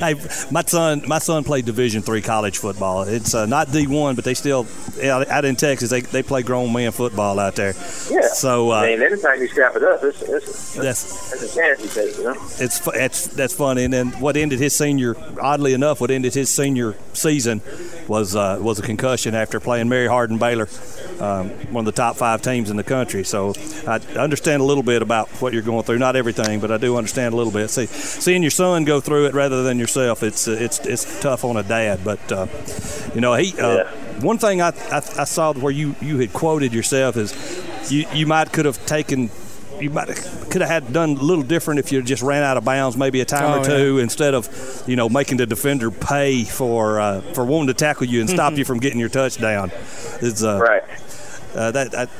hey, 0.00 0.14
my 0.50 0.62
son, 0.62 1.02
my 1.06 1.18
son 1.18 1.44
played 1.44 1.64
Division 1.64 2.02
three 2.02 2.22
college 2.22 2.58
football. 2.58 3.02
It's 3.02 3.34
uh, 3.34 3.46
not 3.46 3.70
D 3.72 3.86
one, 3.86 4.14
but 4.16 4.24
they 4.24 4.34
still 4.34 4.66
out, 5.02 5.28
out 5.28 5.44
in 5.44 5.56
Texas. 5.56 5.90
They 5.90 6.00
they 6.00 6.22
play 6.22 6.42
grown 6.42 6.72
man 6.72 6.92
football 6.92 7.38
out 7.38 7.56
there. 7.56 7.74
Yeah. 8.10 8.28
So 8.32 8.72
uh, 8.72 8.80
I 8.80 8.86
mean, 8.88 9.02
anytime 9.02 9.40
you 9.40 9.48
scrap 9.48 9.76
it 9.76 9.82
up, 9.84 10.02
it's, 10.02 10.22
it's, 10.22 10.74
That's- 10.74 11.32
it's 11.32 11.54
a 11.54 11.56
chance 11.56 11.82
you 11.82 11.88
take, 11.88 12.16
you 12.18 12.24
know? 12.24 12.34
it's 12.58 12.78
fu- 12.78 12.92
that's 12.92 13.26
that's 13.28 13.54
funny. 13.54 13.84
And 13.84 13.92
then 13.92 14.08
what 14.20 14.36
ended 14.36 14.58
his 14.58 14.74
senior, 14.74 15.14
oddly 15.40 15.72
enough, 15.72 16.00
what 16.00 16.10
ended 16.10 16.34
his 16.34 16.50
senior 16.50 16.96
season 17.12 17.60
was 18.10 18.34
uh, 18.36 18.58
was 18.60 18.78
a 18.78 18.82
concussion 18.82 19.34
after 19.34 19.60
playing 19.60 19.88
Mary 19.88 20.08
Hardin 20.08 20.38
Baylor, 20.38 20.68
um, 21.20 21.48
one 21.72 21.86
of 21.86 21.94
the 21.94 22.02
top 22.02 22.16
five 22.16 22.42
teams 22.42 22.68
in 22.68 22.76
the 22.76 22.84
country. 22.84 23.24
So 23.24 23.54
I 23.86 24.00
understand 24.16 24.60
a 24.60 24.64
little 24.64 24.82
bit 24.82 25.00
about 25.00 25.28
what 25.40 25.52
you're 25.52 25.62
going 25.62 25.84
through. 25.84 25.98
Not 25.98 26.16
everything, 26.16 26.60
but 26.60 26.70
I 26.70 26.76
do 26.76 26.96
understand 26.96 27.32
a 27.34 27.36
little 27.36 27.52
bit. 27.52 27.70
See, 27.70 27.86
seeing 27.86 28.42
your 28.42 28.50
son 28.50 28.84
go 28.84 29.00
through 29.00 29.26
it 29.26 29.34
rather 29.34 29.62
than 29.62 29.78
yourself, 29.78 30.22
it's 30.22 30.48
it's 30.48 30.78
it's 30.80 31.20
tough 31.20 31.44
on 31.44 31.56
a 31.56 31.62
dad. 31.62 32.00
But 32.04 32.20
uh, 32.30 32.46
you 33.14 33.20
know, 33.20 33.34
he. 33.34 33.54
Uh, 33.58 33.84
One 34.20 34.36
thing 34.36 34.60
I, 34.60 34.72
I, 34.92 35.00
I 35.22 35.24
saw 35.24 35.54
where 35.54 35.72
you, 35.72 35.96
you 36.02 36.18
had 36.18 36.34
quoted 36.34 36.74
yourself 36.74 37.16
is 37.16 37.32
you, 37.90 38.04
you 38.12 38.26
might 38.26 38.52
could 38.52 38.66
have 38.66 38.78
taken 38.84 39.30
you 39.80 39.90
might 39.90 40.08
could 40.50 40.60
have 40.62 40.70
had 40.70 40.92
done 40.92 41.10
a 41.10 41.22
little 41.22 41.44
different 41.44 41.80
if 41.80 41.92
you 41.92 42.02
just 42.02 42.22
ran 42.22 42.42
out 42.42 42.56
of 42.56 42.64
bounds 42.64 42.96
maybe 42.96 43.20
a 43.20 43.24
time 43.24 43.44
Oh, 43.44 43.60
or 43.60 43.64
two 43.64 43.98
instead 43.98 44.34
of 44.34 44.84
you 44.86 44.96
know 44.96 45.08
making 45.08 45.36
the 45.38 45.46
defender 45.46 45.90
pay 45.90 46.44
for 46.44 47.00
uh, 47.00 47.20
for 47.34 47.44
wanting 47.44 47.68
to 47.68 47.74
tackle 47.74 48.06
you 48.06 48.20
and 48.20 48.30
stop 48.38 48.54
you 48.54 48.64
from 48.64 48.78
getting 48.78 48.98
your 48.98 49.08
touchdown. 49.08 49.70
It's, 50.20 50.42
uh, 50.42 50.58
right. 50.60 50.82
Uh, 51.54 51.70
that, 51.72 51.90
that 51.92 52.10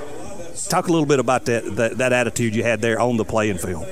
talk 0.69 0.89
a 0.89 0.93
little 0.93 1.07
bit 1.07 1.19
about 1.19 1.45
that, 1.47 1.65
that 1.77 1.99
that 1.99 2.13
attitude 2.13 2.55
you 2.55 2.63
had 2.63 2.81
there 2.81 3.01
on 3.01 3.17
the 3.17 3.25
playing 3.25 3.59
field. 3.59 3.87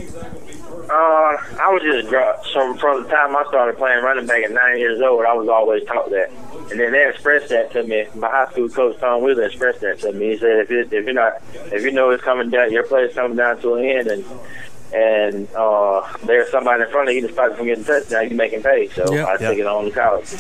Uh, 0.91 1.36
I 1.61 1.68
was 1.70 1.82
just 1.82 2.09
dra- 2.09 2.39
from 2.53 2.78
from 2.78 3.03
the 3.03 3.09
time 3.11 3.36
I 3.36 3.45
started 3.49 3.76
playing 3.76 4.03
running 4.03 4.26
back 4.26 4.43
at 4.45 4.53
nine 4.53 4.78
years 4.78 5.01
old. 5.03 5.24
I 5.26 5.34
was 5.34 5.49
always 5.49 5.84
taught 5.84 6.09
that, 6.11 6.30
and 6.70 6.80
then 6.80 6.93
they 6.93 7.07
expressed 7.09 7.51
that 7.51 7.70
to 7.72 7.82
me. 7.82 8.07
My 8.14 8.30
high 8.30 8.51
school 8.51 8.68
coach 8.70 8.99
Tom 8.99 9.22
Wheeler 9.22 9.45
expressed 9.45 9.80
that 9.82 9.99
to 10.01 10.12
me. 10.12 10.30
He 10.30 10.36
said, 10.39 10.61
"If 10.61 10.70
it, 10.70 10.93
if 10.93 11.05
you're 11.05 11.12
not, 11.12 11.43
if 11.72 11.82
you 11.82 11.91
know 11.93 12.09
it's 12.11 12.22
coming 12.24 12.49
down, 12.49 12.72
your 12.72 12.84
play's 12.84 13.12
coming 13.14 13.36
down 13.36 13.61
to 13.61 13.74
an 13.74 13.84
end, 13.84 14.09
and 14.09 14.24
and 14.95 15.49
uh, 15.55 16.01
there's 16.24 16.51
somebody 16.51 16.82
in 16.84 16.89
front 16.91 17.11
of 17.11 17.14
you 17.14 17.26
to 17.26 17.32
stop 17.34 17.55
from 17.55 17.66
getting 17.66 17.84
touchdown, 17.84 18.30
you 18.30 18.36
making 18.36 18.62
pay." 18.62 18.89
So 18.89 19.12
Yep. 19.12 19.26
I 19.26 19.30
Yep. 19.32 19.41
take 19.41 19.59
it 19.59 19.66
on 19.66 19.84
to 19.84 19.91
college. 19.91 20.34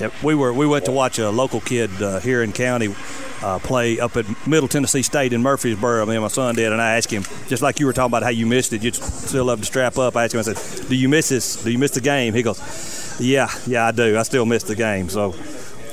Yep, 0.00 0.12
we 0.22 0.34
were 0.36 0.52
we 0.52 0.66
went 0.66 0.84
to 0.84 0.92
watch 0.92 1.18
a 1.18 1.30
local 1.30 1.60
kid 1.60 1.90
uh, 2.00 2.20
here 2.20 2.42
in 2.44 2.52
county 2.52 2.94
uh, 3.42 3.58
play 3.58 4.00
up 4.00 4.16
at 4.16 4.26
Middle 4.46 4.68
Tennessee 4.68 5.02
State 5.02 5.32
in 5.32 5.42
Murfreesboro. 5.42 6.04
Me 6.06 6.14
and 6.14 6.22
my 6.22 6.28
son 6.28 6.54
did, 6.54 6.72
and 6.72 6.80
I 6.80 6.96
asked 6.96 7.10
him 7.10 7.22
just 7.46 7.62
like 7.62 7.80
you 7.80 7.86
were 7.86 7.92
talking 7.92 8.10
about 8.10 8.22
how 8.22 8.30
you 8.30 8.46
missed 8.46 8.72
it. 8.72 8.82
You 8.82 8.92
still 8.92 9.44
love 9.46 9.60
to 9.60 9.66
strap 9.66 9.98
up. 9.98 10.16
I 10.16 10.24
asked 10.24 10.34
him. 10.34 10.40
I 10.40 10.42
said, 10.42 10.88
"Do 10.88 10.94
you 10.96 11.08
miss 11.08 11.28
this? 11.28 11.62
Do 11.62 11.70
you 11.70 11.78
miss 11.78 11.92
the 11.92 12.00
game?" 12.00 12.34
He 12.34 12.42
goes, 12.42 13.16
"Yeah, 13.20 13.48
yeah, 13.66 13.86
I 13.86 13.92
do. 13.92 14.18
I 14.18 14.22
still 14.22 14.46
miss 14.46 14.62
the 14.64 14.74
game." 14.76 15.08
So. 15.08 15.34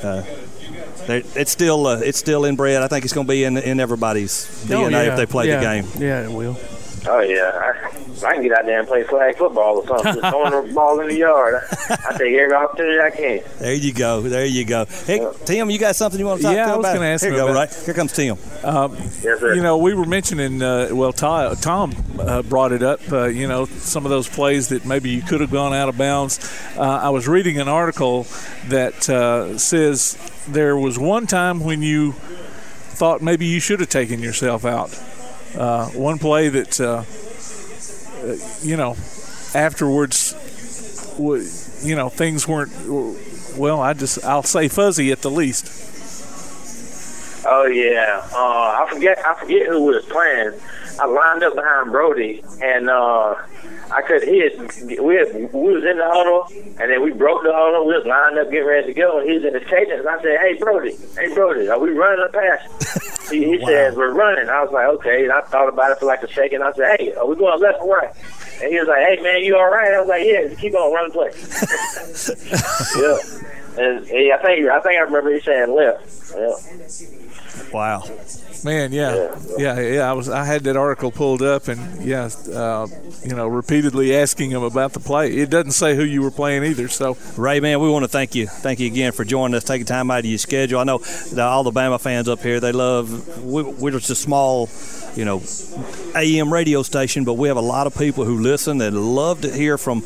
Uh, 0.02 0.22
it's 1.08 1.52
still 1.52 1.86
uh, 1.86 1.98
it's 2.00 2.18
still 2.18 2.44
inbred. 2.44 2.82
I 2.82 2.88
think 2.88 3.04
it's 3.04 3.14
going 3.14 3.26
to 3.28 3.30
be 3.30 3.44
in 3.44 3.56
in 3.58 3.78
everybody's 3.78 4.48
Oh, 4.64 4.74
DNA 4.74 4.90
yeah. 4.90 5.10
if 5.12 5.16
they 5.16 5.24
play 5.26 5.46
Yeah. 5.46 5.58
the 5.58 5.62
game. 5.62 6.02
Yeah, 6.02 6.24
it 6.24 6.32
will. 6.32 6.56
Oh 7.08 7.20
yeah, 7.20 7.52
I, 7.54 8.26
I 8.26 8.34
can 8.34 8.42
get 8.42 8.52
out 8.52 8.66
there 8.66 8.78
and 8.80 8.88
play 8.88 9.04
flag 9.04 9.36
football 9.36 9.76
or 9.78 9.86
something. 9.86 10.14
Just 10.20 10.28
throwing 10.28 10.66
the 10.68 10.72
ball 10.74 10.98
in 11.00 11.08
the 11.08 11.16
yard. 11.16 11.54
I, 11.88 11.96
I 12.08 12.12
take 12.18 12.34
every 12.34 12.52
opportunity 12.52 12.98
I 13.00 13.10
can. 13.10 13.40
There 13.60 13.74
you 13.74 13.92
go. 13.92 14.20
There 14.22 14.44
you 14.44 14.64
go. 14.64 14.86
Hey, 15.06 15.24
Tim, 15.44 15.70
you 15.70 15.78
got 15.78 15.94
something 15.96 16.18
you 16.18 16.26
want 16.26 16.40
to 16.40 16.42
talk 16.44 16.52
about? 16.52 16.58
Yeah, 16.58 16.66
to 16.66 16.72
I 16.72 16.76
was 16.76 16.84
about? 16.86 16.94
gonna 16.94 17.06
ask 17.06 17.22
Here 17.24 17.30
you 17.32 17.38
go. 17.38 17.44
about- 17.48 17.54
Right 17.56 17.74
here 17.84 17.94
comes 17.94 18.12
Tim. 18.12 18.36
Um, 18.64 18.96
You 19.22 19.62
know, 19.62 19.78
we 19.78 19.94
were 19.94 20.04
mentioning, 20.06 20.60
uh, 20.62 20.88
well, 20.92 21.12
Ty, 21.12 21.54
Tom 21.60 21.94
uh, 22.18 22.42
brought 22.42 22.72
it 22.72 22.82
up, 22.82 23.00
uh, 23.12 23.26
you 23.26 23.46
know, 23.46 23.66
some 23.66 24.04
of 24.04 24.10
those 24.10 24.28
plays 24.28 24.68
that 24.70 24.84
maybe 24.84 25.10
you 25.10 25.22
could 25.22 25.40
have 25.40 25.50
gone 25.52 25.72
out 25.72 25.88
of 25.88 25.96
bounds. 25.96 26.40
Uh, 26.76 26.80
I 26.82 27.10
was 27.10 27.28
reading 27.28 27.58
an 27.60 27.68
article 27.68 28.26
that 28.68 29.08
uh, 29.08 29.56
says 29.58 30.18
there 30.48 30.76
was 30.76 30.98
one 30.98 31.26
time 31.28 31.60
when 31.60 31.82
you 31.82 32.12
thought 32.12 33.22
maybe 33.22 33.46
you 33.46 33.60
should 33.60 33.78
have 33.80 33.88
taken 33.90 34.20
yourself 34.20 34.64
out. 34.64 34.90
Uh, 35.56 35.88
one 35.90 36.18
play 36.18 36.48
that, 36.48 36.80
uh, 36.80 37.04
uh, 38.22 38.36
you 38.62 38.76
know, 38.76 38.96
afterwards, 39.54 40.34
you 41.82 41.96
know, 41.96 42.08
things 42.08 42.46
weren't, 42.46 42.72
well, 43.56 43.80
I 43.80 43.94
just, 43.94 44.24
I'll 44.24 44.42
say 44.42 44.68
fuzzy 44.68 45.12
at 45.12 45.22
the 45.22 45.30
least. 45.30 45.84
Oh 47.48 47.64
yeah, 47.66 48.26
uh, 48.32 48.36
I 48.36 48.88
forget 48.90 49.24
I 49.24 49.34
forget 49.34 49.68
who 49.68 49.84
was 49.84 50.04
playing. 50.06 50.54
I 50.98 51.06
lined 51.06 51.42
up 51.42 51.54
behind 51.54 51.92
Brodie, 51.92 52.42
and 52.62 52.88
uh, 52.88 53.34
I 53.90 54.02
could 54.02 54.22
had, 54.22 54.28
we 55.00 55.14
had, 55.14 55.52
we 55.52 55.74
was 55.74 55.84
in 55.84 55.98
the 55.98 56.08
huddle, 56.08 56.48
and 56.80 56.90
then 56.90 57.02
we 57.02 57.12
broke 57.12 57.42
the 57.42 57.52
huddle. 57.52 57.86
We 57.86 57.94
was 57.94 58.06
lined 58.06 58.38
up 58.38 58.50
getting 58.50 58.66
ready 58.66 58.86
to 58.86 58.94
go, 58.94 59.18
and 59.20 59.28
he 59.28 59.36
was 59.36 59.44
in 59.44 59.54
his 59.54 59.68
cadence. 59.68 60.00
And 60.00 60.08
I 60.08 60.20
said, 60.22 60.38
"Hey 60.40 60.54
Brodie, 60.58 60.96
hey 61.16 61.32
Brodie, 61.34 61.68
are 61.68 61.78
we 61.78 61.90
running 61.90 62.24
a 62.24 62.32
pass?" 62.32 63.28
he 63.30 63.44
he 63.44 63.64
said, 63.64 63.96
"We're 63.96 64.12
running." 64.12 64.48
I 64.48 64.62
was 64.62 64.72
like, 64.72 64.86
"Okay." 65.00 65.24
And 65.24 65.32
I 65.32 65.42
thought 65.42 65.68
about 65.68 65.92
it 65.92 65.98
for 65.98 66.06
like 66.06 66.22
a 66.22 66.32
second. 66.32 66.62
I 66.62 66.72
said, 66.72 66.98
"Hey, 66.98 67.14
are 67.14 67.26
we 67.26 67.36
going 67.36 67.60
left 67.60 67.80
or 67.80 67.96
right?" 67.96 68.10
And 68.62 68.72
he 68.72 68.78
was 68.78 68.88
like, 68.88 69.06
"Hey 69.06 69.22
man, 69.22 69.44
you 69.44 69.56
all 69.56 69.70
right?" 69.70 69.92
I 69.92 70.00
was 70.00 70.08
like, 70.08 70.24
"Yeah, 70.24 70.48
just 70.48 70.60
keep 70.60 70.74
on 70.74 70.92
running 70.92 71.12
play." 71.12 71.30
yeah. 72.96 73.18
And 73.78 74.06
I 74.32 74.38
think 74.38 74.68
I 74.68 74.80
think 74.80 74.96
I 74.96 75.04
remember 75.04 75.32
he 75.34 75.40
saying 75.40 75.74
left. 75.74 76.32
Yeah. 76.34 76.56
Wow. 77.72 78.04
Man, 78.64 78.90
yeah, 78.92 79.38
yeah, 79.58 79.78
yeah. 79.78 80.10
I 80.10 80.12
was. 80.14 80.28
I 80.28 80.44
had 80.44 80.64
that 80.64 80.76
article 80.76 81.12
pulled 81.12 81.42
up, 81.42 81.68
and 81.68 82.04
yeah, 82.04 82.30
uh, 82.52 82.86
you 83.22 83.34
know, 83.34 83.46
repeatedly 83.46 84.16
asking 84.16 84.50
him 84.50 84.62
about 84.62 84.92
the 84.92 85.00
play. 85.00 85.30
It 85.36 85.50
doesn't 85.50 85.72
say 85.72 85.94
who 85.94 86.02
you 86.02 86.22
were 86.22 86.30
playing 86.30 86.64
either. 86.64 86.88
So, 86.88 87.16
Ray, 87.36 87.60
man, 87.60 87.80
we 87.80 87.88
want 87.90 88.04
to 88.04 88.08
thank 88.08 88.34
you, 88.34 88.46
thank 88.46 88.80
you 88.80 88.86
again 88.86 89.12
for 89.12 89.24
joining 89.24 89.54
us, 89.54 89.62
taking 89.62 89.86
time 89.86 90.10
out 90.10 90.20
of 90.20 90.24
your 90.24 90.38
schedule. 90.38 90.80
I 90.80 90.84
know 90.84 90.98
the 90.98 91.72
Bama 91.72 92.00
fans 92.00 92.28
up 92.28 92.40
here, 92.40 92.58
they 92.58 92.72
love. 92.72 93.44
We, 93.44 93.62
we're 93.62 93.90
just 93.90 94.10
a 94.10 94.14
small, 94.14 94.70
you 95.14 95.24
know, 95.24 95.42
AM 96.14 96.52
radio 96.52 96.82
station, 96.82 97.24
but 97.24 97.34
we 97.34 97.48
have 97.48 97.58
a 97.58 97.62
lot 97.62 97.86
of 97.86 97.94
people 97.96 98.24
who 98.24 98.40
listen 98.40 98.78
that 98.78 98.92
love 98.92 99.42
to 99.42 99.52
hear 99.52 99.76
from 99.76 100.02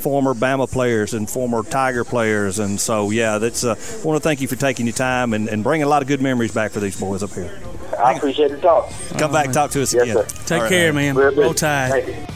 former 0.00 0.34
Bama 0.34 0.70
players 0.70 1.14
and 1.14 1.28
former 1.28 1.62
Tiger 1.62 2.04
players, 2.04 2.58
and 2.58 2.80
so 2.80 3.10
yeah, 3.10 3.38
that's. 3.38 3.64
Uh, 3.64 3.74
I 3.74 4.04
want 4.06 4.20
to 4.22 4.26
thank 4.26 4.40
you 4.40 4.48
for 4.48 4.56
taking 4.56 4.86
your 4.86 4.94
time 4.94 5.32
and, 5.32 5.48
and 5.48 5.62
bringing 5.62 5.84
a 5.84 5.88
lot 5.88 6.02
of 6.02 6.08
good 6.08 6.20
memories 6.20 6.52
back 6.52 6.72
for 6.72 6.80
these 6.80 6.98
boys 6.98 7.22
up 7.22 7.32
here. 7.32 7.58
I 7.98 8.14
appreciate 8.14 8.50
the 8.50 8.58
talk. 8.58 8.90
Come 9.18 9.32
back, 9.32 9.52
talk 9.52 9.70
to 9.72 9.82
us 9.82 9.92
Yes, 9.92 10.02
again. 10.04 10.16
sir. 10.16 10.24
Take 10.46 10.52
All 10.52 10.62
right, 10.62 10.68
care, 10.68 10.92
man. 10.92 11.16
Real 11.16 11.30
good. 11.30 11.38
Roll 11.38 11.54
Tide. 11.54 12.28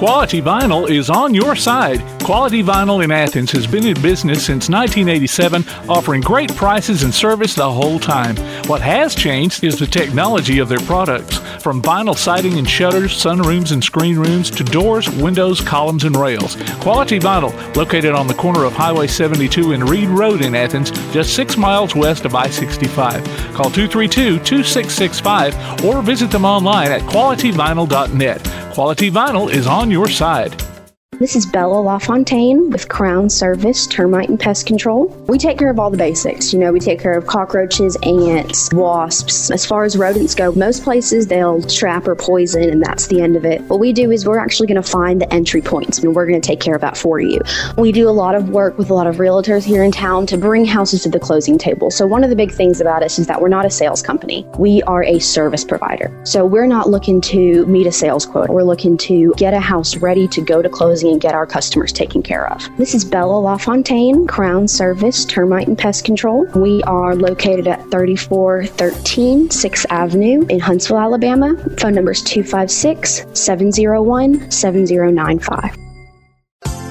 Quality 0.00 0.40
Vinyl 0.40 0.88
is 0.88 1.10
on 1.10 1.34
your 1.34 1.54
side. 1.54 2.00
Quality 2.22 2.62
Vinyl 2.62 3.04
in 3.04 3.10
Athens 3.10 3.50
has 3.52 3.66
been 3.66 3.86
in 3.86 4.00
business 4.00 4.46
since 4.46 4.70
1987, 4.70 5.62
offering 5.90 6.22
great 6.22 6.56
prices 6.56 7.02
and 7.02 7.12
service 7.12 7.52
the 7.54 7.70
whole 7.70 7.98
time. 7.98 8.34
What 8.66 8.80
has 8.80 9.14
changed 9.14 9.62
is 9.62 9.78
the 9.78 9.86
technology 9.86 10.58
of 10.58 10.70
their 10.70 10.78
products. 10.78 11.36
From 11.62 11.82
vinyl 11.82 12.16
siding 12.16 12.56
and 12.56 12.66
shutters, 12.66 13.12
sunrooms 13.12 13.72
and 13.72 13.84
screen 13.84 14.16
rooms, 14.16 14.50
to 14.52 14.64
doors, 14.64 15.06
windows, 15.10 15.60
columns, 15.60 16.04
and 16.04 16.16
rails. 16.16 16.56
Quality 16.80 17.20
Vinyl, 17.20 17.52
located 17.76 18.14
on 18.14 18.26
the 18.26 18.32
corner 18.32 18.64
of 18.64 18.72
Highway 18.72 19.06
72 19.06 19.72
and 19.72 19.86
Reed 19.86 20.08
Road 20.08 20.40
in 20.40 20.54
Athens, 20.54 20.92
just 21.12 21.36
six 21.36 21.58
miles 21.58 21.94
west 21.94 22.24
of 22.24 22.34
I 22.34 22.48
65. 22.48 23.22
Call 23.52 23.70
232 23.70 24.38
2665 24.38 25.84
or 25.84 26.00
visit 26.00 26.30
them 26.30 26.46
online 26.46 26.90
at 26.90 27.02
qualityvinyl.net. 27.02 28.70
Quality 28.72 29.10
Vinyl 29.10 29.50
is 29.50 29.66
on 29.66 29.89
your 29.90 30.08
side. 30.08 30.69
This 31.18 31.36
is 31.36 31.44
Bella 31.44 31.78
LaFontaine 31.82 32.70
with 32.70 32.88
Crown 32.88 33.28
Service 33.28 33.86
Termite 33.86 34.30
and 34.30 34.40
Pest 34.40 34.66
Control. 34.66 35.04
We 35.28 35.36
take 35.36 35.58
care 35.58 35.68
of 35.68 35.78
all 35.78 35.90
the 35.90 35.98
basics. 35.98 36.50
You 36.50 36.58
know, 36.58 36.72
we 36.72 36.80
take 36.80 36.98
care 36.98 37.12
of 37.12 37.26
cockroaches, 37.26 37.94
ants, 38.04 38.72
wasps. 38.72 39.50
As 39.50 39.66
far 39.66 39.84
as 39.84 39.98
rodents 39.98 40.34
go, 40.34 40.50
most 40.52 40.82
places 40.82 41.26
they'll 41.26 41.60
trap 41.60 42.08
or 42.08 42.14
poison, 42.14 42.70
and 42.70 42.82
that's 42.82 43.08
the 43.08 43.20
end 43.20 43.36
of 43.36 43.44
it. 43.44 43.60
What 43.62 43.80
we 43.80 43.92
do 43.92 44.10
is 44.10 44.26
we're 44.26 44.38
actually 44.38 44.68
going 44.68 44.82
to 44.82 44.88
find 44.88 45.20
the 45.20 45.30
entry 45.30 45.60
points, 45.60 45.98
and 45.98 46.14
we're 46.14 46.26
going 46.26 46.40
to 46.40 46.46
take 46.46 46.60
care 46.60 46.74
of 46.74 46.80
that 46.80 46.96
for 46.96 47.20
you. 47.20 47.40
We 47.76 47.92
do 47.92 48.08
a 48.08 48.16
lot 48.16 48.34
of 48.34 48.48
work 48.48 48.78
with 48.78 48.88
a 48.88 48.94
lot 48.94 49.06
of 49.06 49.16
realtors 49.16 49.62
here 49.62 49.84
in 49.84 49.92
town 49.92 50.24
to 50.28 50.38
bring 50.38 50.64
houses 50.64 51.02
to 51.02 51.10
the 51.10 51.20
closing 51.20 51.58
table. 51.58 51.90
So, 51.90 52.06
one 52.06 52.24
of 52.24 52.30
the 52.30 52.36
big 52.36 52.50
things 52.50 52.80
about 52.80 53.02
us 53.02 53.18
is 53.18 53.26
that 53.26 53.42
we're 53.42 53.48
not 53.48 53.66
a 53.66 53.70
sales 53.70 54.00
company, 54.00 54.46
we 54.56 54.80
are 54.84 55.02
a 55.02 55.18
service 55.18 55.64
provider. 55.64 56.18
So, 56.24 56.46
we're 56.46 56.66
not 56.66 56.88
looking 56.88 57.20
to 57.22 57.66
meet 57.66 57.86
a 57.86 57.92
sales 57.92 58.24
quota, 58.24 58.50
we're 58.50 58.62
looking 58.62 58.96
to 58.98 59.34
get 59.36 59.52
a 59.52 59.60
house 59.60 59.96
ready 59.98 60.26
to 60.28 60.40
go 60.40 60.62
to 60.62 60.70
and 61.08 61.20
get 61.20 61.34
our 61.34 61.46
customers 61.46 61.92
taken 61.92 62.22
care 62.22 62.50
of. 62.52 62.68
This 62.76 62.94
is 62.94 63.04
Bella 63.04 63.38
LaFontaine, 63.40 64.26
Crown 64.26 64.68
Service 64.68 65.24
Termite 65.24 65.68
and 65.68 65.78
Pest 65.78 66.04
Control. 66.04 66.44
We 66.54 66.82
are 66.84 67.14
located 67.14 67.66
at 67.66 67.80
3413 67.90 69.48
6th 69.48 69.86
Avenue 69.90 70.44
in 70.48 70.60
Huntsville, 70.60 70.98
Alabama. 70.98 71.56
Phone 71.78 71.94
number 71.94 72.12
is 72.12 72.22
256 72.22 73.26
701 73.32 74.50
7095. 74.50 75.89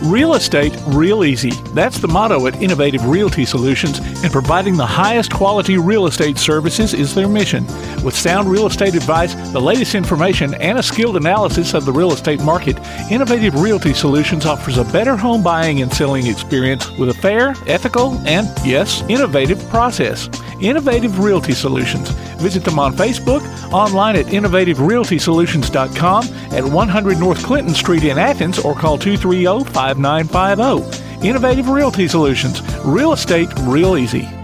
Real 0.04 0.36
estate 0.36 0.74
real 0.88 1.26
easy. 1.26 1.52
That's 1.74 2.00
the 2.00 2.08
motto 2.08 2.48
at 2.48 2.62
Innovative 2.62 3.06
Realty 3.06 3.44
Solutions, 3.44 4.00
and 4.24 4.32
providing 4.32 4.78
the 4.78 4.86
highest 4.86 5.30
quality 5.32 5.78
real 5.78 6.08
estate 6.08 6.38
services 6.38 6.94
is 6.94 7.14
their 7.14 7.28
mission. 7.28 7.66
With 8.02 8.16
sound 8.16 8.50
real 8.50 8.66
estate 8.66 8.96
advice, 8.96 9.34
the 9.52 9.60
latest 9.60 9.96
information, 9.96 10.54
and 10.56 10.80
a 10.80 10.84
skilled 10.84 11.18
analysis 11.18 11.74
of 11.74 11.86
the 11.86 11.92
real 11.92 12.14
estate 12.14 12.40
market, 12.42 12.80
Innovative 13.12 13.56
Realty 13.56 13.94
Solutions 13.94 14.46
offers 14.46 14.78
a 14.78 14.86
better 14.86 15.18
home 15.18 15.44
buying 15.44 15.82
and 15.82 15.94
selling 15.94 16.28
experience 16.28 16.90
with 16.92 17.10
a 17.10 17.14
fair, 17.14 17.54
ethical, 17.68 18.14
and, 18.26 18.48
yes, 18.66 19.04
innovative 19.10 19.62
process. 19.70 20.30
Innovative 20.62 21.20
Realty 21.20 21.54
Solutions. 21.54 22.10
Visit 22.40 22.64
them 22.64 22.80
on 22.80 22.94
Facebook, 22.94 23.42
online 23.72 24.16
at 24.16 24.28
innovativerealtysolutions.com, 24.28 26.24
at 26.52 26.64
100 26.64 27.20
North 27.20 27.44
Clinton 27.44 27.74
Street 27.74 28.04
in 28.04 28.18
Athens, 28.18 28.60
or 28.60 28.74
call 28.74 28.98
230 28.98 29.70
5950. 29.72 31.28
Innovative 31.28 31.68
Realty 31.68 32.08
Solutions. 32.08 32.62
Real 32.86 33.14
estate 33.14 33.50
real 33.62 33.98
easy. 33.98 34.39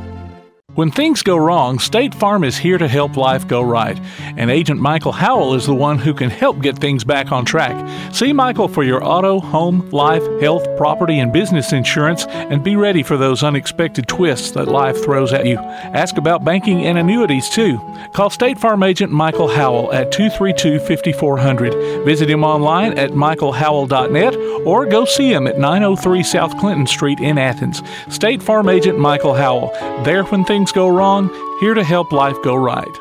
When 0.76 0.92
things 0.92 1.24
go 1.24 1.38
wrong, 1.38 1.80
State 1.80 2.14
Farm 2.14 2.44
is 2.44 2.58
here 2.58 2.78
to 2.78 2.90
help 2.90 3.16
life 3.16 3.48
go 3.48 3.62
right. 3.62 3.98
And 4.36 4.52
Agent 4.52 4.82
Michael 4.82 5.14
Howell 5.14 5.54
is 5.54 5.66
the 5.66 5.74
one 5.74 5.98
who 5.98 6.14
can 6.14 6.30
help 6.30 6.60
get 6.62 6.80
things 6.80 7.06
back 7.06 7.32
on 7.32 7.46
track. 7.46 8.14
See 8.14 8.34
Michael 8.34 8.68
for 8.68 8.84
your 8.84 9.02
auto, 9.02 9.40
home, 9.40 9.90
life, 9.92 10.24
health, 10.42 10.68
property, 10.76 11.20
and 11.20 11.32
business 11.32 11.72
insurance 11.72 12.26
and 12.26 12.62
be 12.62 12.76
ready 12.76 13.04
for 13.04 13.16
those 13.16 13.42
unexpected 13.42 14.10
twists 14.10 14.52
that 14.52 14.68
life 14.68 15.02
throws 15.02 15.32
at 15.32 15.46
you. 15.46 15.58
Ask 15.60 16.18
about 16.18 16.44
banking 16.44 16.86
and 16.86 16.98
annuities 16.98 17.50
too. 17.50 17.78
Call 18.12 18.30
State 18.30 18.60
Farm 18.60 18.84
Agent 18.84 19.14
Michael 19.14 19.48
Howell 19.48 19.94
at 19.94 20.12
232 20.12 20.80
5400. 20.80 22.04
Visit 22.04 22.30
him 22.30 22.44
online 22.44 22.98
at 22.98 23.12
michaelhowell.net 23.12 24.36
or 24.66 24.86
go 24.86 25.06
see 25.06 25.32
him 25.32 25.48
at 25.48 25.58
903 25.58 26.22
South 26.22 26.58
Clinton 26.58 26.86
Street 26.86 27.22
in 27.22 27.38
Athens. 27.38 27.82
State 28.10 28.44
Farm 28.44 28.68
Agent 28.68 29.00
Michael 29.00 29.36
Howell. 29.36 29.72
There 30.04 30.26
when 30.26 30.44
things 30.44 30.65
go 30.72 30.88
wrong, 30.88 31.30
here 31.60 31.74
to 31.74 31.84
help 31.84 32.12
life 32.12 32.42
go 32.44 32.56
right. 32.56 33.00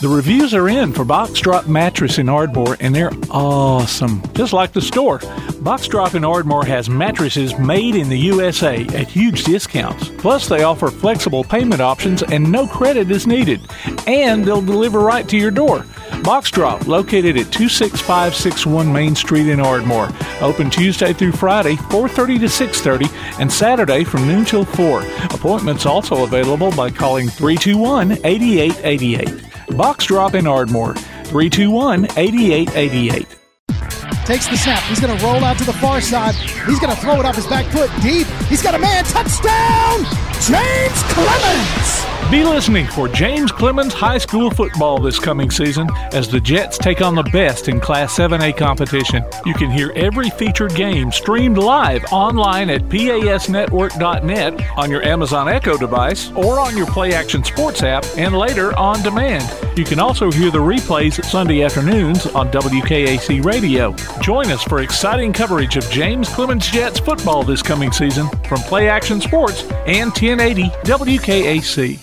The 0.00 0.08
reviews 0.08 0.54
are 0.54 0.66
in 0.66 0.94
for 0.94 1.04
Box 1.04 1.40
Drop 1.40 1.66
Mattress 1.66 2.16
in 2.16 2.30
Ardmore, 2.30 2.78
and 2.80 2.94
they're 2.94 3.12
awesome, 3.30 4.22
just 4.32 4.54
like 4.54 4.72
the 4.72 4.80
store. 4.80 5.20
Box 5.60 5.86
Drop 5.88 6.14
in 6.14 6.24
Ardmore 6.24 6.64
has 6.64 6.88
mattresses 6.88 7.58
made 7.58 7.94
in 7.94 8.08
the 8.08 8.16
USA 8.16 8.86
at 8.94 9.08
huge 9.08 9.44
discounts. 9.44 10.08
Plus, 10.16 10.48
they 10.48 10.62
offer 10.62 10.90
flexible 10.90 11.44
payment 11.44 11.82
options 11.82 12.22
and 12.22 12.50
no 12.50 12.66
credit 12.66 13.10
is 13.10 13.26
needed. 13.26 13.60
And 14.06 14.42
they'll 14.42 14.62
deliver 14.62 15.00
right 15.00 15.28
to 15.28 15.36
your 15.36 15.50
door. 15.50 15.84
Box 16.24 16.50
Drop, 16.50 16.86
located 16.86 17.36
at 17.36 17.52
26561 17.52 18.90
Main 18.90 19.14
Street 19.14 19.48
in 19.48 19.60
Ardmore. 19.60 20.08
Open 20.40 20.70
Tuesday 20.70 21.12
through 21.12 21.32
Friday, 21.32 21.74
4.30 21.74 22.40
to 22.40 22.46
6.30, 22.46 23.38
and 23.38 23.52
Saturday 23.52 24.04
from 24.04 24.26
noon 24.26 24.46
till 24.46 24.64
4. 24.64 25.02
Appointments 25.24 25.84
also 25.84 26.24
available 26.24 26.70
by 26.70 26.88
calling 26.88 27.28
321-8888. 27.28 29.49
Box 29.70 30.04
Drop 30.06 30.34
in 30.34 30.46
Ardmore, 30.46 30.94
321-8888. 30.94 33.26
Takes 34.26 34.48
the 34.48 34.56
snap. 34.56 34.82
He's 34.84 35.00
going 35.00 35.16
to 35.16 35.24
roll 35.24 35.44
out 35.44 35.58
to 35.58 35.64
the 35.64 35.72
far 35.72 36.00
side. 36.00 36.34
He's 36.34 36.78
going 36.78 36.94
to 36.94 37.00
throw 37.00 37.18
it 37.18 37.26
off 37.26 37.36
his 37.36 37.46
back 37.46 37.66
foot 37.66 37.90
deep. 38.00 38.26
He's 38.48 38.62
got 38.62 38.74
a 38.74 38.78
man. 38.78 39.04
Touchdown! 39.04 40.04
James 40.40 41.02
Clemens! 41.12 41.99
Be 42.30 42.44
listening 42.44 42.86
for 42.86 43.08
James 43.08 43.50
Clemens 43.50 43.92
High 43.92 44.18
School 44.18 44.52
football 44.52 45.00
this 45.00 45.18
coming 45.18 45.50
season 45.50 45.88
as 46.12 46.28
the 46.28 46.40
Jets 46.40 46.78
take 46.78 47.02
on 47.02 47.16
the 47.16 47.24
best 47.24 47.66
in 47.66 47.80
Class 47.80 48.16
7A 48.16 48.56
competition. 48.56 49.24
You 49.44 49.52
can 49.52 49.68
hear 49.68 49.90
every 49.96 50.30
featured 50.30 50.72
game 50.76 51.10
streamed 51.10 51.58
live 51.58 52.04
online 52.12 52.70
at 52.70 52.82
pasnetwork.net 52.82 54.78
on 54.78 54.90
your 54.92 55.02
Amazon 55.02 55.48
Echo 55.48 55.76
device 55.76 56.30
or 56.30 56.60
on 56.60 56.76
your 56.76 56.86
Play 56.86 57.14
Action 57.14 57.42
Sports 57.42 57.82
app 57.82 58.04
and 58.16 58.38
later 58.38 58.78
on 58.78 59.02
demand. 59.02 59.52
You 59.76 59.84
can 59.84 59.98
also 59.98 60.30
hear 60.30 60.52
the 60.52 60.58
replays 60.58 61.24
Sunday 61.24 61.64
afternoons 61.64 62.26
on 62.26 62.48
WKAC 62.52 63.44
Radio. 63.44 63.92
Join 64.22 64.52
us 64.52 64.62
for 64.62 64.82
exciting 64.82 65.32
coverage 65.32 65.76
of 65.76 65.90
James 65.90 66.28
Clemens 66.28 66.70
Jets 66.70 67.00
football 67.00 67.42
this 67.42 67.60
coming 67.60 67.90
season 67.90 68.28
from 68.46 68.60
Play 68.60 68.88
Action 68.88 69.20
Sports 69.20 69.64
and 69.88 70.12
1080 70.12 70.68
WKAC. 70.84 71.98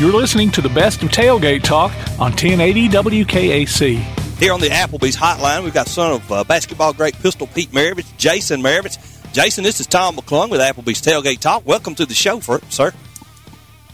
You're 0.00 0.12
listening 0.12 0.50
to 0.52 0.62
the 0.62 0.70
best 0.70 1.02
of 1.02 1.10
tailgate 1.10 1.62
talk 1.62 1.92
on 2.18 2.30
1080 2.30 2.88
WKAC. 2.88 3.98
Here 4.38 4.50
on 4.50 4.58
the 4.58 4.68
Applebee's 4.68 5.14
hotline, 5.14 5.62
we've 5.62 5.74
got 5.74 5.88
son 5.88 6.12
of 6.12 6.32
uh, 6.32 6.42
basketball 6.42 6.94
great 6.94 7.12
Pistol 7.18 7.46
Pete 7.46 7.70
Maravich, 7.70 8.06
Jaeson 8.16 8.62
Maravich. 8.62 8.96
Jaeson, 9.34 9.62
this 9.62 9.78
is 9.78 9.86
Tom 9.86 10.16
McClung 10.16 10.48
with 10.48 10.62
Applebee's 10.62 11.02
Tailgate 11.02 11.40
Talk. 11.40 11.66
Welcome 11.66 11.94
to 11.96 12.06
the 12.06 12.14
show, 12.14 12.40
for, 12.40 12.62
sir. 12.70 12.94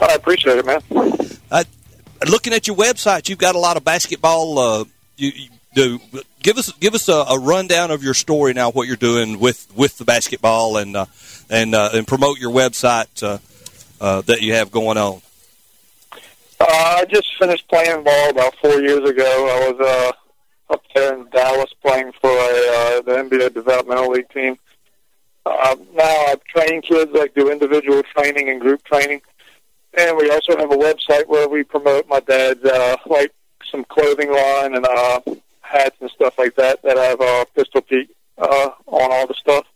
I 0.00 0.14
appreciate 0.14 0.58
it, 0.58 0.64
man. 0.64 0.80
Uh, 1.50 1.64
looking 2.28 2.52
at 2.52 2.68
your 2.68 2.76
website, 2.76 3.28
you've 3.28 3.38
got 3.38 3.56
a 3.56 3.58
lot 3.58 3.76
of 3.76 3.82
basketball. 3.82 4.60
Uh, 4.60 4.84
you, 5.16 5.32
you 5.34 5.48
do 5.74 6.00
give 6.40 6.56
us 6.56 6.70
give 6.74 6.94
us 6.94 7.08
a, 7.08 7.14
a, 7.14 7.40
rundown 7.40 7.90
of 7.90 8.04
your 8.04 8.14
story 8.14 8.52
now. 8.52 8.70
What 8.70 8.86
you're 8.86 8.94
doing 8.94 9.40
with, 9.40 9.66
with 9.74 9.98
the 9.98 10.04
basketball 10.04 10.76
and 10.76 10.96
uh, 10.96 11.06
and 11.50 11.74
uh, 11.74 11.90
and 11.92 12.06
promote 12.06 12.38
your 12.38 12.52
website 12.52 13.24
uh, 13.24 13.38
uh, 14.00 14.20
that 14.20 14.40
you 14.42 14.54
have 14.54 14.70
going 14.70 14.98
on. 14.98 15.20
Uh, 16.58 16.66
I 16.68 17.04
just 17.04 17.36
finished 17.38 17.68
playing 17.68 18.02
ball 18.02 18.30
about 18.30 18.54
four 18.62 18.80
years 18.80 19.08
ago. 19.08 19.24
I 19.24 19.70
was 19.70 19.86
uh, 19.86 20.72
up 20.72 20.82
there 20.94 21.14
in 21.14 21.28
Dallas 21.30 21.72
playing 21.82 22.12
for 22.20 22.30
a, 22.30 22.32
uh, 22.32 23.02
the 23.02 23.12
NBA 23.28 23.54
Developmental 23.54 24.10
League 24.10 24.30
team. 24.30 24.56
Uh, 25.44 25.76
now 25.94 26.02
I 26.02 26.34
train 26.48 26.82
kids, 26.82 27.12
like 27.12 27.34
do 27.34 27.50
individual 27.50 28.02
training 28.02 28.48
and 28.48 28.60
group 28.60 28.82
training. 28.84 29.20
And 29.98 30.16
we 30.16 30.30
also 30.30 30.56
have 30.56 30.70
a 30.70 30.76
website 30.76 31.26
where 31.26 31.48
we 31.48 31.62
promote 31.62 32.08
my 32.08 32.20
dad's, 32.20 32.64
uh, 32.64 32.96
like 33.06 33.32
some 33.70 33.84
clothing 33.84 34.32
line 34.32 34.74
and 34.74 34.86
uh, 34.86 35.20
hats 35.60 35.96
and 36.00 36.10
stuff 36.10 36.38
like 36.38 36.54
that 36.56 36.82
that 36.82 36.96
have 36.96 37.20
uh, 37.20 37.44
Pistol 37.54 37.82
Pete 37.82 38.10
uh, 38.38 38.70
on 38.86 39.12
all 39.12 39.26
the 39.26 39.34
stuff. 39.34 39.66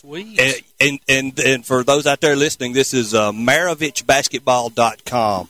Sweet. 0.00 0.38
And, 0.38 0.54
and, 0.80 1.00
and 1.08 1.36
and 1.40 1.66
for 1.66 1.82
those 1.82 2.06
out 2.06 2.20
there 2.20 2.36
listening, 2.36 2.72
this 2.72 2.94
is 2.94 3.14
uh, 3.14 3.32
MaravichBasketball.com. 3.32 5.48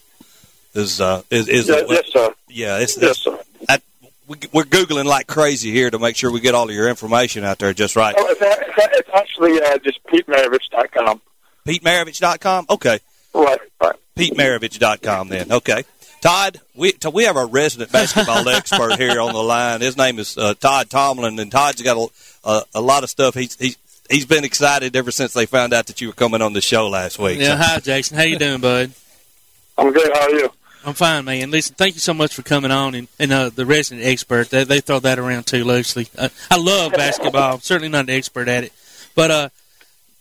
Is 0.72 1.02
uh 1.02 1.22
is 1.28 1.48
is 1.48 1.68
yeah, 1.68 1.82
yes 1.86 2.06
sir. 2.10 2.34
Yeah, 2.48 2.78
it's, 2.78 2.96
yes 2.96 3.18
sir. 3.18 3.38
I, 3.68 3.82
we, 4.26 4.38
we're 4.54 4.64
googling 4.64 5.04
like 5.04 5.26
crazy 5.26 5.70
here 5.70 5.90
to 5.90 5.98
make 5.98 6.16
sure 6.16 6.32
we 6.32 6.40
get 6.40 6.54
all 6.54 6.66
of 6.66 6.74
your 6.74 6.88
information 6.88 7.44
out 7.44 7.58
there 7.58 7.74
just 7.74 7.94
right. 7.94 8.14
Oh, 8.16 8.26
it's, 8.30 8.40
it's 8.40 9.10
actually 9.12 9.60
uh, 9.60 9.76
just 9.84 10.02
PeteMaravich.com. 10.04 11.20
PeteMaravich.com. 11.66 12.66
Okay. 12.70 13.00
Right. 13.34 13.60
Right. 13.82 13.96
PeteMaravich.com 14.16 15.28
then. 15.28 15.52
Okay. 15.52 15.84
Todd, 16.22 16.62
we 16.74 16.94
we 17.12 17.24
have 17.24 17.36
our 17.36 17.46
resident 17.46 17.92
basketball 17.92 18.48
expert 18.56 18.96
here 18.96 19.20
on 19.20 19.34
the 19.34 19.42
line. 19.42 19.82
His 19.82 19.98
name 19.98 20.18
is 20.18 20.38
uh, 20.38 20.54
Todd 20.54 20.88
Tomlin, 20.88 21.38
and 21.38 21.52
Todd's 21.52 21.82
got 21.82 21.98
a, 21.98 22.08
a, 22.48 22.62
a 22.76 22.80
lot 22.80 23.04
of 23.04 23.10
stuff. 23.10 23.34
He's 23.34 23.54
he's 23.56 23.76
he's 24.08 24.26
been 24.26 24.44
excited 24.44 24.96
ever 24.96 25.10
since 25.10 25.32
they 25.32 25.46
found 25.46 25.72
out 25.72 25.86
that 25.86 26.00
you 26.00 26.08
were 26.08 26.14
coming 26.14 26.42
on 26.42 26.52
the 26.52 26.60
show 26.60 26.88
last 26.88 27.18
week. 27.18 27.40
Yeah, 27.40 27.56
hi 27.56 27.78
Jaeson. 27.78 28.16
How 28.16 28.22
you 28.22 28.38
doing, 28.38 28.60
bud? 28.60 28.92
I'm 29.76 29.92
good. 29.92 30.10
How 30.12 30.22
are 30.22 30.30
you? 30.30 30.50
I'm 30.84 30.94
fine, 30.94 31.24
man. 31.24 31.50
Listen, 31.50 31.74
thank 31.74 31.94
you 31.94 32.00
so 32.00 32.14
much 32.14 32.34
for 32.34 32.42
coming 32.42 32.70
on, 32.70 32.94
and, 32.94 33.08
and 33.18 33.32
uh, 33.32 33.50
the 33.50 33.66
resident 33.66 34.06
expert. 34.06 34.48
They, 34.50 34.64
they 34.64 34.80
throw 34.80 35.00
that 35.00 35.18
around 35.18 35.46
too 35.46 35.64
loosely. 35.64 36.08
Uh, 36.16 36.28
I 36.50 36.56
love 36.56 36.92
basketball. 36.92 37.54
I'm 37.54 37.60
certainly 37.60 37.88
not 37.88 38.04
an 38.04 38.10
expert 38.10 38.48
at 38.48 38.64
it, 38.64 38.72
but 39.14 39.30
uh, 39.30 39.48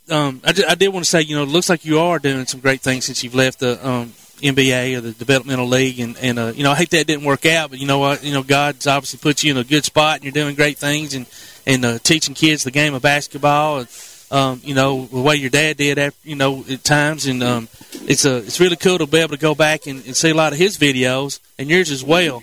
um, 0.09 0.41
I, 0.43 0.53
I 0.69 0.75
did 0.75 0.89
want 0.89 1.05
to 1.05 1.09
say, 1.09 1.21
you 1.21 1.35
know, 1.35 1.43
it 1.43 1.49
looks 1.49 1.69
like 1.69 1.85
you 1.85 1.99
are 1.99 2.19
doing 2.19 2.45
some 2.45 2.59
great 2.59 2.81
things 2.81 3.05
since 3.05 3.23
you've 3.23 3.35
left 3.35 3.59
the 3.59 3.87
um, 3.87 4.13
NBA 4.41 4.97
or 4.97 5.01
the 5.01 5.11
developmental 5.11 5.67
league, 5.67 5.99
and 5.99 6.17
and 6.17 6.39
uh, 6.39 6.51
you 6.55 6.63
know, 6.63 6.71
I 6.71 6.75
hate 6.75 6.89
that 6.91 7.07
didn't 7.07 7.25
work 7.25 7.45
out, 7.45 7.69
but 7.69 7.79
you 7.79 7.87
know 7.87 7.99
what, 7.99 8.23
you 8.23 8.33
know, 8.33 8.43
God's 8.43 8.87
obviously 8.87 9.19
put 9.19 9.43
you 9.43 9.51
in 9.51 9.57
a 9.57 9.63
good 9.63 9.85
spot, 9.85 10.15
and 10.15 10.23
you're 10.23 10.33
doing 10.33 10.55
great 10.55 10.77
things, 10.77 11.13
and 11.13 11.25
and 11.67 11.85
uh, 11.85 11.99
teaching 11.99 12.33
kids 12.33 12.63
the 12.63 12.71
game 12.71 12.95
of 12.95 13.03
basketball. 13.03 13.79
And, 13.79 13.87
um, 14.31 14.61
you 14.63 14.73
know, 14.73 15.05
the 15.05 15.21
way 15.21 15.35
your 15.35 15.51
dad 15.51 15.77
did, 15.77 15.99
at, 15.99 16.15
you 16.23 16.35
know, 16.35 16.65
at 16.69 16.83
times, 16.83 17.27
and 17.27 17.43
um, 17.43 17.67
it's 18.07 18.25
a 18.25 18.37
it's 18.37 18.59
really 18.59 18.75
cool 18.75 18.97
to 18.97 19.05
be 19.05 19.19
able 19.19 19.35
to 19.35 19.37
go 19.37 19.53
back 19.53 19.85
and, 19.85 20.03
and 20.05 20.15
see 20.15 20.31
a 20.31 20.33
lot 20.33 20.53
of 20.53 20.59
his 20.59 20.77
videos 20.77 21.39
and 21.59 21.69
yours 21.69 21.91
as 21.91 22.03
well. 22.03 22.41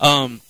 Um, 0.00 0.40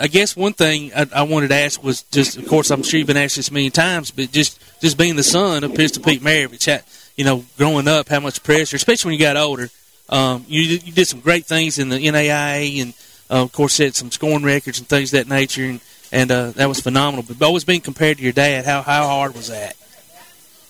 I 0.00 0.06
guess 0.06 0.34
one 0.34 0.54
thing 0.54 0.90
I, 0.96 1.06
I 1.14 1.22
wanted 1.24 1.48
to 1.48 1.56
ask 1.56 1.82
was 1.84 2.02
just, 2.04 2.38
of 2.38 2.48
course, 2.48 2.70
I'm 2.70 2.82
sure 2.82 2.98
you've 2.98 3.06
been 3.06 3.16
asked 3.16 3.36
this 3.36 3.52
million 3.52 3.72
times, 3.72 4.10
but 4.10 4.32
just 4.32 4.58
just 4.80 4.96
being 4.96 5.16
the 5.16 5.22
son 5.22 5.64
of 5.64 5.74
Pistol 5.74 6.02
Pete 6.02 6.22
Maravich, 6.22 6.82
you 7.16 7.24
know, 7.24 7.44
growing 7.58 7.86
up, 7.86 8.08
how 8.08 8.20
much 8.20 8.42
pressure, 8.42 8.76
especially 8.76 9.10
when 9.10 9.18
you 9.18 9.24
got 9.24 9.36
older. 9.36 9.68
Um, 10.08 10.44
you 10.48 10.62
you 10.62 10.92
did 10.92 11.06
some 11.06 11.20
great 11.20 11.46
things 11.46 11.78
in 11.78 11.88
the 11.88 11.98
NAIA, 11.98 12.82
and 12.82 12.94
uh, 13.30 13.44
of 13.44 13.52
course, 13.52 13.74
set 13.74 13.94
some 13.94 14.10
scoring 14.10 14.44
records 14.44 14.78
and 14.78 14.88
things 14.88 15.12
of 15.12 15.18
that 15.18 15.32
nature, 15.32 15.64
and 15.64 15.80
and 16.12 16.30
uh, 16.30 16.50
that 16.52 16.68
was 16.68 16.80
phenomenal. 16.80 17.24
But 17.26 17.42
always 17.42 17.64
being 17.64 17.80
compared 17.80 18.18
to 18.18 18.22
your 18.22 18.32
dad, 18.32 18.64
how 18.64 18.82
how 18.82 19.06
hard 19.06 19.34
was 19.34 19.48
that? 19.48 19.76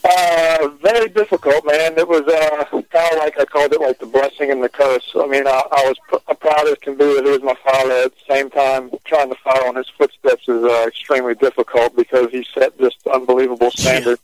Uh, 0.04 0.68
very 0.82 1.08
difficult, 1.10 1.64
man. 1.64 1.96
It 1.96 2.08
was 2.08 2.22
uh, 2.22 2.64
kind 2.70 3.12
of 3.12 3.18
like 3.18 3.38
I 3.38 3.44
called 3.44 3.72
it 3.72 3.80
like 3.80 4.00
the 4.00 4.06
blessing 4.06 4.50
and 4.50 4.62
the 4.62 4.68
curse. 4.68 5.12
I 5.14 5.26
mean, 5.26 5.46
I, 5.46 5.62
I 5.70 5.86
was 5.86 5.96
pr- 6.08 6.34
proud 6.34 6.66
as 6.68 6.78
can 6.78 6.96
be 6.96 7.04
that 7.04 7.24
he 7.24 7.30
was 7.30 7.42
my 7.42 7.54
father. 7.62 7.92
At 7.92 8.12
the 8.12 8.34
same 8.34 8.50
time, 8.50 8.90
trying 9.04 9.28
to 9.28 9.36
follow 9.44 9.68
in 9.68 9.76
his 9.76 9.88
footsteps 9.90 10.48
is 10.48 10.64
uh, 10.64 10.84
extremely 10.88 11.34
difficult 11.34 11.94
because 11.94 12.30
he 12.30 12.44
set 12.52 12.76
just 12.78 12.96
unbelievable 13.06 13.70
standard. 13.70 14.18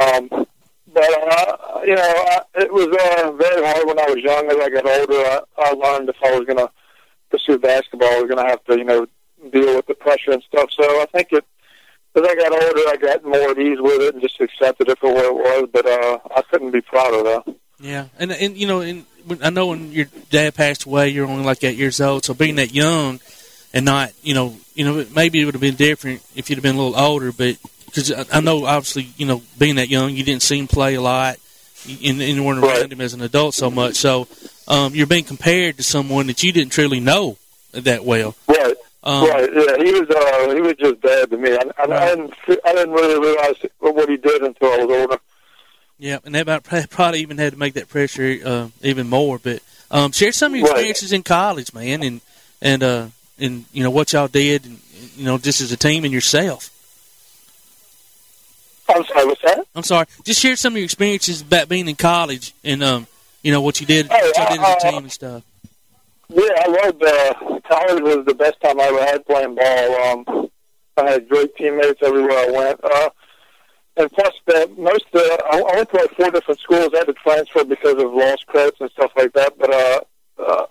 Um, 0.00 0.28
but 0.28 0.48
uh, 0.96 1.80
you 1.84 1.96
know, 1.96 2.02
I, 2.02 2.40
it 2.54 2.72
was 2.72 2.86
uh, 2.86 3.32
very 3.32 3.66
hard 3.66 3.86
when 3.86 3.98
I 3.98 4.10
was 4.10 4.22
young. 4.22 4.46
As 4.46 4.58
I 4.58 4.70
got 4.70 4.86
older, 4.86 5.24
I, 5.24 5.40
I 5.58 5.70
learned 5.72 6.08
if 6.08 6.16
I 6.24 6.38
was 6.38 6.46
going 6.46 6.58
to 6.58 6.70
pursue 7.30 7.58
basketball, 7.58 8.08
I 8.10 8.20
was 8.22 8.30
going 8.30 8.44
to 8.44 8.48
have 8.48 8.64
to, 8.66 8.78
you 8.78 8.84
know, 8.84 9.06
deal 9.50 9.76
with 9.76 9.86
the 9.86 9.94
pressure 9.94 10.32
and 10.32 10.42
stuff. 10.42 10.70
So 10.72 10.84
I 10.84 11.06
think 11.12 11.32
it 11.32 11.44
as 12.16 12.22
I 12.22 12.34
got 12.36 12.52
older, 12.52 12.80
I 12.88 12.96
got 13.00 13.24
more 13.24 13.50
at 13.50 13.58
ease 13.58 13.80
with 13.80 14.00
it 14.02 14.14
and 14.14 14.22
just 14.22 14.40
accepted 14.40 14.88
it 14.88 14.98
for 14.98 15.12
what 15.12 15.24
it 15.24 15.34
was. 15.34 15.68
But 15.72 15.86
uh, 15.86 16.18
I 16.36 16.42
couldn't 16.42 16.70
be 16.70 16.80
prouder 16.80 17.22
though. 17.22 17.56
Yeah, 17.80 18.06
and 18.18 18.30
and 18.32 18.56
you 18.56 18.66
know, 18.66 18.80
and 18.80 19.04
I 19.42 19.50
know 19.50 19.68
when 19.68 19.92
your 19.92 20.06
dad 20.30 20.54
passed 20.54 20.84
away, 20.84 21.08
you're 21.08 21.26
only 21.26 21.44
like 21.44 21.64
eight 21.64 21.76
years 21.76 22.00
old. 22.00 22.24
So 22.24 22.34
being 22.34 22.56
that 22.56 22.72
young, 22.72 23.20
and 23.74 23.84
not, 23.84 24.12
you 24.22 24.34
know, 24.34 24.56
you 24.74 24.84
know, 24.84 25.04
maybe 25.14 25.40
it 25.40 25.44
would 25.44 25.54
have 25.54 25.60
been 25.60 25.74
different 25.74 26.22
if 26.36 26.48
you'd 26.48 26.56
have 26.56 26.62
been 26.62 26.76
a 26.76 26.78
little 26.78 26.98
older. 26.98 27.32
But 27.32 27.58
because 27.86 28.12
I, 28.12 28.38
I 28.38 28.40
know, 28.40 28.64
obviously, 28.64 29.08
you 29.16 29.26
know, 29.26 29.42
being 29.58 29.76
that 29.76 29.88
young, 29.88 30.14
you 30.14 30.22
didn't 30.22 30.42
see 30.42 30.58
him 30.58 30.68
play 30.68 30.94
a 30.94 31.00
lot, 31.00 31.36
and, 31.88 32.22
and 32.22 32.36
you 32.36 32.44
weren't 32.44 32.64
around 32.64 32.92
him 32.92 33.00
as 33.00 33.14
an 33.14 33.20
adult 33.22 33.54
so 33.54 33.70
much. 33.70 33.96
So 33.96 34.28
um, 34.68 34.94
you're 34.94 35.08
being 35.08 35.24
compared 35.24 35.76
to 35.78 35.82
someone 35.82 36.28
that 36.28 36.42
you 36.44 36.52
didn't 36.52 36.72
truly 36.72 37.00
know 37.00 37.36
that 37.72 38.04
well. 38.04 38.36
Right. 38.46 38.76
Um, 39.04 39.28
right. 39.28 39.50
Yeah. 39.52 39.84
He 39.84 39.92
was. 39.92 40.08
Uh, 40.08 40.54
he 40.54 40.60
was 40.62 40.74
just 40.76 41.00
dad 41.02 41.30
to 41.30 41.36
me. 41.36 41.52
I, 41.52 41.60
I, 41.78 41.82
I 41.84 42.14
didn't. 42.14 42.34
I 42.64 42.72
didn't 42.72 42.94
really 42.94 43.20
realize 43.20 43.56
what 43.78 44.08
he 44.08 44.16
did 44.16 44.42
until 44.42 44.72
I 44.72 44.84
was 44.84 44.98
older. 44.98 45.20
Yeah, 45.98 46.18
and 46.24 46.34
that 46.34 46.64
probably 46.90 47.20
even 47.20 47.38
had 47.38 47.52
to 47.52 47.58
make 47.58 47.74
that 47.74 47.88
pressure 47.88 48.38
uh, 48.44 48.68
even 48.82 49.08
more. 49.08 49.38
But 49.38 49.60
um, 49.90 50.12
share 50.12 50.32
some 50.32 50.54
of 50.54 50.58
your 50.58 50.68
experiences 50.68 51.12
in 51.12 51.22
college, 51.22 51.74
man, 51.74 52.02
and 52.02 52.20
and 52.62 52.82
uh, 52.82 53.06
and 53.38 53.66
you 53.72 53.82
know 53.82 53.90
what 53.90 54.14
y'all 54.14 54.26
did, 54.26 54.64
and 54.64 54.80
you 55.16 55.26
know 55.26 55.36
just 55.36 55.60
as 55.60 55.70
a 55.70 55.76
team 55.76 56.04
and 56.04 56.12
yourself. 56.12 56.70
I'm 58.88 59.04
sorry. 59.04 59.26
What's 59.26 59.42
that? 59.42 59.66
I'm 59.74 59.82
sorry. 59.82 60.06
Just 60.24 60.40
share 60.40 60.56
some 60.56 60.72
of 60.72 60.78
your 60.78 60.84
experiences 60.84 61.42
about 61.42 61.68
being 61.68 61.88
in 61.88 61.96
college, 61.96 62.54
and 62.64 62.82
um, 62.82 63.06
you 63.42 63.52
know 63.52 63.60
what 63.60 63.80
you 63.80 63.86
did, 63.86 64.08
what 64.08 64.24
you 64.24 64.46
did 64.48 64.60
as 64.60 64.82
a 64.82 64.90
team 64.90 65.02
and 65.02 65.12
stuff. 65.12 65.42
Yeah, 66.34 66.50
I 66.58 66.66
loved 66.66 67.04
uh, 67.04 67.60
college. 67.68 68.02
Was 68.02 68.26
the 68.26 68.34
best 68.34 68.60
time 68.60 68.80
I 68.80 68.84
ever 68.84 69.04
had 69.04 69.24
playing 69.24 69.54
ball. 69.54 70.02
Um, 70.02 70.50
I 70.96 71.10
had 71.12 71.28
great 71.28 71.54
teammates 71.56 72.00
everywhere 72.02 72.36
I 72.36 72.50
went. 72.50 72.80
Uh, 72.82 73.10
and 73.96 74.10
plus, 74.10 74.32
the 74.46 74.68
most 74.76 75.04
uh, 75.14 75.20
I 75.52 75.60
I 75.60 75.76
went 75.76 75.90
to 75.90 75.96
like 75.96 76.16
four 76.16 76.30
different 76.32 76.58
schools. 76.58 76.90
I 76.92 76.98
had 76.98 77.06
to 77.06 77.14
transfer 77.14 77.64
because 77.64 78.02
of 78.02 78.12
lost 78.12 78.46
credits 78.46 78.80
and 78.80 78.90
stuff 78.90 79.12
like 79.16 79.32
that. 79.34 79.56
But 79.56 79.72
uh, 79.72 80.00
uh, 80.38 80.66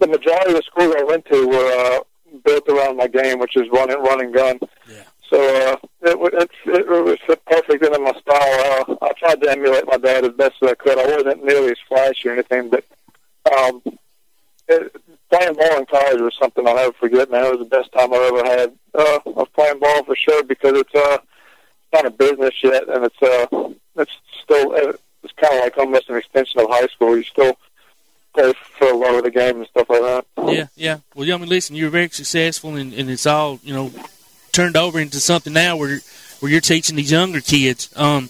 the 0.00 0.06
majority 0.06 0.52
of 0.52 0.56
the 0.56 0.62
schools 0.62 0.94
I 0.98 1.04
went 1.04 1.26
to 1.26 1.46
were 1.46 1.96
uh, 1.96 2.00
built 2.46 2.66
around 2.66 2.96
my 2.96 3.06
game, 3.06 3.38
which 3.38 3.56
is 3.56 3.68
run 3.70 3.90
and 3.90 4.02
run 4.02 4.22
and 4.22 4.32
gun. 4.32 4.58
Yeah. 4.90 5.02
So 5.28 5.38
uh, 5.38 5.76
it, 6.04 6.34
it, 6.34 6.50
it 6.66 6.88
was 6.88 7.18
perfect 7.46 7.84
into 7.84 7.98
my 7.98 8.12
style. 8.12 8.84
Uh, 8.88 8.96
I 9.02 9.12
tried 9.18 9.42
to 9.42 9.50
emulate 9.50 9.84
my 9.86 9.98
dad 9.98 10.24
as 10.24 10.32
best 10.32 10.54
as 10.62 10.70
I 10.70 10.74
could. 10.74 10.98
I 10.98 11.16
wasn't 11.16 11.44
nearly 11.44 11.72
as 11.72 11.78
flashy 11.86 12.30
or 12.30 12.32
anything, 12.32 12.70
but 12.70 12.84
um, 13.52 13.82
playing 14.66 15.54
ball 15.54 15.78
in 15.78 15.86
college 15.86 16.20
was 16.20 16.36
something 16.38 16.66
I'll 16.66 16.74
never 16.74 16.92
forget. 16.92 17.30
Man, 17.30 17.44
it 17.44 17.58
was 17.58 17.68
the 17.68 17.76
best 17.76 17.92
time 17.92 18.12
I 18.12 18.16
ever 18.16 18.44
had 18.44 18.72
uh, 18.94 19.40
of 19.40 19.52
playing 19.52 19.78
ball 19.78 20.04
for 20.04 20.16
sure 20.16 20.42
because 20.44 20.78
it's 20.78 20.94
uh, 20.94 21.18
not 21.92 22.06
a 22.06 22.10
business 22.10 22.54
yet, 22.62 22.88
and 22.88 23.04
it's 23.04 23.22
uh, 23.22 23.46
it's 23.96 24.12
still 24.42 24.72
it's 25.22 25.32
kind 25.40 25.54
of 25.54 25.60
like 25.60 25.78
almost 25.78 26.08
an 26.08 26.16
extension 26.16 26.60
of 26.60 26.70
high 26.70 26.86
school. 26.86 27.16
You 27.16 27.24
still 27.24 27.56
play 28.34 28.52
for 28.78 28.88
a 28.88 28.96
lot 28.96 29.14
of 29.14 29.24
the 29.24 29.30
game 29.30 29.58
and 29.58 29.66
stuff 29.68 29.88
like 29.88 30.02
that. 30.02 30.26
Yeah, 30.46 30.66
yeah. 30.76 30.98
Well, 31.14 31.26
yeah, 31.26 31.34
I 31.34 31.38
mean, 31.38 31.48
listen, 31.48 31.76
you're 31.76 31.90
very 31.90 32.08
successful, 32.08 32.76
and, 32.76 32.92
and 32.92 33.10
it's 33.10 33.26
all 33.26 33.60
you 33.62 33.74
know 33.74 33.92
turned 34.52 34.76
over 34.76 35.00
into 35.00 35.20
something 35.20 35.52
now 35.52 35.76
where 35.76 36.00
where 36.40 36.50
you're 36.50 36.60
teaching 36.60 36.96
these 36.96 37.10
younger 37.10 37.40
kids. 37.40 37.90
Um, 37.96 38.28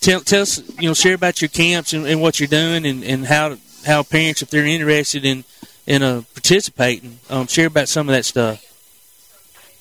tell 0.00 0.20
tell 0.20 0.42
us, 0.42 0.62
you 0.78 0.88
know, 0.88 0.94
share 0.94 1.14
about 1.14 1.40
your 1.40 1.48
camps 1.48 1.92
and, 1.92 2.06
and 2.06 2.20
what 2.20 2.40
you're 2.40 2.48
doing, 2.48 2.86
and, 2.86 3.04
and 3.04 3.26
how 3.26 3.56
how 3.84 4.02
parents, 4.02 4.42
if 4.42 4.50
they're 4.50 4.66
interested 4.66 5.24
in 5.24 5.44
in 5.86 6.02
uh, 6.02 6.22
participating, 6.34 7.18
um, 7.28 7.46
share 7.46 7.66
about 7.66 7.88
some 7.88 8.08
of 8.08 8.14
that 8.14 8.24
stuff. 8.24 8.64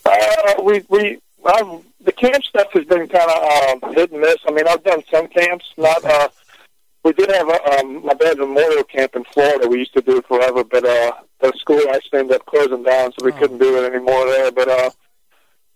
Uh, 0.06 0.62
we 0.64 0.84
we 0.90 1.20
I've, 1.46 1.82
the 2.02 2.12
camp 2.12 2.44
stuff 2.44 2.68
has 2.74 2.86
been 2.86 3.08
kind 3.08 3.30
of 3.30 3.84
um, 3.84 3.94
hit 3.94 4.12
and 4.12 4.22
miss. 4.22 4.38
I 4.48 4.52
mean, 4.52 4.68
I've 4.68 4.84
done 4.84 5.04
some 5.10 5.28
camps. 5.28 5.66
Not 5.78 6.04
uh, 6.04 6.30
we 7.04 7.14
did 7.14 7.30
have 7.32 7.50
a, 7.50 7.80
um, 7.80 8.06
my 8.06 8.14
dad's 8.14 8.40
memorial 8.40 8.84
camp 8.84 9.16
in 9.16 9.24
Florida. 9.26 9.68
We 9.68 9.80
used 9.80 9.94
to 9.94 10.02
do 10.02 10.22
forever, 10.22 10.64
but 10.64 10.86
uh, 10.86 11.12
the 11.42 11.54
school 11.58 11.82
actually 11.94 12.20
ended 12.20 12.38
up 12.38 12.46
closing 12.46 12.84
down, 12.84 13.12
so 13.12 13.26
we 13.26 13.34
couldn't 13.34 13.58
do 13.58 13.84
it 13.84 13.94
anymore 13.94 14.26
there. 14.26 14.52
But 14.52 14.70
uh, 14.70 14.92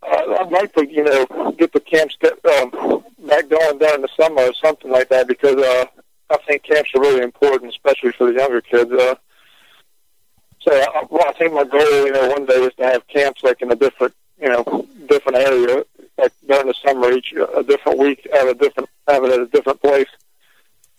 uh, 0.03 0.37
I'd 0.39 0.51
like 0.51 0.73
to, 0.75 0.87
you 0.89 1.03
know, 1.03 1.53
get 1.57 1.73
the 1.73 1.81
camps 1.81 2.15
get, 2.21 2.33
um, 2.45 3.03
back 3.27 3.49
going 3.49 3.77
during 3.77 4.01
the 4.01 4.09
summer 4.19 4.43
or 4.43 4.53
something 4.53 4.89
like 4.89 5.09
that 5.09 5.27
because 5.27 5.57
uh, 5.57 5.85
I 6.29 6.37
think 6.37 6.63
camps 6.63 6.91
are 6.93 7.01
really 7.01 7.21
important, 7.21 7.71
especially 7.71 8.11
for 8.11 8.31
the 8.31 8.39
younger 8.39 8.61
kids. 8.61 8.91
Uh, 8.91 9.15
so, 10.59 10.73
I, 10.73 11.05
well, 11.09 11.25
I 11.27 11.33
think 11.33 11.53
my 11.53 11.63
goal, 11.63 12.05
you 12.05 12.11
know, 12.11 12.29
one 12.29 12.45
day 12.45 12.55
is 12.55 12.73
to 12.75 12.85
have 12.85 13.07
camps 13.07 13.43
like 13.43 13.61
in 13.61 13.71
a 13.71 13.75
different, 13.75 14.13
you 14.41 14.49
know, 14.49 14.85
different 15.07 15.37
area, 15.37 15.83
like 16.17 16.33
during 16.47 16.67
the 16.67 16.73
summer, 16.73 17.11
each 17.11 17.33
a 17.33 17.63
different 17.63 17.99
week, 17.99 18.27
have 18.33 18.47
a 18.47 18.53
different, 18.53 18.89
have 19.07 19.23
it 19.23 19.31
at 19.31 19.39
a 19.39 19.45
different 19.47 19.81
place. 19.81 20.09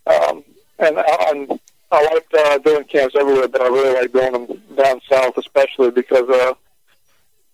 Um, 0.07 0.45
and 0.79 0.99
I, 0.99 1.17
I'm, 1.29 1.61
I 1.91 2.05
like 2.05 2.27
uh, 2.39 2.59
doing 2.59 2.85
camps 2.85 3.15
everywhere, 3.19 3.49
but 3.49 3.61
I 3.61 3.69
really 3.69 3.95
like 3.95 4.13
doing 4.13 4.33
them 4.33 4.63
down 4.77 5.01
south, 5.11 5.37
especially 5.37 5.91
because 5.91 6.29
uh, 6.29 6.55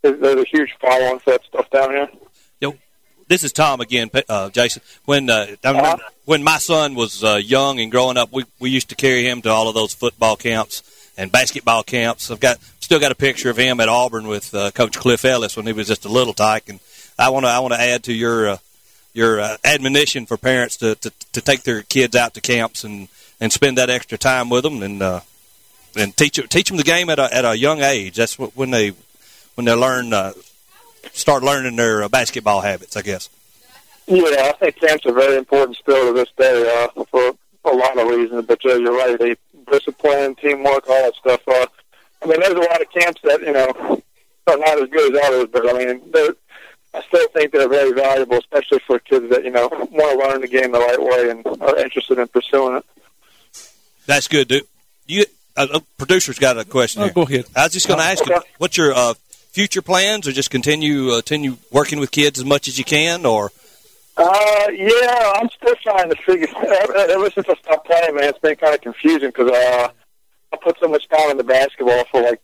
there's 0.02 0.42
a 0.42 0.44
huge 0.44 0.74
following 0.80 1.18
for 1.18 1.30
that 1.30 1.44
stuff 1.44 1.70
down 1.70 1.90
here. 1.90 2.08
This 3.26 3.42
is 3.42 3.52
Tom 3.52 3.80
again, 3.80 4.10
uh, 4.28 4.50
Jaeson. 4.50 4.80
When 5.06 5.30
uh, 5.30 5.46
I 5.64 5.70
remember 5.70 6.02
when 6.24 6.42
my 6.42 6.58
son 6.58 6.94
was 6.94 7.24
uh, 7.24 7.40
young 7.42 7.80
and 7.80 7.90
growing 7.90 8.16
up, 8.16 8.32
we 8.32 8.44
we 8.58 8.70
used 8.70 8.90
to 8.90 8.94
carry 8.94 9.26
him 9.26 9.40
to 9.42 9.50
all 9.50 9.68
of 9.68 9.74
those 9.74 9.94
football 9.94 10.36
camps 10.36 10.82
and 11.16 11.32
basketball 11.32 11.82
camps. 11.82 12.30
I've 12.30 12.40
got 12.40 12.58
still 12.80 13.00
got 13.00 13.12
a 13.12 13.16
picture 13.16 13.50
of 13.50 13.56
him 13.56 13.80
at 13.80 13.88
Auburn 13.88 14.26
with 14.26 14.54
uh, 14.54 14.70
Coach 14.72 14.98
Cliff 14.98 15.24
Ellis 15.24 15.56
when 15.56 15.66
he 15.66 15.72
was 15.72 15.88
just 15.88 16.04
a 16.04 16.08
little 16.08 16.34
tyke. 16.34 16.68
And 16.68 16.80
I 17.18 17.30
want 17.30 17.46
to 17.46 17.50
I 17.50 17.60
want 17.60 17.72
to 17.74 17.80
add 17.80 18.02
to 18.04 18.12
your 18.12 18.48
uh, 18.48 18.56
your 19.14 19.40
uh, 19.40 19.56
admonition 19.64 20.26
for 20.26 20.36
parents 20.36 20.76
to, 20.78 20.94
to 20.96 21.10
to 21.32 21.40
take 21.40 21.62
their 21.62 21.82
kids 21.82 22.14
out 22.14 22.34
to 22.34 22.40
camps 22.40 22.84
and 22.84 23.08
and 23.40 23.52
spend 23.52 23.78
that 23.78 23.90
extra 23.90 24.18
time 24.18 24.50
with 24.50 24.64
them 24.64 24.82
and 24.82 25.02
uh, 25.02 25.20
and 25.96 26.16
teach 26.16 26.38
teach 26.50 26.68
them 26.68 26.76
the 26.76 26.82
game 26.82 27.08
at 27.08 27.18
a 27.18 27.34
at 27.34 27.44
a 27.44 27.56
young 27.56 27.80
age. 27.80 28.16
That's 28.16 28.38
what, 28.38 28.54
when 28.54 28.70
they 28.70 28.92
when 29.54 29.64
they 29.64 29.74
learn 29.74 30.12
uh, 30.12 30.32
start 31.12 31.42
learning 31.42 31.76
their 31.76 32.02
uh, 32.02 32.08
basketball 32.08 32.60
habits. 32.60 32.96
I 32.96 33.02
guess. 33.02 33.28
Yeah, 34.06 34.24
I 34.50 34.52
think 34.58 34.76
camps 34.76 35.06
are 35.06 35.12
very 35.12 35.36
important 35.36 35.78
still 35.78 36.12
to 36.12 36.12
this 36.12 36.28
day 36.36 36.88
uh, 36.96 37.04
for 37.04 37.32
a 37.64 37.74
lot 37.74 37.98
of 37.98 38.08
reasons. 38.08 38.46
But 38.46 38.64
uh, 38.64 38.74
you're 38.74 38.96
right, 38.96 39.18
they 39.18 39.36
discipline, 39.70 40.34
teamwork, 40.36 40.88
all 40.88 41.02
that 41.04 41.14
stuff. 41.14 41.40
Uh, 41.48 41.66
I 42.22 42.26
mean, 42.26 42.40
there's 42.40 42.52
a 42.52 42.70
lot 42.70 42.80
of 42.80 42.90
camps 42.90 43.20
that 43.24 43.40
you 43.40 43.52
know 43.52 44.02
are 44.46 44.58
not 44.58 44.82
as 44.82 44.88
good 44.90 45.14
as 45.14 45.22
others, 45.24 45.48
but 45.52 45.68
I 45.68 45.78
mean, 45.78 46.02
they're, 46.12 46.34
I 46.92 47.02
still 47.02 47.28
think 47.28 47.52
they're 47.52 47.68
very 47.68 47.92
valuable, 47.92 48.38
especially 48.38 48.80
for 48.86 48.98
kids 48.98 49.30
that 49.30 49.44
you 49.44 49.50
know 49.50 49.68
want 49.70 50.20
to 50.20 50.28
learn 50.28 50.40
the 50.40 50.48
game 50.48 50.72
the 50.72 50.80
right 50.80 51.00
way 51.00 51.30
and 51.30 51.62
are 51.62 51.78
interested 51.78 52.18
in 52.18 52.28
pursuing 52.28 52.76
it. 52.76 52.84
That's 54.06 54.28
good, 54.28 54.48
dude. 54.48 54.66
You 55.06 55.24
uh, 55.56 55.66
uh, 55.72 55.80
producer's 55.98 56.38
got 56.38 56.58
a 56.58 56.64
question. 56.64 57.02
Oh, 57.02 57.06
here. 57.06 57.14
go 57.14 57.22
ahead. 57.22 57.46
I 57.56 57.64
was 57.64 57.72
just 57.72 57.88
going 57.88 58.00
to 58.00 58.04
ask 58.04 58.26
you, 58.26 58.38
what's 58.58 58.76
your 58.76 58.92
uh, 58.92 59.14
future 59.54 59.82
plans, 59.82 60.26
or 60.26 60.32
just 60.32 60.50
continue 60.50 61.10
uh, 61.10 61.16
continue 61.16 61.56
working 61.70 62.00
with 62.00 62.10
kids 62.10 62.40
as 62.40 62.44
much 62.44 62.66
as 62.66 62.76
you 62.76 62.84
can, 62.84 63.24
or 63.24 63.52
Uh, 64.16 64.66
yeah, 64.72 65.32
I'm 65.36 65.48
still 65.50 65.74
trying 65.82 66.10
to 66.10 66.16
figure. 66.16 66.48
Ever 66.96 67.30
since 67.30 67.48
I 67.48 67.54
stopped 67.54 67.86
playing, 67.86 68.16
man, 68.16 68.24
it's 68.24 68.38
been 68.40 68.56
kind 68.56 68.74
of 68.74 68.80
confusing 68.80 69.28
because 69.28 69.50
uh, 69.50 69.88
I 70.52 70.56
put 70.56 70.76
so 70.80 70.88
much 70.88 71.08
time 71.08 71.30
into 71.30 71.44
basketball 71.44 72.04
for 72.10 72.20
like 72.22 72.40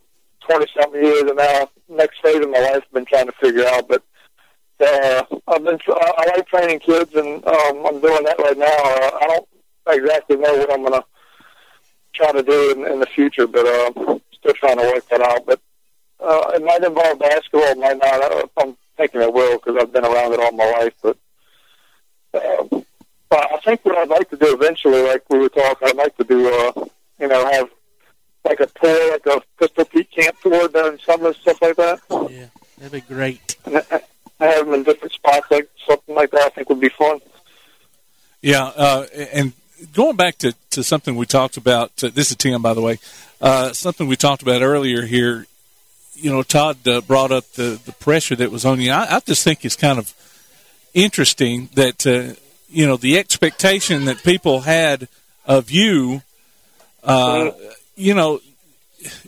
twenty 0.46 0.66
something 0.78 1.02
years, 1.02 1.22
and 1.22 1.36
now 1.36 1.68
next 1.88 2.20
phase 2.22 2.36
of 2.36 2.50
my 2.50 2.60
life, 2.60 2.84
I've 2.86 2.92
been 2.92 3.04
trying 3.04 3.26
to 3.26 3.32
figure 3.32 3.66
out. 3.66 3.88
But 3.88 4.02
uh, 4.80 5.24
I've 5.48 5.64
been 5.64 5.78
I 5.88 6.12
I 6.18 6.36
like 6.36 6.46
training 6.46 6.78
kids, 6.78 7.14
and 7.14 7.44
um, 7.44 7.86
I'm 7.86 8.00
doing 8.00 8.24
that 8.24 8.38
right 8.38 8.58
now. 8.58 8.66
Uh, 8.66 9.10
I 9.20 9.26
don't 9.26 9.48
exactly 9.88 10.36
know 10.36 10.56
what 10.58 10.72
I'm 10.72 10.84
gonna 10.84 11.04
try 12.14 12.30
to 12.32 12.42
do 12.42 12.72
in, 12.72 12.86
in 12.92 13.00
the 13.00 13.06
future, 13.06 13.46
but 13.48 13.66
uh, 13.66 14.18
still 14.32 14.54
trying 14.54 14.78
to 14.78 14.84
work 14.84 15.08
that 15.08 15.20
out. 15.20 15.44
But 15.46 15.60
uh, 16.22 16.50
it 16.54 16.62
might 16.64 16.82
involve 16.84 17.18
basketball, 17.18 17.62
it 17.62 17.78
might 17.78 17.98
not. 17.98 18.22
Uh, 18.32 18.46
I'm 18.58 18.76
thinking 18.96 19.20
it 19.22 19.32
will 19.32 19.56
because 19.58 19.76
I've 19.80 19.92
been 19.92 20.04
around 20.04 20.32
it 20.32 20.40
all 20.40 20.52
my 20.52 20.70
life, 20.70 20.94
but. 21.02 21.16
Um, 22.32 22.84
but 23.28 23.52
I 23.52 23.58
think 23.64 23.84
what 23.84 23.96
I'd 23.96 24.08
like 24.08 24.28
to 24.30 24.36
do 24.36 24.54
eventually, 24.54 25.02
like 25.02 25.22
we 25.30 25.38
were 25.38 25.48
talking, 25.48 25.88
I'd 25.88 25.96
like 25.96 26.16
to 26.16 26.24
do, 26.24 26.48
uh, 26.48 26.72
you 27.20 27.28
know, 27.28 27.48
have 27.50 27.68
like 28.44 28.58
a 28.60 28.66
tour, 28.66 29.12
like 29.12 29.26
a 29.26 29.40
Pistol 29.58 29.84
Pete 29.84 30.10
camp 30.10 30.36
tour 30.42 30.66
during 30.68 30.98
summer 30.98 31.28
and 31.28 31.36
stuff 31.36 31.60
like 31.62 31.76
that. 31.76 32.00
Yeah, 32.10 32.46
that'd 32.78 32.92
be 32.92 33.00
great. 33.14 33.56
And 33.64 33.76
I- 33.90 34.02
I 34.42 34.46
have 34.46 34.64
them 34.64 34.74
in 34.74 34.82
different 34.84 35.12
spots, 35.12 35.46
like 35.50 35.68
something 35.86 36.14
like 36.14 36.30
that. 36.30 36.46
I 36.46 36.48
think 36.48 36.70
would 36.70 36.80
be 36.80 36.88
fun. 36.88 37.20
Yeah, 38.40 38.64
uh, 38.74 39.06
and 39.34 39.52
going 39.92 40.16
back 40.16 40.38
to, 40.38 40.54
to 40.70 40.82
something 40.82 41.14
we 41.14 41.26
talked 41.26 41.58
about, 41.58 41.92
uh, 42.02 42.08
this 42.08 42.30
is 42.30 42.36
Tim, 42.38 42.62
by 42.62 42.72
the 42.72 42.80
way, 42.80 42.98
uh, 43.42 43.74
something 43.74 44.08
we 44.08 44.16
talked 44.16 44.40
about 44.40 44.62
earlier 44.62 45.02
here. 45.02 45.46
You 46.20 46.30
know, 46.30 46.42
Todd 46.42 46.86
uh, 46.86 47.00
brought 47.00 47.32
up 47.32 47.44
the, 47.52 47.80
the 47.84 47.92
pressure 47.92 48.36
that 48.36 48.50
was 48.50 48.64
on 48.64 48.80
you. 48.80 48.92
I, 48.92 49.16
I 49.16 49.20
just 49.20 49.42
think 49.42 49.64
it's 49.64 49.76
kind 49.76 49.98
of 49.98 50.14
interesting 50.94 51.68
that, 51.74 52.06
uh, 52.06 52.34
you 52.68 52.86
know, 52.86 52.96
the 52.96 53.18
expectation 53.18 54.04
that 54.04 54.22
people 54.22 54.60
had 54.60 55.08
of 55.46 55.70
you, 55.70 56.22
uh, 57.02 57.50
you 57.96 58.14
know, 58.14 58.40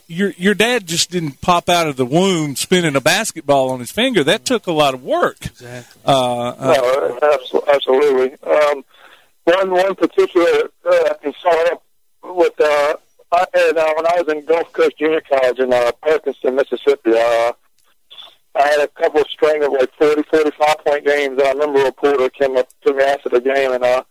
your 0.07 0.31
your 0.37 0.53
dad 0.53 0.87
just 0.87 1.09
didn't 1.09 1.41
pop 1.41 1.69
out 1.69 1.87
of 1.87 1.95
the 1.95 2.05
womb 2.05 2.55
spinning 2.55 2.95
a 2.95 3.01
basketball 3.01 3.71
on 3.71 3.79
his 3.79 3.91
finger. 3.91 4.23
That 4.23 4.45
took 4.45 4.67
a 4.67 4.71
lot 4.71 4.93
of 4.93 5.03
work. 5.03 5.45
Exactly. 5.45 6.01
Uh, 6.05 6.49
uh, 6.49 7.17
no, 7.21 7.63
absolutely. 7.67 8.37
Um, 8.43 8.85
one 9.45 9.71
one 9.71 9.95
particular 9.95 10.69
uh, 10.85 11.09
I 11.09 11.15
can 11.21 11.33
start 11.39 11.71
up 11.71 11.83
with 12.23 12.59
uh, 12.61 12.95
I 13.33 13.45
had 13.53 13.77
uh, 13.77 13.93
when 13.95 14.05
I 14.05 14.21
was 14.21 14.31
in 14.31 14.45
Gulf 14.45 14.71
Coast 14.73 14.97
Junior 14.97 15.21
College 15.21 15.59
in 15.59 15.73
uh, 15.73 15.91
Perkinston, 16.03 16.55
Mississippi. 16.55 17.11
Uh, 17.11 17.53
I 18.55 18.67
had 18.67 18.81
a 18.81 18.87
couple 18.89 19.21
of 19.21 19.27
string 19.27 19.63
of 19.63 19.71
like 19.71 19.91
40, 19.95 20.23
45 20.23 20.85
point 20.85 21.05
games. 21.05 21.39
And 21.39 21.41
I 21.41 21.51
remember 21.53 21.81
a 21.81 21.85
reporter 21.85 22.29
came 22.29 22.55
up 22.57 22.69
to 22.85 22.93
me 22.93 23.03
after 23.03 23.29
the 23.29 23.41
game 23.41 23.71
and 23.71 23.83
uh, 23.83 24.03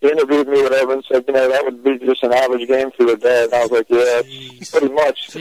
he 0.00 0.08
interviewed 0.08 0.48
me, 0.48 0.62
whatever, 0.62 0.92
and 0.92 1.04
said, 1.04 1.24
you 1.26 1.34
know, 1.34 1.48
that 1.48 1.64
would 1.64 1.82
be 1.82 1.98
just 1.98 2.22
an 2.22 2.32
average 2.32 2.68
game 2.68 2.90
for 2.92 3.04
your 3.04 3.16
dad. 3.16 3.46
And 3.46 3.54
I 3.54 3.62
was 3.62 3.70
like, 3.70 3.86
yeah, 3.88 4.22
pretty 4.70 4.92
much. 4.94 5.32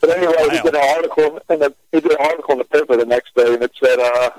But 0.00 0.10
anyway, 0.10 0.34
he 0.50 0.60
did 0.62 0.74
an 0.74 0.96
article 0.96 1.40
in 1.50 1.58
the 1.60 1.74
he 1.92 2.00
did 2.00 2.12
an 2.12 2.18
article 2.20 2.52
in 2.52 2.58
the 2.58 2.64
paper 2.64 2.96
the 2.96 3.06
next 3.06 3.34
day, 3.34 3.54
and 3.54 3.62
it 3.62 3.72
said, 3.80 3.98
uh, 3.98 4.30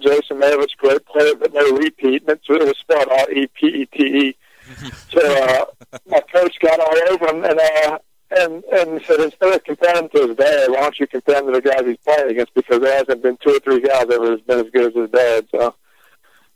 Jaeson 0.00 0.40
Maravich, 0.40 0.76
great 0.76 1.04
player, 1.06 1.34
but 1.34 1.52
no 1.52 1.72
repeat. 1.76 2.22
And 2.28 2.38
it 2.38 2.48
was 2.48 2.78
spelled 2.78 3.08
R 3.08 3.30
E 3.30 3.48
P 3.48 3.66
E 3.66 3.86
T 3.86 4.02
E. 4.04 4.36
So 5.10 5.20
uh, 5.20 5.64
my 6.08 6.20
coach 6.32 6.56
got 6.60 6.80
all 6.80 7.12
over 7.12 7.26
him, 7.28 7.44
and 7.44 7.60
uh, 7.60 7.98
and 8.30 8.64
and 8.64 9.02
said 9.04 9.20
instead 9.20 9.54
of 9.54 9.64
comparing 9.64 10.04
him 10.04 10.08
to 10.10 10.28
his 10.28 10.36
dad, 10.36 10.70
why 10.70 10.80
don't 10.80 11.00
you 11.00 11.06
compare 11.06 11.38
him 11.38 11.46
to 11.46 11.52
the 11.52 11.60
guys 11.60 11.86
he's 11.86 11.96
playing 11.98 12.30
against? 12.30 12.54
Because 12.54 12.80
there 12.80 12.96
hasn't 12.96 13.22
been 13.22 13.36
two 13.38 13.56
or 13.56 13.60
three 13.60 13.80
guys 13.80 14.06
that 14.08 14.20
have 14.20 14.46
been 14.46 14.66
as 14.66 14.70
good 14.72 14.88
as 14.88 14.94
his 14.94 15.10
dad. 15.10 15.46
So. 15.50 15.74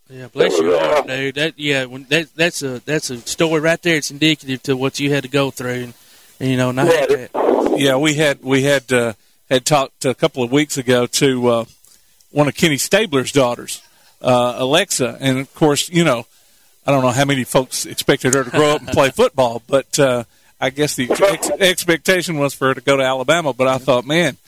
Yeah, 0.08 0.26
bless 0.26 0.56
That 0.56 0.64
was, 0.64 0.72
your 0.72 0.80
uh, 0.80 0.94
heart, 0.94 1.06
dude. 1.06 1.34
That 1.36 1.54
yeah, 1.56 1.84
when 1.84 2.04
that 2.04 2.34
that's 2.34 2.62
a 2.62 2.80
that's 2.80 3.10
a 3.10 3.18
story 3.18 3.60
right 3.60 3.80
there. 3.80 3.96
It's 3.96 4.10
indicative 4.10 4.62
to 4.64 4.76
what 4.76 4.98
you 4.98 5.12
had 5.12 5.22
to 5.22 5.28
go 5.28 5.52
through, 5.52 5.84
and, 5.84 5.94
and 6.40 6.50
you 6.50 6.56
know, 6.56 6.72
not 6.72 6.86
that. 6.86 7.76
yeah, 7.78 7.96
we 7.96 8.14
had 8.14 8.42
we 8.42 8.64
had 8.64 8.92
uh, 8.92 9.12
had 9.48 9.64
talked 9.64 10.04
a 10.04 10.14
couple 10.14 10.42
of 10.42 10.50
weeks 10.50 10.76
ago 10.76 11.06
to 11.06 11.46
uh, 11.48 11.64
one 12.32 12.48
of 12.48 12.56
Kenny 12.56 12.76
Stabler's 12.76 13.30
daughters, 13.30 13.82
uh, 14.20 14.56
Alexa, 14.58 15.16
and 15.20 15.38
of 15.38 15.54
course, 15.54 15.88
you 15.88 16.02
know, 16.02 16.26
I 16.90 16.92
don't 16.92 17.02
know 17.02 17.10
how 17.10 17.24
many 17.24 17.44
folks 17.44 17.86
expected 17.86 18.34
her 18.34 18.42
to 18.42 18.50
grow 18.50 18.70
up 18.70 18.80
and 18.80 18.88
play 18.90 19.10
football, 19.10 19.62
but 19.68 19.96
uh, 20.00 20.24
I 20.60 20.70
guess 20.70 20.96
the 20.96 21.08
ex- 21.08 21.50
expectation 21.50 22.36
was 22.36 22.52
for 22.52 22.66
her 22.66 22.74
to 22.74 22.80
go 22.80 22.96
to 22.96 23.04
Alabama. 23.04 23.52
But 23.52 23.68
I 23.68 23.78
thought, 23.78 24.04
man, 24.04 24.38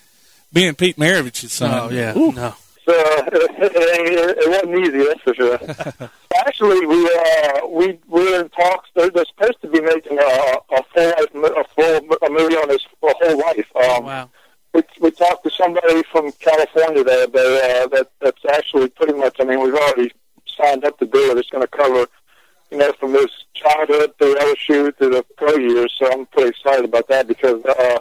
being 0.53 0.75
Pete 0.75 0.97
Maravich's 0.97 1.53
son, 1.53 1.71
Oh 1.73 1.95
yeah, 1.95 2.19
ooh, 2.19 2.33
no. 2.33 2.53
So 2.85 2.93
it, 2.97 3.33
it 4.39 4.51
wasn't 4.51 4.85
easy, 4.85 5.07
that's 5.07 5.21
for 5.21 5.35
sure. 5.35 6.11
Actually, 6.47 6.85
we 6.85 7.07
uh, 7.07 7.69
we 7.69 8.01
we're 8.09 8.41
in 8.41 8.49
talks. 8.49 8.91
They're, 8.97 9.09
they're 9.11 9.25
supposed 9.27 9.61
to 9.63 9.69
be 9.69 9.81
making 9.81 10.19
a, 10.19 10.23
a 10.23 10.83
full 10.93 11.07
life, 11.11 11.33
mo- 11.35 11.47
a 11.47 11.65
full 11.77 12.27
a 12.27 12.29
movie 12.29 12.57
on 12.57 12.71
his 12.71 12.85
whole 13.01 13.39
life. 13.39 13.77
Um, 13.77 14.05
wow. 14.05 14.31
We, 14.75 14.83
we 15.01 15.11
talked 15.13 15.45
to 15.45 15.51
somebody 15.51 16.03
from 16.11 16.33
California 16.33 17.05
there 17.05 17.29
that, 17.29 17.37
uh, 17.37 17.87
that 17.95 18.11
that's 18.21 18.45
actually 18.53 18.89
pretty 18.89 19.13
much. 19.13 19.37
I 19.39 19.45
mean, 19.45 19.61
we've 19.63 19.75
already 19.77 20.11
signed 20.57 20.85
up 20.85 20.99
to 20.99 21.07
do 21.07 21.31
it. 21.31 21.39
It's 21.39 21.51
going 21.51 21.63
to 21.63 21.69
cover, 21.69 22.07
you 22.73 22.79
know, 22.79 22.93
from 22.99 23.13
his 23.13 23.27
childhood 23.55 24.13
to 24.19 24.25
LSU 24.25 24.97
to 24.97 25.09
the 25.11 25.25
pro 25.37 25.55
years. 25.57 25.95
So 25.99 26.11
I'm 26.11 26.27
pretty 26.27 26.49
excited 26.51 26.87
about 26.87 27.07
that 27.09 27.29
because 27.29 27.63
uh, 27.65 27.99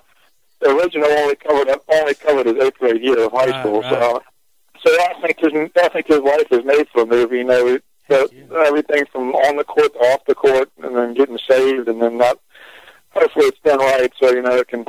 the 0.61 0.69
original 0.69 1.09
only 1.11 1.35
covered 1.35 1.67
only 1.89 2.13
covered 2.15 2.45
his 2.47 2.55
eighth 2.63 2.79
grade 2.79 3.01
year 3.03 3.25
of 3.25 3.31
high 3.33 3.47
Right, 3.47 3.59
school. 3.61 3.81
right. 3.81 3.89
So, 3.91 4.23
so 4.85 4.89
I 5.01 5.13
think 5.21 5.39
his 5.39 5.71
I 5.77 5.89
think 5.89 6.07
his 6.07 6.21
life 6.21 6.47
is 6.51 6.63
made 6.65 6.87
for 6.89 7.01
a 7.03 7.05
movie. 7.05 7.39
You 7.39 7.43
know, 7.43 7.77
the, 8.07 8.63
everything 8.65 9.03
from 9.11 9.33
on 9.35 9.57
the 9.57 9.63
court 9.65 9.93
to 9.93 9.99
off 9.99 10.25
the 10.25 10.35
court, 10.35 10.69
and 10.81 10.95
then 10.95 11.13
getting 11.13 11.37
saved, 11.49 11.87
and 11.89 12.01
then 12.01 12.17
not. 12.17 12.39
Hopefully, 13.11 13.47
it's 13.47 13.59
done 13.59 13.79
right, 13.79 14.11
so 14.19 14.31
you 14.31 14.41
know, 14.41 14.55
it 14.55 14.69
can 14.69 14.85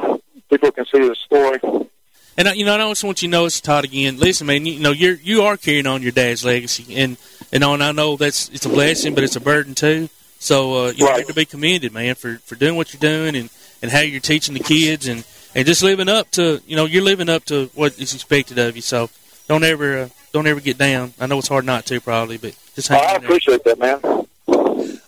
people 0.49 0.71
can 0.71 0.85
see 0.87 1.01
the 1.09 1.17
story. 1.17 1.59
And 2.37 2.49
you 2.57 2.65
know, 2.65 2.75
I 2.75 2.89
just 2.91 3.05
want 3.05 3.23
you 3.23 3.29
to 3.29 3.33
know, 3.33 3.45
it's 3.45 3.61
Todd 3.61 3.85
again. 3.85 4.19
Listen, 4.19 4.47
man, 4.47 4.65
you, 4.65 4.75
you 4.75 4.81
know, 4.81 4.93
you're 4.93 5.17
you 5.17 5.43
are 5.43 5.57
carrying 5.57 5.87
on 5.87 6.03
your 6.03 6.13
dad's 6.13 6.45
legacy, 6.45 6.97
and 6.97 7.17
and 7.53 7.61
know, 7.61 7.75
and 7.75 7.83
I 7.83 7.93
know 7.93 8.17
that's 8.17 8.49
it's 8.49 8.65
a 8.65 8.71
blessing, 8.71 9.15
but 9.15 9.25
it's 9.25 9.37
a 9.37 9.41
burden 9.41 9.75
too. 9.75 10.09
So 10.39 10.87
uh, 10.87 10.93
you're 10.97 11.23
to 11.23 11.35
be 11.35 11.45
commended, 11.45 11.93
man, 11.93 12.15
for 12.15 12.39
for 12.39 12.55
doing 12.55 12.77
what 12.77 12.93
you're 12.93 13.01
doing 13.01 13.37
and 13.37 13.51
and 13.83 13.91
how 13.91 14.01
you're 14.01 14.21
teaching 14.21 14.55
the 14.55 14.61
kids 14.61 15.07
and 15.07 15.25
and 15.55 15.67
just 15.67 15.83
living 15.83 16.09
up 16.09 16.31
to 16.33 16.63
you 16.67 16.75
know 16.75 16.87
you're 16.87 17.03
living 17.03 17.29
up 17.29 17.45
to 17.47 17.67
what 17.75 17.99
is 18.01 18.15
expected 18.15 18.59
of 18.59 18.77
you. 18.77 18.83
So 18.83 19.11
don't 19.47 19.65
ever 19.65 19.99
uh, 19.99 20.09
don't 20.33 20.47
ever 20.47 20.61
get 20.61 20.79
down. 20.79 21.13
I 21.21 21.27
know 21.27 21.39
it's 21.39 21.49
hard 21.49 21.67
not 21.67 21.85
to 21.87 22.01
probably, 22.01 22.39
but 22.39 22.57
just 22.75 22.89
hang 22.89 23.01
I 23.01 23.15
in 23.17 23.21
there. 23.21 23.31
appreciate 23.31 23.65
that, 23.65 23.79
man. 23.79 24.01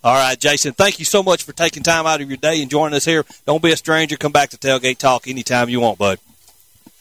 All 0.04 0.14
right, 0.14 0.38
Jaeson, 0.38 0.76
thank 0.76 0.98
you 0.98 1.06
so 1.06 1.22
much 1.22 1.44
for 1.44 1.52
taking 1.52 1.82
time 1.82 2.06
out 2.06 2.20
of 2.20 2.28
your 2.28 2.36
day 2.36 2.60
and 2.60 2.70
joining 2.70 2.94
us 2.94 3.06
here. 3.06 3.24
Don't 3.46 3.62
be 3.62 3.72
a 3.72 3.76
stranger. 3.76 4.18
Come 4.18 4.32
back 4.32 4.50
to 4.50 4.58
Tailgate 4.58 4.98
Talk 4.98 5.26
anytime 5.26 5.70
you 5.70 5.80
want, 5.80 5.98
bud. 5.98 6.18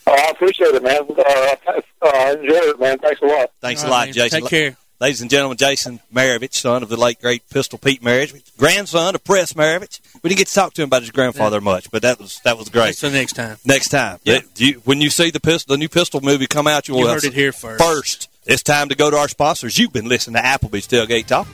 Oh, 0.06 0.12
I 0.14 0.32
appreciate 0.32 0.74
it, 0.76 0.84
man. 0.84 1.02
Uh, 1.10 1.56
uh, 2.02 2.36
enjoy 2.40 2.56
it, 2.56 2.80
man. 2.80 2.98
Thanks 3.00 3.22
a 3.22 3.26
lot. 3.26 3.52
Thanks 3.62 3.84
a 3.84 3.88
lot, 3.88 4.10
Jaeson. 4.10 4.30
Take 4.30 4.48
care. 4.48 4.78
Ladies 5.00 5.22
and 5.22 5.30
gentlemen, 5.30 5.58
Jaeson 5.58 6.00
Maravich, 6.14 6.54
son 6.54 6.82
of 6.82 6.88
the 6.88 6.96
late 6.96 7.20
great 7.20 7.50
Pistol 7.50 7.78
Pete 7.78 8.02
Maravich, 8.02 8.56
grandson 8.58 9.16
of 9.16 9.24
Press 9.24 9.52
Maravich. 9.54 10.00
We 10.22 10.30
didn't 10.30 10.38
get 10.38 10.48
to 10.48 10.54
talk 10.54 10.74
to 10.76 10.82
him 10.82 10.88
about 10.88 11.02
his 11.02 11.12
grandfather 11.12 11.60
much, 11.60 11.92
but 11.92 12.04
that 12.04 12.20
was 12.20 12.40
that 12.46 12.58
was 12.58 12.70
great. 12.70 12.96
So 12.96 13.10
next 13.10 13.34
time. 13.34 13.58
Next 13.66 13.90
time, 13.90 14.20
Yeah. 14.24 14.40
Do 14.54 14.66
you, 14.66 14.74
when 14.86 15.02
you 15.02 15.10
see 15.10 15.30
the 15.30 15.42
pistol, 15.42 15.74
the 15.74 15.78
new 15.78 15.90
Pistol 15.90 16.22
movie 16.22 16.48
come 16.48 16.68
out, 16.68 16.88
you 16.88 16.94
will 16.94 17.02
You 17.02 17.08
have 17.08 17.16
heard 17.16 17.26
it 17.26 17.34
here 17.34 17.52
first. 17.52 17.84
First, 17.84 18.30
it's 18.46 18.64
time 18.64 18.90
to 18.90 18.96
go 18.96 19.10
to 19.10 19.18
our 19.18 19.28
sponsors. 19.28 19.78
You've 19.78 19.92
been 19.92 20.08
listening 20.08 20.42
to 20.42 20.48
Applebee's 20.48 20.88
Tailgate 20.88 21.26
Talk. 21.26 21.48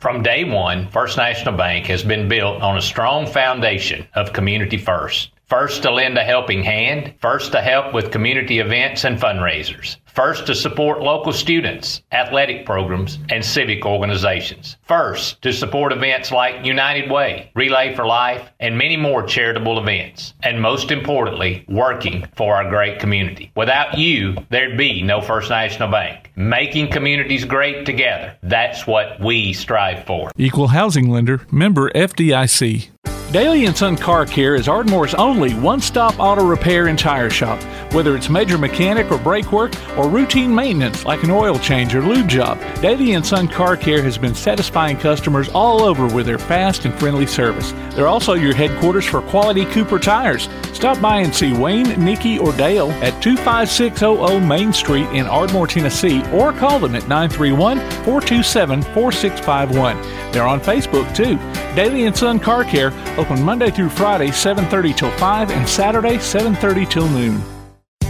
From 0.00 0.22
day 0.22 0.44
one, 0.44 0.88
First 0.88 1.18
National 1.18 1.54
Bank 1.54 1.84
has 1.88 2.02
been 2.02 2.26
built 2.26 2.62
on 2.62 2.78
a 2.78 2.82
strong 2.82 3.26
foundation 3.26 4.08
of 4.14 4.32
community 4.32 4.78
first. 4.78 5.30
First 5.50 5.82
to 5.82 5.90
lend 5.90 6.16
a 6.16 6.22
helping 6.22 6.62
hand, 6.62 7.14
first 7.18 7.50
to 7.50 7.60
help 7.60 7.92
with 7.92 8.12
community 8.12 8.60
events 8.60 9.02
and 9.02 9.18
fundraisers, 9.18 9.96
first 10.06 10.46
to 10.46 10.54
support 10.54 11.00
local 11.00 11.32
students, 11.32 12.02
athletic 12.12 12.64
programs, 12.64 13.18
and 13.30 13.44
civic 13.44 13.84
organizations, 13.84 14.76
first 14.84 15.42
to 15.42 15.52
support 15.52 15.92
events 15.92 16.30
like 16.30 16.64
United 16.64 17.10
Way, 17.10 17.50
Relay 17.56 17.96
for 17.96 18.06
Life, 18.06 18.48
and 18.60 18.78
many 18.78 18.96
more 18.96 19.24
charitable 19.24 19.80
events, 19.80 20.34
and 20.44 20.62
most 20.62 20.92
importantly, 20.92 21.64
working 21.66 22.28
for 22.36 22.54
our 22.54 22.70
great 22.70 23.00
community. 23.00 23.50
Without 23.56 23.98
you, 23.98 24.36
there'd 24.50 24.78
be 24.78 25.02
no 25.02 25.20
First 25.20 25.50
National 25.50 25.90
Bank. 25.90 26.30
Making 26.36 26.92
communities 26.92 27.44
great 27.44 27.84
together, 27.84 28.38
that's 28.44 28.86
what 28.86 29.18
we 29.18 29.52
strive 29.52 30.06
for. 30.06 30.30
Equal 30.38 30.68
housing 30.68 31.10
lender, 31.10 31.44
member 31.50 31.90
FDIC. 31.90 32.90
Daly 33.30 33.66
and 33.66 33.76
Son 33.76 33.96
Car 33.96 34.26
Care 34.26 34.56
is 34.56 34.66
Ardmore's 34.66 35.14
only 35.14 35.54
one-stop 35.54 36.18
auto 36.18 36.44
repair 36.44 36.88
and 36.88 36.98
tire 36.98 37.30
shop. 37.30 37.62
Whether 37.92 38.16
it's 38.16 38.28
major 38.28 38.58
mechanic 38.58 39.08
or 39.12 39.18
brake 39.18 39.52
work 39.52 39.72
or 39.96 40.08
routine 40.08 40.52
maintenance 40.52 41.04
like 41.04 41.22
an 41.22 41.30
oil 41.30 41.56
change 41.56 41.94
or 41.94 42.02
lube 42.02 42.26
job, 42.26 42.58
Daly 42.82 43.12
and 43.12 43.24
Son 43.24 43.46
Car 43.46 43.76
Care 43.76 44.02
has 44.02 44.18
been 44.18 44.34
satisfying 44.34 44.96
customers 44.96 45.48
all 45.50 45.82
over 45.82 46.12
with 46.12 46.26
their 46.26 46.40
fast 46.40 46.84
and 46.86 46.98
friendly 46.98 47.26
service. 47.26 47.72
They're 47.94 48.08
also 48.08 48.34
your 48.34 48.54
headquarters 48.54 49.06
for 49.06 49.22
quality 49.22 49.64
Cooper 49.66 50.00
tires. 50.00 50.48
Stop 50.72 51.00
by 51.00 51.18
and 51.18 51.32
see 51.32 51.52
Wayne, 51.52 52.04
Nikki, 52.04 52.36
or 52.38 52.52
Dale 52.54 52.90
at 53.02 53.22
25600 53.22 54.40
Main 54.40 54.72
Street 54.72 55.06
in 55.10 55.26
Ardmore, 55.26 55.68
Tennessee, 55.68 56.24
or 56.32 56.52
call 56.52 56.80
them 56.80 56.96
at 56.96 57.06
931 57.06 57.78
427 57.78 58.82
4651. 58.82 60.32
They're 60.32 60.46
on 60.46 60.60
Facebook 60.60 61.14
too. 61.14 61.36
Daly 61.74 62.04
and 62.04 62.16
Son 62.16 62.40
Car 62.40 62.64
Care 62.64 62.90
open 63.20 63.42
Monday 63.44 63.70
through 63.70 63.90
Friday 63.90 64.30
7:30 64.30 64.96
till 64.96 65.10
5 65.10 65.50
and 65.50 65.68
Saturday 65.68 66.16
7:30 66.18 66.86
till 66.86 67.08
noon. 67.08 67.59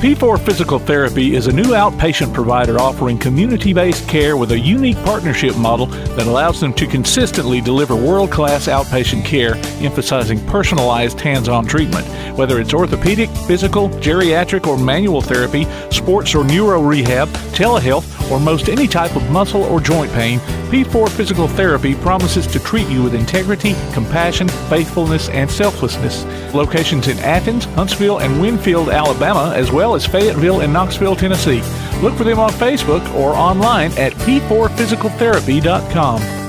P4 0.01 0.43
Physical 0.47 0.79
Therapy 0.79 1.35
is 1.37 1.47
a 1.47 1.53
new 1.53 1.75
outpatient 1.75 2.33
provider 2.33 2.79
offering 2.79 3.19
community 3.19 3.75
based 3.75 4.09
care 4.09 4.39
with 4.39 4.53
a 4.53 4.59
unique 4.59 4.97
partnership 5.05 5.55
model 5.59 5.85
that 5.85 6.27
allows 6.27 6.59
them 6.59 6.73
to 6.73 6.87
consistently 6.87 7.61
deliver 7.61 7.95
world 7.95 8.31
class 8.31 8.67
outpatient 8.67 9.27
care, 9.27 9.57
emphasizing 9.85 10.43
personalized 10.47 11.21
hands 11.21 11.51
on 11.51 11.67
treatment. 11.67 12.07
Whether 12.39 12.63
it's 12.63 12.73
orthopedic, 12.73 13.29
physical, 13.47 13.91
geriatric, 13.91 14.67
or 14.67 14.79
manual 14.79 15.21
therapy, 15.21 15.67
sports 15.91 16.35
or 16.35 16.45
neuro 16.45 16.81
rehab, 16.81 17.29
telehealth, 17.53 18.31
or 18.31 18.41
most 18.41 18.71
any 18.71 18.89
type 18.89 19.15
of 19.17 19.31
muscle 19.31 19.65
or 19.65 19.81
joint 19.83 20.11
pain, 20.13 20.39
P4 20.71 21.11
Physical 21.11 21.49
Therapy 21.49 21.95
promises 21.97 22.47
to 22.47 22.61
treat 22.61 22.89
you 22.89 23.03
with 23.03 23.15
integrity, 23.15 23.75
compassion, 23.93 24.49
faithfulness, 24.71 25.29
and 25.31 25.51
selflessness. 25.51 26.25
Locations 26.55 27.09
in 27.09 27.19
Athens, 27.19 27.65
Huntsville, 27.65 28.21
and 28.21 28.41
Winfield, 28.41 28.89
Alabama, 28.89 29.53
as 29.55 29.73
well 29.73 29.90
as 29.95 30.07
Fayetteville 30.07 30.61
and 30.61 30.73
Knoxville, 30.73 31.17
Tennessee. 31.17 31.61
Look 32.03 32.15
for 32.15 32.25
them 32.25 32.39
on 32.39 32.51
Facebook 32.51 33.03
or 33.15 33.35
online 33.35 33.93
at 33.93 34.15
p4physicaltherapy.com. 34.15 36.41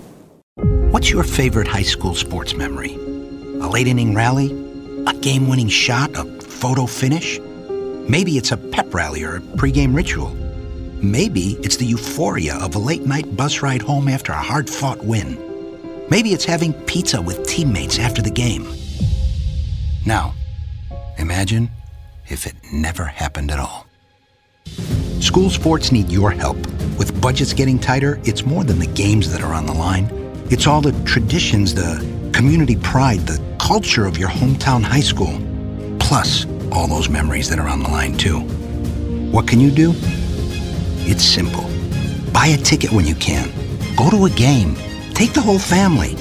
What's 0.91 1.09
your 1.09 1.23
favorite 1.23 1.67
high 1.67 1.81
school 1.81 2.13
sports 2.13 2.53
memory? 2.53 3.02
A 3.63 3.69
late 3.69 3.87
inning 3.87 4.13
rally? 4.13 4.51
A 5.07 5.13
game 5.13 5.47
winning 5.47 5.69
shot? 5.69 6.11
A 6.15 6.25
photo 6.41 6.85
finish? 6.85 7.39
Maybe 8.09 8.37
it's 8.37 8.51
a 8.51 8.57
pep 8.57 8.93
rally 8.93 9.23
or 9.23 9.37
a 9.37 9.39
pregame 9.39 9.95
ritual. 9.95 10.31
Maybe 11.01 11.53
it's 11.63 11.77
the 11.77 11.85
euphoria 11.85 12.55
of 12.57 12.75
a 12.75 12.79
late 12.79 13.03
night 13.05 13.37
bus 13.37 13.61
ride 13.61 13.81
home 13.81 14.09
after 14.09 14.33
a 14.33 14.41
hard 14.41 14.69
fought 14.69 15.01
win. 15.05 15.39
Maybe 16.09 16.33
it's 16.33 16.43
having 16.43 16.73
pizza 16.73 17.21
with 17.21 17.47
teammates 17.47 17.99
after 17.99 18.21
the 18.21 18.29
game. 18.29 18.67
Now, 20.05 20.33
imagine 21.17 21.71
if 22.27 22.45
it 22.45 22.55
never 22.73 23.05
happened 23.05 23.49
at 23.49 23.59
all. 23.59 23.87
School 25.21 25.49
sports 25.49 25.89
need 25.89 26.09
your 26.09 26.31
help. 26.31 26.57
With 26.97 27.19
budgets 27.21 27.53
getting 27.53 27.79
tighter, 27.79 28.19
it's 28.25 28.45
more 28.45 28.65
than 28.65 28.79
the 28.79 28.87
games 28.87 29.31
that 29.31 29.41
are 29.41 29.53
on 29.53 29.65
the 29.65 29.73
line. 29.73 30.09
It's 30.49 30.67
all 30.67 30.81
the 30.81 30.91
traditions, 31.05 31.73
the 31.73 32.05
community 32.43 32.75
pride, 32.75 33.21
the 33.21 33.41
culture 33.57 34.05
of 34.05 34.17
your 34.17 34.27
hometown 34.27 34.83
high 34.83 34.99
school, 34.99 35.39
plus 35.97 36.45
all 36.73 36.87
those 36.87 37.07
memories 37.07 37.47
that 37.47 37.57
are 37.57 37.69
on 37.69 37.81
the 37.81 37.87
line, 37.87 38.17
too. 38.17 38.41
What 39.31 39.47
can 39.47 39.61
you 39.61 39.71
do? 39.71 39.93
It's 41.07 41.23
simple. 41.23 41.63
Buy 42.33 42.47
a 42.47 42.57
ticket 42.57 42.91
when 42.91 43.05
you 43.05 43.15
can. 43.15 43.49
Go 43.95 44.09
to 44.09 44.25
a 44.25 44.29
game. 44.31 44.75
Take 45.13 45.31
the 45.31 45.39
whole 45.39 45.57
family. 45.57 46.17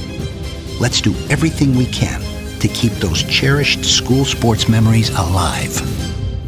Let's 0.79 1.01
do 1.01 1.13
everything 1.29 1.75
we 1.75 1.87
can 1.87 2.21
to 2.61 2.69
keep 2.69 2.93
those 3.01 3.25
cherished 3.25 3.85
school 3.85 4.25
sports 4.25 4.69
memories 4.69 5.11
alive. 5.11 5.75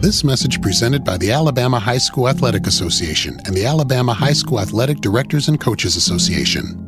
This 0.01 0.23
message 0.23 0.63
presented 0.63 1.03
by 1.03 1.17
the 1.17 1.33
Alabama 1.33 1.81
High 1.81 1.99
School 1.99 2.29
Athletic 2.29 2.69
Association 2.69 3.41
and 3.45 3.57
the 3.57 3.67
Alabama 3.67 4.15
High 4.15 4.35
School 4.35 4.61
Athletic 4.61 5.01
Directors 5.01 5.49
and 5.49 5.61
Coaches 5.61 5.97
Association. 5.97 6.84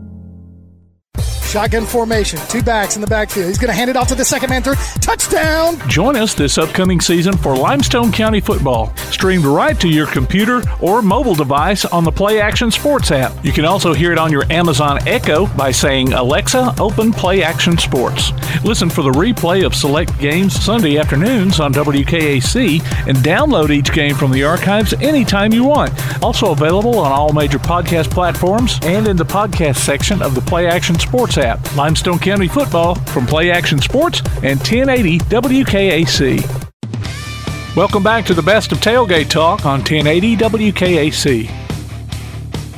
Shotgun 1.47 1.87
formation, 1.87 2.41
two 2.49 2.63
backs 2.63 2.97
in 2.97 3.01
the 3.01 3.07
backfield. 3.07 3.47
He's 3.47 3.59
going 3.59 3.69
to 3.71 3.75
hand 3.75 3.89
it 3.89 3.97
off 3.97 4.09
to 4.09 4.15
the 4.15 4.25
second 4.25 4.51
man 4.51 4.63
through. 4.63 4.75
Touchdown! 5.01 5.79
Join 5.89 6.17
us 6.17 6.35
this 6.35 6.59
upcoming 6.59 7.01
season 7.01 7.37
for 7.37 7.57
Limestone 7.57 8.11
County 8.11 8.41
football, 8.41 8.95
streamed 9.11 9.45
right 9.45 9.79
to 9.81 9.89
your 9.89 10.07
computer 10.09 10.63
or 10.81 11.03
mobile 11.03 11.37
device 11.37 11.85
on 11.85 12.03
the 12.05 12.11
Play 12.11 12.41
Action 12.41 12.71
Sports 12.71 13.13
app. 13.13 13.33
You 13.45 13.53
can 13.53 13.65
also 13.65 13.95
hear 13.95 14.11
it 14.13 14.19
on 14.19 14.33
your 14.33 14.45
Amazon 14.51 14.99
Echo 15.07 15.47
by 15.57 15.71
saying, 15.71 16.13
Alexa, 16.13 16.75
open 16.81 17.13
Play 17.13 17.43
Action 17.43 17.79
Sports. 17.79 18.33
Listen 18.65 18.91
for 18.91 19.03
the 19.03 19.11
replay 19.11 19.65
of 19.65 19.75
select 19.75 20.19
games 20.19 20.53
Sunday 20.53 20.99
afternoons 20.99 21.61
on 21.61 21.73
WKAC 21.73 22.81
and 23.07 23.17
download 23.19 23.71
each 23.71 23.93
game 23.93 24.15
from 24.17 24.33
the 24.33 24.43
archives 24.43 24.93
anytime 24.95 25.53
you 25.53 25.65
want. 25.65 25.93
Also 26.23 26.51
available 26.51 26.99
on 26.99 27.13
all 27.13 27.33
major 27.33 27.59
podcast 27.59 28.11
platforms 28.11 28.79
and 28.83 29.07
in 29.07 29.17
the 29.17 29.25
podcast 29.25 29.77
section 29.77 30.21
of 30.23 30.35
the 30.35 30.41
Play 30.41 30.67
Action 30.67 30.99
Sports 31.37 31.69
app. 31.69 31.77
Limestone 31.77 32.19
County 32.19 32.49
football 32.49 32.95
from 32.95 33.27
Play 33.27 33.51
Action 33.51 33.79
Sports 33.79 34.21
and 34.43 34.59
1080 34.59 35.19
WKAC. 35.19 36.43
Welcome 37.77 38.03
back 38.03 38.25
to 38.27 38.35
the 38.35 38.43
best 38.43 38.73
of 38.73 38.79
tailgate 38.79 39.29
talk 39.29 39.67
on 39.67 39.81
1080 39.81 40.37
WKAC. 40.37 41.51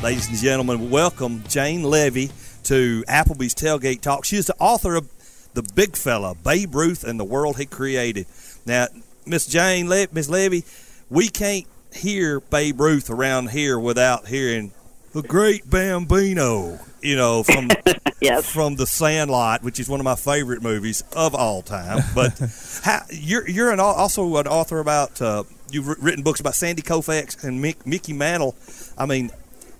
Ladies 0.03 0.29
and 0.29 0.39
gentlemen, 0.39 0.91
welcome 0.91 1.45
Jane 1.49 1.83
Leavy 1.83 2.33
to 2.65 3.05
Applebee's 3.09 3.55
Tailgate 3.55 4.01
Talk. 4.01 4.25
She 4.25 4.37
is 4.37 4.47
the 4.47 4.57
author 4.59 4.97
of 4.97 5.09
The 5.55 5.63
Big 5.75 5.97
Fella, 5.97 6.35
Babe 6.35 6.75
Ruth 6.75 7.05
and 7.05 7.21
the 7.21 7.25
World 7.25 7.59
He 7.59 7.67
Created. 7.67 8.27
Now, 8.67 8.89
Miss 9.25 9.47
Jane, 9.47 9.89
Le- 9.89 10.09
Miss 10.13 10.29
Leavy, 10.29 10.65
we 11.09 11.29
can't 11.29 11.67
hear 11.93 12.41
Babe 12.41 12.81
Ruth 12.81 13.09
around 13.09 13.51
here 13.51 13.79
without 13.79 14.27
hearing 14.27 14.73
the 15.13 15.23
great 15.23 15.69
Bambino, 15.69 16.79
you 17.03 17.17
know, 17.17 17.43
from 17.43 17.69
yes. 18.21 18.51
from 18.51 18.77
The 18.77 18.87
Sandlot, 18.87 19.63
which 19.63 19.81
is 19.81 19.89
one 19.89 20.01
of 20.01 20.05
my 20.05 20.17
favorite 20.17 20.63
movies 20.63 21.03
of 21.15 21.35
all 21.35 21.63
time. 21.63 22.03
But 22.15 22.39
how, 22.85 23.01
you're 23.11 23.49
you're 23.49 23.71
an, 23.71 23.81
also 23.81 24.37
an 24.37 24.47
author 24.47 24.81
about 24.81 25.21
uh, 25.21 25.45
you've 25.71 25.89
written 26.03 26.23
books 26.23 26.41
about 26.41 26.55
Sandy 26.55 26.83
Koufax 26.83 27.43
and 27.45 27.63
Mick, 27.63 27.87
Mickey 27.87 28.13
Mantle. 28.13 28.55
I 28.97 29.07
mean, 29.07 29.31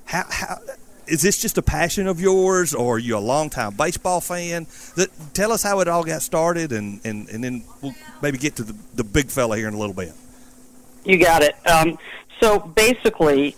how, 0.07 0.25
how 0.29 0.59
is 1.07 1.23
this 1.23 1.41
just 1.41 1.59
a 1.59 1.63
passion 1.63 2.07
of 2.07 2.21
yours, 2.21 2.75
or 2.75 2.97
are 2.97 2.99
you 2.99 3.17
a 3.17 3.21
longtime 3.21 3.75
baseball 3.75 4.21
fan? 4.21 4.67
That 4.97 5.09
tell 5.35 5.53
us 5.53 5.63
how 5.63 5.81
it 5.81 5.89
all 5.89 6.05
got 6.05 6.23
started, 6.23 6.73
and, 6.73 7.01
and, 7.05 7.29
and 7.29 7.43
then 7.43 7.65
we'll 7.83 7.95
maybe 8.23 8.39
get 8.39 8.57
to 8.57 8.63
the, 8.63 8.77
the 8.95 9.05
big 9.05 9.31
fella 9.31 9.57
here 9.57 9.69
in 9.69 9.75
a 9.75 9.79
little 9.79 9.95
bit. 9.95 10.13
You 11.05 11.19
got 11.19 11.43
it. 11.43 11.55
Um, 11.67 11.99
so 12.41 12.59
basically, 12.59 13.57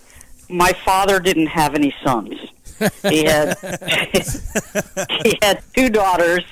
my 0.51 0.73
father 0.73 1.19
didn't 1.19 1.47
have 1.47 1.75
any 1.75 1.93
sons. 2.03 2.35
He 3.07 3.23
had 3.23 3.57
he 5.23 5.37
had 5.41 5.63
two 5.75 5.89
daughters. 5.89 6.43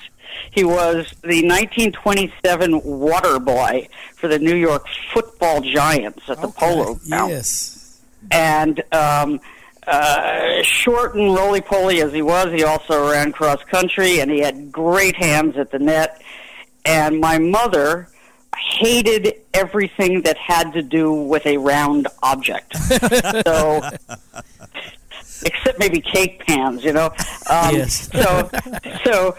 He 0.52 0.64
was 0.64 1.12
the 1.22 1.46
1927 1.46 2.82
water 2.84 3.40
boy 3.40 3.88
for 4.16 4.28
the 4.28 4.40
New 4.40 4.56
York 4.56 4.86
Football 5.14 5.62
Giants 5.62 6.30
at 6.30 6.42
the 6.42 6.48
Polo 6.48 6.96
Ground. 6.96 7.32
Yes. 7.32 8.02
And 8.32 8.84
um, 8.92 9.40
uh, 9.86 10.62
short 10.62 11.16
and 11.16 11.34
roly 11.34 11.62
poly 11.62 12.02
as 12.02 12.14
he 12.14 12.22
was, 12.22 12.52
he 12.52 12.64
also 12.64 13.10
ran 13.10 13.32
cross 13.32 13.64
country, 13.64 14.20
and 14.20 14.30
he 14.30 14.40
had 14.40 14.72
great 14.72 15.16
hands 15.16 15.58
at 15.58 15.72
the 15.72 15.80
net. 15.80 16.22
And 16.86 17.20
my 17.20 17.38
mother 17.38 18.10
hated 18.58 19.36
everything 19.54 20.22
that 20.24 20.38
had 20.38 20.74
to 20.74 20.82
do 20.82 21.14
with 21.14 21.46
a 21.46 21.58
round 21.58 22.08
object. 22.24 22.76
so, 23.46 23.82
except 25.46 25.80
maybe 25.80 26.02
cake 26.02 26.46
pans, 26.46 26.84
you 26.84 26.94
know. 26.94 27.08
Um, 27.50 27.76
Yes. 27.76 28.10
So, 28.12 28.50
so 29.04 29.36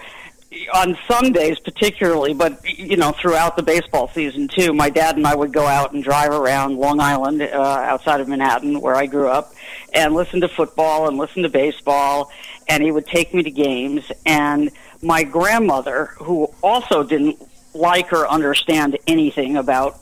on 0.74 0.96
Sundays 1.06 1.58
particularly, 1.60 2.34
but 2.34 2.62
you 2.64 2.96
know 2.96 3.12
throughout 3.12 3.56
the 3.56 3.62
baseball 3.62 4.08
season 4.08 4.48
too, 4.48 4.72
my 4.72 4.90
dad 4.90 5.16
and 5.16 5.26
I 5.26 5.34
would 5.34 5.52
go 5.52 5.66
out 5.66 5.92
and 5.92 6.02
drive 6.02 6.32
around 6.32 6.76
Long 6.76 7.00
Island, 7.00 7.42
uh, 7.42 7.56
outside 7.56 8.20
of 8.20 8.28
Manhattan, 8.28 8.80
where 8.80 8.96
I 8.96 9.06
grew 9.06 9.28
up, 9.28 9.54
and 9.94 10.14
listen 10.14 10.40
to 10.40 10.48
football 10.48 11.08
and 11.08 11.16
listen 11.16 11.42
to 11.42 11.48
baseball, 11.48 12.30
and 12.68 12.82
he 12.82 12.90
would 12.90 13.06
take 13.06 13.32
me 13.32 13.42
to 13.42 13.50
games. 13.50 14.10
And 14.26 14.70
my 15.02 15.22
grandmother, 15.22 16.06
who 16.18 16.52
also 16.62 17.02
didn't 17.02 17.40
like 17.74 18.12
or 18.12 18.28
understand 18.28 18.98
anything 19.06 19.56
about 19.56 20.00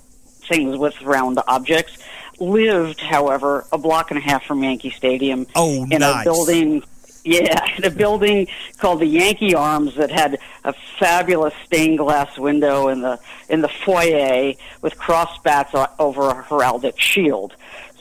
things 0.48 0.76
with 0.76 1.00
round 1.02 1.38
objects, 1.46 1.98
lived, 2.40 3.00
however, 3.00 3.64
a 3.72 3.78
block 3.78 4.10
and 4.10 4.18
a 4.18 4.22
half 4.22 4.44
from 4.44 4.62
Yankee 4.62 4.90
Stadium 4.90 5.46
Oh, 5.54 5.84
in 5.90 6.00
nice. 6.00 6.22
a 6.22 6.24
building. 6.24 6.82
Yeah, 7.24 7.62
in 7.76 7.84
a 7.84 7.90
building 7.90 8.46
called 8.78 9.00
the 9.00 9.06
Yankee 9.06 9.54
Arms 9.54 9.96
that 9.96 10.10
had 10.10 10.38
a 10.64 10.72
fabulous 10.98 11.52
stained 11.66 11.98
glass 11.98 12.38
window 12.38 12.88
in 12.88 13.02
the 13.02 13.18
in 13.48 13.60
the 13.60 13.68
foyer 13.68 14.54
with 14.80 14.96
cross 14.96 15.36
bats 15.42 15.72
o- 15.74 15.88
over 15.98 16.30
a 16.30 16.42
heraldic 16.44 16.98
shield. 16.98 17.54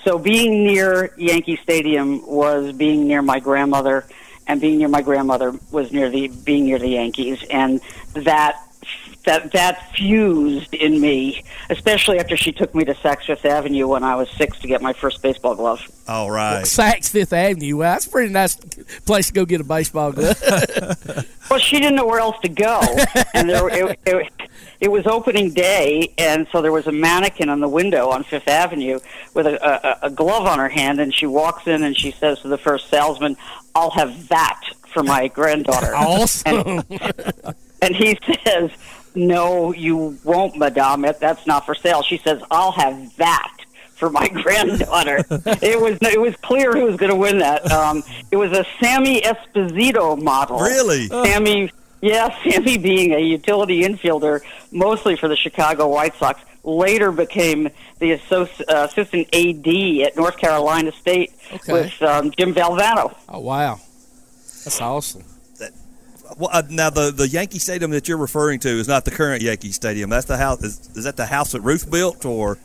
So 0.06 0.18
being 0.18 0.64
near 0.64 1.12
Yankee 1.18 1.58
Stadium 1.58 2.26
was 2.26 2.72
being 2.74 3.08
near 3.08 3.22
my 3.22 3.40
grandmother, 3.42 4.06
and 4.46 4.62
being 4.62 4.78
near 4.78 4.88
my 4.88 5.02
grandmother 5.02 5.54
was 5.72 5.92
near 5.92 6.10
the 6.10 6.28
being 6.30 6.66
near 6.66 6.80
the 6.80 6.90
Yankees, 6.90 7.44
and 7.50 7.82
that 8.14 8.62
that 9.28 9.52
that 9.52 9.94
fused 9.94 10.74
in 10.74 11.00
me, 11.00 11.44
especially 11.70 12.20
after 12.20 12.36
she 12.36 12.52
took 12.52 12.74
me 12.74 12.84
to 12.86 12.94
Saks 12.96 13.26
Fifth 13.26 13.46
Avenue 13.46 13.88
when 13.88 14.04
I 14.04 14.16
was 14.16 14.30
six 14.32 14.58
to 14.60 14.68
get 14.68 14.82
my 14.82 14.94
first 14.94 15.22
baseball 15.22 15.54
glove. 15.56 15.88
All 16.08 16.32
right. 16.32 16.64
Saks 16.64 17.10
Fifth 17.10 17.34
Avenue. 17.34 17.78
Well, 17.78 17.94
that's 17.94 18.08
a 18.08 18.10
pretty 18.10 18.34
nice 18.34 18.56
place 19.06 19.28
to 19.28 19.34
go 19.34 19.46
get 19.46 19.62
a 19.62 19.64
baseball 19.64 20.12
glove. 20.12 20.42
Well, 21.50 21.60
she 21.60 21.80
didn't 21.80 21.96
know 21.96 22.06
where 22.06 22.20
else 22.20 22.38
to 22.42 22.50
go, 22.50 22.82
and 23.34 23.50
there 23.50 23.70
it, 23.70 23.98
it, 24.06 24.32
it 24.82 24.92
was 24.92 25.08
opening 25.08 25.54
day, 25.54 26.14
and 26.18 26.46
so 26.52 26.62
there 26.62 26.74
was 26.74 26.88
a 26.88 26.92
mannequin 26.92 27.48
on 27.48 27.62
the 27.62 27.70
window 27.70 28.10
on 28.10 28.26
Fifth 28.26 28.50
Avenue 28.50 29.00
with 29.34 29.48
a, 29.48 30.04
a, 30.04 30.08
a 30.08 30.10
glove 30.10 30.46
on 30.46 30.60
her 30.60 30.68
hand, 30.68 31.00
and 31.00 31.14
she 31.14 31.26
walks 31.26 31.66
in 31.66 31.84
and 31.84 31.98
she 31.98 32.12
says 32.12 32.42
to 32.42 32.50
the 32.50 32.58
first 32.58 32.90
salesman, 32.90 33.38
"I'll 33.74 33.92
have 33.92 34.28
that 34.28 34.62
for 34.94 35.04
my 35.04 35.30
granddaughter." 35.30 35.94
Awesome. 35.96 36.84
And, 36.90 37.56
and 37.82 37.96
he 37.96 38.18
says, 38.44 38.72
"No, 39.18 39.74
you 39.74 40.18
won't, 40.24 40.58
Madame. 40.58 41.02
That's 41.20 41.46
not 41.48 41.66
for 41.66 41.76
sale." 41.76 42.02
She 42.04 42.18
says, 42.20 42.42
"I'll 42.52 42.72
have 42.74 43.16
that." 43.18 43.54
For 43.96 44.12
my 44.12 44.28
granddaughter, 44.44 45.26
it 45.30 45.82
was 45.82 45.98
it 46.04 46.22
was 46.22 46.36
clear 46.44 46.72
who 46.72 46.86
was 46.86 46.98
going 46.98 47.10
to 47.10 47.16
win 47.18 47.40
that. 47.40 47.70
Um, 47.72 48.04
it 48.30 48.36
was 48.36 48.52
a 48.52 48.64
Sammy 48.80 49.22
Esposito 49.22 50.22
model. 50.22 50.60
Really? 50.60 51.08
Sammy, 51.08 51.72
yeah, 52.02 52.30
Sammy 52.44 52.78
being 52.78 53.14
a 53.16 53.20
utility 53.20 53.82
infielder, 53.82 54.42
mostly 54.72 55.16
for 55.16 55.28
the 55.28 55.36
Chicago 55.36 55.88
White 55.88 56.14
Sox, 56.16 56.40
later 56.64 57.12
became 57.12 57.70
the 57.98 58.12
associ- 58.20 58.62
uh, 58.70 58.88
assistant 58.88 59.30
AD 59.34 60.06
at 60.08 60.16
North 60.16 60.38
Carolina 60.38 60.92
State 60.92 61.34
Okay. 61.56 61.74
with 61.74 62.00
um, 62.04 62.30
Jim 62.38 62.54
Valvano. 62.54 63.16
Oh 63.28 63.40
wow, 63.40 63.80
that's 64.64 64.80
awesome. 64.80 65.24
Well, 66.38 66.50
uh, 66.54 66.64
now 66.70 66.90
the 66.90 67.12
the 67.12 67.28
Yankee 67.28 67.60
Stadium 67.60 67.92
that 67.92 68.08
you're 68.08 68.18
referring 68.18 68.60
to 68.62 68.70
is 68.70 68.88
not 68.88 69.06
the 69.06 69.12
current 69.12 69.42
Yankee 69.42 69.72
Stadium. 69.72 70.10
That's 70.10 70.26
the 70.26 70.38
house. 70.38 70.62
Is, 70.64 70.80
is 70.96 71.04
that 71.06 71.18
the 71.18 71.26
house 71.26 71.52
that 71.54 71.62
Ruth 71.62 71.90
built, 71.90 72.26
or 72.26 72.58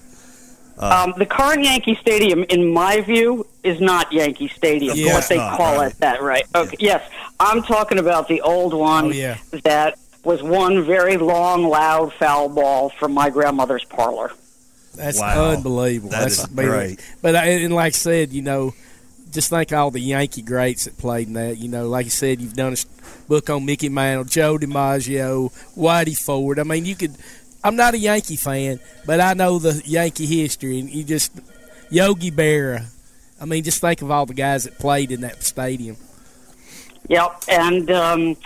uh, 0.79 1.05
um, 1.07 1.15
the 1.17 1.25
current 1.27 1.65
Yankee 1.65 1.95
Stadium, 1.95 2.45
in 2.45 2.73
my 2.73 3.01
view, 3.01 3.47
is 3.63 3.81
not 3.81 4.13
Yankee 4.13 4.49
Stadium, 4.49 4.93
Of 4.99 5.05
but 5.05 5.11
course 5.13 5.29
they 5.29 5.37
not, 5.39 5.57
call 5.57 5.77
right. 5.77 5.91
it 5.93 5.99
that, 6.01 6.21
right? 6.23 6.45
Okay, 6.55 6.77
yes, 6.81 7.03
I'm 7.41 7.63
talking 7.63 7.99
about 7.99 8.29
the 8.29 8.41
old 8.43 8.75
one 8.75 9.07
Oh, 9.07 9.11
yeah. 9.11 9.39
that 9.65 9.99
was 10.25 10.43
one 10.43 10.85
very 10.85 11.17
long, 11.17 11.65
loud 11.65 12.13
foul 12.15 12.49
ball 12.49 12.91
from 12.91 13.13
my 13.13 13.31
grandmother's 13.31 13.85
parlor. 13.85 14.33
That's 14.95 15.19
Wow. 15.19 15.51
unbelievable. 15.53 16.11
That 16.11 16.21
That's 16.23 16.39
is 16.41 16.45
amazing. 16.45 16.71
great. 16.71 17.15
But 17.23 17.37
I, 17.37 17.45
and 17.47 17.75
like 17.75 17.95
I 17.95 17.97
said, 17.97 18.33
you 18.33 18.43
know, 18.43 18.75
just 19.33 19.49
think 19.51 19.73
all 19.73 19.91
the 19.91 19.99
Yankee 20.01 20.43
greats 20.43 20.85
that 20.85 20.99
played 20.99 21.27
in 21.29 21.33
that. 21.35 21.57
You 21.59 21.69
know, 21.69 21.89
like 21.89 22.05
you 22.05 22.11
said, 22.11 22.41
you've 22.43 22.53
done 22.55 22.69
a 22.69 22.73
s- 22.73 22.87
book 23.33 23.49
on 23.49 23.65
Mickey 23.65 23.89
Mantle, 23.89 24.25
Joe 24.25 24.59
DiMaggio, 24.59 25.51
Whitey 25.75 26.15
Ford. 26.15 26.59
I 26.59 26.65
mean, 26.65 26.85
you 26.85 26.95
could. 26.95 27.15
I'm 27.65 27.77
not 27.77 27.95
a 27.95 27.99
Yankee 27.99 28.37
fan, 28.37 28.79
but 29.07 29.21
I 29.21 29.33
know 29.33 29.59
the 29.59 29.81
Yankee 29.87 30.27
history, 30.27 30.79
and 30.79 30.91
you 30.91 31.03
just 31.03 31.33
Yogi 31.89 32.31
Berra. 32.31 32.85
I 33.41 33.47
mean, 33.47 33.65
just 33.65 33.81
think 33.81 34.03
of 34.03 34.11
all 34.11 34.27
the 34.27 34.35
guys 34.35 34.65
that 34.65 34.79
played 34.79 35.11
in 35.11 35.23
that 35.23 35.43
stadium. 35.43 35.97
Yep, 37.09 37.45
and 37.49 37.91
um, 37.91 38.37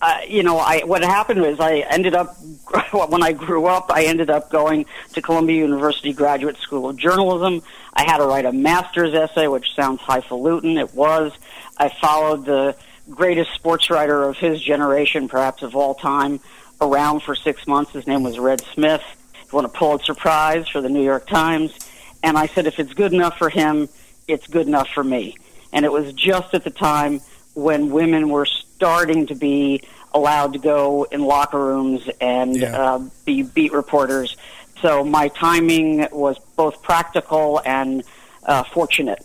uh, 0.00 0.20
you 0.28 0.44
know, 0.44 0.58
I 0.58 0.82
what 0.84 1.02
happened 1.02 1.40
was 1.40 1.58
I 1.58 1.78
ended 1.90 2.14
up 2.14 2.36
when 3.08 3.24
I 3.24 3.32
grew 3.32 3.66
up, 3.66 3.90
I 3.90 4.04
ended 4.04 4.30
up 4.30 4.50
going 4.50 4.86
to 5.14 5.20
Columbia 5.20 5.56
University 5.56 6.12
Graduate 6.12 6.58
School 6.58 6.88
of 6.88 6.96
Journalism. 6.96 7.60
I 7.92 8.04
had 8.04 8.18
to 8.18 8.24
write 8.24 8.44
a 8.44 8.52
master's 8.52 9.14
essay, 9.14 9.48
which 9.48 9.74
sounds 9.74 10.00
highfalutin. 10.00 10.78
It 10.78 10.94
was. 10.94 11.32
I 11.76 11.88
followed 11.88 12.44
the 12.44 12.76
greatest 13.10 13.52
sports 13.54 13.90
writer 13.90 14.22
of 14.24 14.36
his 14.36 14.60
generation, 14.60 15.28
perhaps 15.28 15.62
of 15.62 15.74
all 15.76 15.94
time, 15.94 16.40
around 16.80 17.22
for 17.22 17.34
six 17.34 17.66
months. 17.66 17.92
His 17.92 18.06
name 18.06 18.22
was 18.22 18.38
Red 18.38 18.60
Smith. 18.74 19.02
He 19.32 19.56
won 19.56 19.64
a 19.64 19.68
Pulitzer 19.68 20.14
Prize 20.14 20.68
for 20.68 20.80
the 20.80 20.88
New 20.88 21.02
York 21.02 21.26
Times. 21.26 21.76
And 22.22 22.36
I 22.36 22.46
said, 22.46 22.66
if 22.66 22.78
it's 22.78 22.92
good 22.94 23.12
enough 23.12 23.38
for 23.38 23.48
him, 23.48 23.88
it's 24.26 24.46
good 24.46 24.66
enough 24.66 24.88
for 24.88 25.02
me. 25.04 25.36
And 25.72 25.84
it 25.84 25.92
was 25.92 26.12
just 26.12 26.54
at 26.54 26.64
the 26.64 26.70
time 26.70 27.20
when 27.54 27.90
women 27.90 28.28
were 28.28 28.46
starting 28.46 29.26
to 29.26 29.34
be 29.34 29.82
allowed 30.12 30.54
to 30.54 30.58
go 30.58 31.04
in 31.04 31.22
locker 31.22 31.58
rooms 31.58 32.08
and 32.20 32.56
Yeah. 32.56 32.76
uh, 32.78 32.98
be 33.24 33.42
beat 33.42 33.72
reporters. 33.72 34.36
So 34.80 35.04
my 35.04 35.28
timing 35.28 36.06
was 36.12 36.38
both 36.56 36.82
practical 36.82 37.60
and 37.64 38.04
uh, 38.44 38.62
fortunate. 38.64 39.18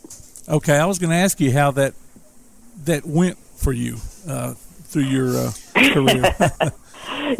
Okay, 0.50 0.78
I 0.78 0.86
was 0.86 1.00
going 1.00 1.12
to 1.12 1.16
ask 1.16 1.40
you 1.40 1.52
how 1.52 1.72
that 1.72 1.94
that 2.86 3.06
went 3.06 3.38
for 3.64 3.74
you 3.74 3.98
uh, 4.28 4.54
through 4.54 5.04
your 5.04 5.36
uh, 5.36 5.52
career. 5.76 6.36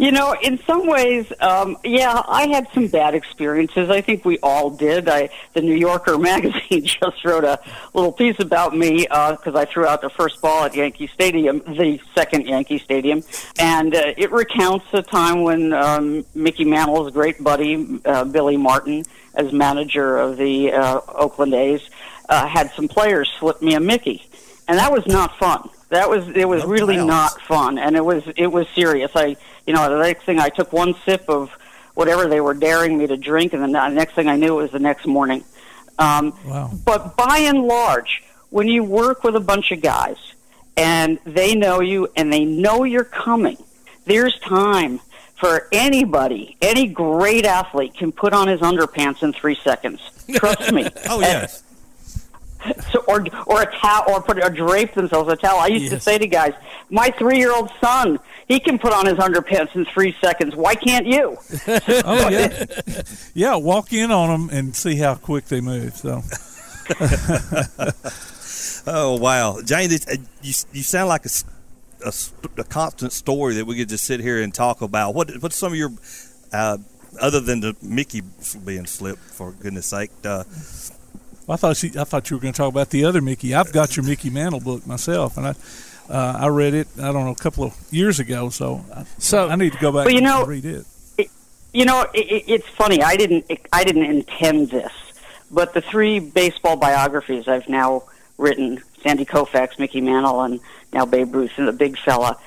You 0.00 0.10
know, 0.10 0.34
in 0.42 0.58
some 0.66 0.86
ways, 0.86 1.30
um, 1.40 1.76
yeah, 1.84 2.22
I 2.26 2.48
had 2.48 2.68
some 2.72 2.88
bad 2.88 3.14
experiences. 3.14 3.90
I 3.90 4.00
think 4.00 4.24
we 4.24 4.38
all 4.42 4.70
did. 4.70 5.08
I, 5.08 5.30
the 5.52 5.60
New 5.60 5.74
Yorker 5.74 6.18
magazine 6.32 6.84
just 6.84 7.24
wrote 7.24 7.44
a 7.44 7.60
little 7.92 8.12
piece 8.12 8.40
about 8.40 8.76
me 8.76 9.02
because 9.02 9.54
I 9.54 9.64
threw 9.66 9.86
out 9.86 10.00
the 10.00 10.10
first 10.10 10.40
ball 10.40 10.64
at 10.64 10.74
Yankee 10.74 11.06
Stadium, 11.06 11.60
the 11.60 12.00
second 12.14 12.46
Yankee 12.46 12.78
Stadium, 12.78 13.22
and 13.58 13.94
uh, 13.94 14.14
it 14.16 14.32
recounts 14.32 14.86
a 14.92 15.02
time 15.02 15.42
when 15.42 15.72
um, 15.72 16.24
Mickey 16.34 16.64
Mantle's 16.64 17.12
great 17.12 17.42
buddy 17.42 18.00
uh, 18.04 18.24
Billy 18.24 18.56
Martin, 18.56 19.04
as 19.34 19.52
manager 19.52 20.16
of 20.16 20.36
the 20.36 20.72
uh, 20.72 21.00
Oakland 21.08 21.54
A's, 21.54 21.88
uh, 22.28 22.46
had 22.46 22.72
some 22.72 22.88
players 22.88 23.30
slip 23.38 23.62
me 23.62 23.74
a 23.74 23.80
Mickey, 23.80 24.26
and 24.66 24.78
that 24.78 24.90
was 24.90 25.06
not 25.06 25.36
fun. 25.38 25.68
That 25.94 26.10
was 26.10 26.28
it 26.28 26.48
was 26.48 26.62
No 26.62 26.68
really 26.68 26.96
doubt. 26.96 27.06
not 27.06 27.40
fun, 27.42 27.78
and 27.78 27.96
it 27.96 28.04
was 28.04 28.22
it 28.36 28.48
was 28.48 28.66
serious. 28.74 29.10
I 29.14 29.36
you 29.66 29.72
know 29.74 29.88
the 29.88 30.02
next 30.02 30.24
thing 30.24 30.38
I 30.38 30.48
took 30.48 30.72
one 30.72 30.94
sip 31.04 31.24
of 31.28 31.50
whatever 31.94 32.26
they 32.28 32.40
were 32.40 32.54
daring 32.54 32.98
me 32.98 33.06
to 33.06 33.16
drink, 33.16 33.52
and 33.52 33.62
then 33.62 33.72
the 33.72 33.88
next 33.88 34.14
thing 34.14 34.28
I 34.28 34.36
knew 34.36 34.58
it 34.58 34.62
was 34.62 34.70
the 34.72 34.78
next 34.80 35.06
morning. 35.06 35.44
Um, 35.98 36.32
wow. 36.44 36.70
but 36.84 37.16
by 37.16 37.38
and 37.38 37.62
large, 37.62 38.24
when 38.50 38.66
you 38.68 38.82
work 38.82 39.22
with 39.24 39.36
a 39.36 39.40
bunch 39.40 39.70
of 39.70 39.80
guys 39.80 40.16
and 40.76 41.18
they 41.24 41.54
know 41.54 41.80
you 41.80 42.08
and 42.16 42.32
they 42.32 42.44
know 42.44 42.84
you're 42.84 43.04
coming, 43.04 43.58
there's 44.04 44.38
time 44.40 45.00
for 45.36 45.68
anybody. 45.72 46.56
Any 46.60 46.86
great 46.88 47.44
athlete 47.46 47.94
can 47.94 48.12
put 48.12 48.32
on 48.32 48.48
his 48.48 48.60
underpants 48.60 49.22
in 49.22 49.32
three 49.32 49.56
seconds. 49.62 50.00
Trust 50.34 50.72
me. 50.72 50.88
oh 51.08 51.20
yes, 51.20 51.62
So, 52.92 53.04
or 53.08 53.24
or 53.46 53.62
a 53.62 53.78
towel, 53.78 54.04
or 54.08 54.22
put 54.22 54.42
or 54.42 54.50
drape 54.50 54.94
themselves 54.94 55.30
a 55.32 55.36
towel. 55.36 55.58
I 55.58 55.66
used 55.68 55.90
to 55.92 56.00
say 56.00 56.18
to 56.18 56.26
guys, 56.26 56.54
my 56.90 57.10
three 57.10 57.38
year 57.38 57.54
old 57.54 57.70
son, 57.80 58.18
he 58.48 58.60
can 58.60 58.78
put 58.78 58.92
on 58.92 59.06
his 59.06 59.16
underpants 59.16 59.74
in 59.74 59.84
three 59.86 60.16
seconds. 60.20 60.54
Why 60.54 60.74
can't 60.74 61.06
you? 61.06 61.36
oh 62.04 62.28
yeah, 62.28 62.66
yeah. 63.34 63.56
Walk 63.56 63.92
in 63.92 64.10
on 64.10 64.28
them 64.28 64.56
and 64.56 64.74
see 64.74 64.96
how 64.96 65.14
quick 65.14 65.46
they 65.46 65.60
move. 65.60 65.94
So 65.96 66.22
Oh 68.86 69.18
wow, 69.18 69.60
Jane, 69.64 69.90
it, 69.92 70.06
uh, 70.08 70.16
you 70.42 70.52
you 70.72 70.82
sound 70.82 71.08
like 71.08 71.24
a, 71.24 71.30
a, 72.04 72.12
a, 72.58 72.64
constant 72.64 73.12
story 73.12 73.54
that 73.54 73.64
we 73.64 73.76
could 73.76 73.88
just 73.88 74.04
sit 74.04 74.20
here 74.20 74.42
and 74.42 74.52
talk 74.52 74.82
about. 74.82 75.14
What 75.14 75.30
what's 75.40 75.56
some 75.56 75.72
of 75.72 75.78
your 75.78 75.90
uh, 76.52 76.76
other 77.20 77.40
than 77.40 77.60
the 77.60 77.74
Mickey 77.80 78.20
being 78.64 78.84
slipped 78.84 79.22
for 79.22 79.52
goodness 79.52 79.86
sake? 79.86 80.10
Uh, 80.22 80.44
I 81.48 81.56
thought 81.56 81.76
she, 81.76 81.88
I 81.98 82.04
thought 82.04 82.30
you 82.30 82.36
were 82.36 82.40
going 82.40 82.54
to 82.54 82.56
talk 82.56 82.70
about 82.72 82.90
the 82.90 83.04
other 83.04 83.20
Mickey. 83.20 83.54
I've 83.54 83.72
got 83.72 83.96
your 83.96 84.04
Mickey 84.04 84.30
Mantle 84.30 84.60
book 84.60 84.86
myself, 84.86 85.36
and 85.36 85.46
I 85.48 85.54
uh, 86.08 86.38
I 86.40 86.46
read 86.48 86.74
it. 86.74 86.88
I 86.98 87.12
don't 87.12 87.24
know 87.24 87.30
a 87.32 87.34
couple 87.34 87.64
of 87.64 87.74
years 87.90 88.18
ago, 88.20 88.48
so 88.50 88.84
I, 88.94 89.04
So- 89.18 89.48
I 89.48 89.56
need 89.56 89.72
to 89.72 89.78
go 89.78 89.90
back 89.92 90.04
Well, 90.06 90.10
you 90.10 90.18
and 90.18 90.26
know- 90.26 90.44
read 90.46 90.64
it. 90.64 90.86
You 91.72 91.84
know, 91.84 92.02
it, 92.14 92.20
it, 92.30 92.44
it's 92.46 92.68
funny. 92.68 93.02
I 93.02 93.16
didn't. 93.16 93.50
I 93.72 93.82
didn't 93.82 94.04
intend 94.04 94.70
this, 94.70 94.92
but 95.50 95.74
the 95.74 95.80
three 95.80 96.20
baseball 96.20 96.76
biographies 96.76 97.48
I've 97.48 97.68
now 97.68 98.04
written: 98.38 98.80
Sandy 99.02 99.24
Koufax, 99.24 99.76
Mickey 99.80 100.00
Mantle, 100.00 100.40
and 100.42 100.60
now 100.92 101.04
Babe 101.04 101.34
Ruth, 101.34 101.50
and 101.56 101.66
the 101.66 101.72
big 101.72 101.98
fella, 101.98 102.38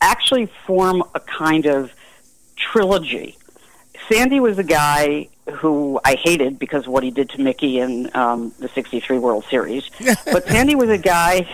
actually 0.00 0.46
form 0.66 1.04
a 1.14 1.20
kind 1.20 1.66
of 1.66 1.92
trilogy. 2.56 3.36
Sandy 4.10 4.40
was 4.40 4.58
a 4.58 4.64
guy 4.64 5.28
who 5.52 6.00
I 6.04 6.16
hated 6.16 6.58
because 6.58 6.86
of 6.86 6.92
what 6.92 7.02
he 7.02 7.10
did 7.10 7.30
to 7.30 7.40
Mickey 7.40 7.78
in 7.78 8.14
um, 8.14 8.52
the 8.58 8.68
'63 8.68 9.18
World 9.18 9.44
Series, 9.50 9.88
but 10.24 10.46
Sandy 10.46 10.74
was 10.74 10.90
a 10.90 10.98
guy 10.98 11.48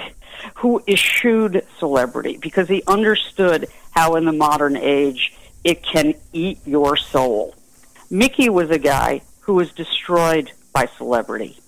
who 0.55 0.83
eschewed 0.87 1.67
celebrity 1.79 2.39
because 2.41 2.69
he 2.69 2.83
understood 2.87 3.69
how, 3.91 4.15
in 4.17 4.25
the 4.25 4.33
modern 4.33 4.77
age, 4.77 5.35
it 5.65 5.83
can 5.83 6.15
eat 6.33 6.59
your 6.65 6.97
soul. 6.97 7.55
Mickey 8.11 8.49
was 8.49 8.71
a 8.71 8.79
guy 8.79 9.23
who 9.41 9.55
was 9.55 9.73
destroyed 9.73 10.53
by 10.73 10.87
celebrity. 10.97 11.59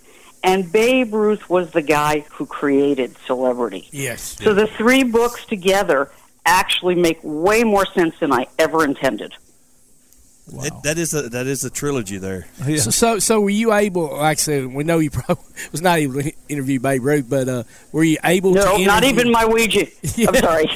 And 0.43 0.73
Babe 0.73 1.13
Ruth 1.13 1.51
was 1.51 1.71
the 1.73 1.83
guy 1.83 2.21
who 2.31 2.47
created 2.47 3.15
celebrity. 3.27 3.89
Yes. 3.93 4.39
So 4.43 4.55
the 4.55 4.67
three 4.67 5.03
books 5.03 5.45
together 5.45 6.11
actually 6.47 6.95
make 6.95 7.19
way 7.23 7.63
more 7.63 7.85
sense 7.85 8.19
than 8.21 8.33
I 8.33 8.47
ever 8.59 8.85
intended. 8.85 9.35
It, 10.53 10.73
that 10.85 10.99
is 10.99 11.15
a 11.15 11.29
that 11.31 11.47
is 11.47 11.65
a 11.65 11.71
trilogy 11.71 12.19
there. 12.19 12.47
So, 12.81 12.91
so, 12.91 13.19
so 13.19 13.41
were 13.41 13.51
you 13.51 13.73
able? 13.73 14.13
Like 14.17 14.39
I 14.39 14.41
said, 14.41 14.67
we 14.67 14.85
know 14.85 14.99
you 14.99 15.11
probably 15.11 15.45
was 15.73 15.83
not 15.83 15.99
able 15.99 16.23
to 16.23 16.33
interview 16.49 16.81
Babe 16.81 17.03
Ruth, 17.05 17.29
but 17.29 17.49
uh, 17.49 17.63
were 17.93 18.05
you 18.05 18.19
able 18.25 18.55
to? 18.55 18.61
No, 18.61 18.77
not 18.79 19.03
interview- 19.05 19.21
even 19.21 19.33
my 19.33 19.45
Ouija. 19.45 19.87
I'm 20.29 20.35
sorry. 20.37 20.67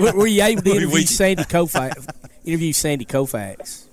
were, 0.00 0.12
were 0.20 0.26
you 0.26 0.42
able 0.42 0.62
to 0.62 0.70
interview 0.70 1.02
Sandy 1.02 1.44
Koufax? 1.44 2.08
Interview 2.44 2.72
Sandy 2.72 3.04
Koufax. 3.04 3.86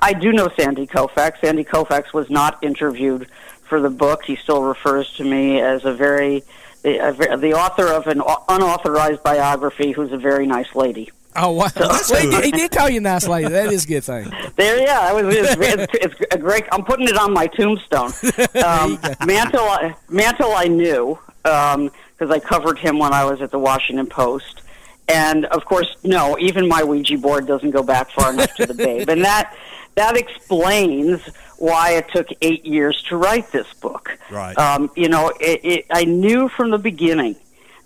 I 0.00 0.12
do 0.12 0.32
know 0.32 0.48
Sandy 0.58 0.86
Koufax. 0.86 1.40
Sandy 1.40 1.64
Koufax 1.64 2.12
was 2.12 2.28
not 2.28 2.62
interviewed 2.62 3.28
for 3.68 3.80
the 3.80 3.90
book. 3.90 4.24
He 4.24 4.36
still 4.36 4.62
refers 4.62 5.12
to 5.14 5.24
me 5.24 5.60
as 5.60 5.84
a 5.84 5.92
very 5.94 6.42
the, 6.82 6.98
a, 6.98 7.36
the 7.36 7.54
author 7.54 7.86
of 7.86 8.06
an 8.06 8.20
unauthorized 8.48 9.22
biography, 9.22 9.92
who's 9.92 10.12
a 10.12 10.18
very 10.18 10.46
nice 10.46 10.74
lady. 10.74 11.10
Oh 11.34 11.52
wow! 11.52 11.68
So- 11.68 12.14
Well, 12.14 12.20
he, 12.22 12.30
did, 12.30 12.44
he 12.44 12.50
did 12.52 12.70
call 12.70 12.88
you 12.90 12.98
a 12.98 13.00
nice 13.00 13.26
lady. 13.26 13.48
That 13.48 13.72
is 13.72 13.84
a 13.84 13.88
good 13.88 14.04
thing. 14.04 14.30
There, 14.56 14.80
yeah, 14.82 15.00
I 15.00 15.12
was. 15.14 15.34
It's, 15.34 15.56
it's, 15.58 15.92
it's 16.20 16.34
a 16.34 16.38
great. 16.38 16.64
I'm 16.72 16.84
putting 16.84 17.08
it 17.08 17.16
on 17.16 17.32
my 17.32 17.46
tombstone. 17.46 18.12
Um, 18.64 18.98
Mantle, 19.26 19.60
I- 19.60 19.94
Mantle, 20.10 20.52
I 20.52 20.66
knew 20.68 21.18
because 21.42 22.30
I 22.30 22.38
covered 22.38 22.78
him 22.78 22.98
when 22.98 23.12
I 23.12 23.24
was 23.24 23.40
at 23.40 23.50
the 23.50 23.58
Washington 23.58 24.06
Post, 24.06 24.62
and 25.08 25.46
of 25.46 25.64
course, 25.64 25.96
no, 26.04 26.38
even 26.38 26.68
my 26.68 26.84
Ouija 26.84 27.16
board 27.18 27.46
doesn't 27.46 27.70
go 27.70 27.82
back 27.82 28.10
far 28.10 28.32
enough 28.32 28.54
to 28.56 28.66
the 28.66 28.74
Babe, 28.74 29.08
and 29.08 29.24
that 29.24 29.54
that 29.96 30.16
explains 30.16 31.20
why 31.58 31.92
it 31.92 32.08
took 32.12 32.26
eight 32.42 32.64
years 32.66 33.02
to 33.04 33.16
write 33.16 33.50
this 33.52 33.72
book. 33.74 34.18
Right. 34.30 34.56
Um, 34.58 34.90
you 34.96 35.08
know, 35.08 35.32
it, 35.40 35.60
it, 35.64 35.86
I 35.90 36.04
knew 36.04 36.48
from 36.48 36.70
the 36.70 36.78
beginning 36.78 37.36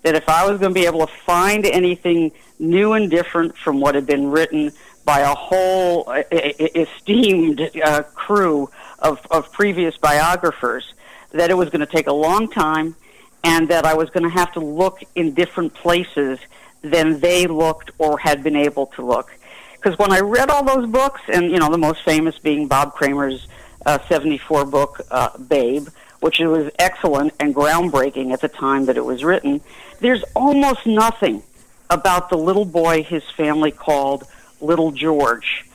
that 0.03 0.15
if 0.15 0.29
I 0.29 0.49
was 0.49 0.59
going 0.59 0.73
to 0.73 0.79
be 0.79 0.85
able 0.85 1.05
to 1.05 1.13
find 1.13 1.65
anything 1.65 2.31
new 2.59 2.93
and 2.93 3.09
different 3.09 3.57
from 3.57 3.79
what 3.79 3.95
had 3.95 4.05
been 4.05 4.29
written 4.29 4.71
by 5.05 5.19
a 5.19 5.33
whole 5.33 6.11
esteemed 6.31 7.69
uh, 7.83 8.03
crew 8.03 8.69
of, 8.99 9.25
of 9.31 9.51
previous 9.51 9.97
biographers, 9.97 10.93
that 11.31 11.49
it 11.49 11.55
was 11.55 11.69
going 11.69 11.85
to 11.85 11.91
take 11.91 12.07
a 12.07 12.13
long 12.13 12.49
time 12.49 12.95
and 13.43 13.69
that 13.69 13.85
I 13.85 13.93
was 13.93 14.09
going 14.09 14.23
to 14.23 14.29
have 14.29 14.51
to 14.53 14.59
look 14.59 15.01
in 15.15 15.33
different 15.33 15.73
places 15.73 16.39
than 16.81 17.19
they 17.19 17.47
looked 17.47 17.91
or 17.97 18.17
had 18.17 18.43
been 18.43 18.55
able 18.55 18.87
to 18.87 19.05
look. 19.05 19.31
Because 19.73 19.97
when 19.97 20.11
I 20.11 20.19
read 20.19 20.49
all 20.49 20.63
those 20.63 20.89
books, 20.89 21.21
and 21.27 21.51
you 21.51 21.59
know, 21.59 21.69
the 21.69 21.77
most 21.77 22.03
famous 22.03 22.37
being 22.39 22.67
Bob 22.67 22.93
Creamer's 22.93 23.47
uh, 23.85 23.99
74 24.07 24.65
book, 24.65 25.01
uh, 25.11 25.37
Babe, 25.37 25.87
which 26.19 26.39
was 26.39 26.71
excellent 26.79 27.33
and 27.39 27.53
groundbreaking 27.53 28.33
at 28.33 28.41
the 28.41 28.49
time 28.49 28.85
that 28.85 28.97
it 28.97 29.05
was 29.05 29.23
written, 29.23 29.61
there's 29.99 30.23
almost 30.35 30.85
nothing 30.85 31.43
about 31.89 32.29
the 32.29 32.37
little 32.37 32.65
boy 32.65 33.03
his 33.03 33.23
family 33.31 33.71
called 33.71 34.25
Little 34.61 34.91
George, 34.91 35.65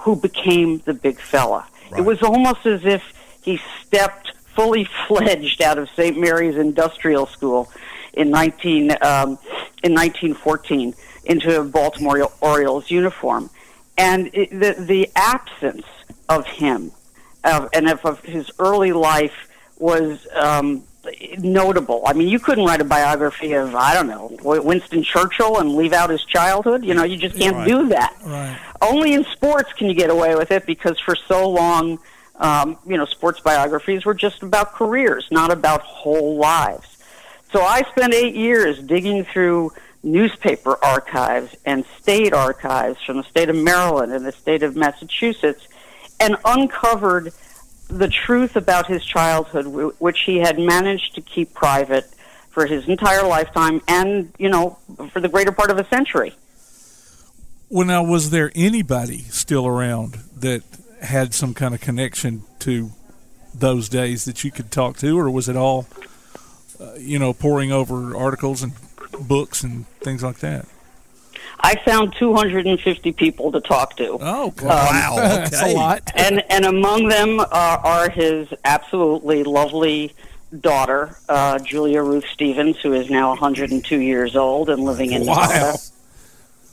who 0.00 0.16
became 0.16 0.78
the 0.84 0.94
big 0.94 1.18
fella. 1.18 1.66
It 1.96 2.02
was 2.02 2.22
almost 2.22 2.66
as 2.66 2.84
if 2.84 3.02
he 3.42 3.60
stepped 3.84 4.32
fully 4.54 4.84
fledged 5.08 5.62
out 5.62 5.78
of 5.78 5.88
St. 5.90 6.18
Mary's 6.18 6.56
Industrial 6.56 7.26
School 7.26 7.70
in 8.12 8.30
19 8.30 8.90
um, 9.02 9.38
in 9.82 9.94
1914 9.94 10.94
into 11.24 11.60
a 11.60 11.64
Baltimore 11.64 12.30
Orioles 12.40 12.90
uniform, 12.90 13.50
and 13.96 14.30
it, 14.32 14.50
the 14.50 14.74
the 14.78 15.10
absence 15.14 15.86
of 16.28 16.46
him 16.46 16.92
of, 17.44 17.68
and 17.72 17.88
of, 17.88 18.04
of 18.04 18.24
his 18.24 18.50
early 18.58 18.92
life 18.92 19.48
was 19.78 20.26
um, 20.34 20.82
notable. 21.38 22.02
I 22.06 22.12
mean, 22.12 22.28
you 22.28 22.38
couldn't 22.38 22.64
write 22.64 22.80
a 22.80 22.84
biography 22.84 23.52
of 23.52 23.74
I 23.74 23.94
don't 23.94 24.06
know 24.08 24.36
Winston 24.62 25.02
Churchill 25.02 25.58
and 25.58 25.74
leave 25.76 25.92
out 25.92 26.10
his 26.10 26.24
childhood. 26.24 26.84
You 26.84 26.94
know, 26.94 27.04
you 27.04 27.16
just 27.16 27.36
can't 27.38 27.56
Right. 27.56 27.68
do 27.68 27.88
that. 27.88 28.14
Right. 28.24 28.58
Only 28.82 29.12
in 29.14 29.24
sports 29.24 29.72
can 29.72 29.88
you 29.88 29.94
get 29.94 30.10
away 30.10 30.34
with 30.34 30.50
it 30.50 30.66
because 30.66 30.98
for 31.00 31.14
so 31.14 31.48
long, 31.48 31.98
um, 32.36 32.78
you 32.86 32.96
know, 32.96 33.04
sports 33.04 33.40
biographies 33.40 34.04
were 34.04 34.14
just 34.14 34.42
about 34.42 34.72
careers, 34.74 35.26
not 35.30 35.50
about 35.52 35.82
whole 35.82 36.36
lives. 36.36 36.96
So 37.52 37.60
I 37.62 37.82
spent 37.82 38.14
eight 38.14 38.34
years 38.34 38.78
digging 38.78 39.24
through 39.24 39.72
newspaper 40.02 40.78
archives 40.82 41.54
and 41.66 41.84
state 42.00 42.32
archives 42.32 43.02
from 43.04 43.18
the 43.18 43.24
state 43.24 43.50
of 43.50 43.56
Maryland 43.56 44.12
and 44.12 44.24
the 44.24 44.32
state 44.32 44.62
of 44.62 44.74
Massachusetts 44.76 45.68
and 46.18 46.36
uncovered 46.44 47.32
the 47.90 48.08
truth 48.08 48.56
about 48.56 48.86
his 48.86 49.04
childhood, 49.04 49.94
which 49.98 50.20
he 50.20 50.38
had 50.38 50.58
managed 50.58 51.14
to 51.16 51.20
keep 51.20 51.52
private 51.54 52.04
for 52.50 52.66
his 52.66 52.88
entire 52.88 53.26
lifetime 53.26 53.80
and, 53.86 54.32
you 54.38 54.48
know, 54.48 54.78
for 55.12 55.20
the 55.20 55.28
greater 55.28 55.52
part 55.52 55.70
of 55.70 55.78
a 55.78 55.86
century. 55.88 56.34
Well, 57.68 57.86
now, 57.86 58.02
was 58.02 58.30
there 58.30 58.50
anybody 58.54 59.18
still 59.18 59.66
around 59.66 60.18
that 60.36 60.62
had 61.02 61.32
some 61.34 61.54
kind 61.54 61.74
of 61.74 61.80
connection 61.80 62.42
to 62.60 62.90
those 63.54 63.88
days 63.88 64.24
that 64.24 64.42
you 64.44 64.50
could 64.50 64.70
talk 64.70 64.96
to, 64.98 65.18
or 65.18 65.30
was 65.30 65.48
it 65.48 65.56
all, 65.56 65.86
uh, 66.80 66.94
you 66.98 67.18
know, 67.18 67.32
pouring 67.32 67.70
over 67.70 68.16
articles 68.16 68.62
and 68.62 68.72
books 69.20 69.62
and 69.62 69.86
things 70.00 70.22
like 70.22 70.38
that? 70.38 70.66
I 71.62 71.76
found 71.84 72.14
250 72.18 73.12
people 73.12 73.52
to 73.52 73.60
talk 73.60 73.96
to. 73.96 74.18
Oh, 74.20 74.52
wow. 74.62 75.14
That's 75.16 75.62
a 75.62 75.74
lot. 75.74 76.10
and 76.14 76.42
and 76.50 76.64
among 76.64 77.08
them 77.08 77.38
are, 77.40 77.46
are 77.78 78.08
his 78.10 78.48
absolutely 78.64 79.44
lovely 79.44 80.14
daughter, 80.58 81.16
uh, 81.28 81.58
Julia 81.58 82.02
Ruth 82.02 82.24
Stevens, 82.32 82.78
who 82.80 82.92
is 82.94 83.10
now 83.10 83.28
102 83.30 83.98
years 84.00 84.34
old 84.36 84.68
and 84.70 84.82
living 84.84 85.12
in 85.12 85.26
Wow. 85.26 85.42
Nevada, 85.42 85.78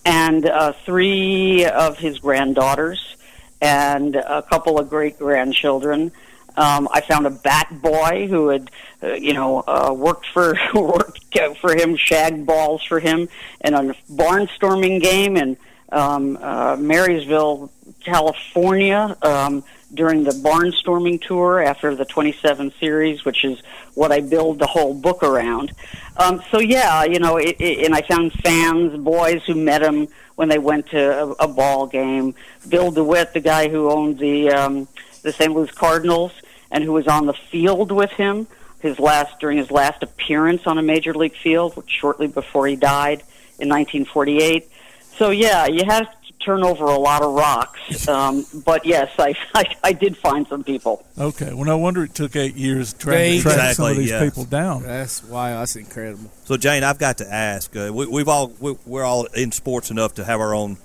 and 0.05 0.45
uh, 0.45 0.71
three 0.85 1.65
of 1.65 1.97
his 1.99 2.19
granddaughters, 2.19 3.15
and 3.61 4.15
a 4.15 4.41
couple 4.41 4.79
of 4.79 4.89
great 4.89 5.19
grandchildren. 5.19 6.11
Um, 6.57 6.89
I 6.91 7.01
found 7.01 7.27
a 7.27 7.29
bat 7.29 7.81
boy 7.81 8.27
who 8.27 8.49
had, 8.49 8.71
uh, 9.03 9.13
you 9.13 9.33
know, 9.33 9.63
uh, 9.67 9.93
worked 9.95 10.25
for 10.33 10.57
worked 10.73 11.37
for 11.61 11.75
him, 11.75 11.95
shagged 11.95 12.45
balls 12.45 12.83
for 12.83 12.99
him, 12.99 13.29
in 13.63 13.73
a 13.75 13.93
barnstorming 14.11 15.01
game 15.01 15.37
in 15.37 15.55
um, 15.91 16.37
uh, 16.41 16.75
Marysville, 16.77 17.71
California, 18.03 19.15
um, 19.21 19.63
during 19.93 20.23
the 20.23 20.31
barnstorming 20.31 21.21
tour 21.21 21.61
after 21.61 21.95
the 21.95 22.05
27 22.05 22.73
series, 22.79 23.23
which 23.23 23.45
is 23.45 23.61
what 23.93 24.11
I 24.11 24.19
build 24.19 24.59
the 24.59 24.67
whole 24.67 24.93
book 24.93 25.23
around. 25.23 25.71
Um, 26.17 26.41
so 26.51 26.59
yeah, 26.59 27.03
you 27.03 27.19
know, 27.19 27.37
it, 27.37 27.55
it, 27.59 27.85
and 27.85 27.93
I 27.93 28.01
found 28.01 28.33
fans, 28.33 28.97
boys 28.97 29.43
who 29.45 29.55
met 29.55 29.83
him 29.83 30.07
when 30.35 30.49
they 30.49 30.59
went 30.59 30.87
to 30.87 31.21
a, 31.21 31.29
a 31.33 31.47
ball 31.47 31.87
game. 31.87 32.33
Bill 32.67 32.91
DeWitt, 32.91 33.33
the 33.33 33.39
guy 33.39 33.69
who 33.69 33.91
owned 33.91 34.17
the 34.17 34.49
um, 34.49 34.87
the 35.21 35.31
St. 35.31 35.53
Louis 35.53 35.71
Cardinals 35.71 36.31
and 36.71 36.83
who 36.83 36.93
was 36.93 37.07
on 37.07 37.25
the 37.25 37.33
field 37.33 37.91
with 37.91 38.11
him 38.11 38.47
his 38.79 38.99
last 38.99 39.39
during 39.39 39.57
his 39.57 39.71
last 39.71 40.03
appearance 40.03 40.67
on 40.67 40.77
a 40.77 40.81
major 40.81 41.13
league 41.13 41.35
field 41.35 41.83
shortly 41.87 42.27
before 42.27 42.67
he 42.67 42.75
died 42.75 43.19
in 43.59 43.69
1948. 43.69 44.69
So 45.17 45.31
yeah, 45.31 45.65
you 45.65 45.83
have 45.85 46.05
to 46.05 46.33
turn 46.39 46.63
over 46.63 46.85
a 46.85 46.97
lot 46.97 47.23
of 47.23 47.33
rocks. 47.33 47.79
Um, 48.07 48.45
but 48.65 48.85
yes, 48.85 49.11
I, 49.19 49.35
I 49.53 49.75
I 49.83 49.91
did 49.91 50.15
find 50.15 50.47
some 50.47 50.63
people. 50.63 51.05
Okay. 51.17 51.53
Well, 51.53 51.65
no 51.65 51.77
wonder 51.77 52.03
it 52.03 52.15
took 52.15 52.35
eight 52.35 52.55
years 52.55 52.93
to 52.93 52.99
try 52.99 53.13
to 53.15 53.35
Exactly, 53.35 53.53
track 53.53 53.75
some 53.75 53.91
of 53.91 53.97
these 53.97 54.09
yes. 54.09 54.23
people 54.23 54.45
down. 54.45 54.83
That's 54.83 55.23
wow. 55.23 55.59
That's 55.59 55.75
incredible. 55.75 56.31
So 56.45 56.55
Jane, 56.55 56.83
I've 56.83 56.99
got 56.99 57.17
to 57.17 57.31
ask. 57.31 57.75
Uh, 57.75 57.91
we, 57.93 58.05
we've 58.07 58.29
all 58.29 58.53
we, 58.59 58.77
we're 58.85 59.03
all 59.03 59.25
in 59.25 59.51
sports 59.51 59.91
enough 59.91 60.15
to 60.15 60.23
have 60.23 60.39
our 60.39 60.53
own 60.53 60.77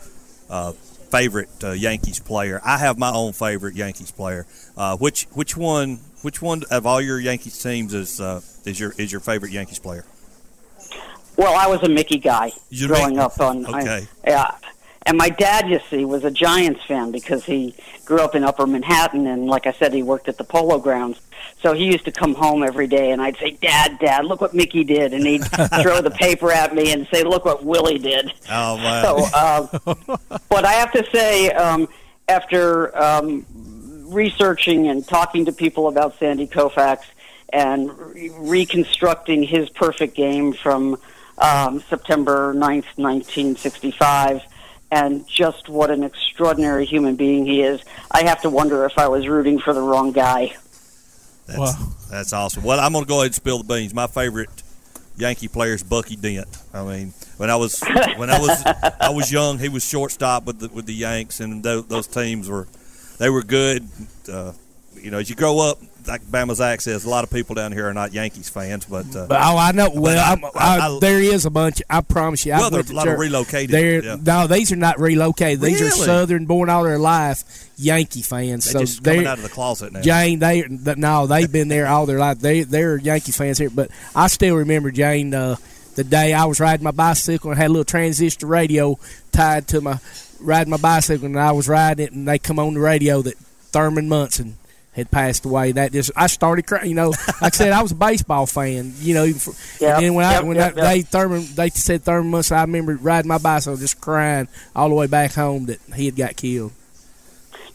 uh, 0.51 0.73
favorite 1.13 1.51
uh, 1.63 1.71
Yankees 1.73 2.19
player. 2.19 2.61
I 2.65 2.79
have 2.79 2.99
my 2.99 3.13
own 3.13 3.33
favorite 3.35 3.77
Yankees 3.77 4.11
player. 4.11 4.47
Uh, 4.77 4.97
which 4.97 5.25
which 5.33 5.57
one 5.57 6.01
which 6.23 6.41
one 6.41 6.63
of 6.71 6.87
all 6.87 7.01
your 7.01 7.21
Yankees 7.21 7.63
teams 7.63 7.93
is 7.95 8.21
uh, 8.21 8.41
is 8.65 8.81
your 8.81 8.95
is 8.99 9.13
your 9.13 9.21
favorite 9.21 9.53
Yankees 9.53 9.79
player? 9.79 10.05
Well, 11.37 11.55
I 11.55 11.67
was 11.67 11.83
a 11.83 11.89
Mickey 11.89 12.19
guy 12.19 12.53
You're 12.71 12.89
growing 12.89 13.11
Mickey. 13.17 13.21
up 13.21 13.41
on. 13.41 13.67
I- 13.67 13.81
Okay. 13.81 14.07
yeah. 14.27 14.51
And 15.05 15.19
my 15.19 15.29
dad, 15.29 15.69
you 15.69 15.81
see, 15.91 16.05
was 16.05 16.25
a 16.25 16.31
Giants 16.31 16.85
fan 16.85 17.11
because 17.11 17.45
he 17.45 17.75
grew 18.05 18.21
up 18.21 18.35
in 18.35 18.45
Upper 18.45 18.67
Manhattan, 18.67 19.27
and 19.27 19.47
like 19.47 19.67
I 19.67 19.73
said, 19.73 19.93
he 19.93 20.03
worked 20.03 20.29
at 20.29 20.39
the 20.39 20.45
Polo 20.45 20.79
Grounds. 20.79 21.21
So 21.61 21.73
he 21.73 21.87
used 21.87 22.05
to 22.05 22.13
come 22.13 22.35
home 22.35 22.63
every 22.63 22.87
day, 22.87 23.11
and 23.11 23.21
I'd 23.21 23.37
say, 23.37 23.53
"Dad, 23.53 23.99
Dad, 23.99 24.25
look 24.25 24.41
what 24.41 24.55
Mickey 24.55 24.85
did," 24.85 25.13
and 25.13 25.27
he'd 25.27 25.45
throw 25.83 26.01
the 26.01 26.15
paper 26.17 26.53
at 26.53 26.75
me 26.75 26.93
and 26.93 27.07
say, 27.13 27.25
"Look 27.25 27.45
what 27.45 27.65
Willie 27.65 27.99
did." 27.99 28.33
Oh 28.51 28.77
man. 28.77 29.05
So, 29.05 29.27
uh, 29.35 29.95
but 30.49 30.65
I 30.65 30.73
have 30.73 30.93
to 30.93 31.05
say, 31.11 31.51
um, 31.51 31.89
after 32.29 32.97
um, 32.97 33.45
researching 34.13 34.89
and 34.89 35.07
talking 35.07 35.47
to 35.47 35.53
people 35.53 35.89
about 35.89 36.19
Sandy 36.19 36.47
Koufax 36.47 37.01
and 37.53 37.91
re- 37.99 38.31
reconstructing 38.39 39.43
his 39.43 39.69
perfect 39.69 40.15
game 40.15 40.53
from 40.53 40.97
um, 41.39 41.83
September 41.89 42.55
9th, 42.55 42.97
1965, 42.97 44.43
and 44.93 45.27
just 45.27 45.71
what 45.71 45.91
an 45.91 46.05
extraordinary 46.05 46.85
human 46.85 47.17
being 47.17 47.47
he 47.47 47.63
is, 47.63 47.81
I 48.11 48.25
have 48.25 48.43
to 48.43 48.51
wonder 48.51 48.85
if 48.85 48.99
I 48.99 49.09
was 49.09 49.27
rooting 49.27 49.59
for 49.59 49.73
the 49.73 49.81
wrong 49.81 50.13
guy. 50.13 50.55
That's, 51.47 52.09
that's 52.11 52.33
awesome. 52.35 52.63
Well, 52.63 52.79
I'm 52.79 52.93
going 52.93 53.05
to 53.05 53.09
go 53.09 53.17
ahead 53.17 53.27
and 53.27 53.35
spill 53.35 53.59
the 53.59 53.65
beans. 53.65 53.95
My 53.95 54.07
favorite 54.07 54.51
Yankee 55.17 55.49
player 55.49 55.73
is 55.73 55.83
Bucky 55.83 56.17
Dent. 56.17 56.59
I 56.75 56.85
mean, 56.85 57.15
when 57.39 57.49
I 57.49 57.57
was 57.57 57.83
when 58.17 58.29
I 58.29 58.39
was 58.39 58.63
I 59.01 59.11
was 59.11 59.33
young, 59.33 59.59
he 59.59 59.71
was 59.71 59.85
shortstop 59.85 60.45
with 60.45 60.61
the 60.61 60.69
with 60.69 60.85
the 60.87 60.95
Yanks, 60.95 61.41
and 61.41 61.63
those, 61.63 61.87
those 61.87 62.07
teams 62.07 62.49
were 62.49 62.69
they 63.19 63.31
were 63.31 63.43
good. 63.43 63.87
Uh, 64.31 64.53
you 64.95 65.11
know, 65.11 65.19
as 65.19 65.29
you 65.29 65.37
grow 65.37 65.59
up, 65.59 65.79
like 66.07 66.23
Bama 66.23 66.55
Zach 66.55 66.81
says, 66.81 67.05
a 67.05 67.09
lot 67.11 67.25
of 67.25 67.31
people 67.31 67.55
down 67.55 67.73
here 67.73 67.89
are 67.89 67.95
not 67.95 68.13
Yankees 68.13 68.49
fans, 68.49 68.85
but 68.85 69.05
uh, 69.15 69.27
But 69.27 69.41
oh, 69.43 69.57
I 69.57 69.73
know. 69.73 69.91
Well, 69.95 70.19
I- 70.19 70.51
I, 70.59 70.87
I- 70.87 70.99
there 71.01 71.21
is 71.21 71.47
a 71.47 71.51
bunch. 71.51 71.83
I 71.89 72.01
promise 72.01 72.45
you. 72.47 72.53
Well, 72.53 72.71
there's 72.71 72.91
a 72.91 72.95
lot 72.95 73.09
of 73.09 73.19
relocated, 73.19 73.71
They're, 73.71 74.05
yeah. 74.05 74.17
No, 74.23 74.47
these 74.47 74.73
are 74.73 74.77
not 74.77 75.01
relocated. 75.01 75.61
These 75.61 75.81
are 75.83 75.91
Southern, 75.91 76.47
born 76.47 76.69
all 76.69 76.85
their 76.85 76.99
life 76.99 77.45
Yankee 77.79 78.23
fans. 78.23 78.65
They 78.67 78.73
so 78.73 78.79
just 78.81 79.03
coming 79.03 79.21
they're- 79.21 79.29
out 79.29 79.39
of 79.39 79.45
the 79.45 79.51
closet 79.51 79.93
now. 79.93 80.01
Jane, 80.03 80.39
they 80.39 80.63
th- 80.63 80.97
no, 80.97 81.27
they've 81.27 81.51
been 81.51 81.69
there 81.69 81.87
all 81.87 82.07
their 82.07 82.19
life. 82.19 82.39
They 82.39 82.63
they're 82.63 82.97
Yankee 82.97 83.33
fans 83.33 83.59
here. 83.59 83.71
But 83.71 83.91
I 84.15 84.29
still 84.29 84.57
remember 84.57 84.91
Jane. 84.91 85.35
Uh, 85.35 85.57
the 85.95 86.05
day 86.05 86.33
I 86.33 86.47
was 86.47 86.59
riding 86.59 86.85
my 86.85 86.91
bicycle 86.91 87.51
and 87.51 87.59
had 87.59 87.67
a 87.67 87.73
little 87.73 87.85
transistor 87.85 88.47
radio 88.47 88.99
tied 89.31 89.69
to 89.69 89.81
my 89.81 89.99
riding 90.41 90.71
my 90.71 90.77
bicycle, 90.79 91.27
and 91.27 91.39
I 91.39 91.53
was 91.53 91.69
riding 91.69 92.07
it, 92.07 92.13
and 92.13 92.27
they 92.27 92.39
come 92.39 92.59
on 92.59 92.75
the 92.75 92.81
radio 92.81 93.21
that 93.23 93.37
Thurman 93.73 94.09
Munson 94.09 94.57
had 94.93 95.11
passed 95.11 95.45
away. 95.45 95.73
That 95.73 95.93
just 95.93 96.11
I 96.17 96.27
started 96.27 96.67
crying. 96.67 96.89
You 96.89 96.95
know, 96.95 97.11
like 97.11 97.43
I 97.43 97.51
said, 97.51 97.73
I 97.73 97.83
was 97.83 97.93
a 97.93 97.97
baseball 97.97 98.47
fan. 98.47 98.95
You 98.99 99.15
know, 99.15 99.25
yep, 99.25 99.37
and 99.81 100.05
then 100.05 100.15
when 100.15 100.31
yep, 100.31 100.43
I 100.43 100.47
when 100.47 100.57
yep, 100.57 100.79
I, 100.79 100.81
they 100.81 101.03
Thurman 101.03 101.47
they 101.55 101.71
said 101.71 102.03
Thurman 102.03 102.31
Munson, 102.31 102.57
I 102.57 102.63
remember 102.63 102.97
riding 102.97 103.29
my 103.29 103.39
bicycle 103.39 103.77
just 103.77 104.01
crying 104.01 104.49
all 104.77 104.89
the 104.89 104.95
way 104.95 105.07
back 105.07 105.33
home 105.33 105.67
that 105.67 105.81
he 105.95 106.07
had 106.07 106.17
got 106.17 106.37
killed. 106.37 106.73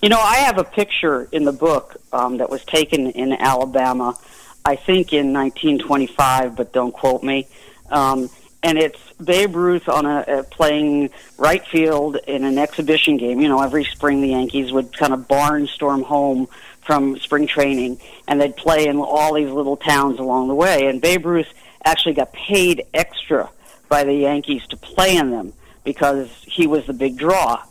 You 0.02 0.10
know, 0.10 0.20
I 0.20 0.38
have 0.38 0.60
a 0.60 0.64
picture 0.64 1.28
in 1.32 1.44
the 1.44 1.52
book 1.52 1.98
um, 2.14 2.38
that 2.38 2.52
was 2.52 2.64
taken 2.64 3.10
in 3.12 3.34
Alabama, 3.34 4.16
I 4.64 4.76
think 4.76 5.12
in 5.12 5.34
1925, 5.34 6.56
but 6.56 6.72
don't 6.72 6.92
quote 6.92 7.24
me. 7.24 7.48
Um, 7.90 8.30
and 8.62 8.78
it's 8.78 9.00
Babe 9.14 9.56
Ruth 9.56 9.90
on 9.90 10.06
a, 10.06 10.24
a 10.28 10.44
playing 10.44 11.10
right 11.38 11.66
field 11.66 12.18
in 12.28 12.44
an 12.44 12.60
exhibition 12.60 13.18
game. 13.18 13.40
You 13.40 13.50
know, 13.50 13.62
every 13.62 13.86
spring 13.86 14.22
the 14.22 14.30
Yankees 14.30 14.72
would 14.72 14.96
kind 14.96 15.14
of 15.14 15.22
barnstorm 15.28 16.04
home 16.04 16.48
from 16.88 17.18
spring 17.20 17.46
training, 17.46 18.00
and 18.28 18.40
they'd 18.42 18.56
play 18.56 18.88
in 18.88 18.98
all 18.98 19.34
these 19.36 19.52
little 19.52 19.76
towns 19.78 20.18
along 20.20 20.48
the 20.48 20.56
way. 20.56 20.88
And 20.88 21.00
Babe 21.02 21.26
Ruth 21.26 21.54
actually 21.84 22.14
got 22.16 22.32
paid 22.34 22.84
extra 22.94 23.50
by 23.90 24.06
the 24.06 24.14
Yankees 24.14 24.66
to 24.70 24.78
play 24.78 25.18
in 25.18 25.30
them 25.30 25.54
because 25.84 26.30
he 26.48 26.66
was 26.66 26.86
the 26.88 26.94
big 26.94 27.18
draw. 27.18 27.62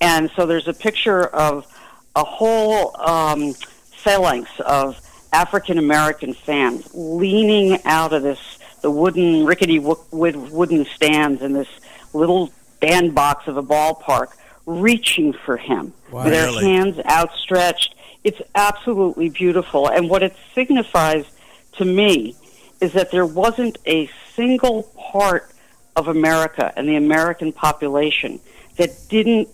And 0.00 0.30
so 0.36 0.46
there's 0.46 0.68
a 0.68 0.72
picture 0.74 1.24
of 1.24 1.66
a 2.14 2.22
whole 2.24 2.94
um, 3.00 3.54
phalanx 3.54 4.48
of 4.60 5.00
African 5.32 5.78
American 5.78 6.34
fans 6.34 6.88
leaning 6.94 7.78
out 7.84 8.12
of 8.12 8.22
this 8.22 8.58
the 8.82 8.90
wooden 8.90 9.44
rickety 9.44 9.78
wo- 9.78 10.02
wooden 10.10 10.86
stands 10.86 11.42
in 11.42 11.52
this 11.52 11.68
little 12.14 12.50
bandbox 12.80 13.46
of 13.46 13.58
a 13.58 13.62
ballpark, 13.62 14.28
reaching 14.66 15.32
for 15.34 15.56
him 15.58 15.92
Wow. 16.10 16.24
with 16.24 16.32
their 16.32 16.46
Really? 16.46 16.64
hands 16.64 16.98
outstretched. 17.06 17.94
It's 18.22 18.40
absolutely 18.54 19.30
beautiful, 19.30 19.88
and 19.88 20.10
what 20.10 20.22
it 20.22 20.36
signifies 20.54 21.24
to 21.72 21.84
me 21.84 22.36
is 22.80 22.92
that 22.92 23.10
there 23.10 23.26
wasn't 23.26 23.78
a 23.86 24.08
single 24.34 24.84
part 25.12 25.50
of 25.96 26.08
America 26.08 26.72
and 26.76 26.88
the 26.88 26.96
American 26.96 27.52
population 27.52 28.40
that 28.76 28.90
didn't 29.08 29.48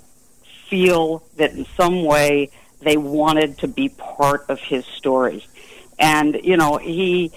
feel 0.69 1.23
that 1.37 1.53
in 1.53 1.67
some 1.77 2.05
way 2.05 2.51
they 2.81 2.97
wanted 2.97 3.59
to 3.59 3.69
be 3.69 3.89
part 3.89 4.45
of 4.49 4.61
his 4.61 4.85
story. 4.85 5.47
And 5.99 6.39
you 6.43 6.57
know, 6.57 6.77
he 6.77 7.33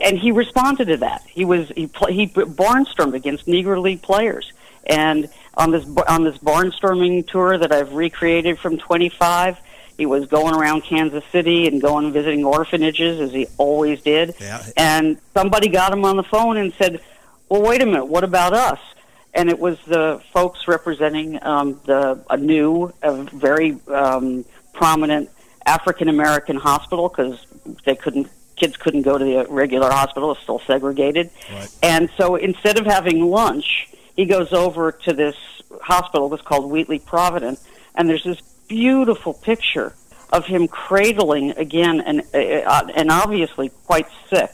and 0.00 0.18
he 0.18 0.32
responded 0.32 0.86
to 0.86 0.96
that. 0.98 1.22
He 1.28 1.44
was 1.44 1.68
he 1.70 1.86
pl- 1.86 2.12
he 2.12 2.26
barnstormed 2.28 3.14
against 3.14 3.46
Negro 3.46 3.80
League 3.82 4.02
players, 4.02 4.52
and 4.86 5.28
on 5.54 5.70
this 5.70 5.84
on 6.08 6.24
this 6.24 6.38
barnstorming 6.38 7.26
tour 7.26 7.58
that 7.58 7.72
I've 7.72 7.92
recreated 7.92 8.58
from 8.58 8.78
25, 8.78 9.58
he 9.96 10.06
was 10.06 10.26
going 10.26 10.54
around 10.54 10.82
Kansas 10.82 11.24
City 11.32 11.66
and 11.66 11.80
going 11.80 12.12
visiting 12.12 12.44
orphanages 12.44 13.20
as 13.20 13.32
he 13.32 13.46
always 13.56 14.02
did. 14.02 14.34
And 14.76 15.18
somebody 15.32 15.68
got 15.68 15.92
him 15.92 16.04
on 16.04 16.16
the 16.16 16.22
phone 16.22 16.56
and 16.56 16.72
said, 16.74 17.00
"Well, 17.48 17.62
wait 17.62 17.82
a 17.82 17.86
minute, 17.86 18.06
what 18.06 18.24
about 18.24 18.52
us?" 18.52 18.80
And 19.32 19.48
it 19.48 19.58
was 19.58 19.78
the 19.86 20.22
folks 20.32 20.66
representing 20.68 21.42
um, 21.42 21.80
the 21.84 22.22
a 22.28 22.36
new, 22.36 22.92
a 23.02 23.22
very 23.24 23.78
um, 23.88 24.44
prominent 24.74 25.30
African 25.64 26.08
American 26.08 26.56
hospital 26.56 27.08
because 27.08 27.46
they 27.84 27.96
couldn't 27.96 28.28
kids 28.56 28.76
couldn't 28.76 29.02
go 29.02 29.16
to 29.18 29.24
the 29.24 29.46
regular 29.48 29.90
hospital; 29.90 30.32
it's 30.32 30.42
still 30.42 30.60
segregated. 30.60 31.30
And 31.82 32.10
so 32.18 32.36
instead 32.36 32.78
of 32.78 32.84
having 32.86 33.24
lunch, 33.24 33.88
he 34.14 34.26
goes 34.26 34.52
over 34.52 34.92
to 34.92 35.12
this 35.14 35.36
hospital 35.82 36.28
that's 36.28 36.42
called 36.42 36.70
Wheatley 36.70 36.98
Provident, 36.98 37.58
and 37.94 38.08
there's 38.08 38.24
this 38.24 38.40
beautiful 38.68 39.34
picture 39.34 39.94
of 40.32 40.46
him 40.46 40.66
cradling 40.68 41.52
again 41.52 42.00
an 42.00 42.20
uh, 42.34 42.86
an 42.94 43.10
obviously 43.10 43.70
quite 43.86 44.06
sick 44.28 44.50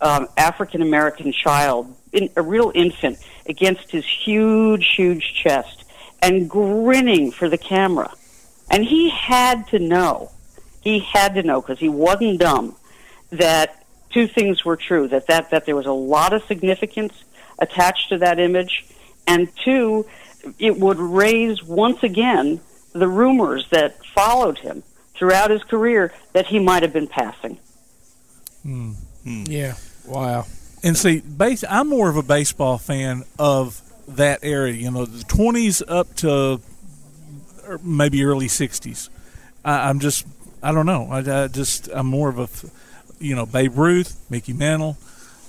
um, 0.00 0.28
African 0.36 0.82
American 0.82 1.32
child, 1.32 1.94
in, 2.12 2.30
a 2.36 2.42
real 2.42 2.70
infant, 2.74 3.18
against 3.46 3.90
his 3.90 4.04
huge, 4.04 4.94
huge 4.94 5.34
chest, 5.34 5.84
and 6.22 6.48
grinning 6.48 7.32
for 7.32 7.48
the 7.48 7.58
camera. 7.58 8.12
And 8.70 8.84
he 8.84 9.10
had 9.10 9.66
to 9.68 9.78
know, 9.78 10.30
he 10.82 10.98
had 10.98 11.34
to 11.34 11.42
know 11.42 11.60
because 11.60 11.78
he 11.78 11.88
wasn't 11.88 12.40
dumb, 12.40 12.76
that 13.30 13.84
two 14.10 14.26
things 14.26 14.64
were 14.64 14.76
true: 14.76 15.08
that 15.08 15.26
that 15.28 15.50
that 15.50 15.64
there 15.66 15.76
was 15.76 15.86
a 15.86 15.92
lot 15.92 16.32
of 16.32 16.44
significance 16.44 17.24
attached 17.58 18.10
to 18.10 18.18
that 18.18 18.38
image, 18.38 18.84
and 19.26 19.48
two, 19.64 20.06
it 20.58 20.78
would 20.78 20.98
raise 20.98 21.62
once 21.62 22.02
again 22.02 22.60
the 22.94 23.08
rumors 23.08 23.68
that 23.70 24.02
followed 24.06 24.58
him 24.58 24.82
throughout 25.14 25.50
his 25.50 25.62
career 25.64 26.12
that 26.32 26.46
he 26.46 26.58
might 26.58 26.82
have 26.82 26.92
been 26.92 27.06
passing. 27.06 27.58
Hmm. 28.62 28.92
Hmm. 29.24 29.44
Yeah. 29.46 29.74
Wow. 30.06 30.46
And 30.82 30.96
see, 30.96 31.20
base, 31.20 31.64
I'm 31.68 31.88
more 31.88 32.08
of 32.08 32.16
a 32.16 32.22
baseball 32.22 32.78
fan 32.78 33.24
of 33.38 33.80
that 34.08 34.40
era. 34.42 34.70
You 34.70 34.90
know, 34.90 35.04
the 35.04 35.24
20s 35.24 35.82
up 35.88 36.14
to 36.16 36.60
er, 37.66 37.78
maybe 37.82 38.24
early 38.24 38.46
60s. 38.46 39.08
I, 39.64 39.88
I'm 39.88 39.98
just, 39.98 40.26
I 40.62 40.72
don't 40.72 40.86
know. 40.86 41.08
I, 41.10 41.44
I 41.44 41.48
just, 41.48 41.88
I'm 41.92 42.06
more 42.06 42.28
of 42.28 42.38
a, 42.38 42.48
you 43.18 43.34
know, 43.34 43.46
Babe 43.46 43.76
Ruth, 43.76 44.24
Mickey 44.30 44.52
Mantle, 44.52 44.96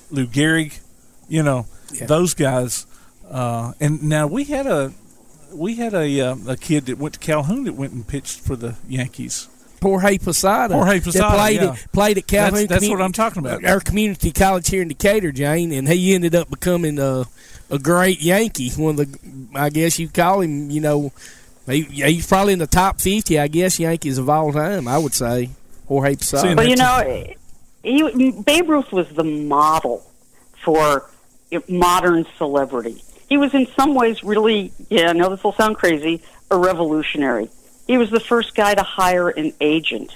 Lou 0.10 0.26
Gehrig. 0.26 0.80
You 1.28 1.44
know, 1.44 1.66
those 2.02 2.34
guys. 2.34 2.86
Uh, 3.30 3.74
and 3.80 4.04
now 4.04 4.28
we 4.28 4.46
had 4.46 4.68
a, 4.68 4.94
we 5.56 5.76
had 5.76 5.94
a 5.94 6.22
uh, 6.22 6.36
a 6.48 6.58
kid 6.58 6.86
that 6.88 6.98
went 6.98 7.16
to 7.16 7.20
Calhoun 7.20 7.64
that 7.66 7.74
went 7.74 7.94
and 7.94 8.08
pitched 8.08 8.40
for 8.40 8.56
the 8.56 8.76
Yankees. 8.88 9.48
Jorge 9.82 10.18
Posada. 10.18 10.74
Jorge 10.74 10.98
that 10.98 11.04
Posada, 11.04 11.36
played 11.36 11.62
yeah. 11.62 11.72
at, 11.72 11.92
played 11.92 12.18
at 12.18 12.26
Calhoun. 12.28 12.54
That's- 12.54 12.70
that's 12.70 12.86
Commu- 12.86 12.90
what 12.92 13.02
I'm 13.02 13.12
talking 13.12 13.46
about. 13.46 13.64
Our 13.66 13.80
community 13.80 14.32
college 14.32 14.68
here 14.68 14.82
in 14.82 14.88
Decatur, 14.88 15.32
Jane, 15.32 15.72
and 15.72 15.88
he 15.88 16.16
ended 16.16 16.34
up 16.34 16.50
becoming 16.50 16.98
a, 16.98 17.26
a 17.70 17.78
great 17.78 18.20
Yankee. 18.20 18.72
One 18.72 19.00
of 19.00 19.12
the, 19.12 19.20
I 19.54 19.70
guess 19.70 20.00
you 20.00 20.10
call 20.10 20.42
him, 20.42 20.72
you 20.72 20.82
know, 20.82 21.12
he, 21.68 21.84
he's 21.84 22.26
probably 22.26 22.54
in 22.54 22.60
the 22.60 22.68
top 22.68 23.00
fifty. 23.00 23.38
I 23.38 23.48
guess 23.48 23.80
Yankees 23.80 24.18
of 24.18 24.28
all 24.28 24.52
time. 24.54 24.88
I 24.88 24.98
would 24.98 25.14
say 25.14 25.52
Jorge 25.88 26.16
Posada. 26.16 26.56
But 26.56 26.68
you 26.68 26.78
know, 26.78 27.36
he, 27.84 28.32
Babe 28.32 28.70
Ruth 28.70 28.92
was 28.92 29.08
the 29.10 29.24
model 29.24 30.04
for 30.64 31.08
modern 31.68 32.26
celebrity. 32.38 33.04
He 33.28 33.38
was 33.38 33.54
in 33.54 33.68
some 33.76 33.96
ways 33.96 34.24
really, 34.24 34.72
yeah, 34.90 35.10
I 35.10 35.14
know 35.14 35.30
this 35.30 35.44
will 35.44 35.54
sound 35.54 35.76
crazy, 35.78 36.22
a 36.52 36.58
revolutionary. 36.58 37.50
He 37.88 37.98
was 37.98 38.10
the 38.10 38.20
first 38.20 38.56
guy 38.56 38.74
to 38.76 38.84
hire 38.84 39.30
an 39.30 39.54
agent 39.62 40.16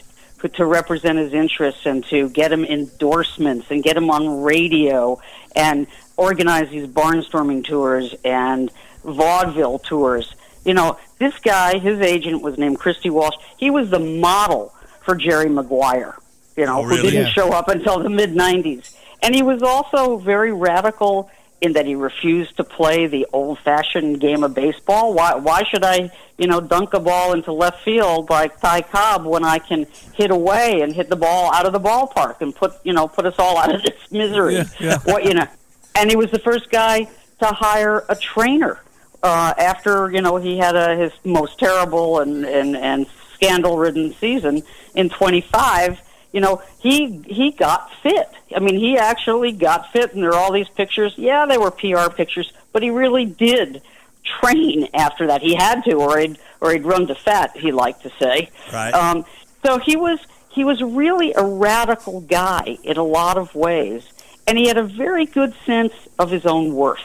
to 0.53 0.65
represent 0.65 1.17
his 1.17 1.33
interests 1.33 1.85
and 1.85 2.05
to 2.05 2.29
get 2.29 2.51
him 2.51 2.63
endorsements 2.63 3.67
and 3.69 3.83
get 3.83 3.97
him 3.97 4.09
on 4.09 4.41
radio 4.41 5.19
and 5.55 5.85
organize 6.15 6.69
these 6.69 6.87
barnstorming 6.87 7.63
tours 7.65 8.15
and 8.23 8.71
vaudeville 9.03 9.79
tours. 9.79 10.33
You 10.63 10.73
know, 10.75 10.97
this 11.17 11.37
guy, 11.39 11.77
his 11.79 11.99
agent 11.99 12.41
was 12.41 12.57
named 12.57 12.79
Christy 12.79 13.09
Walsh. 13.09 13.35
He 13.57 13.69
was 13.69 13.89
the 13.89 13.99
model 13.99 14.73
for 15.01 15.15
Jerry 15.15 15.49
Maguire, 15.49 16.15
you 16.55 16.65
know, 16.65 16.79
Oh, 16.79 16.83
who 16.83 16.95
didn't 17.01 17.25
Yeah. 17.25 17.31
show 17.31 17.49
up 17.49 17.67
until 17.67 17.99
the 17.99 18.09
mid 18.09 18.33
90s. 18.33 18.91
And 19.21 19.35
he 19.35 19.41
was 19.43 19.61
also 19.61 20.17
very 20.17 20.53
radical 20.53 21.29
in 21.61 21.73
that 21.73 21.85
he 21.85 21.95
refused 21.95 22.55
to 22.57 22.63
play 22.63 23.07
the 23.07 23.27
old-fashioned 23.33 24.19
game 24.19 24.43
of 24.43 24.53
baseball. 24.53 25.13
Why? 25.13 25.35
Why 25.35 25.63
should 25.63 25.83
I, 25.83 26.11
you 26.37 26.47
know, 26.47 26.61
dunk 26.61 26.93
a 26.93 26.99
ball 26.99 27.33
into 27.33 27.51
left 27.51 27.83
field 27.83 28.29
like 28.29 28.59
Ty 28.61 28.81
Cobb 28.81 29.25
when 29.25 29.43
I 29.43 29.59
can 29.59 29.85
hit 30.13 30.31
away 30.31 30.81
and 30.81 30.93
hit 30.93 31.09
the 31.09 31.15
ball 31.15 31.53
out 31.53 31.65
of 31.65 31.73
the 31.73 31.79
ballpark 31.79 32.41
and 32.41 32.55
put, 32.55 32.73
you 32.83 32.93
know, 32.93 33.07
put 33.07 33.25
us 33.25 33.35
all 33.37 33.57
out 33.57 33.75
of 33.75 33.83
this 33.83 34.11
misery? 34.11 34.55
Yeah, 34.55 34.63
yeah. 34.79 34.97
What 35.03 35.25
you 35.25 35.33
know? 35.33 35.47
And 35.95 36.09
he 36.09 36.15
was 36.15 36.31
the 36.31 36.39
first 36.39 36.69
guy 36.69 37.07
to 37.39 37.45
hire 37.45 38.05
a 38.07 38.15
trainer 38.15 38.81
uh, 39.23 39.53
after 39.57 40.11
you 40.11 40.21
know 40.21 40.37
he 40.37 40.57
had 40.57 40.75
a, 40.75 40.95
his 40.95 41.11
most 41.23 41.59
terrible 41.59 42.19
and 42.19 42.45
and 42.45 42.75
and 42.77 43.07
scandal-ridden 43.33 44.13
season 44.13 44.61
in 44.95 45.09
25 45.09 46.01
you 46.31 46.41
know 46.41 46.61
he 46.79 47.21
he 47.25 47.51
got 47.51 47.91
fit. 48.01 48.29
I 48.55 48.59
mean 48.59 48.75
he 48.75 48.97
actually 48.97 49.51
got 49.51 49.91
fit 49.91 50.13
and 50.13 50.23
there 50.23 50.31
are 50.31 50.37
all 50.37 50.51
these 50.51 50.69
pictures. 50.69 51.13
Yeah 51.17 51.45
they 51.45 51.57
were 51.57 51.71
pr 51.71 52.09
pictures 52.15 52.51
but 52.71 52.83
he 52.83 52.89
really 52.89 53.25
did 53.25 53.81
train 54.23 54.87
after 54.93 55.27
that. 55.27 55.41
He 55.41 55.55
had 55.55 55.83
to 55.85 55.93
or 55.93 56.19
he'd 56.19 56.37
or 56.61 56.71
he'd 56.71 56.85
run 56.85 57.07
to 57.07 57.15
fat 57.15 57.55
he 57.57 57.71
liked 57.71 58.03
to 58.03 58.11
say. 58.19 58.49
Right. 58.71 58.93
um 58.93 59.25
so 59.65 59.79
he 59.79 59.95
was 59.95 60.19
he 60.49 60.63
was 60.63 60.81
really 60.81 61.33
a 61.33 61.43
radical 61.43 62.21
guy 62.21 62.77
in 62.83 62.97
a 62.97 63.03
lot 63.03 63.37
of 63.37 63.55
ways 63.55 64.07
and 64.47 64.57
he 64.57 64.67
had 64.67 64.77
a 64.77 64.83
very 64.83 65.25
good 65.25 65.53
sense 65.65 65.93
of 66.17 66.31
his 66.31 66.45
own 66.45 66.73
worth. 66.73 66.99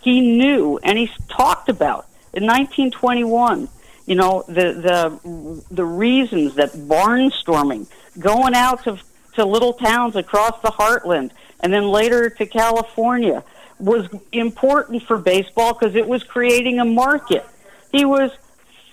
He 0.00 0.20
knew 0.20 0.78
and 0.82 0.98
he 0.98 1.10
talked 1.28 1.68
about 1.68 2.06
in 2.32 2.44
1921 2.44 3.68
you 4.06 4.14
know 4.14 4.44
the 4.48 4.72
the 4.72 5.64
the 5.70 5.84
reasons 5.84 6.54
that 6.56 6.72
barnstorming 6.72 7.86
going 8.18 8.54
out 8.54 8.84
to 8.84 8.98
to 9.34 9.44
little 9.44 9.72
towns 9.72 10.14
across 10.14 10.60
the 10.60 10.68
heartland 10.68 11.30
and 11.60 11.72
then 11.72 11.88
later 11.88 12.28
to 12.28 12.46
California 12.46 13.42
was 13.78 14.06
important 14.30 15.02
for 15.02 15.16
baseball 15.18 15.72
because 15.72 15.94
it 15.94 16.06
was 16.06 16.22
creating 16.22 16.78
a 16.78 16.84
market. 16.84 17.44
He 17.90 18.04
was 18.04 18.30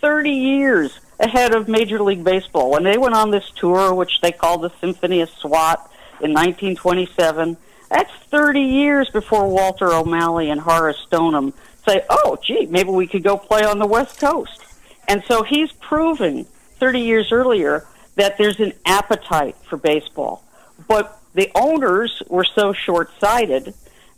30 0.02 0.32
years 0.32 1.00
ahead 1.20 1.54
of 1.54 1.68
Major 1.68 2.02
League 2.02 2.24
Baseball. 2.24 2.72
When 2.72 2.84
they 2.84 2.98
went 2.98 3.14
on 3.16 3.32
this 3.32 3.50
tour, 3.56 3.94
which 3.94 4.22
they 4.22 4.32
called 4.32 4.62
the 4.62 4.72
Symphony 4.80 5.22
of 5.22 5.30
SWAT 5.30 5.80
in 6.22 6.32
1927, 6.32 7.58
that's 7.90 8.12
30 8.32 8.62
years 8.62 9.10
before 9.10 9.48
Walter 9.50 9.94
O'Malley 9.94 10.50
and 10.50 10.62
Horace 10.62 10.98
Stoneham 11.06 11.54
say, 11.88 12.04
oh, 12.10 12.38
gee, 12.42 12.66
maybe 12.68 12.90
we 12.90 13.08
could 13.08 13.24
go 13.24 13.38
play 13.38 13.64
on 13.64 13.80
the 13.80 13.88
West 13.88 14.20
Coast. 14.20 14.64
And 15.08 15.24
so 15.28 15.44
he's 15.44 15.72
proving 15.74 16.46
30 16.80 17.02
years 17.02 17.32
earlier 17.32 17.86
that 18.20 18.38
there's 18.38 18.60
an 18.60 18.74
appetite 18.86 19.56
for 19.70 19.78
baseball. 19.78 20.44
But 20.90 21.18
the 21.34 21.50
owners 21.56 22.22
were 22.28 22.44
so 22.44 22.74
short 22.74 23.10
sighted 23.18 23.74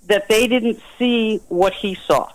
that 0.07 0.27
they 0.27 0.47
didn't 0.47 0.79
see 0.97 1.37
what 1.49 1.73
he 1.73 1.93
saw. 1.93 2.31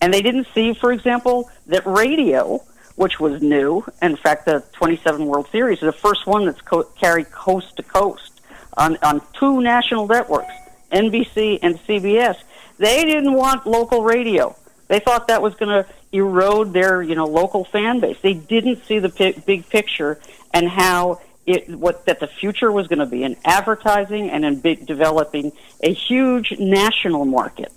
And 0.00 0.12
they 0.12 0.22
didn't 0.22 0.48
see, 0.54 0.74
for 0.74 0.90
example, 0.92 1.50
that 1.66 1.86
radio, 1.86 2.60
which 2.96 3.20
was 3.20 3.40
new, 3.40 3.84
in 4.02 4.16
fact, 4.16 4.46
the 4.46 4.64
27 4.72 5.24
World 5.24 5.46
Series 5.52 5.78
is 5.78 5.84
the 5.84 5.92
first 5.92 6.26
one 6.26 6.46
that's 6.46 6.60
co- 6.62 6.82
carried 6.82 7.30
coast 7.30 7.76
to 7.76 7.84
coast 7.84 8.40
on, 8.76 8.96
on 9.02 9.22
two 9.34 9.60
national 9.60 10.08
networks, 10.08 10.52
NBC 10.90 11.60
and 11.62 11.78
CBS. 11.80 12.38
They 12.78 13.04
didn't 13.04 13.34
want 13.34 13.68
local 13.68 14.02
radio. 14.02 14.56
They 14.88 14.98
thought 14.98 15.28
that 15.28 15.42
was 15.42 15.54
going 15.54 15.84
to 15.84 15.88
erode 16.10 16.72
their, 16.72 17.02
you 17.02 17.14
know, 17.14 17.26
local 17.26 17.64
fan 17.64 18.00
base. 18.00 18.16
They 18.20 18.34
didn't 18.34 18.84
see 18.86 18.98
the 18.98 19.10
pi- 19.10 19.40
big 19.46 19.68
picture 19.68 20.18
and 20.52 20.68
how 20.68 21.20
it 21.46 21.68
what 21.70 22.04
that 22.06 22.20
the 22.20 22.26
future 22.26 22.70
was 22.70 22.88
going 22.88 22.98
to 22.98 23.06
be 23.06 23.22
in 23.24 23.36
advertising 23.44 24.30
and 24.30 24.44
in 24.44 24.60
big, 24.60 24.86
developing 24.86 25.52
a 25.82 25.92
huge 25.92 26.58
national 26.58 27.24
market. 27.24 27.72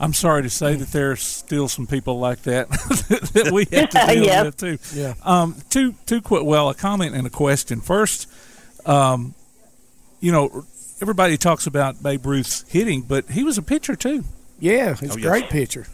I'm 0.00 0.14
sorry 0.14 0.42
to 0.44 0.50
say 0.50 0.76
that 0.76 0.88
there's 0.92 1.22
still 1.22 1.66
some 1.66 1.86
people 1.88 2.20
like 2.20 2.42
that 2.42 2.70
that 3.34 3.50
we 3.52 3.66
have 3.76 3.90
to 3.90 4.06
deal 4.14 4.24
Yes. 4.24 4.44
with 4.44 4.56
too. 4.56 4.78
Yeah. 4.98 5.14
Um, 5.24 5.56
two 5.70 5.94
two 6.06 6.20
quick. 6.22 6.44
Well, 6.44 6.68
a 6.70 6.74
comment 6.74 7.14
and 7.16 7.26
a 7.26 7.30
question. 7.30 7.80
First, 7.80 8.28
um, 8.86 9.34
you 10.20 10.30
know, 10.32 10.64
everybody 11.00 11.36
talks 11.36 11.66
about 11.66 12.02
Babe 12.02 12.24
Ruth's 12.24 12.64
hitting, 12.68 13.02
but 13.02 13.28
he 13.30 13.42
was 13.44 13.58
a 13.58 13.62
pitcher 13.62 13.96
too. 13.96 14.24
Yeah, 14.60 14.94
he's 14.94 15.10
Oh, 15.10 15.14
a 15.14 15.20
yes. 15.20 15.28
great 15.28 15.48
pitcher. 15.50 15.86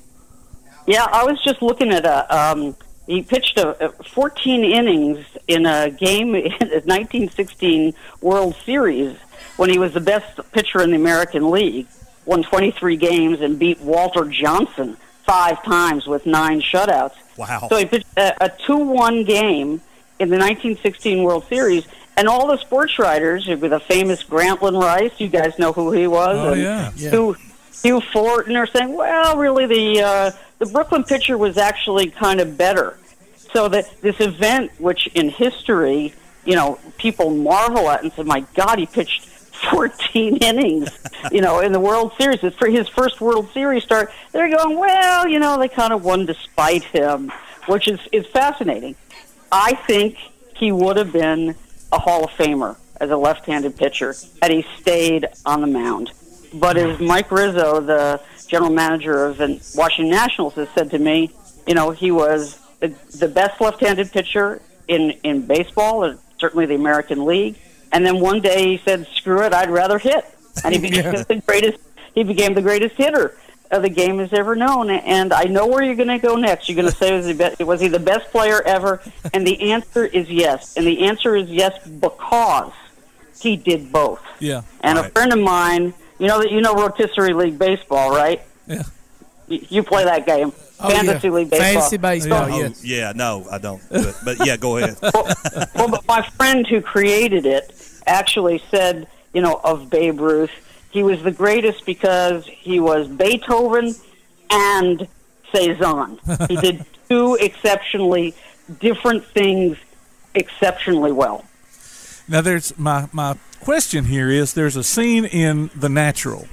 Yeah, 0.87 1.07
I 1.11 1.25
was 1.25 1.43
just 1.43 1.63
looking 1.63 1.91
at 1.91 2.05
a. 2.05 2.37
Um, 2.53 2.77
he 3.07 3.23
pitched 3.23 3.59
a, 3.59 3.87
a 3.87 3.91
14 3.91 4.65
innings 4.65 5.25
in 5.47 5.67
a 5.67 5.91
game 5.91 6.35
in 6.35 6.53
the 6.59 6.83
1916 6.85 7.95
World 8.21 8.57
Series 8.65 9.17
when 9.57 9.71
he 9.71 9.79
was 9.79 9.95
the 9.95 10.01
best 10.01 10.41
pitcher 10.53 10.83
in 10.83 10.91
the 10.91 10.97
American 10.97 11.51
League. 11.51 11.87
Won 12.27 12.43
23 12.43 12.97
games 12.97 13.41
and 13.41 13.59
beat 13.59 13.81
Walter 13.81 14.25
Johnson 14.25 14.97
five 15.25 15.63
times 15.63 16.07
with 16.07 16.25
nine 16.27 16.61
shutouts. 16.61 17.15
Wow. 17.37 17.67
So 17.69 17.77
he 17.77 17.85
pitched 17.85 18.07
a, 18.17 18.45
a 18.45 18.49
2-1 18.49 19.27
game 19.27 19.81
in 20.19 20.29
the 20.31 20.37
1916 20.37 21.23
World 21.23 21.45
Series, 21.49 21.87
and 22.17 22.29
all 22.29 22.47
the 22.47 22.59
sports 22.59 22.99
writers, 22.99 23.47
with 23.47 23.71
the 23.71 23.81
famous 23.81 24.23
Grantland 24.23 24.81
Rice, 24.81 25.13
you 25.19 25.29
guys 25.29 25.59
know 25.59 25.73
who 25.73 25.91
he 25.93 26.07
was. 26.07 26.39
Oh, 26.39 26.53
and 26.53 26.63
yeah. 26.63 26.93
Yeah. 26.95 27.11
Hugh, 27.11 27.37
Hugh 27.83 28.01
Fullerton 28.01 28.57
are 28.57 28.67
saying, 28.67 28.95
well, 28.95 29.37
really, 29.37 29.67
the 29.67 30.03
uh, 30.03 30.31
the 30.65 30.73
Brooklyn 30.73 31.05
pitcher 31.05 31.37
was 31.37 31.59
actually 31.59 32.09
kind 32.11 32.41
of 32.41 32.57
better. 32.57 32.99
So 33.53 33.69
that 33.69 34.01
this 34.01 34.21
event, 34.21 34.73
which 34.79 35.07
in 35.09 35.29
history, 35.29 36.15
you 36.45 36.57
know, 36.57 36.79
people 36.99 37.31
marvel 37.31 37.89
at 37.91 38.03
and 38.03 38.13
say, 38.13 38.23
my 38.23 38.41
God, 38.55 38.79
he 38.79 38.87
pitched 38.87 39.27
14 39.71 40.37
innings, 40.43 40.91
you 41.31 41.41
know, 41.41 41.61
in 41.61 41.73
the 41.73 41.81
World 41.81 42.13
Series. 42.19 42.43
It's 42.43 42.57
for 42.57 42.69
his 42.69 42.89
first 42.89 43.21
World 43.21 43.49
Series 43.53 43.85
start. 43.85 44.11
They're 44.33 44.55
going, 44.55 44.79
well, 44.79 45.29
you 45.29 45.39
know, 45.39 45.59
they 45.59 45.69
kind 45.69 45.93
of 45.93 46.05
won 46.05 46.27
despite 46.27 46.85
him, 46.85 47.31
which 47.67 47.87
is, 47.87 48.01
is 48.11 48.27
fascinating. 48.27 48.97
I 49.53 49.75
think 49.75 50.17
he 50.57 50.73
would 50.73 50.97
have 50.97 51.13
been 51.13 51.55
a 51.93 51.99
Hall 51.99 52.25
of 52.25 52.31
Famer 52.31 52.77
as 53.01 53.11
a 53.11 53.17
left-handed 53.17 53.77
pitcher 53.77 54.15
had 54.43 54.51
he 54.51 54.67
stayed 54.81 55.29
on 55.45 55.61
the 55.61 55.67
mound. 55.67 56.11
But 56.53 56.77
as 56.77 57.01
Mike 57.01 57.31
Rizzo, 57.31 57.81
the 57.81 58.21
general 58.55 58.73
manager 58.73 59.25
of 59.27 59.37
the 59.39 59.49
Washington 59.75 60.11
Nationals, 60.11 60.55
has 60.55 60.69
said 60.77 60.91
to 60.93 60.99
me, 60.99 61.17
you 61.67 61.75
know, 61.75 61.91
he 61.91 62.11
was 62.11 62.39
the, 62.81 62.89
the 63.19 63.29
best 63.29 63.61
left-handed 63.61 64.13
pitcher 64.13 64.61
in 64.89 65.03
in 65.23 65.37
baseball, 65.47 66.05
or 66.05 66.19
certainly 66.39 66.67
the 66.67 66.75
American 66.75 67.25
League. 67.25 67.57
And 67.93 68.05
then 68.07 68.21
one 68.21 68.41
day 68.41 68.61
he 68.73 68.79
said, 68.79 69.07
"Screw 69.19 69.43
it, 69.47 69.53
I'd 69.55 69.71
rather 69.71 69.99
hit," 69.99 70.25
and 70.65 70.75
he 70.75 70.81
became 70.89 71.05
Yeah. 71.15 71.23
the 71.23 71.43
greatest. 71.47 71.79
He 72.15 72.23
became 72.23 72.55
the 72.55 72.63
greatest 72.71 72.95
hitter 72.95 73.27
uh, 73.73 73.79
the 73.81 73.89
game 73.89 74.19
has 74.19 74.33
ever 74.33 74.55
known. 74.55 74.89
And 74.91 75.33
I 75.33 75.45
know 75.45 75.67
where 75.67 75.83
you're 75.83 75.97
going 76.05 76.15
to 76.21 76.25
go 76.31 76.37
next. 76.37 76.69
You're 76.69 76.77
going 76.81 76.93
to 76.93 76.97
say, 76.97 77.11
was 77.17 77.27
he, 77.27 77.33
be- 77.33 77.65
was 77.65 77.81
he 77.81 77.89
the 77.89 77.99
best 78.13 78.27
player 78.31 78.63
ever? 78.63 79.01
And 79.33 79.45
the 79.45 79.73
answer 79.73 80.05
is 80.05 80.31
yes. 80.31 80.77
And 80.77 80.87
the 80.87 81.07
answer 81.09 81.35
is 81.35 81.51
yes 81.51 81.75
because 81.87 82.73
he 83.41 83.57
did 83.57 83.91
both. 83.91 84.23
Yeah. 84.39 84.63
And 84.83 84.97
a 84.99 85.05
friend 85.11 85.33
of 85.33 85.41
mine, 85.41 85.93
you 86.19 86.27
know 86.27 86.41
that 86.41 86.51
you 86.51 86.61
know 86.61 86.75
rotisserie 86.75 87.33
league 87.35 87.59
baseball, 87.59 88.11
right? 88.15 88.41
Yeah. 88.67 88.83
You, 89.49 89.67
you 89.69 89.83
play 89.83 90.05
that 90.05 90.25
game, 90.27 90.53
Oh, 90.81 90.91
fantasy 90.91 91.31
league 91.31 91.51
baseball. 91.51 91.73
Fantasy 91.73 91.97
baseball, 91.99 92.49
Oh, 92.51 92.73
yeah, 92.83 93.13
no, 93.15 93.47
I 93.51 93.59
don't. 93.59 93.83
But, 93.91 94.21
but 94.25 94.47
yeah, 94.47 94.57
go 94.57 94.79
ahead. 94.79 94.97
well, 95.75 95.89
but 95.89 96.07
my 96.07 96.23
friend 96.37 96.67
who 96.67 96.81
created 96.81 97.47
it 97.47 97.75
actually 98.07 98.63
said, 98.71 99.07
you 99.33 99.41
know, 99.43 99.61
of 99.63 99.91
Babe 99.91 100.21
Ruth, 100.21 100.51
he 100.91 101.03
was 101.03 101.23
the 101.23 101.31
greatest 101.31 101.85
because 101.87 102.47
he 102.47 102.81
was 102.81 103.07
Beethoven 103.09 103.95
and 104.51 105.07
Cezanne. 105.53 106.19
he 106.49 106.57
did 106.57 106.85
two 107.09 107.37
exceptionally 107.41 108.35
different 108.81 109.25
things 109.27 109.77
exceptionally 110.35 111.13
well. 111.13 111.45
Now, 112.29 112.41
there's 112.41 112.77
my 112.79 113.09
my 113.13 113.37
question 113.61 114.05
here 114.05 114.31
is 114.31 114.55
there's 114.55 114.77
a 114.77 114.85
scene 114.85 115.25
in 115.25 115.71
The 115.75 115.89
Natural 115.89 116.47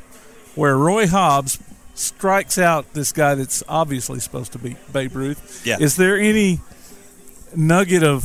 where 0.55 0.77
Roy 0.77 1.07
Hobbs 1.07 1.59
strikes 1.93 2.57
out 2.57 2.93
this 2.93 3.11
guy 3.11 3.35
that's 3.35 3.63
obviously 3.67 4.19
supposed 4.19 4.51
to 4.53 4.59
be 4.59 4.75
Babe 4.91 5.15
Ruth. 5.15 5.65
Yeah. 5.65 5.77
Is 5.79 5.95
there 5.95 6.17
any 6.17 6.59
nugget 7.55 8.03
of 8.03 8.23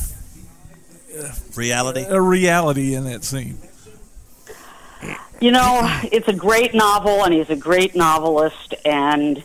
uh, 1.19 1.33
Reality. 1.55 2.05
a 2.09 2.21
reality 2.21 2.95
in 2.95 3.05
that 3.05 3.25
scene? 3.25 3.59
You 5.41 5.51
know, 5.51 5.81
it's 6.11 6.29
a 6.29 6.33
great 6.33 6.75
novel, 6.75 7.25
and 7.25 7.35
he's 7.35 7.51
a 7.51 7.57
great 7.57 7.95
novelist, 7.95 8.75
and 8.85 9.45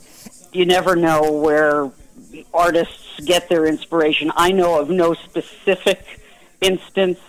you 0.54 0.66
never 0.66 0.96
know 0.96 1.32
where 1.32 1.92
artists 2.54 3.20
get 3.26 3.50
their 3.50 3.66
inspiration. 3.66 4.32
I 4.36 4.52
know 4.54 4.80
of 4.80 4.90
no 4.90 5.14
specific 5.14 6.22
instance 6.62 7.20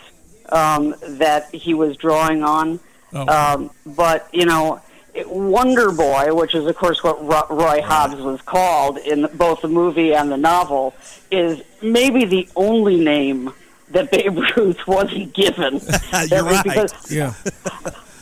um, 0.50 0.94
that 1.02 1.54
he 1.54 1.74
was 1.74 1.96
drawing 1.96 2.42
on, 2.42 2.80
Oh. 3.14 3.26
um, 3.28 3.70
but 3.84 4.28
you 4.32 4.46
know, 4.46 4.80
Wonder 5.26 5.92
Boy, 5.92 6.34
which 6.34 6.54
is 6.54 6.64
of 6.66 6.76
course 6.76 7.02
what 7.02 7.50
Roy 7.50 7.82
Hobbs 7.82 8.16
was 8.16 8.40
called 8.42 8.96
in 8.98 9.28
both 9.34 9.60
the 9.60 9.68
movie 9.68 10.14
and 10.14 10.30
the 10.32 10.36
novel, 10.38 10.94
is 11.30 11.62
maybe 11.82 12.24
the 12.24 12.48
only 12.56 13.02
name 13.02 13.52
that 13.90 14.10
Babe 14.10 14.38
Ruth 14.56 14.86
wasn't 14.86 15.34
given. 15.34 15.74
You're 16.30 16.44
right. 16.44 16.64
Because 16.64 17.10
Yeah. 17.12 17.34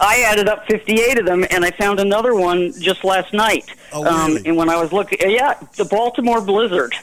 I 0.02 0.22
added 0.22 0.48
up 0.48 0.66
58 0.66 1.18
of 1.18 1.26
them, 1.26 1.44
and 1.50 1.62
I 1.62 1.70
found 1.72 2.00
another 2.00 2.34
one 2.34 2.72
just 2.80 3.04
last 3.04 3.34
night. 3.34 3.66
Oh, 3.92 4.02
um, 4.06 4.32
really? 4.34 4.48
and 4.48 4.56
when 4.56 4.70
I 4.70 4.80
was 4.80 4.92
looking, 4.94 5.18
yeah, 5.30 5.54
the 5.76 5.84
Baltimore 5.84 6.40
Blizzard. 6.40 6.94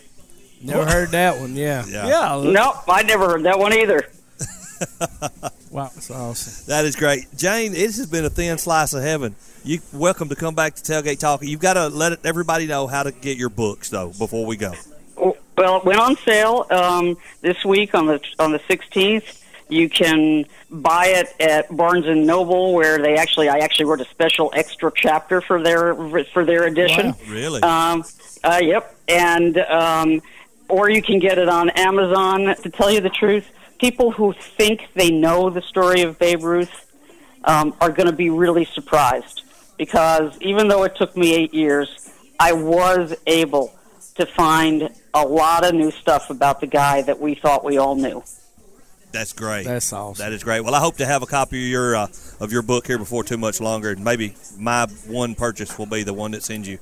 Never 0.64 0.84
heard 0.84 1.10
that 1.10 1.40
one. 1.40 1.56
Yeah. 1.56 1.86
Yeah. 1.88 2.42
No, 2.44 2.74
I 2.88 3.04
never 3.04 3.30
heard 3.30 3.44
that 3.44 3.60
one 3.60 3.72
either. 3.72 4.10
Wow, 5.70 5.92
that's 5.94 6.10
awesome. 6.10 6.66
That 6.68 6.86
is 6.86 6.96
great, 6.96 7.28
Jane. 7.36 7.74
This 7.74 7.98
has 7.98 8.08
been 8.08 8.24
a 8.24 8.30
thin 8.30 8.58
slice 8.58 8.94
of 8.94 9.04
heaven. 9.04 9.36
You 9.64 9.80
welcome 9.94 10.30
to 10.30 10.36
come 10.36 10.56
back 10.56 10.76
to 10.76 10.82
Tailgate 10.82 11.20
Talk. 11.20 11.44
You've 11.44 11.60
got 11.60 11.74
to 11.74 11.90
let 11.90 12.26
everybody 12.26 12.68
know 12.68 12.88
how 12.88 13.04
to 13.04 13.12
get 13.12 13.38
your 13.38 13.50
books 13.50 13.90
though 13.90 14.14
before 14.18 14.46
we 14.46 14.56
go. 14.56 14.74
Well, 15.16 15.78
it 15.78 15.86
went 15.86 16.00
on 16.00 16.16
sale 16.18 16.66
um, 16.70 17.18
this 17.42 17.66
week 17.66 17.94
on 17.96 18.06
the 18.06 18.22
on 18.40 18.54
the 18.54 18.60
16th. 18.60 19.44
You 19.70 19.90
can 19.90 20.46
buy 20.72 21.08
it 21.08 21.36
at 21.42 21.76
Barnes 21.76 22.06
and 22.06 22.26
Noble, 22.26 22.74
where 22.74 23.00
they 23.00 23.16
actually 23.16 23.50
I 23.50 23.58
actually 23.58 23.86
wrote 23.86 24.02
a 24.02 24.06
special 24.06 24.52
extra 24.56 24.92
chapter 24.96 25.42
for 25.42 25.62
their 25.62 25.94
for 26.26 26.46
their 26.46 26.64
edition. 26.64 27.08
Wow, 27.08 27.18
really? 27.28 27.62
Um, 27.62 28.06
uh, 28.44 28.60
yep, 28.62 28.96
and 29.10 29.58
um, 29.58 30.22
or 30.70 30.90
you 30.90 31.02
can 31.02 31.20
get 31.20 31.38
it 31.38 31.50
on 31.50 31.70
Amazon. 31.72 32.56
To 32.56 32.70
tell 32.70 32.90
you 32.90 33.02
the 33.02 33.10
truth, 33.10 33.46
people 33.80 34.12
who 34.12 34.34
think 34.34 34.88
they 34.96 35.12
know 35.12 35.50
the 35.50 35.62
story 35.62 36.02
of 36.02 36.18
Babe 36.20 36.44
Ruth 36.44 36.92
um, 37.44 37.76
are 37.80 37.92
going 37.92 38.08
to 38.08 38.16
be 38.16 38.30
really 38.30 38.66
surprised 38.66 39.44
because 39.78 40.38
even 40.42 40.68
though 40.68 40.84
it 40.84 40.96
took 40.96 41.16
me 41.16 41.34
eight 41.34 41.54
years, 41.54 42.10
I 42.40 42.54
was 42.54 43.16
able 43.26 43.74
to 44.16 44.26
find 44.26 44.90
a 45.14 45.26
lot 45.26 45.66
of 45.66 45.74
new 45.74 45.92
stuff 45.92 46.30
about 46.30 46.60
the 46.60 46.68
guy 46.68 47.02
that 47.04 47.20
we 47.20 47.36
thought 47.36 47.64
we 47.64 47.78
all 47.78 47.96
knew. 47.96 48.24
That's 49.12 49.34
great. 49.34 49.64
That's 49.64 49.94
awesome. 49.94 50.24
That 50.24 50.34
is 50.34 50.44
great. 50.44 50.62
Well, 50.62 50.76
I 50.76 50.80
hope 50.80 50.98
to 50.98 51.06
have 51.06 51.24
a 51.24 51.26
copy 51.26 51.64
of 51.64 51.70
your 51.70 51.96
uh, 51.96 52.08
of 52.40 52.52
your 52.52 52.62
book 52.62 52.88
here 52.88 52.98
before 52.98 53.24
too 53.24 53.38
much 53.38 53.62
longer, 53.62 53.92
and 53.92 54.04
maybe 54.04 54.36
my 54.60 54.86
one 55.08 55.34
purchase 55.34 55.78
will 55.78 55.86
be 55.86 56.04
the 56.04 56.14
one 56.14 56.32
that 56.32 56.44
sends 56.44 56.68
you 56.68 56.78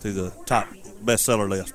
to 0.00 0.12
the 0.12 0.32
top 0.46 0.66
bestseller 1.04 1.48
list. 1.48 1.74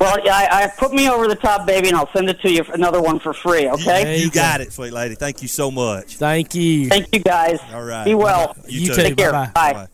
Well, 0.00 0.24
yeah, 0.24 0.34
I, 0.34 0.64
I 0.64 0.72
put 0.78 0.92
me 0.92 1.08
over 1.08 1.28
the 1.28 1.36
top, 1.36 1.66
baby, 1.66 1.88
and 1.88 1.96
I'll 1.96 2.10
send 2.12 2.28
it 2.30 2.40
to 2.40 2.50
you 2.50 2.64
for 2.64 2.72
another 2.72 3.00
one 3.02 3.18
for 3.18 3.32
free. 3.32 3.68
Okay? 3.68 4.18
You 4.18 4.30
got 4.30 4.60
it, 4.60 4.72
sweet 4.72 4.92
lady. 4.92 5.14
Thank 5.14 5.42
you 5.42 5.48
so 5.48 5.70
much. 5.70 6.16
Thank 6.16 6.54
you. 6.54 6.88
Thank 6.88 7.14
you, 7.14 7.20
guys. 7.20 7.58
All 7.72 7.84
right. 7.84 8.04
Be 8.04 8.14
well. 8.14 8.56
You, 8.66 8.88
too. 8.88 8.94
Take 8.94 9.16
care. 9.16 9.32
Bye-bye. 9.32 9.52
Bye. 9.54 9.72
Bye. 9.72 9.88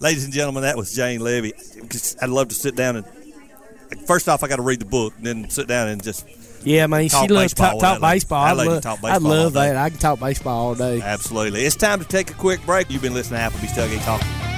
Ladies 0.00 0.24
and 0.24 0.32
gentlemen, 0.32 0.62
that 0.64 0.76
was 0.76 0.92
Jane 0.94 1.20
Leavy. 1.20 1.52
I'd 2.20 2.28
love 2.28 2.48
to 2.48 2.54
sit 2.54 2.74
down 2.74 2.96
and 2.96 3.06
first 4.06 4.28
off, 4.28 4.42
I 4.42 4.48
got 4.48 4.56
to 4.56 4.62
read 4.62 4.80
the 4.80 4.86
book, 4.86 5.14
and 5.16 5.26
then 5.26 5.50
sit 5.50 5.68
down 5.68 5.88
and 5.88 6.02
just 6.02 6.26
Yeah, 6.64 6.86
man. 6.86 7.08
Talk 7.08 7.28
she 7.28 7.34
loves 7.34 7.54
baseball 7.54 7.72
talk, 7.72 7.80
talk 7.80 8.00
that 8.00 8.06
lady. 8.06 8.14
baseball. 8.16 8.44
That 8.44 8.50
I 8.50 8.54
lady 8.54 8.70
love, 8.70 8.82
talk 8.82 9.00
baseball. 9.00 9.32
I 9.32 9.34
love 9.36 9.52
that. 9.52 9.76
I 9.76 9.90
can 9.90 9.98
talk 9.98 10.18
baseball 10.20 10.58
all 10.68 10.74
day. 10.74 11.00
Absolutely. 11.00 11.64
It's 11.64 11.76
time 11.76 12.00
to 12.00 12.04
take 12.04 12.30
a 12.30 12.34
quick 12.34 12.64
break. 12.66 12.90
You've 12.90 13.02
been 13.02 13.14
listening 13.14 13.38
to 13.40 13.46
Applebee's 13.56 13.72
Tailgate 13.72 14.04
Talk. 14.04 14.51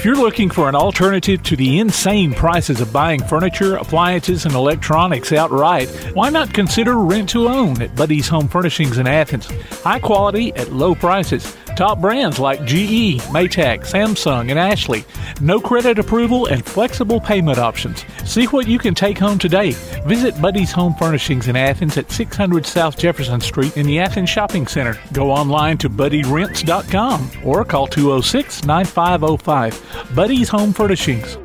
If 0.00 0.06
you're 0.06 0.16
looking 0.16 0.48
for 0.48 0.66
an 0.66 0.74
alternative 0.74 1.42
to 1.42 1.56
the 1.56 1.78
insane 1.78 2.32
prices 2.32 2.80
of 2.80 2.90
buying 2.90 3.22
furniture, 3.22 3.76
appliances, 3.76 4.46
and 4.46 4.54
electronics 4.54 5.30
outright, 5.30 5.90
why 6.14 6.30
not 6.30 6.54
consider 6.54 6.96
rent 6.96 7.28
to 7.28 7.48
own 7.48 7.82
at 7.82 7.94
Buddy's 7.94 8.26
Home 8.28 8.48
Furnishings 8.48 8.96
in 8.96 9.06
Athens? 9.06 9.44
High 9.82 9.98
quality 9.98 10.54
at 10.54 10.72
low 10.72 10.94
prices. 10.94 11.54
Top 11.76 12.00
brands 12.00 12.38
like 12.38 12.64
GE, 12.64 13.20
Maytag, 13.32 13.80
Samsung, 13.80 14.50
and 14.50 14.58
Ashley. 14.58 15.04
No 15.40 15.60
credit 15.60 15.98
approval 15.98 16.46
and 16.46 16.64
flexible 16.64 17.20
payment 17.20 17.58
options. 17.58 18.04
See 18.24 18.46
what 18.46 18.68
you 18.68 18.78
can 18.78 18.94
take 18.94 19.18
home 19.18 19.38
today. 19.38 19.72
Visit 20.06 20.40
Buddy's 20.40 20.72
Home 20.72 20.94
Furnishings 20.94 21.48
in 21.48 21.56
Athens 21.56 21.96
at 21.96 22.10
600 22.10 22.66
South 22.66 22.98
Jefferson 22.98 23.40
Street 23.40 23.76
in 23.76 23.86
the 23.86 23.98
Athens 23.98 24.30
Shopping 24.30 24.66
Center. 24.66 24.98
Go 25.12 25.30
online 25.30 25.78
to 25.78 25.88
buddyrents.com 25.90 27.30
or 27.44 27.64
call 27.64 27.86
206 27.86 28.64
9505. 28.64 30.14
Buddy's 30.14 30.48
Home 30.48 30.72
Furnishings. 30.72 31.38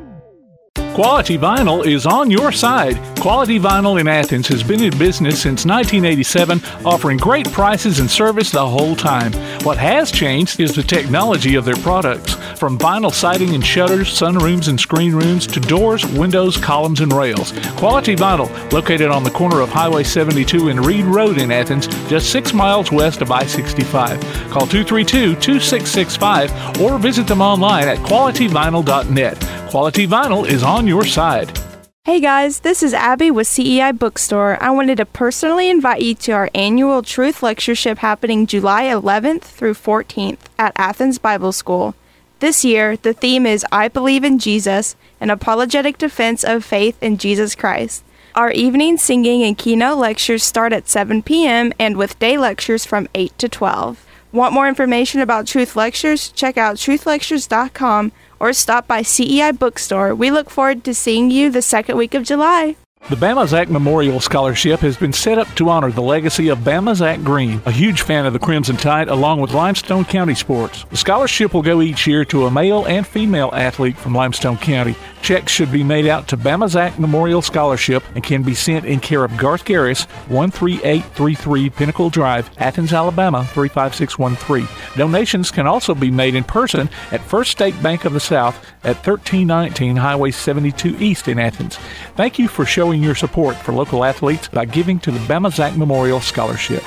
Quality 0.96 1.36
Vinyl 1.36 1.84
is 1.84 2.06
on 2.06 2.30
your 2.30 2.50
side. 2.50 2.98
Quality 3.20 3.60
Vinyl 3.60 4.00
in 4.00 4.08
Athens 4.08 4.48
has 4.48 4.62
been 4.62 4.82
in 4.82 4.96
business 4.96 5.42
since 5.42 5.66
1987, 5.66 6.58
offering 6.86 7.18
great 7.18 7.52
prices 7.52 7.98
and 7.98 8.10
service 8.10 8.50
the 8.50 8.66
whole 8.66 8.96
time. 8.96 9.30
What 9.62 9.76
has 9.76 10.10
changed 10.10 10.58
is 10.58 10.74
the 10.74 10.82
technology 10.82 11.54
of 11.54 11.66
their 11.66 11.76
products. 11.76 12.32
From 12.58 12.78
vinyl 12.78 13.12
siding 13.12 13.54
and 13.54 13.62
shutters, 13.62 14.08
sunrooms 14.08 14.68
and 14.68 14.80
screen 14.80 15.14
rooms, 15.14 15.46
to 15.48 15.60
doors, 15.60 16.06
windows, 16.06 16.56
columns, 16.56 17.02
and 17.02 17.12
rails. 17.12 17.52
Quality 17.76 18.16
Vinyl, 18.16 18.72
located 18.72 19.10
on 19.10 19.22
the 19.22 19.30
corner 19.30 19.60
of 19.60 19.68
Highway 19.68 20.02
72 20.02 20.70
and 20.70 20.86
Reed 20.86 21.04
Road 21.04 21.36
in 21.36 21.52
Athens, 21.52 21.88
just 22.08 22.32
six 22.32 22.54
miles 22.54 22.90
west 22.90 23.20
of 23.20 23.30
I 23.30 23.44
65. 23.44 24.18
Call 24.48 24.66
232 24.66 25.34
2665 25.34 26.80
or 26.80 26.96
visit 26.96 27.26
them 27.26 27.42
online 27.42 27.86
at 27.86 27.98
qualityvinyl.net. 27.98 29.56
Quality 29.68 30.06
Vinyl 30.06 30.48
is 30.48 30.62
on 30.62 30.85
your 30.86 31.04
side. 31.04 31.58
Hey 32.04 32.20
guys, 32.20 32.60
this 32.60 32.84
is 32.84 32.94
Abby 32.94 33.32
with 33.32 33.48
CEI 33.48 33.90
Bookstore. 33.90 34.62
I 34.62 34.70
wanted 34.70 34.98
to 34.98 35.06
personally 35.06 35.68
invite 35.68 36.02
you 36.02 36.14
to 36.14 36.32
our 36.32 36.48
annual 36.54 37.02
Truth 37.02 37.42
Lectureship 37.42 37.98
happening 37.98 38.46
July 38.46 38.84
11th 38.84 39.42
through 39.42 39.74
14th 39.74 40.38
at 40.56 40.72
Athens 40.76 41.18
Bible 41.18 41.50
School. 41.50 41.96
This 42.38 42.64
year, 42.64 42.96
the 42.96 43.12
theme 43.12 43.44
is 43.44 43.66
I 43.72 43.88
Believe 43.88 44.22
in 44.22 44.38
Jesus, 44.38 44.94
an 45.20 45.30
apologetic 45.30 45.98
defense 45.98 46.44
of 46.44 46.64
faith 46.64 46.96
in 47.02 47.18
Jesus 47.18 47.56
Christ. 47.56 48.04
Our 48.36 48.52
evening 48.52 48.98
singing 48.98 49.42
and 49.42 49.58
keynote 49.58 49.98
lectures 49.98 50.44
start 50.44 50.72
at 50.72 50.88
7 50.88 51.22
p.m. 51.22 51.72
and 51.78 51.96
with 51.96 52.18
day 52.20 52.38
lectures 52.38 52.84
from 52.86 53.08
8 53.14 53.36
to 53.38 53.48
12. 53.48 54.05
Want 54.36 54.52
more 54.52 54.68
information 54.68 55.22
about 55.22 55.46
Truth 55.46 55.76
Lectures? 55.76 56.28
Check 56.32 56.58
out 56.58 56.76
truthlectures.com 56.76 58.12
or 58.38 58.52
stop 58.52 58.86
by 58.86 59.00
CEI 59.00 59.52
Bookstore. 59.52 60.14
We 60.14 60.30
look 60.30 60.50
forward 60.50 60.84
to 60.84 60.92
seeing 60.92 61.30
you 61.30 61.50
the 61.50 61.62
second 61.62 61.96
week 61.96 62.12
of 62.12 62.22
July. 62.22 62.76
The 63.08 63.14
Bama 63.14 63.46
Zach 63.46 63.68
Memorial 63.68 64.18
Scholarship 64.18 64.80
has 64.80 64.96
been 64.96 65.12
set 65.12 65.38
up 65.38 65.46
to 65.54 65.68
honor 65.68 65.92
the 65.92 66.02
legacy 66.02 66.48
of 66.48 66.58
Bama 66.58 66.96
Zach 66.96 67.22
Green, 67.22 67.62
a 67.64 67.70
huge 67.70 68.02
fan 68.02 68.26
of 68.26 68.32
the 68.32 68.40
Crimson 68.40 68.76
Tide, 68.76 69.06
along 69.06 69.40
with 69.40 69.54
Limestone 69.54 70.04
County 70.04 70.34
sports. 70.34 70.84
The 70.90 70.96
scholarship 70.96 71.54
will 71.54 71.62
go 71.62 71.80
each 71.80 72.08
year 72.08 72.24
to 72.24 72.46
a 72.46 72.50
male 72.50 72.84
and 72.86 73.06
female 73.06 73.50
athlete 73.52 73.96
from 73.96 74.12
Limestone 74.12 74.56
County. 74.56 74.96
Checks 75.22 75.52
should 75.52 75.70
be 75.70 75.84
made 75.84 76.08
out 76.08 76.26
to 76.28 76.36
Bama 76.36 76.68
Zach 76.68 76.98
Memorial 76.98 77.42
Scholarship 77.42 78.02
and 78.16 78.24
can 78.24 78.42
be 78.42 78.54
sent 78.54 78.84
in 78.84 78.98
care 78.98 79.22
of 79.22 79.36
Garth 79.36 79.64
Garris, 79.64 80.06
13833 80.26 81.70
Pinnacle 81.70 82.10
Drive, 82.10 82.50
Athens, 82.58 82.92
Alabama 82.92 83.44
35613. 83.44 84.66
Donations 84.96 85.52
can 85.52 85.68
also 85.68 85.94
be 85.94 86.10
made 86.10 86.34
in 86.34 86.42
person 86.42 86.90
at 87.12 87.20
First 87.20 87.52
State 87.52 87.80
Bank 87.84 88.04
of 88.04 88.14
the 88.14 88.20
South 88.20 88.56
at 88.82 88.96
1319 88.96 89.94
Highway 89.94 90.32
72 90.32 90.96
East 90.98 91.28
in 91.28 91.38
Athens. 91.38 91.76
Thank 92.16 92.40
you 92.40 92.48
for 92.48 92.64
showing 92.64 92.95
your 93.02 93.14
support 93.14 93.56
for 93.56 93.72
local 93.72 94.04
athletes 94.04 94.48
by 94.48 94.64
giving 94.64 94.98
to 95.00 95.10
the 95.10 95.18
Bama 95.20 95.52
Zach 95.52 95.76
Memorial 95.76 96.20
Scholarship. 96.20 96.84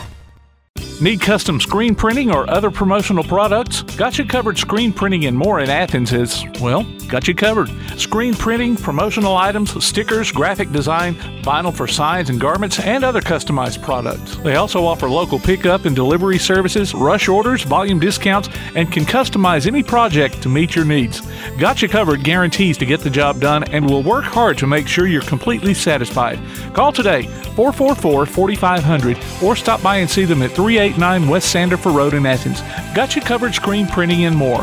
Need 1.01 1.21
custom 1.21 1.61
screen 1.61 1.95
printing 1.95 2.29
or 2.29 2.49
other 2.49 2.69
promotional 2.69 3.23
products? 3.23 3.83
Got 3.83 4.17
you 4.17 4.25
covered 4.25 4.57
screen 4.57 4.91
printing 4.91 5.25
and 5.25 5.37
more 5.37 5.61
in 5.61 5.69
Athens 5.69 6.11
is, 6.11 6.43
well, 6.59 6.83
got 7.07 7.27
you 7.27 7.33
covered. 7.33 7.69
Screen 7.97 8.33
printing, 8.33 8.75
promotional 8.75 9.37
items, 9.37 9.81
stickers, 9.83 10.31
graphic 10.31 10.71
design, 10.71 11.15
vinyl 11.41 11.73
for 11.73 11.87
signs 11.87 12.29
and 12.29 12.39
garments, 12.39 12.79
and 12.79 13.05
other 13.05 13.21
customized 13.21 13.81
products. 13.81 14.35
They 14.37 14.55
also 14.55 14.85
offer 14.85 15.09
local 15.09 15.39
pickup 15.39 15.85
and 15.85 15.95
delivery 15.95 16.37
services, 16.37 16.93
rush 16.93 17.29
orders, 17.29 17.63
volume 17.63 17.99
discounts, 17.99 18.49
and 18.75 18.91
can 18.91 19.05
customize 19.05 19.67
any 19.67 19.83
project 19.83 20.41
to 20.41 20.49
meet 20.49 20.75
your 20.75 20.85
needs. 20.85 21.21
Got 21.57 21.81
you 21.81 21.87
covered 21.87 22.23
guarantees 22.23 22.77
to 22.77 22.85
get 22.85 22.99
the 22.99 23.09
job 23.09 23.39
done 23.39 23.63
and 23.71 23.89
will 23.89 24.03
work 24.03 24.25
hard 24.25 24.57
to 24.57 24.67
make 24.67 24.87
sure 24.87 25.07
you're 25.07 25.21
completely 25.21 25.73
satisfied. 25.73 26.39
Call 26.73 26.91
today 26.91 27.23
444 27.55 28.25
4500 28.25 29.17
or 29.43 29.55
stop 29.55 29.81
by 29.81 29.97
and 29.97 30.09
see 30.09 30.25
them 30.25 30.41
at 30.41 30.51
389 30.69 31.27
West 31.27 31.55
Sandifer 31.55 31.91
Road 31.91 32.13
in 32.13 32.27
Athens. 32.27 32.61
Got 32.93 33.15
you 33.15 33.23
covered 33.23 33.55
screen 33.55 33.87
printing 33.87 34.25
and 34.25 34.37
more. 34.37 34.61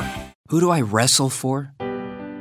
Who 0.51 0.61
do 0.61 0.71
I 0.71 0.83
wrestle 0.83 1.29
for? 1.29 1.73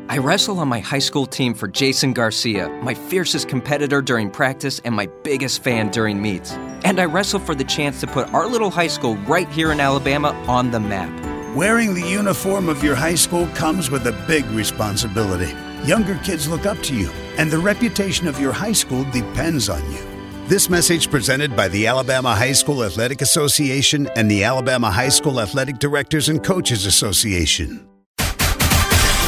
I 0.08 0.20
wrestle 0.20 0.60
on 0.60 0.68
my 0.68 0.82
high 0.82 1.00
school 1.00 1.26
team 1.26 1.56
for 1.56 1.68
Jason 1.68 2.14
Garcia, 2.14 2.70
my 2.84 2.94
fiercest 2.94 3.50
competitor 3.50 4.04
during 4.04 4.30
practice 4.30 4.80
and 4.86 4.94
my 4.94 5.08
biggest 5.24 5.64
fan 5.64 5.90
during 5.90 6.22
meets. 6.22 6.52
And 6.84 7.00
I 7.00 7.06
wrestle 7.06 7.40
for 7.40 7.56
the 7.56 7.64
chance 7.64 8.00
to 8.02 8.06
put 8.06 8.32
our 8.36 8.46
little 8.46 8.70
high 8.70 8.86
school 8.86 9.16
right 9.26 9.50
here 9.50 9.72
in 9.72 9.80
Alabama 9.80 10.30
on 10.48 10.70
the 10.70 10.80
map. 10.80 11.10
Wearing 11.56 11.96
the 11.96 12.08
uniform 12.08 12.70
of 12.70 12.84
your 12.84 12.94
high 12.94 13.16
school 13.16 13.48
comes 13.56 13.90
with 13.90 14.06
a 14.06 14.26
big 14.28 14.46
responsibility. 14.52 15.56
Younger 15.84 16.20
kids 16.20 16.48
look 16.48 16.68
up 16.68 16.78
to 16.84 16.96
you, 16.96 17.10
and 17.40 17.50
the 17.50 17.58
reputation 17.58 18.28
of 18.28 18.40
your 18.40 18.52
high 18.52 18.74
school 18.74 19.06
depends 19.06 19.70
on 19.70 19.82
you. 19.92 20.15
This 20.48 20.70
message 20.70 21.10
presented 21.10 21.56
by 21.56 21.70
the 21.70 21.88
Alabama 21.88 22.36
High 22.36 22.52
School 22.52 22.84
Athletic 22.84 23.24
Association 23.24 24.08
and 24.16 24.30
the 24.30 24.44
Alabama 24.44 24.92
High 24.92 25.10
School 25.10 25.42
Athletic 25.42 25.80
Directors 25.80 26.30
and 26.30 26.44
Coaches 26.44 26.86
Association. 26.86 27.84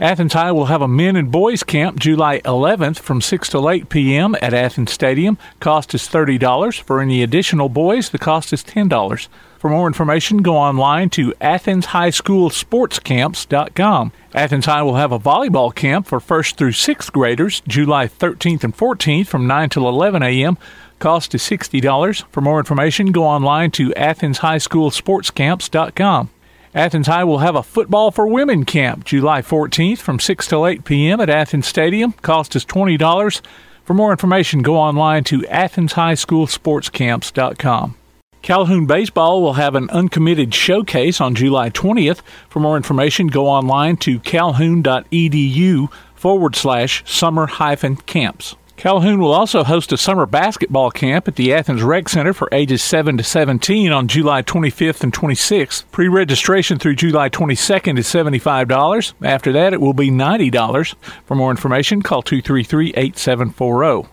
Athens 0.00 0.32
High 0.32 0.50
will 0.52 0.66
have 0.66 0.80
a 0.80 0.88
men 0.88 1.14
and 1.14 1.30
boys 1.30 1.62
camp 1.62 2.00
July 2.00 2.40
11th 2.40 2.98
from 3.00 3.20
6 3.20 3.50
to 3.50 3.68
8 3.68 3.90
p.m. 3.90 4.34
at 4.40 4.54
Athens 4.54 4.92
Stadium. 4.92 5.36
Cost 5.60 5.94
is 5.94 6.08
$30. 6.08 6.80
For 6.80 7.02
any 7.02 7.22
additional 7.22 7.68
boys, 7.68 8.08
the 8.08 8.16
cost 8.16 8.54
is 8.54 8.64
$10. 8.64 9.28
For 9.58 9.68
more 9.68 9.86
information, 9.86 10.38
go 10.38 10.56
online 10.56 11.10
to 11.10 11.34
athenshighschoolsportscamps.com. 11.42 14.12
Athens 14.34 14.64
High 14.64 14.82
will 14.82 14.94
have 14.94 15.12
a 15.12 15.18
volleyball 15.18 15.74
camp 15.74 16.06
for 16.06 16.18
1st 16.18 16.54
through 16.54 16.72
6th 16.72 17.12
graders 17.12 17.60
July 17.68 18.08
13th 18.08 18.64
and 18.64 18.74
14th 18.74 19.26
from 19.26 19.46
9 19.46 19.68
till 19.68 19.86
11 19.86 20.22
a.m. 20.22 20.56
Cost 20.98 21.34
is 21.34 21.42
$60. 21.42 22.24
For 22.32 22.40
more 22.40 22.58
information, 22.58 23.12
go 23.12 23.24
online 23.24 23.70
to 23.72 23.90
athenshighschoolsportscamps.com. 23.90 26.30
Athens 26.74 27.06
High 27.08 27.24
will 27.24 27.38
have 27.38 27.56
a 27.56 27.64
football 27.64 28.12
for 28.12 28.28
women 28.28 28.64
camp 28.64 29.04
July 29.04 29.42
14th 29.42 29.98
from 29.98 30.20
6 30.20 30.46
till 30.46 30.64
8 30.64 30.84
p.m. 30.84 31.20
at 31.20 31.28
Athens 31.28 31.66
Stadium. 31.66 32.12
Cost 32.12 32.54
is 32.54 32.64
$20. 32.64 33.40
For 33.82 33.92
more 33.92 34.12
information, 34.12 34.62
go 34.62 34.76
online 34.76 35.24
to 35.24 35.40
athenshighschoolsportscamps.com. 35.40 37.96
Calhoun 38.42 38.86
Baseball 38.86 39.42
will 39.42 39.54
have 39.54 39.74
an 39.74 39.90
uncommitted 39.90 40.54
showcase 40.54 41.20
on 41.20 41.34
July 41.34 41.70
20th. 41.70 42.20
For 42.48 42.60
more 42.60 42.76
information, 42.76 43.26
go 43.26 43.48
online 43.48 43.96
to 43.98 44.20
calhoun.edu 44.20 45.92
forward 46.14 46.54
slash 46.54 47.02
summer 47.04 47.46
hyphen 47.46 47.96
camps. 47.96 48.54
Calhoun 48.80 49.20
will 49.20 49.34
also 49.34 49.62
host 49.62 49.92
a 49.92 49.98
summer 49.98 50.24
basketball 50.24 50.90
camp 50.90 51.28
at 51.28 51.36
the 51.36 51.52
Athens 51.52 51.82
Rec 51.82 52.08
Center 52.08 52.32
for 52.32 52.48
ages 52.50 52.82
7 52.82 53.18
to 53.18 53.22
17 53.22 53.92
on 53.92 54.08
July 54.08 54.40
25th 54.40 55.02
and 55.02 55.12
26th. 55.12 55.84
Pre 55.92 56.08
registration 56.08 56.78
through 56.78 56.94
July 56.94 57.28
22nd 57.28 57.98
is 57.98 58.06
$75. 58.06 59.12
After 59.20 59.52
that, 59.52 59.74
it 59.74 59.82
will 59.82 59.92
be 59.92 60.10
$90. 60.10 60.94
For 61.26 61.34
more 61.34 61.50
information, 61.50 62.00
call 62.00 62.22
233 62.22 62.94
8740. 62.96 64.08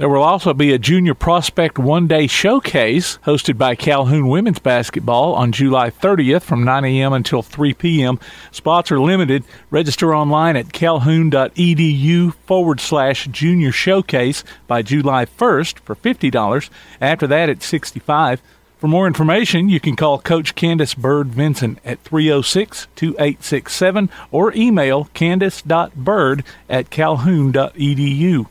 There 0.00 0.08
will 0.08 0.22
also 0.22 0.54
be 0.54 0.72
a 0.72 0.78
Junior 0.78 1.12
Prospect 1.12 1.78
One 1.78 2.06
Day 2.06 2.26
Showcase 2.26 3.18
hosted 3.26 3.58
by 3.58 3.74
Calhoun 3.74 4.28
Women's 4.28 4.58
Basketball 4.58 5.34
on 5.34 5.52
July 5.52 5.90
30th 5.90 6.40
from 6.40 6.64
9 6.64 6.86
a.m. 6.86 7.12
until 7.12 7.42
3 7.42 7.74
p.m. 7.74 8.18
Spots 8.50 8.90
are 8.90 8.98
limited. 8.98 9.44
Register 9.70 10.14
online 10.14 10.56
at 10.56 10.72
calhoun.edu 10.72 12.32
forward 12.46 12.80
slash 12.80 13.26
junior 13.26 13.72
showcase 13.72 14.42
by 14.66 14.80
July 14.80 15.26
1st 15.26 15.80
for 15.80 15.94
$50. 15.94 16.70
After 17.02 17.26
that, 17.26 17.50
it's 17.50 17.66
65. 17.66 18.40
For 18.78 18.88
more 18.88 19.06
information, 19.06 19.68
you 19.68 19.80
can 19.80 19.96
call 19.96 20.18
Coach 20.18 20.54
Candace 20.54 20.94
Bird 20.94 21.26
Vincent 21.28 21.78
at 21.84 22.00
306 22.04 22.86
2867 22.96 24.08
or 24.30 24.54
email 24.54 25.10
candace.bird 25.12 26.42
at 26.70 26.88
calhoun.edu. 26.88 28.46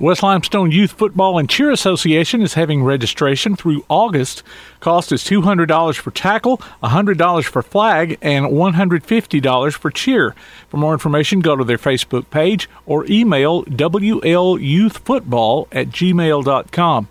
West 0.00 0.22
Limestone 0.22 0.70
Youth 0.70 0.92
Football 0.92 1.38
and 1.38 1.50
Cheer 1.50 1.70
Association 1.70 2.40
is 2.40 2.54
having 2.54 2.82
registration 2.82 3.54
through 3.54 3.84
August. 3.90 4.42
Cost 4.80 5.12
is 5.12 5.22
$200 5.22 5.96
for 5.96 6.10
tackle, 6.10 6.56
$100 6.82 7.44
for 7.44 7.62
flag, 7.62 8.16
and 8.22 8.46
$150 8.46 9.72
for 9.74 9.90
cheer. 9.90 10.34
For 10.70 10.78
more 10.78 10.94
information, 10.94 11.40
go 11.40 11.54
to 11.54 11.64
their 11.64 11.76
Facebook 11.76 12.30
page 12.30 12.66
or 12.86 13.04
email 13.10 13.62
WLYouthFootball 13.64 15.68
at 15.70 15.88
gmail.com. 15.88 17.08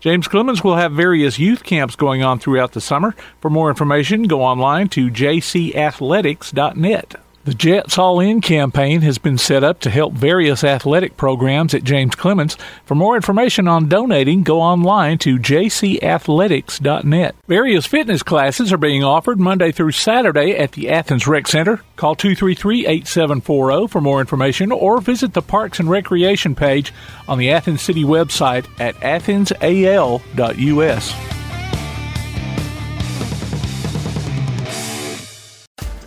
James 0.00 0.26
Clemens 0.26 0.64
will 0.64 0.74
have 0.74 0.90
various 0.90 1.38
youth 1.38 1.62
camps 1.62 1.94
going 1.94 2.24
on 2.24 2.40
throughout 2.40 2.72
the 2.72 2.80
summer. 2.80 3.14
For 3.40 3.50
more 3.50 3.68
information, 3.68 4.24
go 4.24 4.42
online 4.42 4.88
to 4.88 5.10
jcathletics.net. 5.10 7.14
The 7.44 7.54
Jets 7.54 7.98
All 7.98 8.20
In 8.20 8.40
campaign 8.40 9.00
has 9.00 9.18
been 9.18 9.36
set 9.36 9.64
up 9.64 9.80
to 9.80 9.90
help 9.90 10.12
various 10.12 10.62
athletic 10.62 11.16
programs 11.16 11.74
at 11.74 11.82
James 11.82 12.14
Clemens. 12.14 12.56
For 12.84 12.94
more 12.94 13.16
information 13.16 13.66
on 13.66 13.88
donating, 13.88 14.44
go 14.44 14.60
online 14.60 15.18
to 15.18 15.38
jcathletics.net. 15.38 17.34
Various 17.48 17.86
fitness 17.86 18.22
classes 18.22 18.72
are 18.72 18.78
being 18.78 19.02
offered 19.02 19.40
Monday 19.40 19.72
through 19.72 19.90
Saturday 19.90 20.52
at 20.52 20.70
the 20.72 20.88
Athens 20.88 21.26
Rec 21.26 21.48
Center. 21.48 21.80
Call 21.96 22.14
233-8740 22.14 23.90
for 23.90 24.00
more 24.00 24.20
information 24.20 24.70
or 24.70 25.00
visit 25.00 25.32
the 25.32 25.42
Parks 25.42 25.80
and 25.80 25.90
Recreation 25.90 26.54
page 26.54 26.92
on 27.26 27.38
the 27.38 27.50
Athens 27.50 27.82
City 27.82 28.04
website 28.04 28.66
at 28.78 28.94
athensal.us. 29.00 29.52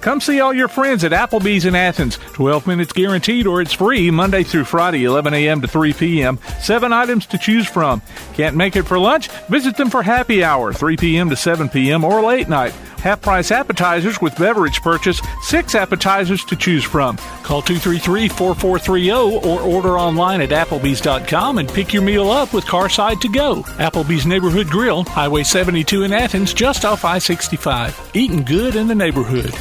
Come 0.05 0.21
see 0.21 0.39
all 0.39 0.53
your 0.53 0.67
friends 0.67 1.03
at 1.03 1.13
Applebee's 1.13 1.65
in 1.65 1.73
Athens. 1.73 2.19
12 2.33 2.67
minutes 2.67 2.93
guaranteed 2.93 3.47
or 3.47 3.59
it's 3.59 3.73
free 3.73 4.11
Monday 4.11 4.43
through 4.43 4.65
Friday, 4.65 5.03
11 5.03 5.33
a.m. 5.33 5.61
to 5.61 5.67
3 5.67 5.93
p.m. 5.93 6.37
Seven 6.61 6.93
items 6.93 7.25
to 7.25 7.39
choose 7.39 7.67
from. 7.67 8.03
Can't 8.35 8.55
make 8.55 8.75
it 8.75 8.83
for 8.83 8.99
lunch? 8.99 9.29
Visit 9.49 9.77
them 9.77 9.89
for 9.89 10.03
happy 10.03 10.43
hour, 10.43 10.71
3 10.71 10.95
p.m. 10.95 11.31
to 11.31 11.35
7 11.35 11.69
p.m. 11.69 12.03
or 12.03 12.21
late 12.21 12.47
night. 12.47 12.71
Half 12.99 13.23
price 13.23 13.49
appetizers 13.49 14.21
with 14.21 14.37
beverage 14.37 14.79
purchase, 14.83 15.19
six 15.41 15.73
appetizers 15.73 16.45
to 16.45 16.55
choose 16.55 16.83
from. 16.83 17.17
Call 17.41 17.63
233 17.63 18.29
4430 18.29 19.11
or 19.11 19.59
order 19.59 19.97
online 19.97 20.39
at 20.39 20.49
Applebee's.com 20.49 21.57
and 21.57 21.67
pick 21.67 21.93
your 21.93 22.03
meal 22.03 22.29
up 22.29 22.53
with 22.53 22.67
Carside 22.67 23.21
to 23.21 23.27
go. 23.27 23.63
Applebee's 23.79 24.27
Neighborhood 24.27 24.67
Grill, 24.67 25.03
Highway 25.03 25.41
72 25.41 26.03
in 26.03 26.13
Athens, 26.13 26.53
just 26.53 26.85
off 26.85 27.03
I 27.03 27.17
65. 27.17 28.11
Eating 28.13 28.43
good 28.43 28.75
in 28.75 28.85
the 28.85 28.93
neighborhood. 28.93 29.55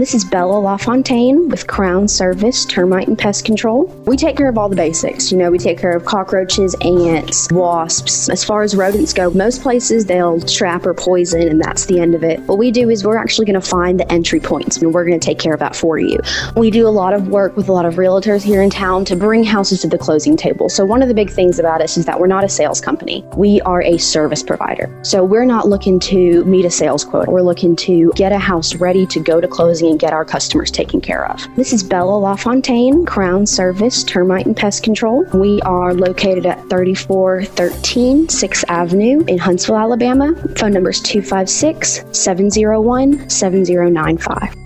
This 0.00 0.14
is 0.14 0.24
Bella 0.24 0.58
LaFontaine 0.58 1.50
with 1.50 1.66
Crown 1.66 2.08
Service 2.08 2.64
Termite 2.64 3.06
and 3.06 3.18
Pest 3.18 3.44
Control. 3.44 3.84
We 4.06 4.16
take 4.16 4.34
care 4.34 4.48
of 4.48 4.56
all 4.56 4.70
the 4.70 4.74
basics. 4.74 5.30
You 5.30 5.36
know, 5.36 5.50
we 5.50 5.58
take 5.58 5.78
care 5.78 5.94
of 5.94 6.06
cockroaches, 6.06 6.74
ants, 6.80 7.52
wasps. 7.52 8.30
As 8.30 8.42
far 8.42 8.62
as 8.62 8.74
rodents 8.74 9.12
go, 9.12 9.30
most 9.32 9.60
places 9.60 10.06
they'll 10.06 10.40
trap 10.40 10.86
or 10.86 10.94
poison, 10.94 11.46
and 11.46 11.60
that's 11.60 11.84
the 11.84 12.00
end 12.00 12.14
of 12.14 12.24
it. 12.24 12.40
What 12.44 12.56
we 12.56 12.70
do 12.70 12.88
is 12.88 13.04
we're 13.04 13.18
actually 13.18 13.44
going 13.44 13.60
to 13.60 13.68
find 13.68 14.00
the 14.00 14.10
entry 14.10 14.40
points, 14.40 14.78
and 14.78 14.94
we're 14.94 15.04
going 15.04 15.20
to 15.20 15.22
take 15.24 15.38
care 15.38 15.52
of 15.52 15.60
that 15.60 15.76
for 15.76 15.98
you. 15.98 16.18
We 16.56 16.70
do 16.70 16.88
a 16.88 16.88
lot 16.88 17.12
of 17.12 17.28
work 17.28 17.54
with 17.54 17.68
a 17.68 17.72
lot 17.72 17.84
of 17.84 17.96
realtors 17.96 18.42
here 18.42 18.62
in 18.62 18.70
town 18.70 19.04
to 19.04 19.16
bring 19.16 19.44
houses 19.44 19.82
to 19.82 19.88
the 19.88 19.98
closing 19.98 20.34
table. 20.34 20.70
So, 20.70 20.82
one 20.82 21.02
of 21.02 21.08
the 21.08 21.14
big 21.14 21.28
things 21.28 21.58
about 21.58 21.82
us 21.82 21.98
is 21.98 22.06
that 22.06 22.18
we're 22.18 22.26
not 22.26 22.42
a 22.42 22.48
sales 22.48 22.80
company, 22.80 23.22
we 23.36 23.60
are 23.66 23.82
a 23.82 23.98
service 23.98 24.42
provider. 24.42 24.88
So, 25.02 25.22
we're 25.24 25.44
not 25.44 25.68
looking 25.68 26.00
to 26.00 26.42
meet 26.46 26.64
a 26.64 26.70
sales 26.70 27.04
quota, 27.04 27.30
we're 27.30 27.42
looking 27.42 27.76
to 27.76 28.10
get 28.16 28.32
a 28.32 28.38
house 28.38 28.76
ready 28.76 29.04
to 29.04 29.20
go 29.20 29.42
to 29.42 29.46
closing 29.46 29.89
and 29.90 30.00
get 30.00 30.12
our 30.12 30.24
customers 30.24 30.70
taken 30.70 31.00
care 31.00 31.30
of. 31.30 31.46
This 31.56 31.72
is 31.72 31.82
Bella 31.82 32.18
LaFontaine, 32.18 33.04
Crown 33.04 33.46
Service 33.46 34.04
Termite 34.04 34.46
and 34.46 34.56
Pest 34.56 34.82
Control. 34.82 35.24
We 35.34 35.60
are 35.62 35.92
located 35.92 36.46
at 36.46 36.58
3413 36.70 38.26
6th 38.28 38.64
Avenue 38.68 39.24
in 39.26 39.38
Huntsville, 39.38 39.76
Alabama. 39.76 40.34
Phone 40.56 40.72
number 40.72 40.90
is 40.90 41.00
256 41.00 42.04
701 42.12 43.28
7095. 43.28 44.56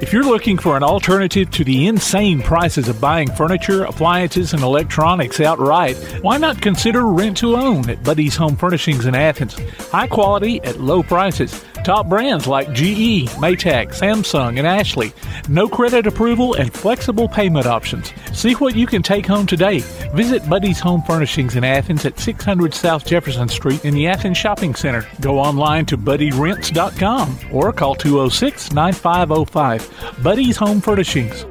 If 0.00 0.12
you're 0.12 0.22
looking 0.22 0.58
for 0.58 0.76
an 0.76 0.82
alternative 0.82 1.50
to 1.52 1.64
the 1.64 1.86
insane 1.86 2.42
prices 2.42 2.88
of 2.88 3.00
buying 3.00 3.30
furniture, 3.30 3.84
appliances, 3.84 4.52
and 4.52 4.62
electronics 4.62 5.40
outright, 5.40 5.96
why 6.20 6.36
not 6.36 6.60
consider 6.60 7.06
rent 7.06 7.36
to 7.38 7.56
own 7.56 7.88
at 7.88 8.04
Buddy's 8.04 8.36
Home 8.36 8.56
Furnishings 8.56 9.06
in 9.06 9.14
Athens? 9.14 9.54
High 9.90 10.06
quality 10.06 10.60
at 10.62 10.80
low 10.80 11.02
prices. 11.02 11.64
Top 11.84 12.08
brands 12.08 12.46
like 12.46 12.72
GE, 12.72 13.28
Maytag, 13.36 13.88
Samsung, 13.88 14.56
and 14.56 14.66
Ashley. 14.66 15.12
No 15.50 15.68
credit 15.68 16.06
approval 16.06 16.54
and 16.54 16.72
flexible 16.72 17.28
payment 17.28 17.66
options. 17.66 18.10
See 18.32 18.54
what 18.54 18.74
you 18.74 18.86
can 18.86 19.02
take 19.02 19.26
home 19.26 19.46
today. 19.46 19.80
Visit 20.14 20.48
Buddy's 20.48 20.80
Home 20.80 21.02
Furnishings 21.02 21.56
in 21.56 21.62
Athens 21.62 22.06
at 22.06 22.18
600 22.18 22.72
South 22.72 23.04
Jefferson 23.04 23.50
Street 23.50 23.84
in 23.84 23.92
the 23.92 24.06
Athens 24.06 24.38
Shopping 24.38 24.74
Center. 24.74 25.06
Go 25.20 25.38
online 25.38 25.84
to 25.86 25.98
buddyrents.com 25.98 27.38
or 27.52 27.70
call 27.70 27.94
206 27.94 28.72
9505. 28.72 30.22
Buddy's 30.22 30.56
Home 30.56 30.80
Furnishings. 30.80 31.44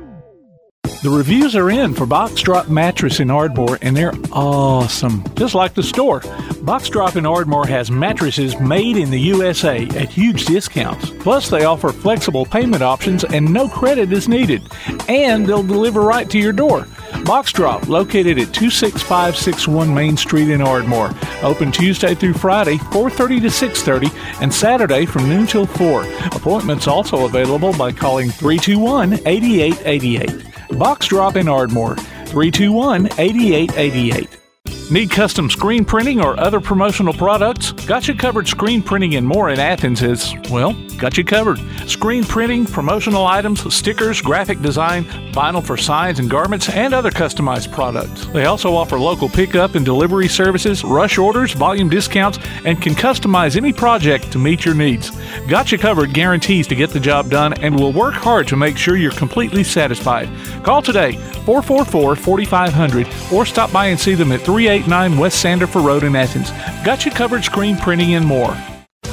The 1.03 1.09
reviews 1.09 1.55
are 1.57 1.69
in 1.69 1.93
for 1.93 2.05
Box 2.05 2.41
Drop 2.41 2.69
Mattress 2.69 3.19
in 3.19 3.29
Ardmore, 3.29 3.77
and 3.81 3.93
they're 3.93 4.13
awesome, 4.31 5.21
just 5.35 5.53
like 5.53 5.73
the 5.73 5.83
store. 5.83 6.21
Box 6.61 6.87
Drop 6.87 7.17
in 7.17 7.25
Ardmore 7.25 7.67
has 7.67 7.91
mattresses 7.91 8.57
made 8.57 8.95
in 8.95 9.11
the 9.11 9.19
USA 9.19 9.85
at 9.97 10.09
huge 10.09 10.45
discounts. 10.45 11.09
Plus, 11.19 11.49
they 11.49 11.65
offer 11.65 11.91
flexible 11.91 12.45
payment 12.45 12.83
options 12.83 13.25
and 13.25 13.51
no 13.51 13.67
credit 13.67 14.13
is 14.13 14.29
needed. 14.29 14.61
And 15.09 15.45
they'll 15.45 15.61
deliver 15.61 15.99
right 15.99 16.29
to 16.29 16.39
your 16.39 16.53
door. 16.53 16.87
Box 17.25 17.51
Drop, 17.51 17.89
located 17.89 18.39
at 18.39 18.53
26561 18.53 19.93
Main 19.93 20.15
Street 20.15 20.47
in 20.47 20.61
Ardmore. 20.61 21.13
Open 21.41 21.69
Tuesday 21.69 22.15
through 22.15 22.35
Friday, 22.35 22.77
4.30 22.77 23.41
to 23.41 23.47
6.30, 23.47 24.41
and 24.41 24.53
Saturday 24.53 25.05
from 25.05 25.27
noon 25.27 25.47
till 25.47 25.65
4. 25.65 26.03
Appointments 26.27 26.87
also 26.87 27.25
available 27.25 27.73
by 27.73 27.91
calling 27.91 28.29
321-8888. 28.29 30.52
Box 30.71 31.07
Drop 31.07 31.35
in 31.35 31.47
Ardmore, 31.47 31.95
321-8888. 31.95 34.42
Need 34.91 35.11
custom 35.11 35.49
screen 35.49 35.85
printing 35.85 36.19
or 36.19 36.37
other 36.39 36.59
promotional 36.59 37.13
products? 37.13 37.71
Got 37.71 38.07
you 38.07 38.15
covered 38.15 38.47
screen 38.47 38.83
printing 38.83 39.15
and 39.15 39.25
more 39.25 39.49
in 39.49 39.59
Athens 39.59 40.03
is, 40.03 40.35
well, 40.51 40.73
got 40.97 41.17
you 41.17 41.23
covered. 41.23 41.57
Screen 41.87 42.23
printing, 42.23 42.65
promotional 42.65 43.25
items, 43.25 43.73
stickers, 43.73 44.21
graphic 44.21 44.61
design, 44.61 45.05
vinyl 45.31 45.63
for 45.63 45.77
signs 45.77 46.19
and 46.19 46.29
garments, 46.29 46.69
and 46.69 46.93
other 46.93 47.11
customized 47.11 47.71
products. 47.71 48.25
They 48.27 48.45
also 48.45 48.75
offer 48.75 48.99
local 48.99 49.29
pickup 49.29 49.75
and 49.75 49.85
delivery 49.85 50.27
services, 50.27 50.83
rush 50.83 51.17
orders, 51.17 51.53
volume 51.53 51.89
discounts, 51.89 52.37
and 52.65 52.81
can 52.81 52.93
customize 52.93 53.55
any 53.55 53.73
project 53.73 54.31
to 54.33 54.37
meet 54.37 54.65
your 54.65 54.75
needs. 54.75 55.11
Got 55.47 55.71
you 55.71 55.77
covered 55.77 56.13
guarantees 56.13 56.67
to 56.67 56.75
get 56.75 56.89
the 56.89 56.99
job 56.99 57.29
done 57.29 57.53
and 57.53 57.75
will 57.75 57.93
work 57.93 58.13
hard 58.13 58.47
to 58.49 58.57
make 58.57 58.77
sure 58.77 58.97
you're 58.97 59.11
completely 59.11 59.63
satisfied. 59.63 60.29
Call 60.63 60.81
today 60.81 61.13
444 61.45 62.15
4500 62.15 63.07
or 63.31 63.45
stop 63.45 63.71
by 63.71 63.87
and 63.87 63.99
see 63.99 64.13
them 64.13 64.31
at 64.31 64.41
389 64.73 65.19
West 65.19 65.45
Sandifer 65.45 65.85
Road 65.85 66.03
in 66.03 66.15
Athens. 66.15 66.49
Got 66.83 67.05
you 67.05 67.11
covered 67.11 67.43
screen 67.43 67.77
printing 67.77 68.15
and 68.15 68.25
more. 68.25 68.57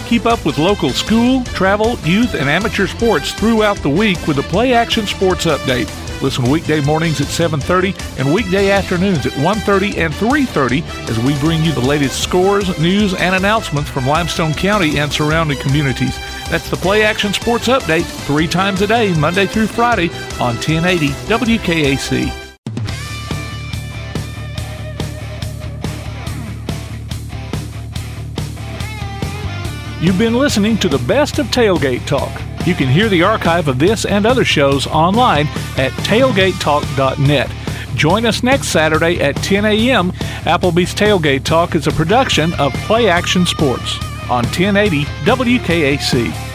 Keep 0.06 0.24
up 0.24 0.44
with 0.46 0.56
local 0.56 0.88
school, 0.88 1.44
travel, 1.44 1.98
youth, 1.98 2.34
and 2.34 2.48
amateur 2.48 2.86
sports 2.86 3.34
throughout 3.34 3.76
the 3.78 3.88
week 3.88 4.16
with 4.26 4.36
the 4.36 4.42
Play 4.44 4.72
Action 4.72 5.06
Sports 5.06 5.44
Update. 5.44 5.86
Listen 6.22 6.50
weekday 6.50 6.80
mornings 6.80 7.20
at 7.20 7.26
7:30 7.26 7.94
and 8.18 8.32
weekday 8.32 8.70
afternoons 8.70 9.26
at 9.26 9.36
1:30 9.36 9.98
and 9.98 10.14
3:30 10.14 10.82
as 11.10 11.18
we 11.18 11.38
bring 11.40 11.62
you 11.62 11.72
the 11.72 11.80
latest 11.80 12.22
scores, 12.22 12.78
news, 12.78 13.12
and 13.12 13.34
announcements 13.34 13.90
from 13.90 14.06
Limestone 14.06 14.54
County 14.54 14.98
and 14.98 15.12
surrounding 15.12 15.58
communities. 15.58 16.18
That's 16.48 16.70
the 16.70 16.76
Play 16.76 17.02
Action 17.02 17.34
Sports 17.34 17.68
Update, 17.68 18.06
three 18.26 18.48
times 18.48 18.80
a 18.80 18.86
day, 18.86 19.12
Monday 19.12 19.46
through 19.46 19.66
Friday 19.66 20.10
on 20.40 20.56
1080 20.56 21.10
WKAC. 21.28 22.49
You've 30.00 30.18
been 30.18 30.34
listening 30.34 30.78
to 30.78 30.88
the 30.88 30.96
best 31.06 31.38
of 31.38 31.48
Tailgate 31.48 32.06
Talk. 32.06 32.40
You 32.66 32.74
can 32.74 32.88
hear 32.88 33.10
the 33.10 33.22
archive 33.22 33.68
of 33.68 33.78
this 33.78 34.06
and 34.06 34.24
other 34.24 34.46
shows 34.46 34.86
online 34.86 35.46
at 35.76 35.92
tailgatetalk.net. 36.04 37.50
Join 37.96 38.24
us 38.24 38.42
next 38.42 38.68
Saturday 38.68 39.20
at 39.20 39.36
10 39.36 39.66
a.m. 39.66 40.12
Applebee's 40.46 40.94
Tailgate 40.94 41.44
Talk 41.44 41.74
is 41.74 41.86
a 41.86 41.92
production 41.92 42.54
of 42.54 42.72
Play 42.86 43.10
Action 43.10 43.44
Sports 43.44 43.98
on 44.30 44.44
1080 44.44 45.04
WKAC. 45.26 46.49